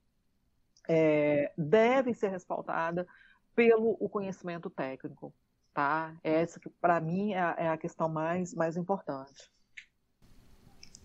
é, 0.89 1.53
deve 1.57 2.15
ser 2.15 2.29
respaldada 2.29 3.07
pelo 3.55 3.97
o 3.99 4.09
conhecimento 4.09 4.71
técnico, 4.71 5.33
tá? 5.73 6.15
Essa 6.23 6.61
que 6.61 6.69
para 6.69 7.01
mim 7.01 7.33
é 7.33 7.41
a, 7.41 7.55
é 7.59 7.69
a, 7.69 7.77
questão 7.77 8.09
mais 8.09 8.55
mais 8.55 8.77
importante. 8.77 9.51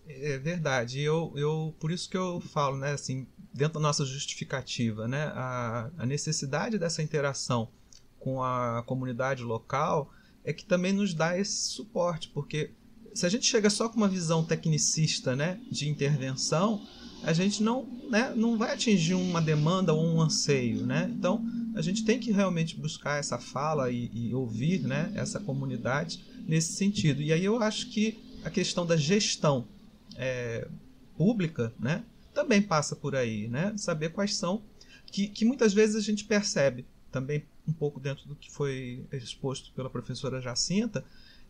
É 0.06 0.38
verdade. 0.38 1.00
Eu, 1.00 1.32
eu 1.36 1.74
por 1.78 1.90
isso 1.90 2.08
que 2.08 2.16
eu 2.16 2.40
falo, 2.40 2.76
né, 2.76 2.92
assim, 2.92 3.26
dentro 3.52 3.74
da 3.74 3.80
nossa 3.80 4.04
justificativa, 4.04 5.06
né, 5.06 5.24
a, 5.34 5.90
a 5.98 6.06
necessidade 6.06 6.78
dessa 6.78 7.02
interação 7.02 7.68
com 8.18 8.42
a 8.42 8.82
comunidade 8.86 9.42
local 9.42 10.12
é 10.44 10.52
que 10.52 10.64
também 10.64 10.92
nos 10.92 11.14
dá 11.14 11.38
esse 11.38 11.68
suporte, 11.68 12.28
porque 12.28 12.70
se 13.14 13.26
a 13.26 13.28
gente 13.28 13.46
chega 13.46 13.68
só 13.68 13.88
com 13.88 13.96
uma 13.96 14.08
visão 14.08 14.44
tecnicista, 14.44 15.36
né, 15.36 15.60
de 15.70 15.88
intervenção, 15.88 16.84
a 17.22 17.32
gente 17.32 17.62
não, 17.62 17.86
né, 18.10 18.32
não 18.34 18.58
vai 18.58 18.72
atingir 18.72 19.14
uma 19.14 19.40
demanda 19.40 19.92
ou 19.92 20.04
um 20.04 20.20
anseio, 20.20 20.84
né? 20.84 21.12
Então 21.16 21.44
a 21.74 21.80
gente 21.80 22.04
tem 22.04 22.18
que 22.18 22.32
realmente 22.32 22.76
buscar 22.76 23.20
essa 23.20 23.38
fala 23.38 23.90
e, 23.90 24.10
e 24.12 24.34
ouvir, 24.34 24.80
né, 24.80 25.12
essa 25.14 25.38
comunidade 25.38 26.24
nesse 26.48 26.72
sentido. 26.72 27.22
E 27.22 27.32
aí 27.32 27.44
eu 27.44 27.62
acho 27.62 27.90
que 27.90 28.18
a 28.44 28.50
questão 28.50 28.84
da 28.84 28.96
gestão 28.96 29.68
é, 30.18 30.68
pública, 31.16 31.72
né, 31.78 32.04
também 32.34 32.62
passa 32.62 32.96
por 32.96 33.14
aí, 33.14 33.46
né? 33.48 33.74
Saber 33.76 34.10
quais 34.10 34.36
são 34.36 34.62
que, 35.06 35.28
que 35.28 35.44
muitas 35.44 35.74
vezes 35.74 35.96
a 35.96 36.00
gente 36.00 36.24
percebe 36.24 36.86
também 37.10 37.44
um 37.68 37.72
pouco 37.72 38.00
dentro 38.00 38.26
do 38.26 38.34
que 38.34 38.50
foi 38.50 39.04
exposto 39.12 39.70
pela 39.72 39.90
professora 39.90 40.40
Jacinta, 40.40 41.04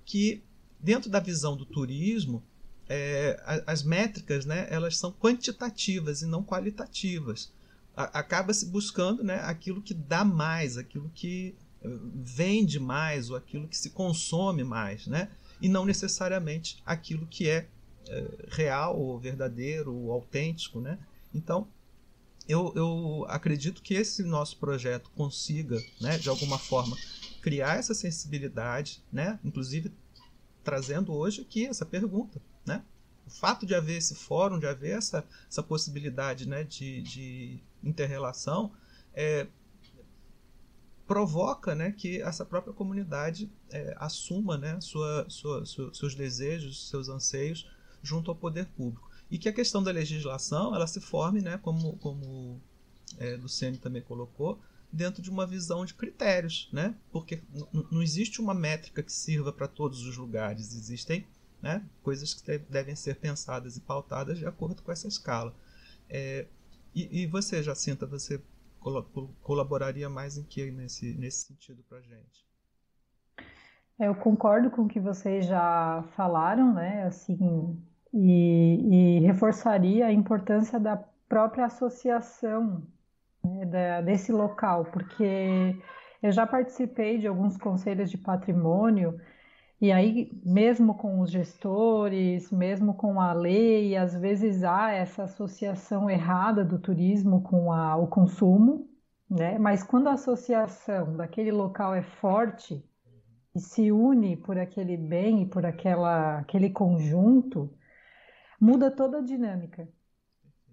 que 0.04 0.42
dentro 0.80 1.08
da 1.08 1.20
visão 1.20 1.56
do 1.56 1.64
turismo 1.64 2.42
é, 2.88 3.40
as 3.66 3.84
métricas 3.84 4.44
né, 4.44 4.66
elas 4.68 4.98
são 4.98 5.12
quantitativas 5.12 6.22
e 6.22 6.26
não 6.26 6.42
qualitativas. 6.42 7.52
Acaba 7.94 8.52
se 8.52 8.66
buscando 8.66 9.22
né, 9.22 9.36
aquilo 9.44 9.80
que 9.80 9.94
dá 9.94 10.24
mais, 10.24 10.76
aquilo 10.76 11.10
que 11.14 11.54
eh, 11.84 11.88
vende 12.14 12.80
mais 12.80 13.28
ou 13.28 13.36
aquilo 13.36 13.68
que 13.68 13.76
se 13.76 13.90
consome 13.90 14.64
mais, 14.64 15.06
né? 15.06 15.28
e 15.62 15.68
não 15.68 15.84
necessariamente 15.84 16.82
aquilo 16.84 17.24
que 17.26 17.48
é, 17.48 17.58
é 17.58 17.68
real 18.48 18.98
ou 18.98 19.18
verdadeiro 19.18 20.10
autêntico. 20.10 20.80
Né? 20.80 20.98
Então, 21.34 21.66
eu, 22.48 22.72
eu 22.74 23.26
acredito 23.28 23.82
que 23.82 23.94
esse 23.94 24.22
nosso 24.22 24.56
projeto 24.58 25.10
consiga, 25.16 25.78
né, 26.00 26.18
de 26.18 26.28
alguma 26.28 26.58
forma, 26.58 26.96
criar 27.40 27.78
essa 27.78 27.94
sensibilidade, 27.94 29.02
né? 29.12 29.38
inclusive 29.44 29.92
trazendo 30.62 31.12
hoje 31.12 31.42
aqui 31.42 31.66
essa 31.66 31.84
pergunta 31.84 32.40
né? 32.64 32.82
O 33.26 33.30
fato 33.30 33.66
de 33.66 33.74
haver 33.74 33.96
esse 33.96 34.14
fórum, 34.14 34.58
de 34.58 34.66
haver 34.66 34.96
essa, 34.96 35.24
essa 35.48 35.62
possibilidade 35.62 36.48
né, 36.48 36.64
de, 36.64 37.02
de 37.02 37.60
interrelação, 37.82 38.72
é, 39.14 39.46
provoca 41.06 41.74
né, 41.74 41.92
que 41.92 42.20
essa 42.20 42.44
própria 42.44 42.72
comunidade 42.72 43.50
é, 43.70 43.94
assuma 43.98 44.56
né, 44.56 44.80
sua, 44.80 45.26
sua, 45.28 45.64
seus 45.64 46.14
desejos, 46.14 46.88
seus 46.88 47.08
anseios 47.08 47.70
junto 48.02 48.30
ao 48.30 48.36
poder 48.36 48.66
público. 48.66 49.10
E 49.30 49.38
que 49.38 49.48
a 49.48 49.52
questão 49.52 49.82
da 49.82 49.90
legislação 49.90 50.74
ela 50.74 50.86
se 50.86 51.00
forme, 51.00 51.40
né, 51.40 51.58
como, 51.58 51.96
como 51.98 52.60
é, 53.18 53.36
Luciane 53.36 53.78
também 53.78 54.02
colocou, 54.02 54.60
dentro 54.92 55.22
de 55.22 55.30
uma 55.30 55.46
visão 55.46 55.86
de 55.86 55.94
critérios, 55.94 56.68
né? 56.70 56.94
porque 57.10 57.42
não 57.90 58.02
existe 58.02 58.42
uma 58.42 58.52
métrica 58.52 59.02
que 59.02 59.12
sirva 59.12 59.50
para 59.50 59.66
todos 59.66 60.04
os 60.06 60.18
lugares, 60.18 60.74
existem 60.74 61.26
né? 61.62 61.82
coisas 62.02 62.34
que 62.34 62.58
devem 62.58 62.94
ser 62.94 63.16
pensadas 63.16 63.76
e 63.76 63.80
pautadas 63.80 64.38
de 64.38 64.44
acordo 64.44 64.82
com 64.82 64.92
essa 64.92 65.08
escala. 65.08 65.54
É, 66.10 66.46
e, 66.94 67.22
e, 67.22 67.26
você, 67.26 67.62
Jacinta, 67.62 68.04
você 68.04 68.42
colaboraria 69.42 70.10
mais 70.10 70.36
em 70.36 70.42
que 70.42 70.70
nesse, 70.70 71.14
nesse 71.14 71.46
sentido 71.46 71.82
para 71.88 71.98
a 71.98 72.02
gente? 72.02 72.46
É, 73.98 74.08
eu 74.08 74.14
concordo 74.14 74.70
com 74.70 74.82
o 74.82 74.88
que 74.88 75.00
vocês 75.00 75.46
já 75.46 76.04
falaram, 76.16 76.74
né? 76.74 77.04
Assim, 77.04 77.80
e, 78.12 79.18
e 79.18 79.20
reforçaria 79.20 80.06
a 80.06 80.12
importância 80.12 80.78
da 80.78 80.96
própria 81.28 81.66
associação 81.66 82.82
né, 83.44 83.64
da, 83.66 84.00
desse 84.00 84.32
local, 84.32 84.84
porque 84.86 85.76
eu 86.22 86.30
já 86.30 86.46
participei 86.46 87.18
de 87.18 87.26
alguns 87.26 87.56
conselhos 87.56 88.10
de 88.10 88.18
patrimônio 88.18 89.18
e 89.82 89.90
aí, 89.90 90.30
mesmo 90.44 90.94
com 90.94 91.18
os 91.18 91.28
gestores, 91.28 92.52
mesmo 92.52 92.94
com 92.94 93.20
a 93.20 93.32
lei, 93.32 93.96
às 93.96 94.14
vezes 94.14 94.62
há 94.62 94.92
essa 94.92 95.24
associação 95.24 96.08
errada 96.08 96.64
do 96.64 96.78
turismo 96.78 97.42
com 97.42 97.72
a, 97.72 97.96
o 97.96 98.06
consumo, 98.06 98.88
né? 99.28 99.58
Mas 99.58 99.82
quando 99.82 100.06
a 100.06 100.12
associação 100.12 101.16
daquele 101.16 101.50
local 101.50 101.92
é 101.96 102.02
forte 102.02 102.80
e 103.52 103.58
se 103.58 103.90
une 103.90 104.36
por 104.36 104.56
aquele 104.56 104.96
bem 104.96 105.42
e 105.42 105.46
por 105.46 105.66
aquela, 105.66 106.38
aquele 106.38 106.70
conjunto, 106.70 107.68
muda 108.62 108.92
toda 108.92 109.18
a 109.18 109.20
dinâmica. 109.20 109.88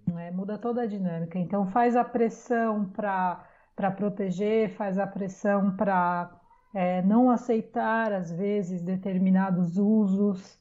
Né? 0.07 0.29
Muda 0.29 0.59
toda 0.59 0.83
a 0.83 0.85
dinâmica. 0.85 1.39
Então 1.39 1.65
faz 1.65 1.95
a 1.95 2.03
pressão 2.03 2.85
para 2.85 3.91
proteger, 3.97 4.69
faz 4.75 4.99
a 4.99 5.07
pressão 5.07 5.75
para 5.75 6.39
é, 6.73 7.01
não 7.01 7.31
aceitar, 7.31 8.13
às 8.13 8.31
vezes, 8.31 8.83
determinados 8.83 9.77
usos. 9.77 10.59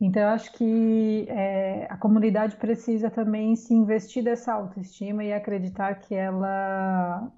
Então, 0.00 0.22
eu 0.22 0.28
acho 0.28 0.52
que 0.52 1.26
é, 1.28 1.86
a 1.90 1.96
comunidade 1.96 2.56
precisa 2.56 3.10
também 3.10 3.56
se 3.56 3.74
investir 3.74 4.22
dessa 4.22 4.52
autoestima 4.52 5.24
e 5.24 5.32
acreditar 5.32 5.94
que 5.96 6.14
ela, 6.14 7.32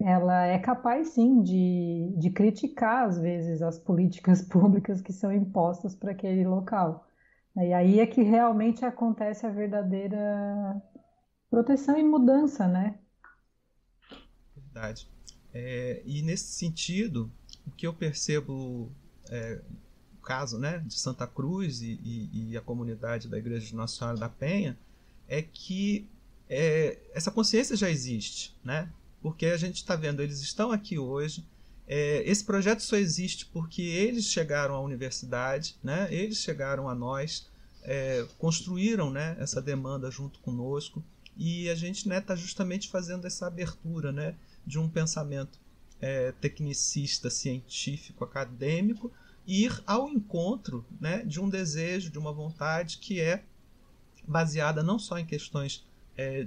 ela 0.00 0.46
é 0.46 0.58
capaz, 0.58 1.08
sim, 1.08 1.42
de, 1.42 2.14
de 2.18 2.30
criticar, 2.30 3.06
às 3.08 3.18
vezes, 3.18 3.62
as 3.62 3.78
políticas 3.78 4.42
públicas 4.46 5.00
que 5.00 5.12
são 5.12 5.32
impostas 5.32 5.94
para 5.94 6.12
aquele 6.12 6.46
local. 6.46 7.06
E 7.56 7.72
aí 7.72 8.00
é 8.00 8.06
que 8.06 8.22
realmente 8.22 8.84
acontece 8.84 9.46
a 9.46 9.50
verdadeira 9.50 10.82
proteção 11.50 11.98
e 11.98 12.02
mudança, 12.02 12.68
né? 12.68 12.98
Verdade. 14.54 15.08
É, 15.54 16.02
e 16.04 16.20
nesse 16.20 16.52
sentido, 16.52 17.30
o 17.66 17.70
que 17.70 17.86
eu 17.86 17.94
percebo, 17.94 18.92
é, 19.30 19.62
o 20.18 20.22
caso 20.22 20.58
né, 20.58 20.78
de 20.80 20.94
Santa 20.98 21.26
Cruz 21.26 21.80
e, 21.80 21.98
e, 22.02 22.50
e, 22.50 22.56
a 22.58 22.60
comunidade 22.60 23.26
da 23.26 23.38
Igreja 23.38 23.66
de 23.66 23.74
Nossa 23.74 23.96
Senhora 23.96 24.18
da 24.18 24.28
Penha, 24.28 24.78
é 25.26 25.40
que 25.40 26.06
é, 26.48 26.98
essa 27.14 27.30
consciência 27.30 27.74
já 27.74 27.88
existe, 27.88 28.54
né? 28.62 28.90
Porque 29.22 29.46
a 29.46 29.56
gente 29.56 29.76
está 29.76 29.96
vendo, 29.96 30.20
eles 30.20 30.40
estão 30.40 30.70
aqui 30.70 30.98
hoje. 30.98 31.42
É, 31.88 32.22
esse 32.28 32.44
projeto 32.44 32.80
só 32.80 32.96
existe 32.96 33.46
porque 33.46 33.82
eles 33.82 34.26
chegaram 34.26 34.74
à 34.74 34.80
universidade, 34.80 35.76
né? 35.82 36.08
Eles 36.12 36.38
chegaram 36.38 36.88
a 36.88 36.94
nós, 36.94 37.48
é, 37.82 38.26
construíram, 38.38 39.10
né? 39.10 39.36
Essa 39.38 39.62
demanda 39.62 40.10
junto 40.10 40.40
conosco 40.40 41.02
e 41.36 41.68
a 41.68 41.74
gente 41.74 41.98
está 41.98 42.10
né, 42.10 42.20
tá 42.20 42.34
justamente 42.34 42.88
fazendo 42.88 43.26
essa 43.26 43.46
abertura, 43.46 44.10
né? 44.10 44.34
De 44.66 44.78
um 44.78 44.88
pensamento 44.88 45.58
é, 46.00 46.32
tecnicista, 46.32 47.30
científico, 47.30 48.24
acadêmico, 48.24 49.12
ir 49.46 49.82
ao 49.86 50.08
encontro 50.08 50.84
né, 51.00 51.22
de 51.24 51.40
um 51.40 51.48
desejo, 51.48 52.10
de 52.10 52.18
uma 52.18 52.32
vontade 52.32 52.98
que 52.98 53.20
é 53.20 53.44
baseada 54.26 54.82
não 54.82 54.98
só 54.98 55.18
em 55.18 55.24
questões 55.24 55.84
é, 56.16 56.46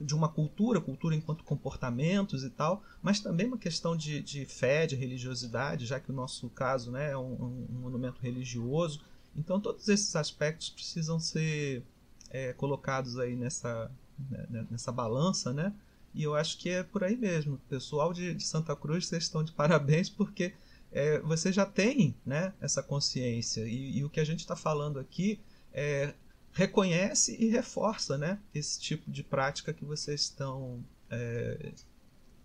de 0.00 0.14
uma 0.14 0.28
cultura, 0.28 0.80
cultura 0.80 1.14
enquanto 1.14 1.44
comportamentos 1.44 2.42
e 2.42 2.50
tal, 2.50 2.82
mas 3.02 3.20
também 3.20 3.46
uma 3.46 3.58
questão 3.58 3.94
de, 3.94 4.22
de 4.22 4.46
fé, 4.46 4.86
de 4.86 4.96
religiosidade, 4.96 5.86
já 5.86 6.00
que 6.00 6.10
o 6.10 6.14
nosso 6.14 6.48
caso 6.50 6.90
né, 6.90 7.10
é 7.10 7.16
um, 7.16 7.66
um 7.70 7.78
monumento 7.80 8.20
religioso. 8.20 9.02
Então 9.36 9.60
todos 9.60 9.88
esses 9.88 10.16
aspectos 10.16 10.70
precisam 10.70 11.20
ser 11.20 11.82
é, 12.30 12.52
colocados 12.54 13.18
aí 13.18 13.36
nessa, 13.36 13.90
né, 14.30 14.66
nessa 14.70 14.90
balança, 14.90 15.52
né? 15.52 15.74
E 16.12 16.22
eu 16.22 16.34
acho 16.34 16.58
que 16.58 16.68
é 16.68 16.82
por 16.82 17.04
aí 17.04 17.16
mesmo. 17.16 17.58
Pessoal 17.68 18.12
de, 18.12 18.34
de 18.34 18.42
Santa 18.42 18.74
Cruz, 18.74 19.06
vocês 19.06 19.24
estão 19.24 19.44
de 19.44 19.52
parabéns 19.54 20.08
porque 20.08 20.54
é, 20.90 21.20
você 21.20 21.52
já 21.52 21.66
tem 21.66 22.16
né, 22.24 22.52
essa 22.60 22.82
consciência. 22.82 23.62
E, 23.66 23.98
e 23.98 24.04
o 24.04 24.10
que 24.10 24.18
a 24.18 24.24
gente 24.24 24.40
está 24.40 24.56
falando 24.56 24.98
aqui 24.98 25.38
é, 25.72 26.14
reconhece 26.52 27.36
e 27.38 27.48
reforça 27.48 28.18
né, 28.18 28.38
esse 28.54 28.80
tipo 28.80 29.10
de 29.10 29.22
prática 29.22 29.72
que 29.72 29.84
vocês 29.84 30.22
estão 30.22 30.84
é, 31.10 31.72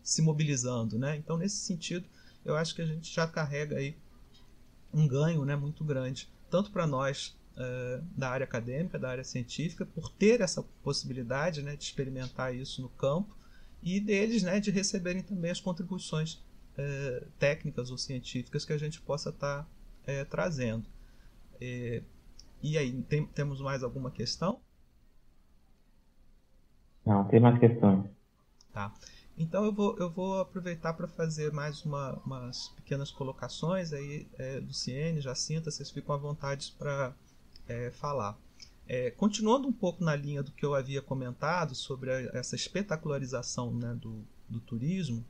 se 0.03 0.21
mobilizando. 0.21 0.97
Né? 0.97 1.17
Então, 1.17 1.37
nesse 1.37 1.57
sentido, 1.57 2.07
eu 2.43 2.55
acho 2.55 2.75
que 2.75 2.81
a 2.81 2.85
gente 2.85 3.13
já 3.13 3.27
carrega 3.27 3.77
aí 3.77 3.97
um 4.93 5.07
ganho 5.07 5.43
né, 5.43 5.55
muito 5.55 5.83
grande, 5.83 6.29
tanto 6.49 6.71
para 6.71 6.87
nós 6.87 7.35
é, 7.57 8.01
da 8.15 8.29
área 8.29 8.43
acadêmica, 8.43 8.99
da 8.99 9.09
área 9.09 9.23
científica, 9.23 9.85
por 9.85 10.09
ter 10.09 10.41
essa 10.41 10.63
possibilidade 10.83 11.61
né, 11.61 11.75
de 11.75 11.83
experimentar 11.83 12.55
isso 12.55 12.81
no 12.81 12.89
campo, 12.89 13.35
e 13.81 13.99
deles 13.99 14.43
né, 14.43 14.59
de 14.59 14.71
receberem 14.71 15.21
também 15.21 15.51
as 15.51 15.59
contribuições 15.59 16.41
é, 16.77 17.23
técnicas 17.37 17.91
ou 17.91 17.97
científicas 17.97 18.65
que 18.65 18.73
a 18.73 18.77
gente 18.77 19.01
possa 19.01 19.29
estar 19.29 19.63
tá, 19.63 19.69
é, 20.05 20.23
trazendo. 20.23 20.85
E 22.65 22.79
aí, 22.79 22.99
tem, 23.03 23.27
temos 23.27 23.61
mais 23.61 23.83
alguma 23.83 24.09
questão? 24.09 24.59
Não, 27.05 27.23
tem 27.27 27.39
mais 27.39 27.59
questões. 27.59 28.09
Tá. 28.73 28.91
Então 29.37 29.63
eu 29.63 29.71
vou, 29.71 29.95
eu 29.99 30.09
vou 30.09 30.39
aproveitar 30.39 30.93
para 30.93 31.07
fazer 31.07 31.53
mais 31.53 31.85
uma, 31.85 32.13
umas 32.25 32.69
pequenas 32.69 33.11
colocações 33.11 33.93
aí, 33.93 34.27
é, 34.39 34.57
Luciene, 34.65 35.21
Jacinta, 35.21 35.69
vocês 35.69 35.91
ficam 35.91 36.15
à 36.15 36.17
vontade 36.17 36.73
para 36.79 37.13
é, 37.67 37.91
falar. 37.91 38.35
É, 38.87 39.11
continuando 39.11 39.67
um 39.67 39.73
pouco 39.73 40.03
na 40.03 40.15
linha 40.15 40.41
do 40.41 40.51
que 40.51 40.65
eu 40.65 40.73
havia 40.73 41.03
comentado 41.03 41.75
sobre 41.75 42.11
a, 42.11 42.19
essa 42.33 42.55
espetacularização 42.55 43.75
né, 43.75 43.93
do, 43.93 44.25
do 44.49 44.59
turismo, 44.59 45.23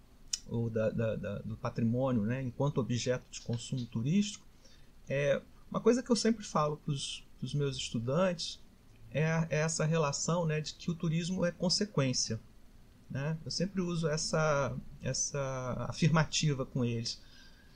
ou 0.48 0.70
da, 0.70 0.90
da, 0.90 1.16
da, 1.18 1.40
do 1.40 1.57
patrimônio 1.57 2.22
né, 2.22 2.41
enquanto 2.41 2.78
objeto 2.78 3.26
de 3.30 3.41
consumo 3.41 3.86
turístico, 3.88 4.45
é, 5.10 5.41
uma 5.70 5.82
coisa 5.82 6.02
que 6.02 6.10
eu 6.10 6.16
sempre 6.16 6.45
falo 6.45 6.78
para 6.78 6.94
os 6.94 7.24
meus 7.53 7.78
estudantes 7.78 8.60
é, 9.12 9.48
é, 9.49 9.60
essa 9.60 9.86
relação 9.86 10.45
né, 10.45 10.60
de 10.60 10.74
que 10.74 10.91
o 10.91 10.94
turismo 10.94 11.45
é 11.45 11.52
consequência. 11.52 12.40
Né? 13.10 13.38
Eu 13.45 13.52
sempre 13.52 13.82
uso 13.82 14.10
essa, 14.10 14.76
essa 15.02 15.88
afirmativa 15.88 16.66
com 16.66 16.84
eles. 16.84 17.22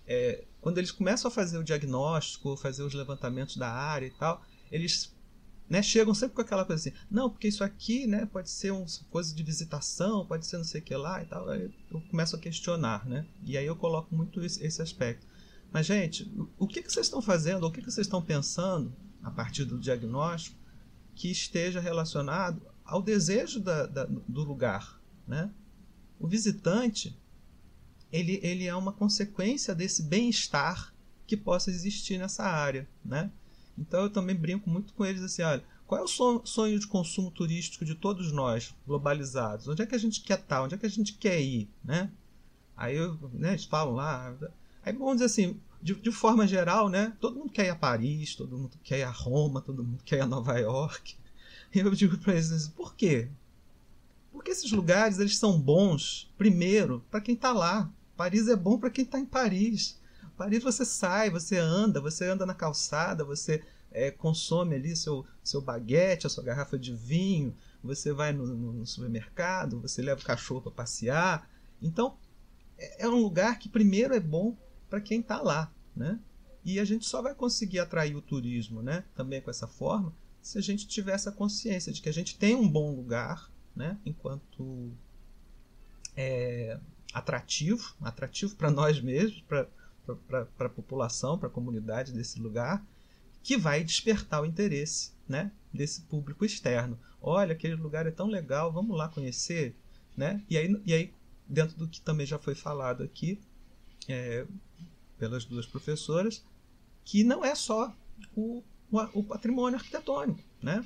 É, 0.05 0.43
quando 0.59 0.79
eles 0.79 0.91
começam 0.91 1.29
a 1.29 1.31
fazer 1.31 1.57
o 1.57 1.63
diagnóstico, 1.63 2.57
fazer 2.57 2.83
os 2.83 2.93
levantamentos 2.93 3.55
da 3.55 3.71
área 3.71 4.07
e 4.07 4.11
tal, 4.11 4.43
eles 4.69 5.15
né, 5.69 5.81
chegam 5.81 6.13
sempre 6.13 6.35
com 6.35 6.41
aquela 6.41 6.65
coisa 6.65 6.89
assim, 6.89 6.97
não, 7.09 7.29
porque 7.29 7.47
isso 7.47 7.63
aqui 7.63 8.05
né, 8.07 8.25
pode 8.25 8.49
ser 8.49 8.71
uma 8.71 8.85
coisa 9.09 9.33
de 9.33 9.43
visitação, 9.43 10.25
pode 10.25 10.45
ser 10.45 10.57
não 10.57 10.63
sei 10.65 10.81
o 10.81 10.83
que 10.83 10.95
lá 10.95 11.21
e 11.21 11.25
tal. 11.25 11.47
Aí 11.47 11.71
eu 11.91 12.01
começo 12.09 12.35
a 12.35 12.39
questionar, 12.39 13.07
né? 13.07 13.25
E 13.43 13.57
aí 13.57 13.65
eu 13.65 13.75
coloco 13.75 14.13
muito 14.13 14.43
esse, 14.43 14.61
esse 14.61 14.81
aspecto. 14.81 15.25
Mas, 15.71 15.85
gente, 15.85 16.29
o 16.57 16.67
que, 16.67 16.81
que 16.81 16.91
vocês 16.91 17.05
estão 17.05 17.21
fazendo, 17.21 17.65
o 17.65 17.71
que, 17.71 17.81
que 17.81 17.91
vocês 17.91 18.07
estão 18.07 18.21
pensando 18.21 18.91
a 19.23 19.31
partir 19.31 19.65
do 19.65 19.77
diagnóstico 19.79 20.57
que 21.15 21.29
esteja 21.29 21.79
relacionado 21.79 22.61
ao 22.85 23.01
desejo 23.01 23.59
da, 23.59 23.85
da, 23.85 24.05
do 24.05 24.43
lugar, 24.43 24.99
né? 25.27 25.51
O 26.19 26.27
visitante, 26.27 27.17
ele, 28.11 28.39
ele 28.41 28.65
é 28.65 28.75
uma 28.75 28.91
consequência 28.91 29.75
desse 29.75 30.03
bem-estar 30.03 30.93
que 31.27 31.37
possa 31.37 31.69
existir 31.69 32.17
nessa 32.17 32.43
área, 32.43 32.87
né? 33.05 33.31
Então 33.77 34.03
eu 34.03 34.09
também 34.09 34.35
brinco 34.35 34.69
muito 34.69 34.93
com 34.93 35.05
eles 35.05 35.21
assim, 35.21 35.41
olha, 35.41 35.63
qual 35.85 36.01
é 36.01 36.03
o 36.03 36.45
sonho 36.45 36.79
de 36.79 36.87
consumo 36.87 37.31
turístico 37.31 37.85
de 37.85 37.95
todos 37.95 38.31
nós, 38.31 38.75
globalizados? 38.85 39.67
Onde 39.67 39.81
é 39.81 39.85
que 39.85 39.95
a 39.95 39.99
gente 39.99 40.21
quer 40.21 40.39
estar? 40.39 40.61
Onde 40.61 40.75
é 40.75 40.77
que 40.77 40.85
a 40.85 40.89
gente 40.89 41.13
quer 41.13 41.41
ir, 41.41 41.69
né? 41.83 42.11
Aí 42.75 42.95
eu, 42.95 43.17
né, 43.33 43.49
eles 43.49 43.65
falam 43.65 43.95
lá, 43.95 44.35
aí 44.83 44.93
vamos 44.93 45.15
dizer 45.15 45.25
assim, 45.25 45.59
de, 45.81 45.95
de, 45.95 46.11
forma 46.11 46.45
geral, 46.45 46.89
né? 46.89 47.13
Todo 47.19 47.39
mundo 47.39 47.51
quer 47.51 47.67
ir 47.67 47.69
a 47.69 47.75
Paris, 47.75 48.35
todo 48.35 48.57
mundo 48.57 48.77
quer 48.83 48.99
ir 48.99 49.03
a 49.03 49.11
Roma, 49.11 49.61
todo 49.61 49.83
mundo 49.83 50.03
quer 50.03 50.17
ir 50.17 50.21
a 50.21 50.27
Nova 50.27 50.57
York. 50.57 51.15
E 51.73 51.79
eu 51.79 51.91
digo 51.91 52.17
para 52.17 52.33
eles, 52.33 52.51
assim, 52.51 52.71
por 52.71 52.95
quê? 52.95 53.29
Porque 54.31 54.51
esses 54.51 54.71
lugares 54.71 55.19
eles 55.19 55.37
são 55.37 55.59
bons, 55.59 56.31
primeiro, 56.37 57.03
para 57.09 57.21
quem 57.21 57.35
está 57.35 57.51
lá. 57.51 57.91
Paris 58.17 58.47
é 58.47 58.55
bom 58.55 58.77
para 58.77 58.89
quem 58.89 59.05
está 59.05 59.19
em 59.19 59.25
Paris. 59.25 59.99
Paris 60.37 60.63
você 60.63 60.85
sai, 60.85 61.29
você 61.29 61.57
anda, 61.57 62.01
você 62.01 62.25
anda 62.25 62.45
na 62.45 62.53
calçada, 62.53 63.23
você 63.23 63.63
é, 63.91 64.11
consome 64.11 64.75
ali 64.75 64.95
seu, 64.95 65.25
seu 65.43 65.61
baguete, 65.61 66.27
a 66.27 66.29
sua 66.29 66.43
garrafa 66.43 66.77
de 66.77 66.93
vinho, 66.93 67.55
você 67.83 68.13
vai 68.13 68.31
no, 68.31 68.45
no 68.45 68.85
supermercado, 68.85 69.79
você 69.79 70.01
leva 70.01 70.21
o 70.21 70.25
cachorro 70.25 70.61
para 70.61 70.71
passear. 70.71 71.49
Então, 71.81 72.17
é, 72.77 73.05
é 73.05 73.07
um 73.07 73.21
lugar 73.21 73.57
que 73.59 73.69
primeiro 73.69 74.13
é 74.13 74.19
bom 74.19 74.55
para 74.89 75.01
quem 75.01 75.21
está 75.21 75.41
lá, 75.41 75.71
né? 75.95 76.19
E 76.63 76.79
a 76.79 76.85
gente 76.85 77.05
só 77.05 77.21
vai 77.21 77.33
conseguir 77.33 77.79
atrair 77.79 78.15
o 78.15 78.21
turismo, 78.21 78.81
né? 78.81 79.03
Também 79.15 79.41
com 79.41 79.49
essa 79.49 79.67
forma, 79.67 80.13
se 80.41 80.57
a 80.57 80.61
gente 80.61 80.87
tiver 80.87 81.13
essa 81.13 81.31
consciência 81.31 81.91
de 81.91 82.01
que 82.01 82.09
a 82.09 82.13
gente 82.13 82.37
tem 82.37 82.55
um 82.55 82.67
bom 82.67 82.95
lugar, 82.95 83.51
né, 83.75 83.97
enquanto 84.05 84.91
é, 86.15 86.79
atrativo, 87.13 87.95
atrativo 88.01 88.55
para 88.55 88.71
nós 88.71 89.01
mesmos, 89.01 89.41
para 89.41 89.67
a 90.59 90.69
população, 90.69 91.37
para 91.37 91.47
a 91.47 91.51
comunidade 91.51 92.13
desse 92.13 92.39
lugar, 92.39 92.85
que 93.43 93.57
vai 93.57 93.83
despertar 93.83 94.41
o 94.41 94.45
interesse 94.45 95.11
né, 95.27 95.51
desse 95.73 96.01
público 96.01 96.43
externo. 96.43 96.99
Olha, 97.21 97.53
aquele 97.53 97.75
lugar 97.75 98.05
é 98.07 98.11
tão 98.11 98.27
legal, 98.27 98.71
vamos 98.71 98.97
lá 98.97 99.07
conhecer. 99.07 99.75
Né? 100.15 100.43
E, 100.49 100.57
aí, 100.57 100.81
e 100.85 100.93
aí, 100.93 101.13
dentro 101.47 101.77
do 101.77 101.87
que 101.87 102.01
também 102.01 102.25
já 102.25 102.37
foi 102.37 102.55
falado 102.55 103.03
aqui 103.03 103.39
é, 104.07 104.45
pelas 105.19 105.45
duas 105.45 105.67
professoras, 105.67 106.43
que 107.03 107.23
não 107.23 107.43
é 107.43 107.53
só 107.53 107.95
o, 108.35 108.63
o, 109.13 109.23
patrimônio 109.23 109.77
arquitetônico. 109.77 110.41
Né? 110.61 110.83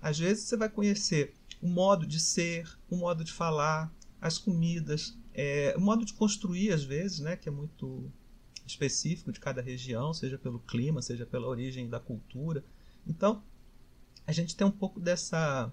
Às 0.00 0.18
vezes 0.18 0.44
você 0.44 0.56
vai 0.56 0.68
conhecer 0.68 1.34
o 1.62 1.68
modo 1.68 2.06
de 2.06 2.18
ser, 2.18 2.68
o 2.90 2.96
modo 2.96 3.22
de 3.22 3.32
falar, 3.32 3.92
as 4.20 4.38
comidas, 4.38 5.16
é, 5.34 5.74
o 5.76 5.80
modo 5.80 6.04
de 6.04 6.14
construir, 6.14 6.72
às 6.72 6.82
vezes, 6.82 7.20
né, 7.20 7.36
que 7.36 7.48
é 7.48 7.52
muito 7.52 8.10
específico 8.66 9.30
de 9.30 9.38
cada 9.38 9.60
região, 9.60 10.14
seja 10.14 10.38
pelo 10.38 10.58
clima, 10.60 11.02
seja 11.02 11.26
pela 11.26 11.46
origem 11.46 11.88
da 11.88 12.00
cultura. 12.00 12.64
Então, 13.06 13.42
a 14.26 14.32
gente 14.32 14.56
tem 14.56 14.66
um 14.66 14.70
pouco 14.70 14.98
dessa 14.98 15.70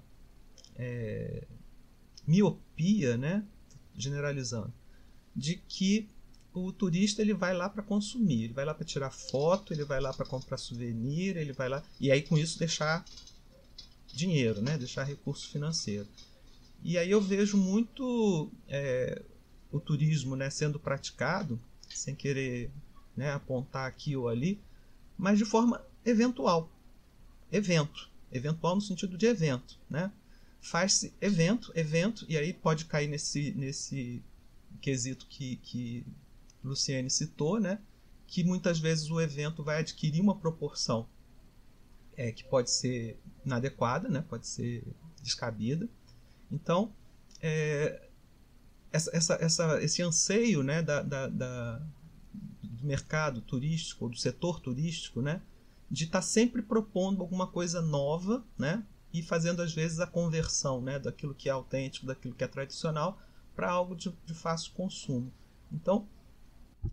é, 0.75 1.47
miopia, 2.27 3.17
né, 3.17 3.45
generalizando, 3.95 4.73
de 5.35 5.55
que 5.55 6.09
o 6.53 6.71
turista 6.71 7.21
ele 7.21 7.33
vai 7.33 7.53
lá 7.53 7.69
para 7.69 7.81
consumir, 7.81 8.45
ele 8.45 8.53
vai 8.53 8.65
lá 8.65 8.73
para 8.73 8.85
tirar 8.85 9.11
foto, 9.11 9.73
ele 9.73 9.85
vai 9.85 9.99
lá 9.99 10.13
para 10.13 10.25
comprar 10.25 10.57
souvenir, 10.57 11.37
ele 11.37 11.53
vai 11.53 11.69
lá 11.69 11.83
e 11.99 12.11
aí 12.11 12.21
com 12.21 12.37
isso 12.37 12.59
deixar 12.59 13.05
dinheiro, 14.13 14.61
né? 14.61 14.77
deixar 14.77 15.03
recurso 15.03 15.49
financeiro. 15.49 16.07
E 16.83 16.97
aí 16.97 17.09
eu 17.11 17.21
vejo 17.21 17.57
muito 17.57 18.51
é, 18.67 19.21
o 19.71 19.79
turismo 19.79 20.35
né, 20.35 20.49
sendo 20.49 20.79
praticado, 20.79 21.61
sem 21.87 22.15
querer 22.15 22.71
né, 23.15 23.31
apontar 23.31 23.87
aqui 23.87 24.15
ou 24.15 24.27
ali, 24.27 24.59
mas 25.17 25.37
de 25.37 25.45
forma 25.45 25.83
eventual. 26.03 26.69
Evento. 27.51 28.09
Eventual 28.31 28.75
no 28.75 28.81
sentido 28.81 29.17
de 29.17 29.27
evento. 29.27 29.77
Né? 29.89 30.11
Faz-se 30.59 31.13
evento, 31.21 31.71
evento, 31.75 32.25
e 32.27 32.37
aí 32.37 32.51
pode 32.51 32.85
cair 32.85 33.07
nesse, 33.07 33.51
nesse 33.51 34.23
quesito 34.81 35.27
que, 35.27 35.57
que 35.57 36.05
Luciene 36.63 37.09
citou, 37.09 37.59
né? 37.59 37.79
que 38.27 38.45
muitas 38.45 38.79
vezes 38.79 39.11
o 39.11 39.19
evento 39.19 39.61
vai 39.61 39.79
adquirir 39.79 40.21
uma 40.21 40.37
proporção 40.37 41.05
é, 42.15 42.31
que 42.31 42.45
pode 42.45 42.71
ser 42.71 43.19
inadequada, 43.45 44.07
né? 44.07 44.23
pode 44.27 44.47
ser 44.47 44.85
descabida. 45.21 45.89
Então, 46.49 46.93
é, 47.41 48.07
essa, 48.91 49.15
essa, 49.15 49.33
essa, 49.35 49.83
esse 49.83 50.01
anseio 50.01 50.63
né, 50.63 50.81
da, 50.81 51.01
da, 51.01 51.27
da, 51.27 51.81
do 52.61 52.85
mercado 52.85 53.41
turístico, 53.41 54.09
do 54.09 54.17
setor 54.17 54.59
turístico, 54.59 55.21
né, 55.21 55.41
de 55.89 56.05
estar 56.05 56.19
tá 56.19 56.21
sempre 56.21 56.61
propondo 56.61 57.21
alguma 57.21 57.47
coisa 57.47 57.81
nova 57.81 58.43
né, 58.57 58.85
e 59.13 59.21
fazendo, 59.21 59.61
às 59.61 59.73
vezes, 59.73 59.99
a 59.99 60.07
conversão 60.07 60.81
né, 60.81 60.99
daquilo 60.99 61.35
que 61.35 61.49
é 61.49 61.51
autêntico, 61.51 62.05
daquilo 62.05 62.33
que 62.33 62.43
é 62.43 62.47
tradicional, 62.47 63.21
para 63.55 63.69
algo 63.69 63.95
de, 63.95 64.09
de 64.25 64.33
fácil 64.33 64.71
consumo. 64.73 65.31
Então, 65.71 66.07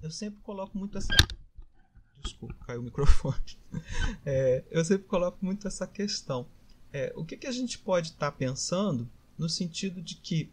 eu 0.03 0.11
sempre 0.11 0.41
coloco 0.41 0.77
muito 0.77 0.99
essa 0.99 1.15
Desculpa, 2.23 2.55
caiu 2.67 2.81
o 2.81 2.85
microfone. 2.85 3.59
É, 4.25 4.65
eu 4.71 4.85
sempre 4.85 5.07
coloco 5.07 5.39
muito 5.45 5.67
essa 5.67 5.87
questão. 5.87 6.47
É, 6.93 7.13
o 7.17 7.25
que, 7.25 7.37
que 7.37 7.47
a 7.47 7.53
gente 7.53 7.79
pode 7.79 8.09
estar 8.09 8.31
tá 8.31 8.37
pensando 8.37 9.09
no 9.37 9.49
sentido 9.49 10.03
de 10.03 10.17
que 10.17 10.51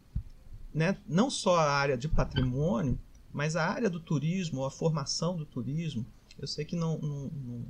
né, 0.74 0.98
não 1.08 1.30
só 1.30 1.58
a 1.58 1.72
área 1.72 1.98
de 1.98 2.08
patrimônio, 2.08 3.00
mas 3.32 3.56
a 3.56 3.66
área 3.66 3.90
do 3.90 4.00
turismo, 4.00 4.66
a 4.66 4.72
formação 4.72 5.36
do 5.36 5.46
turismo, 5.46 6.06
eu 6.38 6.48
sei 6.48 6.66
que 6.66 6.76
não, 6.76 6.98
não, 7.00 7.28
não, 7.28 7.66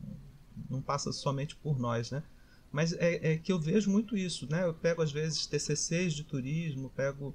não 0.70 0.82
passa 0.82 1.12
somente 1.12 1.56
por 1.56 1.80
nós, 1.80 2.12
né? 2.12 2.24
Mas 2.72 2.94
é, 2.94 3.34
é, 3.34 3.38
que 3.38 3.52
eu 3.52 3.60
vejo 3.60 3.90
muito 3.90 4.18
isso, 4.18 4.50
né? 4.50 4.64
Eu 4.66 4.74
pego 4.74 5.02
às 5.02 5.12
vezes 5.12 5.46
TCCs 5.46 6.14
de 6.14 6.24
turismo, 6.24 6.90
pego 6.90 7.34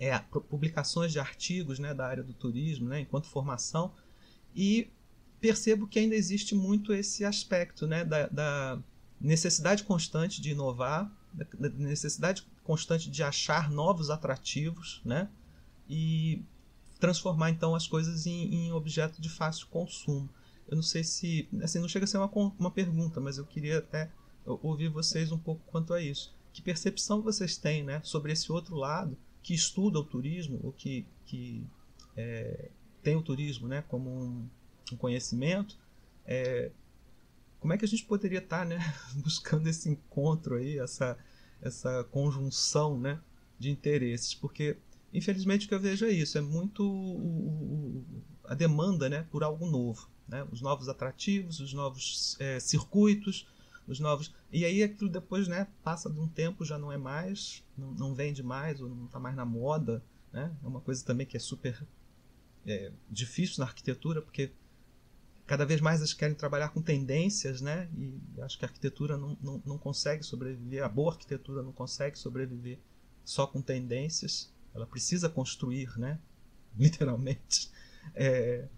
é, 0.00 0.16
publicações 0.18 1.12
de 1.12 1.18
artigos 1.18 1.78
né, 1.78 1.92
da 1.92 2.06
área 2.06 2.22
do 2.22 2.32
turismo, 2.32 2.88
né, 2.88 3.00
enquanto 3.00 3.26
formação, 3.26 3.92
e 4.54 4.90
percebo 5.40 5.86
que 5.86 5.98
ainda 5.98 6.14
existe 6.14 6.54
muito 6.54 6.92
esse 6.92 7.24
aspecto 7.24 7.86
né, 7.86 8.04
da, 8.04 8.28
da 8.28 8.78
necessidade 9.20 9.84
constante 9.84 10.40
de 10.40 10.50
inovar, 10.50 11.10
da 11.32 11.68
necessidade 11.70 12.46
constante 12.62 13.10
de 13.10 13.22
achar 13.22 13.70
novos 13.70 14.10
atrativos, 14.10 15.00
né, 15.04 15.28
e 15.88 16.42
transformar 17.00 17.50
então 17.50 17.74
as 17.74 17.86
coisas 17.86 18.26
em, 18.26 18.54
em 18.54 18.72
objeto 18.72 19.20
de 19.20 19.28
fácil 19.28 19.66
consumo. 19.68 20.28
Eu 20.68 20.76
não 20.76 20.82
sei 20.82 21.02
se, 21.02 21.48
assim, 21.62 21.78
não 21.78 21.88
chega 21.88 22.04
a 22.04 22.06
ser 22.08 22.18
uma, 22.18 22.30
uma 22.58 22.70
pergunta, 22.70 23.20
mas 23.20 23.38
eu 23.38 23.44
queria 23.44 23.78
até 23.78 24.10
ouvir 24.44 24.88
vocês 24.88 25.32
um 25.32 25.38
pouco 25.38 25.62
quanto 25.66 25.94
a 25.94 26.02
isso. 26.02 26.36
Que 26.52 26.60
percepção 26.60 27.22
vocês 27.22 27.56
têm, 27.56 27.82
né, 27.82 28.00
sobre 28.04 28.32
esse 28.32 28.52
outro 28.52 28.76
lado 28.76 29.16
que 29.48 29.54
estuda 29.54 29.98
o 29.98 30.04
turismo 30.04 30.60
ou 30.62 30.70
que, 30.70 31.06
que 31.24 31.66
é, 32.14 32.68
tem 33.02 33.16
o 33.16 33.22
turismo 33.22 33.66
né, 33.66 33.82
como 33.88 34.10
um, 34.10 34.46
um 34.92 34.96
conhecimento, 34.98 35.78
é, 36.26 36.70
como 37.58 37.72
é 37.72 37.78
que 37.78 37.84
a 37.86 37.88
gente 37.88 38.04
poderia 38.04 38.40
estar 38.40 38.58
tá, 38.58 38.64
né, 38.66 38.78
buscando 39.16 39.66
esse 39.66 39.88
encontro 39.88 40.56
aí, 40.56 40.78
essa, 40.78 41.16
essa 41.62 42.04
conjunção 42.10 43.00
né, 43.00 43.18
de 43.58 43.70
interesses? 43.70 44.34
Porque, 44.34 44.76
infelizmente, 45.14 45.64
o 45.64 45.68
que 45.70 45.74
eu 45.74 45.80
vejo 45.80 46.04
é 46.04 46.10
isso, 46.10 46.36
é 46.36 46.42
muito 46.42 46.82
o, 46.82 47.16
o, 47.16 48.04
a 48.44 48.54
demanda 48.54 49.08
né, 49.08 49.26
por 49.30 49.42
algo 49.42 49.66
novo. 49.66 50.10
Né? 50.28 50.46
Os 50.52 50.60
novos 50.60 50.90
atrativos, 50.90 51.58
os 51.58 51.72
novos 51.72 52.36
é, 52.38 52.60
circuitos, 52.60 53.48
os 53.88 54.00
novos. 54.00 54.34
E 54.52 54.64
aí 54.64 54.82
aquilo 54.82 55.10
depois, 55.10 55.48
né, 55.48 55.66
passa 55.82 56.10
de 56.10 56.18
um 56.20 56.28
tempo, 56.28 56.64
já 56.64 56.78
não 56.78 56.92
é 56.92 56.98
mais, 56.98 57.64
não, 57.76 57.92
não 57.92 58.14
vende 58.14 58.42
mais, 58.42 58.80
ou 58.80 58.88
não 58.88 59.06
está 59.06 59.18
mais 59.18 59.34
na 59.34 59.44
moda. 59.44 60.02
Né? 60.32 60.54
É 60.62 60.66
uma 60.66 60.80
coisa 60.80 61.04
também 61.04 61.26
que 61.26 61.36
é 61.36 61.40
super 61.40 61.86
é, 62.66 62.92
difícil 63.10 63.56
na 63.58 63.64
arquitetura, 63.64 64.20
porque 64.20 64.52
cada 65.46 65.64
vez 65.64 65.80
mais 65.80 66.00
eles 66.00 66.12
querem 66.12 66.34
trabalhar 66.34 66.68
com 66.68 66.82
tendências, 66.82 67.62
né? 67.62 67.88
E 67.96 68.20
acho 68.42 68.58
que 68.58 68.66
a 68.66 68.68
arquitetura 68.68 69.16
não, 69.16 69.36
não, 69.40 69.62
não 69.64 69.78
consegue 69.78 70.22
sobreviver, 70.22 70.84
a 70.84 70.88
boa 70.88 71.12
arquitetura 71.12 71.62
não 71.62 71.72
consegue 71.72 72.18
sobreviver 72.18 72.78
só 73.24 73.46
com 73.46 73.62
tendências. 73.62 74.52
Ela 74.74 74.86
precisa 74.86 75.28
construir, 75.30 75.98
né? 75.98 76.20
Literalmente. 76.76 77.70
É, 78.14 78.68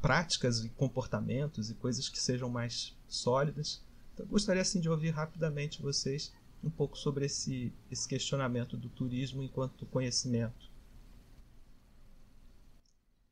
práticas 0.00 0.64
e 0.64 0.68
comportamentos 0.70 1.70
e 1.70 1.74
coisas 1.74 2.08
que 2.08 2.20
sejam 2.20 2.50
mais 2.50 2.96
sólidas. 3.14 3.84
Então, 4.14 4.26
gostaria 4.26 4.62
assim 4.62 4.80
de 4.80 4.88
ouvir 4.88 5.10
rapidamente 5.10 5.82
vocês 5.82 6.32
um 6.62 6.70
pouco 6.70 6.96
sobre 6.96 7.26
esse, 7.26 7.72
esse 7.90 8.08
questionamento 8.08 8.76
do 8.76 8.88
turismo 8.88 9.42
enquanto 9.42 9.86
conhecimento. 9.86 10.70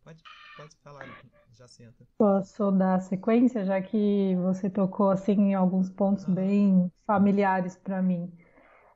Pode, 0.02 0.22
pode 0.56 0.76
falar, 0.82 1.06
Jacinta. 1.52 2.06
Posso 2.18 2.70
dar 2.72 3.00
sequência, 3.02 3.64
já 3.64 3.80
que 3.80 4.34
você 4.36 4.68
tocou 4.68 5.10
assim 5.10 5.32
em 5.32 5.54
alguns 5.54 5.88
pontos 5.90 6.24
bem 6.24 6.90
familiares 7.06 7.76
para 7.76 8.02
mim. 8.02 8.32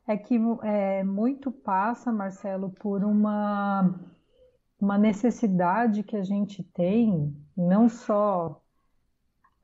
É 0.06 0.16
que 0.16 0.38
é, 0.62 1.04
muito 1.04 1.50
passa, 1.50 2.12
Marcelo, 2.12 2.70
por 2.70 3.04
uma, 3.04 3.98
uma 4.80 4.98
necessidade 4.98 6.02
que 6.02 6.16
a 6.16 6.22
gente 6.22 6.62
tem, 6.62 7.34
não 7.56 7.88
só 7.88 8.63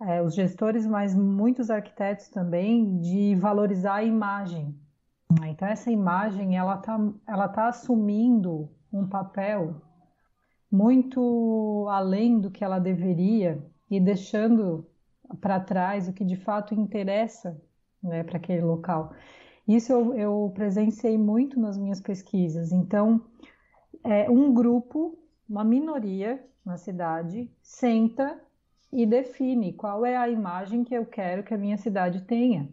é, 0.02 0.22
os 0.22 0.34
gestores, 0.34 0.86
mas 0.86 1.14
muitos 1.14 1.70
arquitetos 1.70 2.28
também, 2.28 2.98
de 3.00 3.34
valorizar 3.34 3.96
a 3.96 4.04
imagem. 4.04 4.74
Então, 5.46 5.68
essa 5.68 5.90
imagem, 5.90 6.56
ela 6.56 6.76
está 6.76 6.98
ela 7.26 7.48
tá 7.48 7.68
assumindo 7.68 8.68
um 8.92 9.06
papel 9.06 9.80
muito 10.70 11.86
além 11.90 12.40
do 12.40 12.50
que 12.50 12.64
ela 12.64 12.78
deveria 12.78 13.64
e 13.90 14.00
deixando 14.00 14.86
para 15.40 15.60
trás 15.60 16.08
o 16.08 16.12
que 16.12 16.24
de 16.24 16.36
fato 16.36 16.74
interessa 16.74 17.60
né, 18.02 18.22
para 18.24 18.38
aquele 18.38 18.62
local. 18.62 19.12
Isso 19.66 19.92
eu, 19.92 20.14
eu, 20.14 20.52
presenciei 20.54 21.16
muito 21.16 21.60
nas 21.60 21.78
minhas 21.78 22.00
pesquisas. 22.00 22.72
Então, 22.72 23.24
é, 24.04 24.28
um 24.28 24.52
grupo, 24.52 25.18
uma 25.48 25.62
minoria 25.62 26.44
na 26.64 26.76
cidade, 26.76 27.50
senta 27.62 28.40
e 28.92 29.06
define 29.06 29.72
qual 29.72 30.04
é 30.04 30.16
a 30.16 30.28
imagem 30.28 30.84
que 30.84 30.94
eu 30.94 31.06
quero 31.06 31.42
que 31.42 31.54
a 31.54 31.58
minha 31.58 31.76
cidade 31.76 32.22
tenha. 32.22 32.68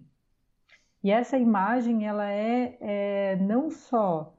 E 1.04 1.12
essa 1.12 1.38
imagem 1.38 2.08
ela 2.08 2.30
é, 2.30 2.78
é 2.82 3.36
não 3.38 3.70
só 3.70 4.34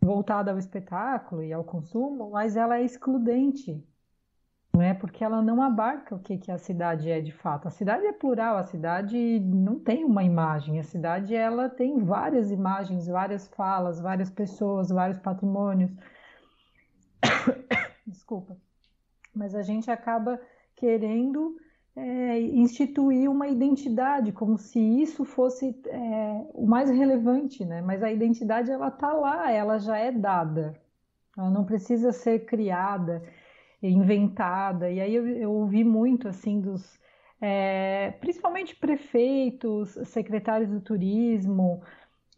voltada 0.00 0.50
ao 0.50 0.58
espetáculo 0.58 1.42
e 1.42 1.52
ao 1.52 1.64
consumo, 1.64 2.30
mas 2.30 2.56
ela 2.56 2.78
é 2.78 2.82
excludente, 2.82 3.82
né? 4.76 4.94
Porque 4.94 5.24
ela 5.24 5.40
não 5.40 5.62
abarca 5.62 6.14
o 6.14 6.18
que, 6.18 6.36
que 6.36 6.50
a 6.50 6.58
cidade 6.58 7.10
é 7.10 7.20
de 7.20 7.32
fato. 7.32 7.68
A 7.68 7.70
cidade 7.70 8.06
é 8.06 8.12
plural, 8.12 8.56
a 8.56 8.64
cidade 8.64 9.40
não 9.40 9.78
tem 9.78 10.04
uma 10.04 10.24
imagem, 10.24 10.80
a 10.80 10.84
cidade 10.84 11.34
ela 11.34 11.68
tem 11.68 12.02
várias 12.04 12.50
imagens, 12.50 13.06
várias 13.06 13.48
falas, 13.48 14.00
várias 14.00 14.30
pessoas, 14.30 14.90
vários 14.90 15.18
patrimônios. 15.18 15.90
Desculpa. 18.06 18.56
Mas 19.34 19.54
a 19.54 19.62
gente 19.62 19.90
acaba 19.90 20.38
querendo 20.82 21.56
é, 21.94 22.40
instituir 22.40 23.30
uma 23.30 23.46
identidade, 23.46 24.32
como 24.32 24.58
se 24.58 24.80
isso 24.80 25.24
fosse 25.24 25.80
é, 25.86 26.44
o 26.54 26.66
mais 26.66 26.90
relevante, 26.90 27.64
né? 27.64 27.80
Mas 27.80 28.02
a 28.02 28.10
identidade 28.10 28.68
ela 28.68 28.88
está 28.88 29.12
lá, 29.12 29.48
ela 29.52 29.78
já 29.78 29.96
é 29.96 30.10
dada, 30.10 30.74
ela 31.38 31.50
não 31.50 31.64
precisa 31.64 32.10
ser 32.10 32.46
criada, 32.46 33.22
inventada. 33.80 34.90
E 34.90 35.00
aí 35.00 35.14
eu, 35.14 35.28
eu 35.28 35.52
ouvi 35.52 35.84
muito 35.84 36.26
assim 36.26 36.60
dos, 36.60 36.98
é, 37.40 38.10
principalmente 38.20 38.74
prefeitos, 38.74 39.90
secretários 40.06 40.68
do 40.68 40.80
turismo, 40.80 41.80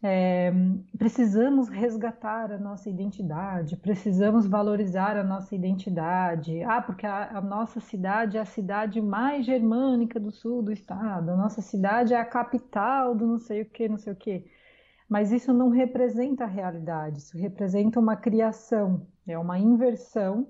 é, 0.03 0.51
precisamos 0.97 1.69
resgatar 1.69 2.51
a 2.51 2.57
nossa 2.57 2.89
identidade, 2.89 3.77
precisamos 3.77 4.45
valorizar 4.45 5.17
a 5.17 5.23
nossa 5.23 5.55
identidade. 5.55 6.61
Ah, 6.63 6.81
porque 6.81 7.05
a, 7.05 7.37
a, 7.37 7.41
nossa 7.41 7.79
cidade 7.79 8.37
é 8.37 8.41
a 8.41 8.45
cidade 8.45 9.01
mais 9.01 9.45
germânica 9.45 10.19
do 10.19 10.31
sul 10.31 10.61
do 10.61 10.71
estado, 10.71 11.31
a 11.31 11.35
nossa 11.35 11.61
cidade 11.61 12.13
é 12.13 12.19
a 12.19 12.25
capital 12.25 13.15
do 13.15 13.25
não 13.25 13.39
sei 13.39 13.61
o 13.61 13.65
que, 13.65 13.87
não 13.87 13.97
sei 13.97 14.13
o 14.13 14.15
que. 14.15 14.45
Mas 15.07 15.31
isso 15.31 15.53
não 15.53 15.69
representa 15.69 16.43
a 16.43 16.47
realidade, 16.47 17.19
isso 17.19 17.37
representa 17.37 17.99
uma 17.99 18.15
criação, 18.15 19.07
é 19.27 19.37
uma 19.37 19.57
inversão 19.57 20.47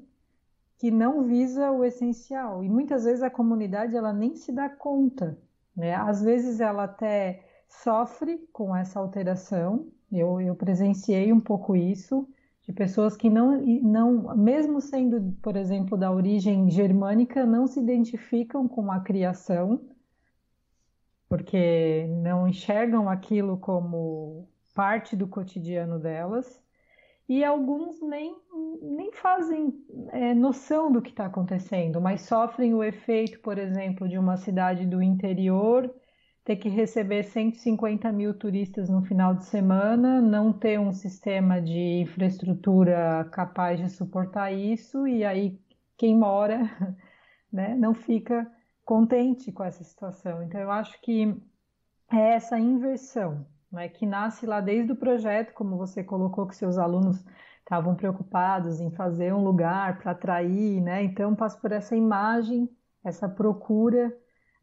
que 0.77 0.91
não 0.91 1.23
visa 1.23 1.72
o 1.72 1.84
essencial. 1.84 2.63
E 2.63 2.69
muitas 2.69 3.05
vezes 3.05 3.23
a 3.23 3.30
comunidade 3.30 3.95
ela 3.95 4.13
nem 4.13 4.35
se 4.35 4.51
dá 4.51 4.69
conta. 4.69 5.38
Né? 5.76 5.93
Às 5.93 6.22
vezes 6.22 6.59
ela 6.59 6.84
até 6.85 7.44
sofre 7.68 8.38
com 8.52 8.76
essa 8.76 9.00
alteração. 9.00 9.88
Eu, 10.12 10.40
eu 10.40 10.56
presenciei 10.56 11.32
um 11.32 11.40
pouco 11.40 11.76
isso, 11.76 12.28
de 12.62 12.74
pessoas 12.74 13.16
que 13.16 13.30
não, 13.30 13.62
não, 13.62 14.36
mesmo 14.36 14.82
sendo, 14.82 15.36
por 15.42 15.56
exemplo, 15.56 15.98
da 15.98 16.12
origem 16.12 16.70
germânica, 16.70 17.46
não 17.46 17.68
se 17.68 17.80
identificam 17.80 18.68
com 18.68 18.92
a 18.92 19.00
criação, 19.00 19.82
porque 21.30 22.08
não 22.24 22.48
enxergam 22.48 23.10
aquilo 23.10 23.58
como 23.58 24.48
parte 24.74 25.16
do 25.16 25.28
cotidiano 25.28 26.00
delas, 26.00 26.62
e 27.28 27.44
alguns 27.44 28.02
nem, 28.02 28.36
nem 28.82 29.12
fazem 29.12 29.74
é, 30.10 30.34
noção 30.34 30.92
do 30.92 31.02
que 31.02 31.10
está 31.10 31.26
acontecendo, 31.26 32.00
mas 32.00 32.22
sofrem 32.22 32.74
o 32.74 32.84
efeito, 32.84 33.40
por 33.40 33.58
exemplo, 33.58 34.08
de 34.08 34.18
uma 34.18 34.38
cidade 34.38 34.86
do 34.86 35.02
interior 35.02 35.92
ter 36.45 36.57
que 36.57 36.69
receber 36.69 37.23
150 37.23 38.11
mil 38.11 38.31
turistas 38.31 38.88
no 38.88 39.01
final 39.01 39.34
de 39.34 39.45
semana, 39.45 40.22
não 40.22 40.53
ter 40.53 40.80
um 40.80 40.91
sistema 40.93 41.59
de 41.59 42.01
infraestrutura 42.01 43.27
capaz 43.31 43.80
de 43.80 43.89
suportar 43.89 44.53
isso, 44.53 45.07
e 45.07 45.26
aí 45.26 45.59
quem 45.97 46.15
mora 46.15 46.59
né, 47.51 47.73
não 47.76 47.95
fica 47.95 48.49
contente 48.85 49.51
com 49.51 49.63
essa 49.63 49.84
situação. 49.84 50.43
Então, 50.43 50.61
eu 50.61 50.72
acho 50.72 51.01
que 51.01 51.35
é 52.11 52.35
essa 52.35 52.59
inversão 52.59 53.47
né, 53.72 53.89
que 53.89 54.05
nasce 54.05 54.45
lá 54.45 54.61
desde 54.61 54.91
o 54.91 54.95
projeto, 54.95 55.51
como 55.51 55.77
você 55.77 56.03
colocou 56.03 56.45
que 56.45 56.55
seus 56.55 56.77
alunos 56.77 57.26
estavam 57.57 57.95
preocupados 57.95 58.80
em 58.80 58.91
fazer 58.91 59.34
um 59.34 59.43
lugar 59.43 59.97
para 59.97 60.11
atrair, 60.11 60.80
né? 60.80 61.03
Então, 61.03 61.34
passa 61.34 61.59
por 61.59 61.72
essa 61.72 61.95
imagem, 61.95 62.69
essa 63.03 63.27
procura 63.27 64.15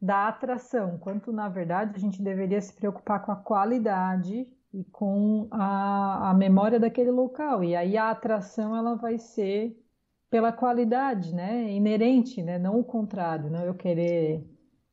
da 0.02 0.26
atração, 0.26 0.98
quanto 0.98 1.32
na 1.32 1.48
verdade 1.48 1.92
a 1.94 1.98
gente 2.00 2.20
deveria 2.20 2.60
se 2.60 2.74
preocupar 2.74 3.24
com 3.24 3.30
a 3.30 3.36
qualidade 3.36 4.48
e 4.74 4.84
com 4.84 5.46
a, 5.50 6.30
a 6.30 6.34
memória 6.34 6.80
daquele 6.80 7.12
local. 7.12 7.62
E 7.62 7.76
aí 7.76 7.96
a 7.96 8.10
atração 8.10 8.76
ela 8.76 8.96
vai 8.96 9.16
ser 9.18 9.78
pela 10.28 10.52
qualidade, 10.52 11.32
né? 11.34 11.70
Inerente, 11.70 12.42
né? 12.42 12.58
Não 12.58 12.80
o 12.80 12.84
contrário, 12.84 13.50
não 13.50 13.64
eu 13.64 13.74
querer 13.74 14.44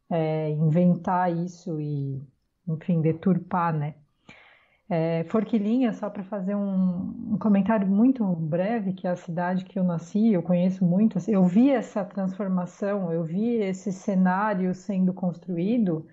é, 0.10 0.50
inventar 0.52 1.36
isso 1.36 1.80
e, 1.82 2.22
enfim, 2.68 3.02
deturpar, 3.02 3.74
né? 3.74 3.96
É, 4.92 5.24
Forquilinha, 5.26 5.94
só 5.94 6.10
para 6.10 6.24
fazer 6.24 6.56
um, 6.56 7.34
um, 7.34 7.38
comentário 7.38 7.88
muito 7.88 8.26
breve, 8.26 8.94
que 8.94 9.06
é 9.06 9.12
a 9.12 9.16
cidade 9.16 9.64
que 9.64 9.78
eu 9.78 9.84
nasci, 9.84 10.34
eu 10.34 10.42
conheço 10.42 10.84
muito, 10.84 11.20
assim, 11.20 11.32
eu 11.32 11.46
vi 11.46 11.70
essa 11.70 12.04
transformação, 12.04 13.14
eu 13.14 13.24
vi 13.24 13.58
esse 13.58 13.92
cenário 13.92 14.74
sendo 14.74 15.14
construído. 15.14 16.08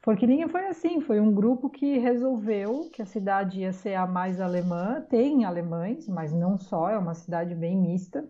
Forquilinha 0.00 0.48
foi 0.48 0.68
assim, 0.68 1.00
foi 1.00 1.18
um 1.18 1.34
grupo 1.34 1.68
que 1.68 1.98
resolveu 1.98 2.88
que 2.92 3.02
a 3.02 3.06
cidade 3.06 3.60
ia 3.62 3.72
ser 3.72 3.94
a 3.94 4.06
mais 4.06 4.40
alemã, 4.40 5.04
tem 5.10 5.44
alemães, 5.44 6.08
mas 6.08 6.32
não 6.32 6.56
só, 6.56 6.88
é 6.88 6.96
uma 6.96 7.14
cidade 7.14 7.52
bem 7.52 7.76
mista. 7.76 8.24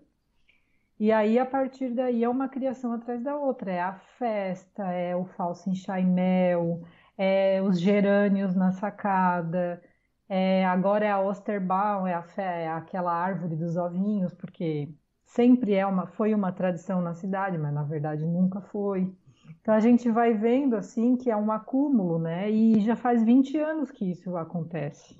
E 0.98 1.12
aí, 1.12 1.38
a 1.38 1.44
partir 1.46 1.90
daí, 1.90 2.24
é 2.24 2.28
uma 2.28 2.48
criação 2.48 2.92
atrás 2.92 3.22
da 3.22 3.36
outra, 3.36 3.70
é 3.70 3.80
a 3.80 3.92
festa, 4.18 4.84
é 4.90 5.14
o 5.14 5.26
falso 5.26 5.68
enxaimel, 5.70 6.82
é, 7.18 7.60
os 7.60 7.80
gerânios 7.80 8.54
na 8.54 8.70
sacada, 8.70 9.82
é, 10.28 10.64
agora 10.66 11.04
é 11.04 11.10
a 11.10 11.20
Osterbaum, 11.20 12.06
é, 12.06 12.14
a, 12.14 12.24
é 12.36 12.68
aquela 12.68 13.12
árvore 13.12 13.56
dos 13.56 13.76
ovinhos, 13.76 14.32
porque 14.34 14.94
sempre 15.26 15.74
é 15.74 15.84
uma, 15.84 16.06
foi 16.06 16.32
uma 16.32 16.52
tradição 16.52 17.02
na 17.02 17.14
cidade, 17.14 17.58
mas 17.58 17.74
na 17.74 17.82
verdade 17.82 18.24
nunca 18.24 18.60
foi. 18.60 19.12
Então 19.60 19.74
a 19.74 19.80
gente 19.80 20.10
vai 20.10 20.32
vendo 20.34 20.76
assim 20.76 21.16
que 21.16 21.30
é 21.30 21.36
um 21.36 21.50
acúmulo, 21.50 22.18
né? 22.18 22.50
E 22.50 22.80
já 22.80 22.94
faz 22.94 23.24
20 23.24 23.58
anos 23.58 23.90
que 23.90 24.10
isso 24.10 24.36
acontece. 24.36 25.16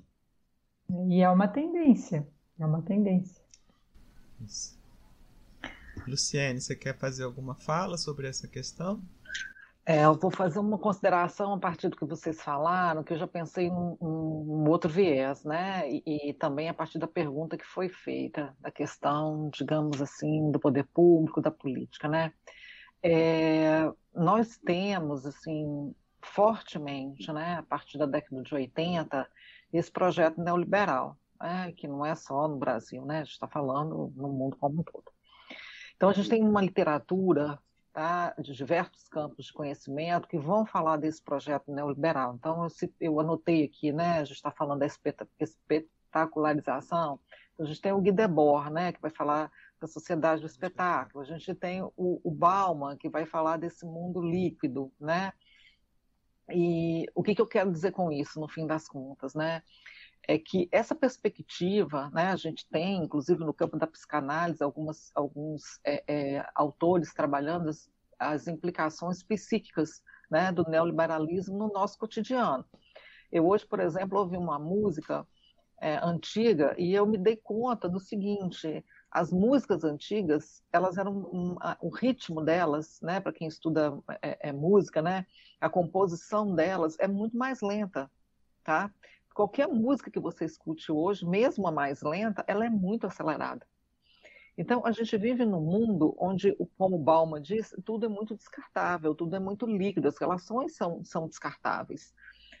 E 1.07 1.21
é 1.21 1.29
uma 1.29 1.47
tendência, 1.47 2.27
é 2.57 2.65
uma 2.65 2.81
tendência. 2.81 3.43
Isso. 4.41 4.79
Luciene, 6.07 6.61
você 6.61 6.75
quer 6.75 6.97
fazer 6.97 7.23
alguma 7.23 7.55
fala 7.55 7.97
sobre 7.97 8.27
essa 8.27 8.47
questão? 8.47 9.01
É, 9.89 10.05
eu 10.05 10.13
vou 10.13 10.29
fazer 10.29 10.59
uma 10.59 10.77
consideração 10.77 11.51
a 11.51 11.57
partir 11.57 11.89
do 11.89 11.97
que 11.97 12.05
vocês 12.05 12.39
falaram, 12.39 13.03
que 13.03 13.11
eu 13.11 13.17
já 13.17 13.25
pensei 13.25 13.71
num, 13.71 13.97
num 13.99 14.69
outro 14.69 14.87
viés, 14.87 15.43
né? 15.43 15.89
E, 15.89 16.29
e, 16.29 16.33
também 16.35 16.69
a 16.69 16.73
partir 16.75 16.99
da 16.99 17.07
pergunta 17.07 17.57
que 17.57 17.65
foi 17.65 17.89
feita, 17.89 18.55
da 18.59 18.69
questão, 18.69 19.49
digamos 19.51 19.99
assim, 19.99 20.51
do 20.51 20.59
poder 20.59 20.85
público, 20.93 21.41
da 21.41 21.49
política, 21.49 22.07
né? 22.07 22.31
É, 23.01 23.91
nós 24.13 24.59
temos, 24.59 25.25
assim, 25.25 25.95
fortemente, 26.21 27.33
né, 27.33 27.55
a 27.55 27.63
partir 27.63 27.97
da 27.97 28.05
década 28.05 28.43
de 28.43 28.53
80, 28.53 29.27
esse 29.73 29.91
projeto 29.91 30.39
neoliberal, 30.39 31.17
né, 31.41 31.73
que 31.75 31.87
não 31.87 32.05
é 32.05 32.13
só 32.13 32.47
no 32.47 32.57
Brasil, 32.57 33.03
né? 33.07 33.21
A 33.21 33.23
gente 33.23 33.33
está 33.33 33.47
falando 33.47 34.13
no 34.15 34.29
mundo 34.29 34.55
como 34.55 34.81
um 34.81 34.83
todo. 34.83 35.11
Então, 35.95 36.09
a 36.09 36.13
gente 36.13 36.29
tem 36.29 36.43
uma 36.43 36.61
literatura 36.61 37.57
de 38.37 38.53
diversos 38.53 39.07
campos 39.07 39.47
de 39.47 39.53
conhecimento 39.53 40.27
que 40.27 40.37
vão 40.37 40.65
falar 40.65 40.97
desse 40.97 41.21
projeto 41.21 41.71
neoliberal. 41.71 42.35
Então, 42.35 42.65
eu, 42.65 42.69
eu 42.99 43.19
anotei 43.19 43.65
aqui, 43.65 43.91
né, 43.91 44.19
a 44.19 44.23
gente 44.23 44.37
está 44.37 44.51
falando 44.51 44.79
da 44.79 44.85
espetacularização, 44.85 47.19
a 47.59 47.65
gente 47.65 47.81
tem 47.81 47.91
o 47.91 47.99
Guy 47.99 48.11
Debord, 48.11 48.71
né, 48.71 48.91
que 48.91 49.01
vai 49.01 49.11
falar 49.11 49.51
da 49.79 49.87
sociedade 49.87 50.41
do 50.41 50.47
espetáculo, 50.47 51.23
a 51.23 51.27
gente 51.27 51.53
tem 51.53 51.81
o, 51.81 52.21
o 52.23 52.31
Bauman, 52.31 52.97
que 52.97 53.09
vai 53.09 53.25
falar 53.25 53.57
desse 53.57 53.85
mundo 53.85 54.21
líquido, 54.21 54.91
né, 54.99 55.33
e 56.51 57.05
o 57.13 57.21
que, 57.21 57.35
que 57.35 57.41
eu 57.41 57.47
quero 57.47 57.71
dizer 57.71 57.91
com 57.91 58.11
isso, 58.11 58.39
no 58.39 58.47
fim 58.47 58.65
das 58.65 58.87
contas, 58.87 59.33
né, 59.33 59.61
é 60.27 60.37
que 60.37 60.69
essa 60.71 60.93
perspectiva, 60.93 62.09
né, 62.13 62.27
a 62.27 62.35
gente 62.35 62.67
tem, 62.67 63.03
inclusive 63.03 63.43
no 63.43 63.53
campo 63.53 63.77
da 63.77 63.87
psicanálise, 63.87 64.63
algumas, 64.63 65.11
alguns 65.15 65.79
é, 65.83 66.03
é, 66.07 66.45
autores 66.53 67.13
trabalhando 67.13 67.69
as, 67.69 67.89
as, 68.17 68.47
implicações 68.47 69.23
psíquicas 69.23 70.03
né, 70.29 70.51
do 70.51 70.63
neoliberalismo 70.69 71.57
no 71.57 71.73
nosso 71.73 71.97
cotidiano. 71.97 72.65
Eu 73.31 73.47
hoje, 73.47 73.65
por 73.65 73.79
exemplo, 73.79 74.19
ouvi 74.19 74.37
uma 74.37 74.59
música 74.59 75.25
é, 75.81 75.97
antiga 76.03 76.75
e 76.77 76.93
eu 76.93 77.05
me 77.05 77.17
dei 77.17 77.35
conta 77.35 77.87
do 77.87 77.99
seguinte: 77.99 78.83
as 79.09 79.31
músicas 79.31 79.83
antigas, 79.83 80.63
elas 80.71 80.97
eram 80.97 81.13
um, 81.13 81.55
o 81.81 81.89
ritmo 81.89 82.43
delas, 82.43 82.99
né, 83.01 83.19
para 83.19 83.33
quem 83.33 83.47
estuda 83.47 83.97
é, 84.21 84.49
é, 84.49 84.51
música, 84.51 85.01
né, 85.01 85.25
a 85.59 85.69
composição 85.69 86.53
delas 86.53 86.95
é 86.99 87.07
muito 87.07 87.35
mais 87.37 87.61
lenta, 87.61 88.11
tá? 88.63 88.91
Qualquer 89.33 89.67
música 89.67 90.11
que 90.11 90.19
você 90.19 90.45
escute 90.45 90.91
hoje, 90.91 91.25
mesmo 91.25 91.67
a 91.67 91.71
mais 91.71 92.01
lenta, 92.01 92.43
ela 92.47 92.65
é 92.65 92.69
muito 92.69 93.07
acelerada. 93.07 93.65
Então, 94.57 94.85
a 94.85 94.91
gente 94.91 95.17
vive 95.17 95.45
num 95.45 95.61
mundo 95.61 96.13
onde, 96.19 96.53
como 96.77 96.97
Bauman 96.97 97.41
diz, 97.41 97.73
tudo 97.85 98.05
é 98.05 98.09
muito 98.09 98.35
descartável, 98.35 99.15
tudo 99.15 99.33
é 99.35 99.39
muito 99.39 99.65
líquido, 99.65 100.09
as 100.09 100.17
relações 100.17 100.75
são, 100.75 101.03
são 101.05 101.29
descartáveis. 101.29 102.13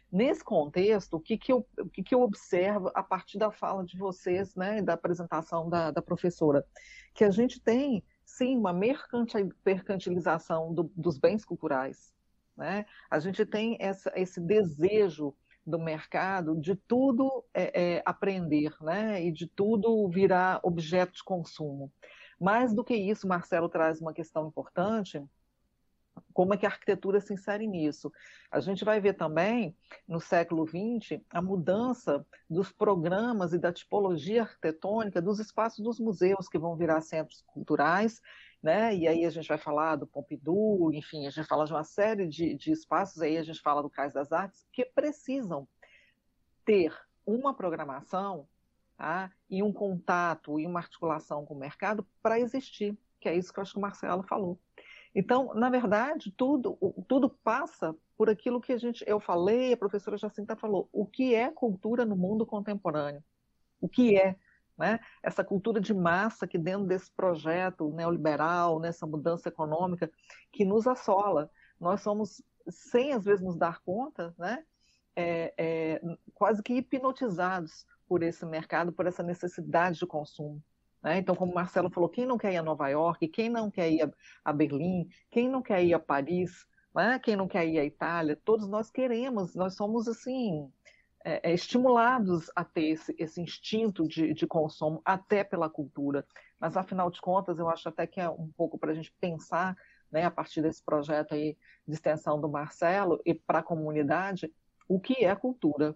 Nesse 0.09 0.41
contexto, 0.43 1.17
o 1.17 1.19
que, 1.19 1.37
que, 1.37 1.51
eu, 1.51 1.67
o 1.77 1.89
que, 1.89 2.01
que 2.01 2.15
eu 2.15 2.21
observo 2.21 2.89
a 2.95 3.03
partir 3.03 3.37
da 3.37 3.51
fala 3.51 3.83
de 3.83 3.97
vocês, 3.97 4.55
né, 4.55 4.81
da 4.81 4.93
apresentação 4.93 5.69
da, 5.69 5.91
da 5.91 6.01
professora? 6.01 6.65
Que 7.13 7.25
a 7.25 7.29
gente 7.29 7.59
tem, 7.59 8.01
sim, 8.25 8.57
uma 8.57 8.71
mercantilização 8.71 10.73
do, 10.73 10.89
dos 10.95 11.17
bens 11.17 11.43
culturais. 11.43 12.13
Né? 12.55 12.85
A 13.09 13.19
gente 13.19 13.45
tem 13.45 13.75
essa, 13.79 14.09
esse 14.15 14.39
desejo 14.39 15.35
do 15.65 15.79
mercado 15.79 16.59
de 16.59 16.75
tudo 16.75 17.45
é, 17.53 17.97
é, 17.97 18.03
aprender, 18.05 18.73
né? 18.81 19.23
E 19.23 19.31
de 19.31 19.47
tudo 19.47 20.09
virar 20.09 20.59
objeto 20.63 21.13
de 21.13 21.23
consumo. 21.23 21.91
Mais 22.39 22.73
do 22.73 22.83
que 22.83 22.95
isso, 22.95 23.27
Marcelo 23.27 23.69
traz 23.69 23.99
uma 23.99 24.13
questão 24.13 24.47
importante. 24.47 25.21
Como 26.33 26.53
é 26.53 26.57
que 26.57 26.65
a 26.65 26.69
arquitetura 26.69 27.19
se 27.19 27.33
insere 27.33 27.67
nisso? 27.67 28.11
A 28.51 28.59
gente 28.59 28.83
vai 28.83 28.99
ver 28.99 29.13
também, 29.13 29.75
no 30.07 30.19
século 30.19 30.65
XX, 30.65 31.21
a 31.29 31.41
mudança 31.41 32.25
dos 32.49 32.71
programas 32.71 33.53
e 33.53 33.57
da 33.57 33.71
tipologia 33.71 34.43
arquitetônica 34.43 35.21
dos 35.21 35.39
espaços 35.39 35.83
dos 35.83 35.99
museus, 35.99 36.47
que 36.47 36.57
vão 36.57 36.75
virar 36.75 37.01
centros 37.01 37.43
culturais 37.47 38.21
né? 38.61 38.95
E 38.95 39.07
aí 39.07 39.25
a 39.25 39.29
gente 39.29 39.47
vai 39.47 39.57
falar 39.57 39.95
do 39.95 40.07
Pompidou, 40.07 40.93
enfim, 40.93 41.25
a 41.25 41.29
gente 41.29 41.47
fala 41.47 41.65
de 41.65 41.73
uma 41.73 41.83
série 41.83 42.27
de, 42.27 42.55
de 42.55 42.71
espaços, 42.71 43.21
aí 43.21 43.37
a 43.37 43.43
gente 43.43 43.61
fala 43.61 43.81
do 43.81 43.89
Cais 43.89 44.13
das 44.13 44.31
Artes, 44.31 44.67
que 44.71 44.85
precisam 44.85 45.67
ter 46.65 46.93
uma 47.25 47.53
programação 47.53 48.47
tá? 48.97 49.31
e 49.49 49.63
um 49.63 49.71
contato 49.71 50.59
e 50.59 50.67
uma 50.67 50.79
articulação 50.79 51.45
com 51.45 51.53
o 51.53 51.59
mercado 51.59 52.05
para 52.21 52.39
existir, 52.39 52.97
que 53.19 53.29
é 53.29 53.35
isso 53.35 53.53
que 53.53 53.59
eu 53.59 53.61
acho 53.61 53.73
que 53.73 53.79
o 53.79 53.81
Marcelo 53.81 54.23
falou. 54.23 54.59
Então, 55.15 55.53
na 55.55 55.69
verdade, 55.69 56.31
tudo, 56.31 56.77
tudo 57.07 57.29
passa 57.29 57.95
por 58.15 58.29
aquilo 58.29 58.61
que 58.61 58.73
a 58.73 58.77
gente, 58.77 59.03
eu 59.07 59.19
falei, 59.19 59.73
a 59.73 59.77
professora 59.77 60.17
Jacinta 60.17 60.55
falou, 60.55 60.87
o 60.91 61.05
que 61.05 61.33
é 61.33 61.49
cultura 61.49 62.05
no 62.05 62.15
mundo 62.15 62.45
contemporâneo? 62.45 63.23
O 63.81 63.87
que 63.87 64.17
é? 64.17 64.35
Né? 64.79 64.97
Essa 65.21 65.43
cultura 65.43 65.81
de 65.81 65.93
massa 65.93 66.47
que 66.47 66.57
dentro 66.57 66.87
desse 66.87 67.11
projeto 67.11 67.91
neoliberal, 67.91 68.79
nessa 68.79 69.05
mudança 69.05 69.49
econômica, 69.49 70.09
que 70.53 70.63
nos 70.63 70.87
assola. 70.87 71.51
Nós 71.77 71.99
somos, 71.99 72.41
sem 72.69 73.11
às 73.11 73.25
vezes 73.25 73.43
nos 73.43 73.57
dar 73.57 73.81
conta, 73.81 74.33
né? 74.37 74.63
É, 75.15 75.53
é, 75.57 76.01
quase 76.33 76.63
que 76.63 76.75
hipnotizados 76.75 77.85
por 78.07 78.23
esse 78.23 78.45
mercado, 78.45 78.93
por 78.93 79.05
essa 79.05 79.21
necessidade 79.21 79.99
de 79.99 80.07
consumo. 80.07 80.63
Né? 81.03 81.17
Então, 81.17 81.35
como 81.35 81.51
o 81.51 81.55
Marcelo 81.55 81.89
falou, 81.89 82.07
quem 82.07 82.25
não 82.25 82.37
quer 82.37 82.53
ir 82.53 82.57
a 82.57 82.63
Nova 82.63 82.87
York, 82.87 83.27
quem 83.27 83.49
não 83.49 83.69
quer 83.69 83.91
ir 83.91 84.09
a 84.45 84.53
Berlim, 84.53 85.09
quem 85.29 85.49
não 85.49 85.61
quer 85.61 85.83
ir 85.83 85.93
a 85.93 85.99
Paris, 85.99 86.65
né? 86.95 87.19
quem 87.19 87.35
não 87.35 87.49
quer 87.49 87.67
ir 87.67 87.79
à 87.79 87.83
Itália, 87.83 88.39
todos 88.45 88.65
nós 88.69 88.89
queremos, 88.89 89.55
nós 89.55 89.75
somos 89.75 90.07
assim, 90.07 90.71
é, 91.23 91.51
é, 91.51 91.53
estimulados 91.53 92.49
a 92.55 92.63
ter 92.63 92.89
esse, 92.89 93.15
esse 93.17 93.41
instinto 93.41 94.07
de, 94.07 94.33
de, 94.33 94.47
consumo, 94.47 95.01
até 95.03 95.43
pela 95.43 95.69
cultura. 95.69 96.25
Mas, 96.59 96.77
afinal 96.77 97.09
de 97.09 97.19
contas, 97.19 97.59
eu 97.59 97.69
acho 97.69 97.89
até 97.89 98.07
que 98.07 98.21
é 98.21 98.29
um 98.29 98.49
pouco 98.55 98.77
para 98.77 98.91
a 98.91 98.95
gente 98.95 99.13
pensar, 99.19 99.75
né, 100.11 100.23
a 100.23 100.31
partir 100.31 100.61
desse 100.61 100.83
projeto 100.83 101.33
aí 101.33 101.57
de 101.87 101.93
extensão 101.93 102.39
do 102.39 102.49
Marcelo 102.49 103.21
e 103.25 103.33
para 103.33 103.59
a 103.59 103.63
comunidade, 103.63 104.51
o 104.87 104.99
que 104.99 105.25
é 105.25 105.35
cultura. 105.35 105.95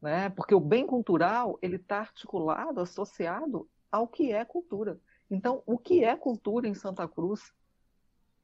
Né? 0.00 0.30
Porque 0.30 0.54
o 0.54 0.60
bem 0.60 0.86
cultural 0.86 1.58
ele 1.62 1.76
está 1.76 2.00
articulado, 2.00 2.80
associado 2.80 3.68
ao 3.90 4.08
que 4.08 4.32
é 4.32 4.44
cultura. 4.44 4.98
Então, 5.30 5.62
o 5.64 5.78
que 5.78 6.04
é 6.04 6.16
cultura 6.16 6.66
em 6.66 6.74
Santa 6.74 7.06
Cruz? 7.06 7.52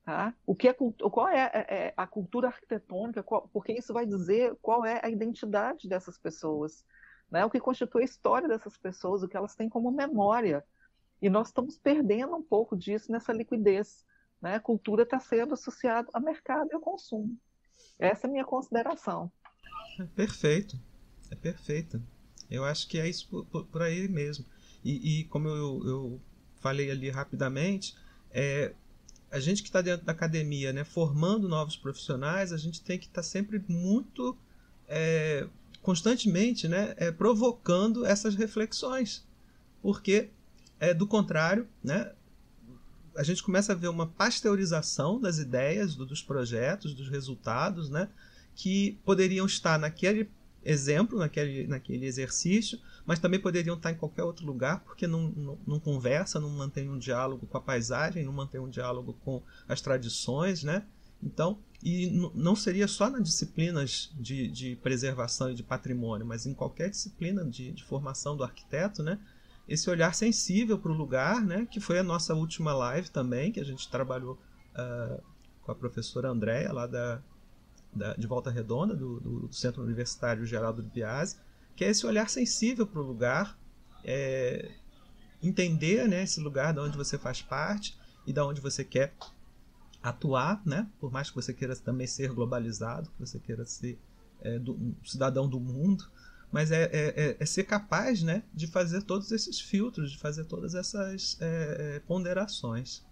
Tá? 0.06 0.32
O 0.46 0.54
que 0.54 0.68
é, 0.68 0.72
qual 0.72 1.28
é, 1.28 1.50
é, 1.52 1.66
é 1.68 1.94
a 1.96 2.06
cultura 2.06 2.46
arquitetônica? 2.46 3.24
Qual, 3.24 3.48
porque 3.52 3.72
isso 3.72 3.92
vai 3.92 4.06
dizer 4.06 4.54
qual 4.62 4.86
é 4.86 5.00
a 5.02 5.10
identidade 5.10 5.88
dessas 5.88 6.16
pessoas, 6.16 6.84
né? 7.28 7.44
o 7.44 7.50
que 7.50 7.58
constitui 7.58 8.02
a 8.02 8.04
história 8.04 8.46
dessas 8.46 8.78
pessoas, 8.78 9.24
o 9.24 9.28
que 9.28 9.36
elas 9.36 9.56
têm 9.56 9.68
como 9.68 9.90
memória. 9.90 10.64
E 11.20 11.28
nós 11.28 11.48
estamos 11.48 11.76
perdendo 11.76 12.36
um 12.36 12.42
pouco 12.42 12.76
disso 12.76 13.10
nessa 13.10 13.32
liquidez. 13.32 14.06
Né? 14.40 14.54
A 14.54 14.60
cultura 14.60 15.02
está 15.02 15.18
sendo 15.18 15.54
associada 15.54 16.08
ao 16.12 16.22
mercado 16.22 16.68
e 16.70 16.74
ao 16.76 16.80
consumo. 16.80 17.36
Essa 17.98 18.28
é 18.28 18.30
a 18.30 18.32
minha 18.32 18.44
consideração. 18.44 19.28
É 19.98 20.04
perfeito, 20.04 20.78
é 21.32 21.34
perfeito. 21.34 22.00
Eu 22.48 22.64
acho 22.64 22.88
que 22.88 23.00
é 23.00 23.08
isso 23.08 23.28
por, 23.28 23.44
por, 23.46 23.66
por 23.66 23.82
aí 23.82 24.06
mesmo. 24.06 24.46
E, 24.84 25.22
e 25.22 25.24
como 25.24 25.48
eu, 25.48 25.82
eu, 25.84 26.20
falei 26.60 26.92
ali 26.92 27.10
rapidamente, 27.10 27.96
é, 28.30 28.72
a 29.30 29.40
gente 29.40 29.62
que 29.62 29.68
está 29.68 29.80
dentro 29.80 30.06
da 30.06 30.12
academia, 30.12 30.72
né, 30.72 30.84
formando 30.84 31.48
novos 31.48 31.76
profissionais, 31.76 32.52
a 32.52 32.56
gente 32.56 32.80
tem 32.80 32.98
que 32.98 33.06
estar 33.06 33.22
tá 33.22 33.22
sempre 33.22 33.62
muito 33.68 34.36
é, 34.88 35.46
constantemente, 35.82 36.68
né, 36.68 36.94
é, 36.96 37.10
provocando 37.10 38.04
essas 38.04 38.34
reflexões, 38.34 39.24
porque 39.82 40.30
é 40.78 40.94
do 40.94 41.06
contrário, 41.06 41.68
né, 41.82 42.12
a 43.16 43.22
gente 43.22 43.42
começa 43.42 43.72
a 43.72 43.76
ver 43.76 43.88
uma 43.88 44.06
pasteurização 44.06 45.20
das 45.20 45.38
ideias, 45.38 45.94
do, 45.94 46.04
dos 46.04 46.22
projetos, 46.22 46.94
dos 46.94 47.08
resultados, 47.08 47.88
né, 47.88 48.08
que 48.54 48.98
poderiam 49.04 49.46
estar 49.46 49.78
naquele 49.78 50.30
exemplo, 50.64 51.18
naquele, 51.18 51.66
naquele 51.66 52.06
exercício, 52.06 52.78
mas 53.06 53.18
também 53.18 53.40
poderiam 53.40 53.76
estar 53.76 53.92
em 53.92 53.94
qualquer 53.94 54.24
outro 54.24 54.44
lugar, 54.44 54.80
porque 54.80 55.06
não, 55.06 55.28
não, 55.28 55.58
não, 55.66 55.80
conversa, 55.80 56.40
não 56.40 56.50
mantém 56.50 56.90
um 56.90 56.98
diálogo 56.98 57.46
com 57.46 57.56
a 57.56 57.60
paisagem, 57.60 58.24
não 58.24 58.32
mantém 58.32 58.60
um 58.60 58.68
diálogo 58.68 59.16
com 59.24 59.42
as 59.68 59.80
tradições, 59.80 60.64
né? 60.64 60.84
Então, 61.22 61.58
e 61.82 62.10
não 62.34 62.54
seria 62.54 62.88
só 62.88 63.08
nas 63.08 63.22
disciplinas 63.22 64.12
de, 64.18 64.48
de 64.48 64.76
preservação 64.76 65.50
e 65.50 65.54
de 65.54 65.62
patrimônio, 65.62 66.26
mas 66.26 66.44
em 66.44 66.52
qualquer 66.52 66.90
disciplina 66.90 67.44
de, 67.44 67.72
de 67.72 67.84
formação 67.84 68.36
do 68.36 68.44
arquiteto, 68.44 69.02
né? 69.02 69.18
esse 69.68 69.90
olhar 69.90 70.14
sensível 70.14 70.78
para 70.78 70.92
o 70.92 70.94
lugar, 70.94 71.44
né? 71.44 71.66
Que 71.70 71.80
foi 71.80 71.98
a 71.98 72.02
nossa 72.02 72.34
última 72.34 72.72
live 72.72 73.10
também, 73.10 73.50
que 73.50 73.60
a 73.60 73.64
gente 73.64 73.90
trabalhou 73.90 74.38
uh, 74.74 75.22
com 75.62 75.72
a 75.72 75.74
professora 75.74 76.28
Andréia, 76.28 76.72
lá 76.72 76.86
da, 76.86 77.20
da, 77.92 78.14
de 78.14 78.26
Volta 78.26 78.50
Redonda, 78.50 78.94
do, 78.94 79.18
do, 79.20 79.52
Centro 79.52 79.82
Universitário 79.82 80.46
Geraldo 80.46 80.82
de 80.82 80.88
Biase, 80.88 81.36
que 81.76 81.84
é 81.84 81.90
esse 81.90 82.06
olhar 82.06 82.28
sensível 82.30 82.86
para 82.86 83.00
o 83.00 83.04
lugar, 83.04 83.58
é, 84.02 84.72
entender 85.42 86.08
né, 86.08 86.22
esse 86.22 86.40
lugar 86.40 86.72
de 86.72 86.80
onde 86.80 86.96
você 86.96 87.18
faz 87.18 87.42
parte 87.42 87.96
e 88.26 88.32
da 88.32 88.44
onde 88.46 88.60
você 88.60 88.82
quer 88.82 89.14
atuar, 90.02 90.62
né? 90.64 90.88
Por 90.98 91.12
mais 91.12 91.30
que 91.30 91.36
você 91.36 91.52
queira 91.52 91.76
também 91.76 92.06
ser 92.06 92.32
globalizado, 92.32 93.10
que 93.10 93.20
você 93.20 93.38
queira 93.38 93.64
ser 93.64 93.98
é, 94.40 94.58
do, 94.58 94.74
um 94.74 94.94
cidadão 95.04 95.48
do 95.48 95.60
mundo, 95.60 96.08
mas 96.50 96.70
é, 96.70 96.84
é, 96.84 96.90
é, 96.92 97.36
é, 97.38 97.46
ser 97.46 97.64
capaz 97.64 98.22
né, 98.22 98.42
de 98.54 98.66
fazer 98.66 99.02
todos 99.02 99.30
esses 99.32 99.60
filtros, 99.60 100.12
de 100.12 100.18
fazer 100.18 100.44
todas 100.44 100.74
essas 100.74 101.36
é, 101.40 101.96
é, 101.96 102.00
ponderações. 102.00 103.04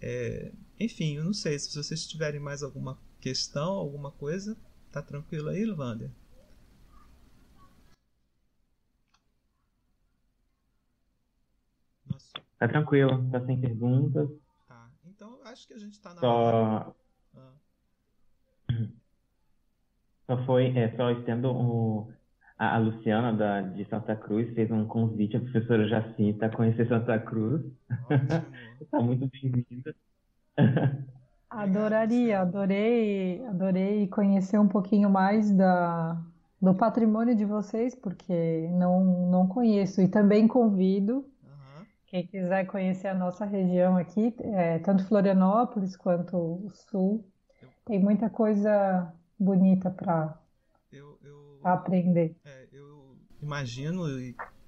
É, 0.00 0.52
enfim, 0.78 1.16
eu 1.16 1.24
não 1.24 1.32
sei 1.32 1.58
se 1.58 1.74
vocês 1.74 2.06
tiverem 2.06 2.40
mais 2.40 2.62
alguma 2.62 2.98
questão, 3.20 3.72
alguma 3.72 4.10
coisa, 4.10 4.56
tá 4.92 5.00
tranquilo 5.00 5.48
aí, 5.48 5.64
Luvander? 5.64 6.10
Tá 12.66 12.72
tranquilo, 12.72 13.30
tá 13.30 13.40
sem 13.46 13.60
perguntas. 13.60 14.28
Tá, 14.66 14.88
então 15.06 15.38
acho 15.44 15.68
que 15.68 15.74
a 15.74 15.78
gente 15.78 16.00
tá 16.00 16.12
na. 16.14 16.20
Só. 16.20 16.94
Ah. 17.36 17.52
Só 20.26 20.44
foi, 20.44 20.76
é, 20.76 20.94
só 20.96 21.12
estendo 21.12 21.52
o, 21.52 22.12
a, 22.58 22.74
a 22.74 22.78
Luciana 22.78 23.32
da, 23.32 23.60
de 23.60 23.84
Santa 23.84 24.16
Cruz 24.16 24.52
fez 24.54 24.68
um 24.72 24.84
convite 24.84 25.36
à 25.36 25.40
professora 25.40 25.86
Jacinta 25.86 26.46
a 26.46 26.50
conhecer 26.50 26.88
Santa 26.88 27.20
Cruz. 27.20 27.64
Está 28.80 28.98
muito 29.00 29.30
bem-vinda. 29.30 29.94
Adoraria, 31.48 32.40
adorei, 32.40 33.46
adorei 33.46 34.08
conhecer 34.08 34.58
um 34.58 34.66
pouquinho 34.66 35.08
mais 35.08 35.52
da, 35.52 36.20
do 36.60 36.74
patrimônio 36.74 37.36
de 37.36 37.44
vocês, 37.44 37.94
porque 37.94 38.68
não, 38.72 39.30
não 39.30 39.46
conheço. 39.46 40.02
E 40.02 40.08
também 40.08 40.48
convido 40.48 41.24
quem 42.16 42.26
quiser 42.26 42.66
conhecer 42.66 43.08
a 43.08 43.14
nossa 43.14 43.44
região 43.44 43.96
aqui, 43.96 44.34
é, 44.40 44.78
tanto 44.78 45.06
Florianópolis 45.06 45.96
quanto 45.96 46.36
o 46.36 46.70
Sul, 46.70 47.28
tem 47.84 48.02
muita 48.02 48.30
coisa 48.30 49.12
bonita 49.38 49.90
para 49.90 50.40
aprender. 51.62 52.34
É, 52.44 52.68
eu 52.72 53.16
imagino 53.42 54.04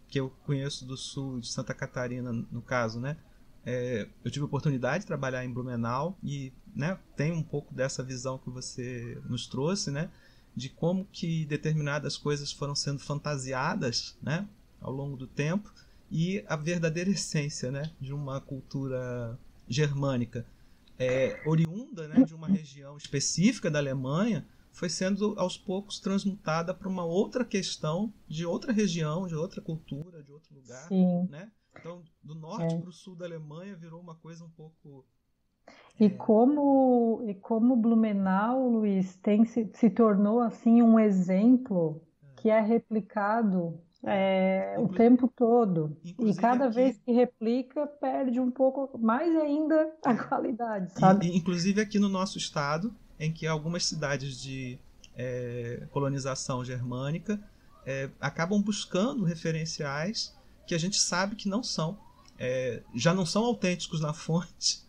que 0.09 0.21
eu 0.21 0.31
conheço 0.45 0.87
do 0.87 0.97
Sul, 0.97 1.41
de 1.41 1.49
Santa 1.49 1.73
Catarina, 1.73 2.33
no 2.33 2.61
caso, 2.61 3.01
né? 3.01 3.17
É, 3.65 4.07
eu 4.25 4.31
tive 4.31 4.43
a 4.45 4.47
oportunidade 4.47 5.01
de 5.01 5.07
trabalhar 5.07 5.45
em 5.45 5.53
Blumenau 5.53 6.19
e 6.23 6.53
né, 6.75 6.99
tem 7.17 7.33
um 7.33 7.43
pouco 7.43 7.75
dessa 7.75 8.03
visão 8.03 8.39
que 8.39 8.51
você 8.51 9.21
nos 9.25 9.47
trouxe, 9.47 9.91
né? 9.91 10.11
De 10.55 10.69
como 10.69 11.07
que 11.07 11.47
determinadas 11.47 12.17
coisas 12.19 12.53
foram 12.53 12.75
sendo 12.75 12.99
fantasiadas, 12.99 14.19
né? 14.23 14.47
Ao 14.81 14.93
longo 14.93 15.17
do 15.17 15.27
tempo 15.27 15.73
e 16.11 16.45
a 16.47 16.57
verdadeira 16.57 17.11
essência 17.11 17.71
né, 17.71 17.91
de 18.01 18.13
uma 18.13 18.41
cultura 18.41 19.39
germânica, 19.69 20.47
é, 20.99 21.41
oriunda 21.47 22.09
né, 22.09 22.25
de 22.25 22.35
uma 22.35 22.49
região 22.49 22.97
específica 22.97 23.71
da 23.71 23.79
Alemanha, 23.79 24.47
foi 24.73 24.89
sendo 24.89 25.35
aos 25.37 25.57
poucos 25.57 25.99
transmutada 25.99 26.73
para 26.73 26.89
uma 26.89 27.05
outra 27.05 27.45
questão 27.45 28.13
de 28.29 28.47
outra 28.47 28.73
região, 28.73 29.27
de 29.27 29.35
outra 29.35 29.61
cultura, 29.61 30.23
de 30.23 30.33
outro 30.33 30.55
lugar. 30.55 30.87
Sim. 30.89 31.27
Né? 31.29 31.51
Então, 31.79 32.03
do 32.23 32.35
norte 32.35 32.75
é. 32.75 32.79
para 32.79 32.89
o 32.89 32.93
sul 32.93 33.15
da 33.15 33.25
Alemanha 33.25 33.77
virou 33.77 34.01
uma 34.01 34.15
coisa 34.15 34.45
um 34.45 34.51
pouco. 34.51 35.05
E 35.99 36.07
é... 36.07 36.11
como 36.11 37.23
e 37.27 37.35
como 37.35 37.77
Blumenau, 37.77 38.69
Luiz, 38.69 39.17
tem 39.17 39.45
se, 39.45 39.69
se 39.75 39.91
tornou 39.91 40.41
assim 40.41 40.81
um 40.83 40.99
exemplo 40.99 42.01
é. 42.23 42.41
que 42.41 42.51
é 42.51 42.61
replicado 42.61 43.81
é, 44.05 44.77
o 44.79 44.89
tempo 44.89 45.29
todo. 45.29 45.97
E 46.19 46.35
cada 46.35 46.67
aqui, 46.67 46.75
vez 46.75 46.99
que 46.99 47.13
replica, 47.13 47.87
perde 47.87 48.39
um 48.39 48.51
pouco 48.51 48.97
mais 48.99 49.35
ainda 49.37 49.93
a 50.05 50.15
qualidade, 50.29 50.93
sabe? 50.93 51.27
E, 51.27 51.37
inclusive 51.37 51.81
aqui 51.81 51.99
no 51.99 52.09
nosso 52.09 52.39
estado, 52.39 52.95
em 53.19 53.33
que 53.33 53.47
algumas 53.47 53.85
cidades 53.85 54.41
de 54.41 54.79
é, 55.17 55.87
colonização 55.91 56.65
germânica 56.65 57.41
é, 57.85 58.09
acabam 58.21 58.61
buscando 58.63 59.25
referenciais 59.25 60.37
que 60.67 60.75
a 60.75 60.79
gente 60.79 60.99
sabe 60.99 61.35
que 61.35 61.49
não 61.49 61.63
são. 61.63 61.99
É, 62.39 62.83
já 62.95 63.13
não 63.13 63.27
são 63.27 63.45
autênticos 63.45 64.01
na 64.01 64.13
fonte. 64.15 64.87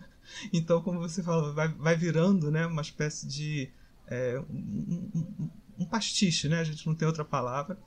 Então, 0.54 0.82
como 0.84 1.00
você 1.00 1.24
falou, 1.24 1.54
vai, 1.54 1.68
vai 1.70 1.96
virando 1.96 2.52
né, 2.52 2.68
uma 2.68 2.84
espécie 2.84 3.26
de 3.26 3.72
é, 4.06 4.40
um, 4.48 5.10
um, 5.16 5.50
um 5.80 5.86
pastiche, 5.86 6.48
né? 6.48 6.60
A 6.60 6.64
gente 6.64 6.86
não 6.86 6.94
tem 6.94 7.08
outra 7.08 7.26
palavra 7.26 7.80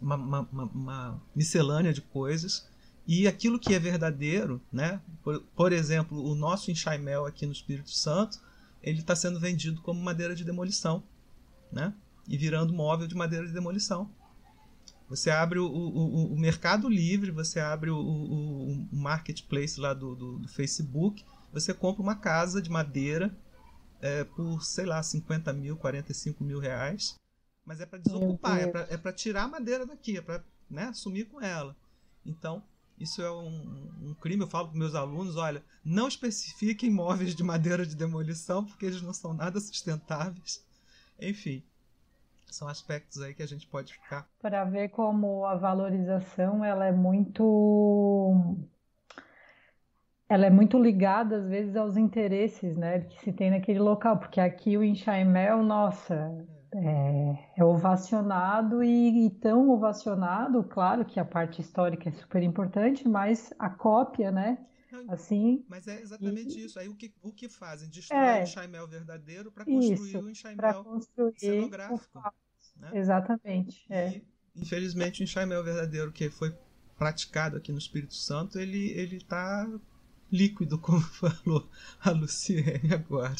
uma, 0.00 0.16
uma, 0.16 0.64
uma, 0.64 1.22
miscelânea 1.34 1.92
de 1.92 2.00
coisas 2.00 2.68
e 3.06 3.26
aquilo 3.26 3.58
que 3.58 3.74
é 3.74 3.78
verdadeiro, 3.78 4.60
né? 4.72 5.00
Por, 5.22 5.40
por 5.54 5.72
exemplo, 5.72 6.22
o 6.22 6.34
nosso 6.34 6.70
enxaimel 6.70 7.26
aqui 7.26 7.44
no 7.46 7.52
Espírito 7.52 7.90
Santo, 7.90 8.40
ele 8.82 9.00
está 9.00 9.14
sendo 9.14 9.38
vendido 9.38 9.80
como 9.82 10.00
madeira 10.00 10.34
de 10.34 10.44
demolição, 10.44 11.02
né? 11.72 11.92
E 12.28 12.36
virando 12.36 12.72
móvel 12.72 13.06
de 13.06 13.14
madeira 13.14 13.46
de 13.46 13.52
demolição. 13.52 14.10
Você 15.08 15.28
abre 15.28 15.58
o, 15.58 15.66
o, 15.66 16.34
o 16.34 16.38
Mercado 16.38 16.88
Livre, 16.88 17.32
você 17.32 17.58
abre 17.58 17.90
o, 17.90 17.98
o 17.98 18.88
marketplace 18.92 19.80
lá 19.80 19.92
do, 19.92 20.14
do, 20.14 20.38
do, 20.38 20.48
Facebook, 20.48 21.24
você 21.52 21.74
compra 21.74 22.00
uma 22.00 22.14
casa 22.14 22.62
de 22.62 22.70
madeira 22.70 23.36
é, 24.00 24.22
por, 24.22 24.62
sei 24.62 24.86
lá, 24.86 25.02
50 25.02 25.52
mil, 25.52 25.76
45 25.76 26.44
mil 26.44 26.60
reais 26.60 27.16
mas 27.64 27.80
é 27.80 27.86
para 27.86 27.98
desocupar, 27.98 28.60
é 28.60 28.66
para 28.66 29.10
é 29.10 29.12
tirar 29.12 29.44
a 29.44 29.48
madeira 29.48 29.86
daqui, 29.86 30.16
é 30.16 30.22
para 30.22 30.42
né, 30.68 30.92
sumir 30.92 31.26
com 31.26 31.40
ela. 31.40 31.76
Então, 32.24 32.62
isso 32.98 33.22
é 33.22 33.30
um, 33.30 33.90
um, 34.02 34.14
crime. 34.14 34.42
Eu 34.42 34.48
falo 34.48 34.68
para 34.68 34.78
meus 34.78 34.94
alunos: 34.94 35.36
olha, 35.36 35.64
não 35.84 36.06
especifiquem 36.06 36.90
móveis 36.90 37.34
de 37.34 37.42
madeira 37.42 37.86
de 37.86 37.96
demolição, 37.96 38.64
porque 38.64 38.86
eles 38.86 39.00
não 39.00 39.14
são 39.14 39.32
nada 39.32 39.58
sustentáveis. 39.58 40.64
Enfim, 41.18 41.62
são 42.46 42.68
aspectos 42.68 43.22
aí 43.22 43.34
que 43.34 43.42
a 43.42 43.46
gente 43.46 43.66
pode 43.66 43.94
ficar. 43.94 44.28
Para 44.40 44.64
ver 44.64 44.90
como 44.90 45.46
a 45.46 45.54
valorização 45.54 46.64
ela 46.64 46.86
é 46.86 46.92
muito. 46.92 48.56
Ela 50.28 50.46
é 50.46 50.50
muito 50.50 50.78
ligada, 50.78 51.38
às 51.38 51.48
vezes, 51.48 51.74
aos 51.74 51.96
interesses 51.96 52.76
né, 52.76 53.00
que 53.00 53.20
se 53.20 53.32
tem 53.32 53.50
naquele 53.50 53.80
local, 53.80 54.16
porque 54.16 54.40
aqui 54.40 54.76
o 54.76 54.84
Enxaimel, 54.84 55.60
nossa, 55.64 56.46
é 56.72 56.78
é, 56.78 57.50
é 57.56 57.64
ovacionado 57.64 58.82
e, 58.82 59.26
e, 59.26 59.30
tão 59.30 59.70
ovacionado, 59.70 60.62
claro 60.64 61.04
que 61.04 61.18
a 61.18 61.24
parte 61.24 61.60
histórica 61.60 62.08
é 62.08 62.12
super 62.12 62.42
importante, 62.42 63.08
mas 63.08 63.52
a 63.58 63.68
cópia, 63.68 64.30
né? 64.30 64.58
Assim. 65.08 65.64
Mas 65.68 65.86
é 65.86 66.00
exatamente 66.00 66.58
e, 66.58 66.64
isso. 66.64 66.78
Aí 66.78 66.88
o 66.88 66.94
que, 66.94 67.12
o 67.22 67.32
que 67.32 67.48
fazem? 67.48 67.88
Destrói 67.88 68.20
é, 68.20 68.40
o 68.40 68.42
enxaimel 68.42 68.88
verdadeiro 68.88 69.52
para 69.52 69.64
construir 69.64 69.92
isso, 69.92 70.18
o 70.20 70.30
enxaimel 70.30 70.84
construir 70.84 71.38
cenográfico. 71.38 72.18
O... 72.18 72.80
Né? 72.80 72.90
Exatamente. 72.94 73.86
É. 73.88 74.08
E, 74.08 74.24
infelizmente, 74.56 75.22
o 75.22 75.24
enxaimel 75.24 75.62
verdadeiro 75.62 76.10
que 76.12 76.28
foi 76.28 76.54
praticado 76.98 77.56
aqui 77.56 77.72
no 77.72 77.78
Espírito 77.78 78.14
Santo, 78.14 78.58
ele 78.58 78.90
ele 78.90 79.16
está 79.16 79.68
líquido, 80.30 80.78
como 80.80 81.00
falou 81.00 81.68
a 82.00 82.10
Luciene 82.10 82.92
agora. 82.92 83.36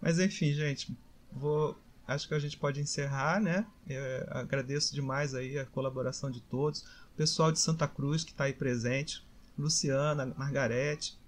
Mas 0.00 0.18
enfim, 0.18 0.52
gente, 0.52 0.96
vou 1.32 1.76
acho 2.06 2.28
que 2.28 2.34
a 2.34 2.38
gente 2.38 2.56
pode 2.56 2.80
encerrar, 2.80 3.40
né? 3.40 3.66
Eu 3.86 4.02
agradeço 4.30 4.94
demais 4.94 5.34
aí 5.34 5.58
a 5.58 5.64
colaboração 5.64 6.30
de 6.30 6.40
todos, 6.40 6.82
o 7.12 7.16
pessoal 7.16 7.50
de 7.50 7.58
Santa 7.58 7.88
Cruz 7.88 8.24
que 8.24 8.32
está 8.32 8.44
aí 8.44 8.52
presente, 8.52 9.26
Luciana, 9.58 10.26
Margarete, 10.36 11.18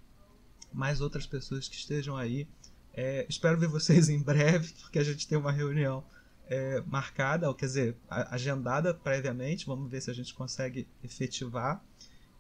mais 0.73 1.01
outras 1.01 1.27
pessoas 1.27 1.69
que 1.69 1.77
estejam 1.77 2.17
aí. 2.17 2.47
É, 2.93 3.27
espero 3.29 3.59
ver 3.59 3.69
vocês 3.69 4.09
em 4.11 4.23
breve, 4.23 4.73
porque 4.81 4.99
a 4.99 5.05
gente 5.05 5.27
tem 5.27 5.39
uma 5.39 5.53
reunião 5.53 6.05
é, 6.49 6.81
marcada, 6.87 7.49
ou 7.49 7.55
quer 7.55 7.67
dizer, 7.67 7.97
agendada 8.09 8.93
previamente. 8.93 9.67
Vamos 9.67 9.91
ver 9.91 10.01
se 10.01 10.11
a 10.11 10.15
gente 10.15 10.35
consegue 10.35 10.87
efetivar. 11.03 11.83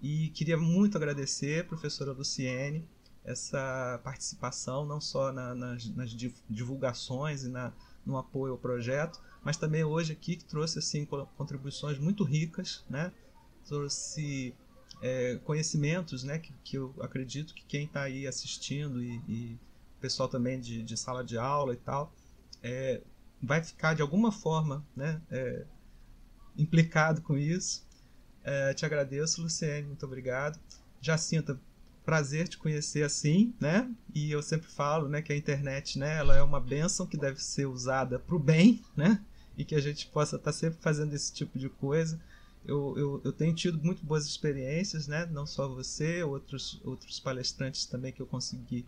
E 0.00 0.28
queria 0.30 0.56
muito 0.56 0.96
agradecer, 0.96 1.66
professora 1.66 2.12
Luciene, 2.12 2.86
essa 3.24 4.00
participação, 4.04 4.86
não 4.86 5.00
só 5.00 5.32
na, 5.32 5.54
nas, 5.54 5.88
nas 5.90 6.10
divulgações 6.48 7.42
e 7.44 7.48
na, 7.48 7.72
no 8.06 8.16
apoio 8.16 8.52
ao 8.52 8.58
projeto, 8.58 9.20
mas 9.42 9.56
também 9.56 9.84
hoje 9.84 10.12
aqui 10.12 10.36
que 10.36 10.44
trouxe 10.44 10.78
assim 10.78 11.04
contribuições 11.36 11.98
muito 11.98 12.24
ricas, 12.24 12.84
né? 12.88 13.12
Trouxe 13.66 14.54
é, 15.02 15.38
conhecimentos, 15.44 16.22
né? 16.22 16.38
Que, 16.38 16.52
que, 16.64 16.76
eu 16.76 16.94
acredito 17.00 17.52
que 17.52 17.64
quem 17.64 17.84
está 17.84 18.02
aí 18.02 18.26
assistindo 18.26 19.02
e, 19.02 19.20
e 19.28 19.58
pessoal 20.00 20.28
também 20.28 20.60
de, 20.60 20.82
de, 20.82 20.96
sala 20.96 21.24
de 21.24 21.36
aula 21.36 21.74
e 21.74 21.76
tal 21.76 22.12
é, 22.62 23.00
vai 23.42 23.62
ficar 23.62 23.94
de 23.94 24.02
alguma 24.02 24.32
forma, 24.32 24.84
né? 24.94 25.20
É, 25.30 25.64
implicado 26.56 27.20
com 27.22 27.36
isso. 27.36 27.86
É, 28.42 28.72
te 28.74 28.86
agradeço, 28.86 29.42
Luciene, 29.42 29.86
muito 29.86 30.06
obrigado. 30.06 30.58
Jacinta, 31.00 31.60
prazer 32.06 32.46
te 32.46 32.56
conhecer 32.56 33.02
assim, 33.02 33.52
né? 33.60 33.90
E 34.14 34.30
eu 34.30 34.40
sempre 34.40 34.68
falo, 34.68 35.08
né, 35.08 35.20
que 35.20 35.32
a 35.32 35.36
internet, 35.36 35.98
né, 35.98 36.16
ela 36.16 36.36
é 36.36 36.42
uma 36.42 36.60
benção 36.60 37.04
que 37.04 37.16
deve 37.16 37.42
ser 37.42 37.66
usada 37.66 38.16
para 38.16 38.36
o 38.36 38.38
bem, 38.38 38.80
né? 38.96 39.20
E 39.58 39.64
que 39.64 39.74
a 39.74 39.80
gente 39.80 40.06
possa 40.06 40.36
estar 40.36 40.52
tá 40.52 40.56
sempre 40.56 40.78
fazendo 40.80 41.12
esse 41.12 41.32
tipo 41.32 41.58
de 41.58 41.68
coisa. 41.68 42.18
Eu, 42.64 42.94
eu, 42.96 43.20
eu, 43.24 43.32
tenho 43.32 43.54
tido 43.54 43.82
muito 43.82 44.04
boas 44.04 44.24
experiências, 44.24 45.08
né? 45.08 45.26
Não 45.26 45.46
só 45.46 45.68
você, 45.68 46.22
outros, 46.22 46.80
outros 46.84 47.18
palestrantes 47.18 47.86
também 47.86 48.12
que 48.12 48.22
eu 48.22 48.26
consegui 48.26 48.86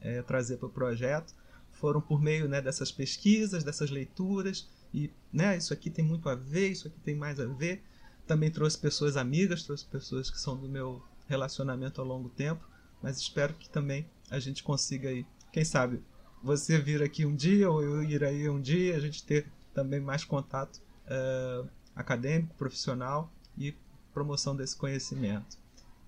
é, 0.00 0.20
trazer 0.22 0.58
para 0.58 0.66
o 0.66 0.70
projeto. 0.70 1.34
Foram 1.72 2.00
por 2.00 2.20
meio 2.20 2.48
né, 2.48 2.60
dessas 2.60 2.92
pesquisas, 2.92 3.64
dessas 3.64 3.90
leituras. 3.90 4.68
E 4.92 5.10
né, 5.32 5.56
isso 5.56 5.72
aqui 5.72 5.88
tem 5.88 6.04
muito 6.04 6.28
a 6.28 6.34
ver, 6.34 6.68
isso 6.68 6.88
aqui 6.88 6.98
tem 7.00 7.14
mais 7.14 7.40
a 7.40 7.46
ver. 7.46 7.82
Também 8.26 8.50
trouxe 8.50 8.76
pessoas 8.76 9.16
amigas, 9.16 9.62
trouxe 9.62 9.86
pessoas 9.86 10.30
que 10.30 10.38
são 10.38 10.56
do 10.56 10.68
meu 10.68 11.02
relacionamento 11.28 12.00
a 12.00 12.04
longo 12.04 12.28
tempo, 12.28 12.66
mas 13.02 13.18
espero 13.18 13.54
que 13.54 13.68
também 13.68 14.08
a 14.30 14.38
gente 14.38 14.62
consiga 14.62 15.08
aí, 15.08 15.26
quem 15.52 15.64
sabe, 15.64 16.02
você 16.42 16.78
vir 16.78 17.02
aqui 17.02 17.24
um 17.24 17.34
dia 17.34 17.70
ou 17.70 17.82
eu 17.82 18.02
ir 18.02 18.24
aí 18.24 18.48
um 18.48 18.60
dia, 18.60 18.96
a 18.96 19.00
gente 19.00 19.24
ter 19.24 19.46
também 19.74 20.00
mais 20.00 20.24
contato 20.24 20.80
uh, 21.06 21.68
acadêmico, 21.94 22.54
profissional 22.54 23.32
e 23.56 23.76
promoção 24.12 24.56
desse 24.56 24.76
conhecimento. 24.76 25.58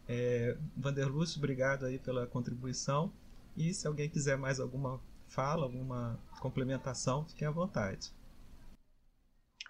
É, 0.08 0.56
Vanderlúcio, 0.76 1.38
obrigado 1.38 1.86
aí 1.86 1.98
pela 1.98 2.26
contribuição 2.26 3.12
e 3.56 3.72
se 3.72 3.86
alguém 3.86 4.08
quiser 4.08 4.36
mais 4.36 4.58
alguma 4.58 5.00
fala, 5.28 5.64
alguma 5.64 6.18
complementação, 6.40 7.24
fiquem 7.26 7.46
à 7.46 7.50
vontade. 7.50 8.12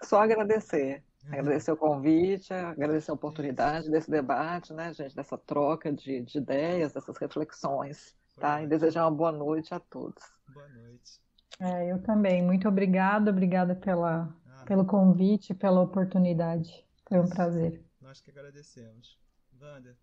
Só 0.03 0.19
agradecer. 0.21 1.03
Agradecer 1.27 1.71
o 1.71 1.77
convite, 1.77 2.53
agradecer 2.53 3.11
a 3.11 3.13
oportunidade 3.13 3.89
desse 3.89 4.09
debate, 4.09 4.73
né, 4.73 4.93
gente, 4.93 5.15
dessa 5.15 5.37
troca 5.37 5.91
de, 5.91 6.21
de 6.21 6.37
ideias, 6.37 6.93
dessas 6.93 7.17
reflexões, 7.17 8.15
tá? 8.39 8.61
E 8.61 8.67
desejar 8.67 9.05
uma 9.05 9.15
boa 9.15 9.31
noite 9.31 9.73
a 9.73 9.79
todos. 9.79 10.23
Boa 10.53 10.67
noite. 10.67 11.21
É, 11.59 11.91
eu 11.91 12.01
também. 12.01 12.43
Muito 12.43 12.67
obrigada, 12.67 13.29
obrigada 13.29 13.75
pela, 13.75 14.35
ah, 14.47 14.63
pelo 14.65 14.85
convite, 14.85 15.53
pela 15.53 15.81
oportunidade. 15.81 16.85
Foi 17.07 17.19
um 17.19 17.29
prazer. 17.29 17.83
Nós 18.01 18.19
que 18.19 18.31
agradecemos. 18.31 19.19
Wander, 19.59 19.95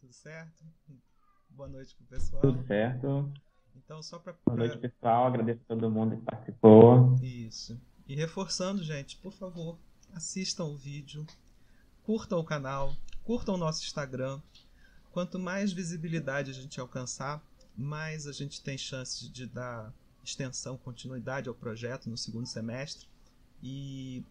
tudo 0.00 0.12
certo? 0.12 0.64
Boa 1.50 1.68
noite 1.68 1.94
pro 1.96 2.06
pessoal. 2.06 2.40
Tudo 2.40 2.62
certo. 2.66 3.32
Então, 3.76 4.02
só 4.02 4.18
para. 4.18 4.34
Boa 4.46 4.56
noite, 4.56 4.78
pessoal. 4.78 5.26
Agradeço 5.26 5.60
a 5.64 5.74
todo 5.74 5.90
mundo 5.90 6.16
que 6.16 6.22
participou. 6.22 7.16
Isso. 7.20 7.80
E 8.06 8.14
reforçando, 8.14 8.82
gente, 8.82 9.16
por 9.16 9.32
favor, 9.32 9.78
assistam 10.12 10.64
o 10.64 10.76
vídeo, 10.76 11.26
curtam 12.02 12.38
o 12.38 12.44
canal, 12.44 12.96
curtam 13.24 13.54
o 13.54 13.58
nosso 13.58 13.82
Instagram. 13.84 14.40
Quanto 15.10 15.38
mais 15.38 15.72
visibilidade 15.72 16.50
a 16.50 16.54
gente 16.54 16.80
alcançar, 16.80 17.42
mais 17.76 18.26
a 18.26 18.32
gente 18.32 18.60
tem 18.60 18.76
chances 18.76 19.30
de 19.30 19.46
dar 19.46 19.92
extensão, 20.24 20.76
continuidade 20.76 21.48
ao 21.48 21.54
projeto 21.54 22.08
no 22.08 22.16
segundo 22.16 22.46
semestre. 22.46 23.06
E 23.62 24.24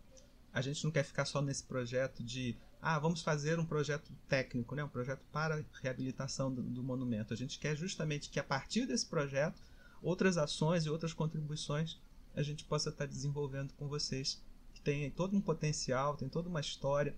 a 0.54 0.62
gente 0.62 0.84
não 0.84 0.92
quer 0.92 1.04
ficar 1.04 1.26
só 1.26 1.42
nesse 1.42 1.64
projeto 1.64 2.24
de 2.24 2.58
ah, 2.82 2.98
vamos 2.98 3.22
fazer 3.22 3.60
um 3.60 3.66
projeto 3.66 4.12
técnico, 4.28 4.74
né? 4.74 4.84
um 4.84 4.90
projeto 4.90 5.22
para 5.32 5.64
reabilitação 5.82 6.52
do, 6.54 6.64
do 6.64 6.84
monumento. 6.84 7.34
A 7.34 7.38
gente 7.38 7.60
quer 7.60 7.76
justamente 7.76 8.30
que 8.30 8.40
a 8.40 8.44
partir 8.44 8.88
desse 8.88 9.06
projeto 9.06 9.62
outras 10.02 10.38
ações 10.38 10.86
e 10.86 10.90
outras 10.90 11.14
contribuições 11.14 12.00
a 12.36 12.42
gente 12.42 12.64
possa 12.66 12.90
estar 12.90 13.06
desenvolvendo 13.06 13.74
com 13.74 13.88
vocês, 13.88 14.42
que 14.74 14.82
tem 14.82 15.10
todo 15.12 15.36
um 15.36 15.42
potencial, 15.42 16.16
tem 16.16 16.30
toda 16.30 16.50
uma 16.50 16.62
história, 16.62 17.16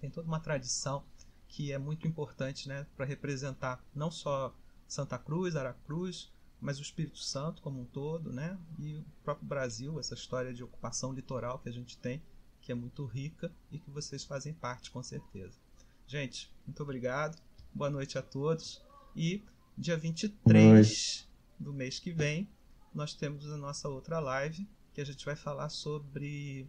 tem 0.00 0.10
toda 0.10 0.26
uma 0.26 0.40
tradição 0.40 1.04
que 1.48 1.72
é 1.72 1.78
muito 1.78 2.08
importante 2.08 2.68
né, 2.68 2.86
para 2.96 3.04
representar 3.04 3.84
não 3.94 4.10
só 4.10 4.54
Santa 4.88 5.18
Cruz, 5.18 5.56
Aracruz, 5.56 6.30
mas 6.60 6.78
o 6.78 6.82
Espírito 6.82 7.18
Santo 7.18 7.60
como 7.60 7.80
um 7.80 7.84
todo, 7.84 8.32
né? 8.32 8.56
E 8.78 8.98
o 8.98 9.04
próprio 9.24 9.48
Brasil, 9.48 9.98
essa 9.98 10.14
história 10.14 10.54
de 10.54 10.62
ocupação 10.62 11.12
litoral 11.12 11.58
que 11.58 11.68
a 11.68 11.72
gente 11.72 11.98
tem, 11.98 12.22
que 12.60 12.70
é 12.70 12.74
muito 12.74 13.04
rica 13.04 13.50
e 13.70 13.78
que 13.78 13.90
vocês 13.90 14.22
fazem 14.22 14.54
parte 14.54 14.90
com 14.90 15.02
certeza. 15.02 15.58
Gente, 16.06 16.52
muito 16.64 16.80
obrigado. 16.82 17.36
Boa 17.74 17.90
noite 17.90 18.16
a 18.16 18.22
todos 18.22 18.80
e 19.16 19.42
dia 19.76 19.96
23 19.96 21.28
do 21.58 21.72
mês 21.72 21.98
que 21.98 22.12
vem 22.12 22.48
nós 22.94 23.14
temos 23.14 23.50
a 23.50 23.56
nossa 23.56 23.88
outra 23.88 24.18
live, 24.18 24.68
que 24.94 25.00
a 25.00 25.04
gente 25.04 25.24
vai 25.24 25.36
falar 25.36 25.68
sobre 25.68 26.68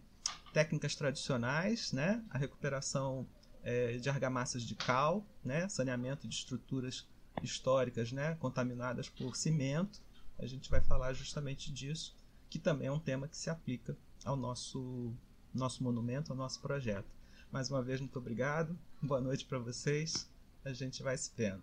técnicas 0.52 0.94
tradicionais, 0.94 1.92
né? 1.92 2.24
a 2.30 2.38
recuperação 2.38 3.26
é, 3.62 3.96
de 3.96 4.08
argamassas 4.08 4.62
de 4.62 4.74
cal, 4.74 5.26
né? 5.44 5.68
saneamento 5.68 6.26
de 6.26 6.34
estruturas 6.34 7.06
históricas 7.42 8.12
né? 8.12 8.36
contaminadas 8.36 9.08
por 9.08 9.36
cimento. 9.36 10.00
A 10.38 10.46
gente 10.46 10.70
vai 10.70 10.80
falar 10.80 11.12
justamente 11.12 11.72
disso, 11.72 12.16
que 12.48 12.58
também 12.58 12.88
é 12.88 12.92
um 12.92 12.98
tema 12.98 13.28
que 13.28 13.36
se 13.36 13.50
aplica 13.50 13.96
ao 14.24 14.36
nosso, 14.36 15.14
nosso 15.52 15.82
monumento, 15.82 16.32
ao 16.32 16.38
nosso 16.38 16.60
projeto. 16.60 17.08
Mais 17.50 17.70
uma 17.70 17.82
vez, 17.82 18.00
muito 18.00 18.18
obrigado. 18.18 18.76
Boa 19.00 19.20
noite 19.20 19.44
para 19.44 19.58
vocês. 19.58 20.28
A 20.64 20.72
gente 20.72 21.02
vai 21.02 21.16
se 21.16 21.30
vendo. 21.36 21.62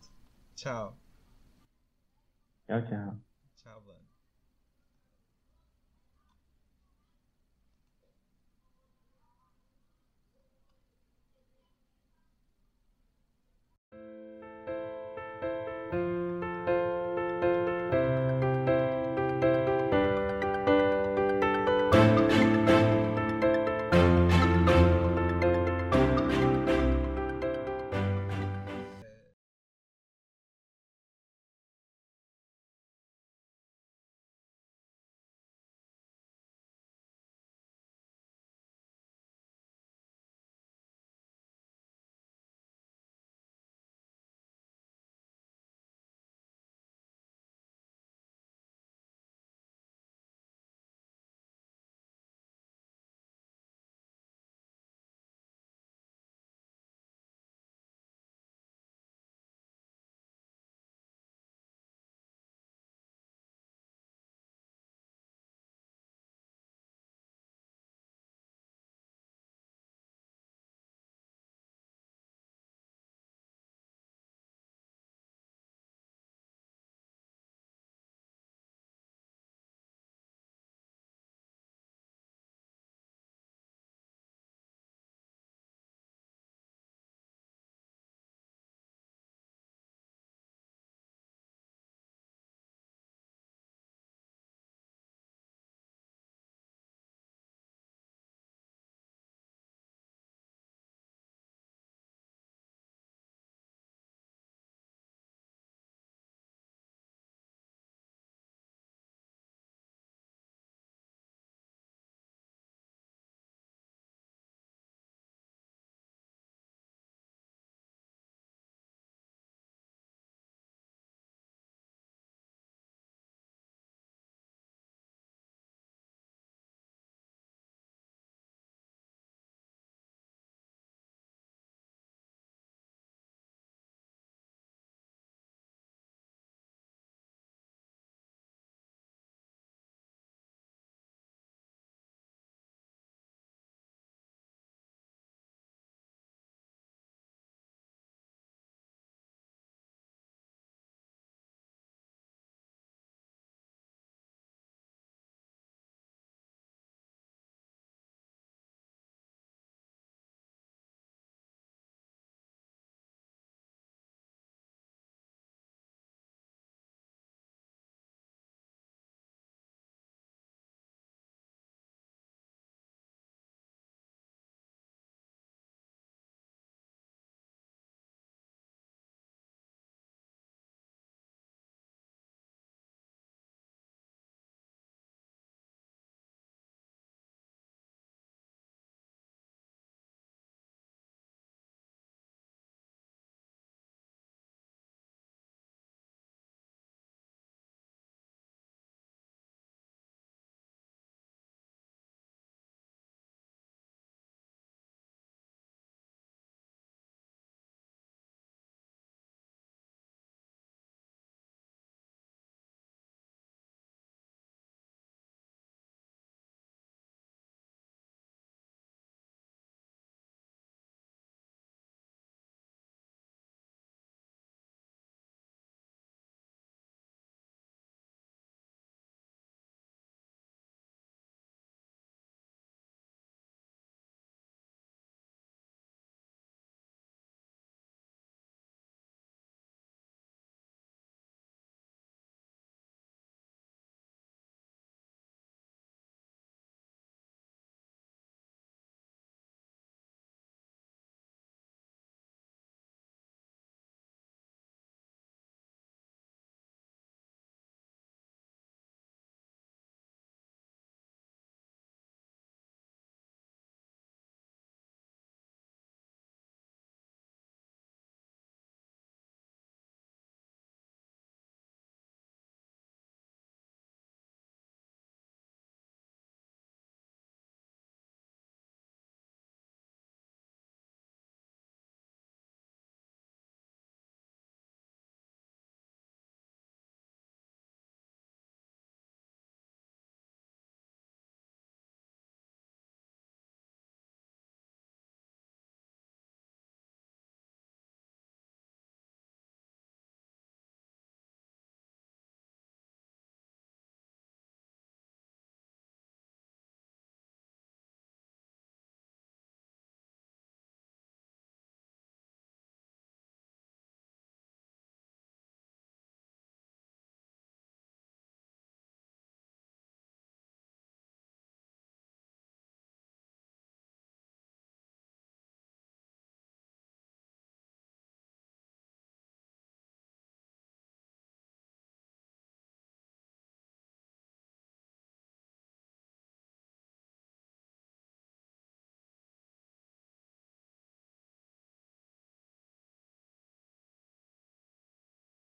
Tchau. 0.55 0.97
Tchau, 2.65 2.81
tchau. 2.85 3.19
Tchau, 3.57 3.81
Van. 3.85 4.00
Bye. 13.91 14.30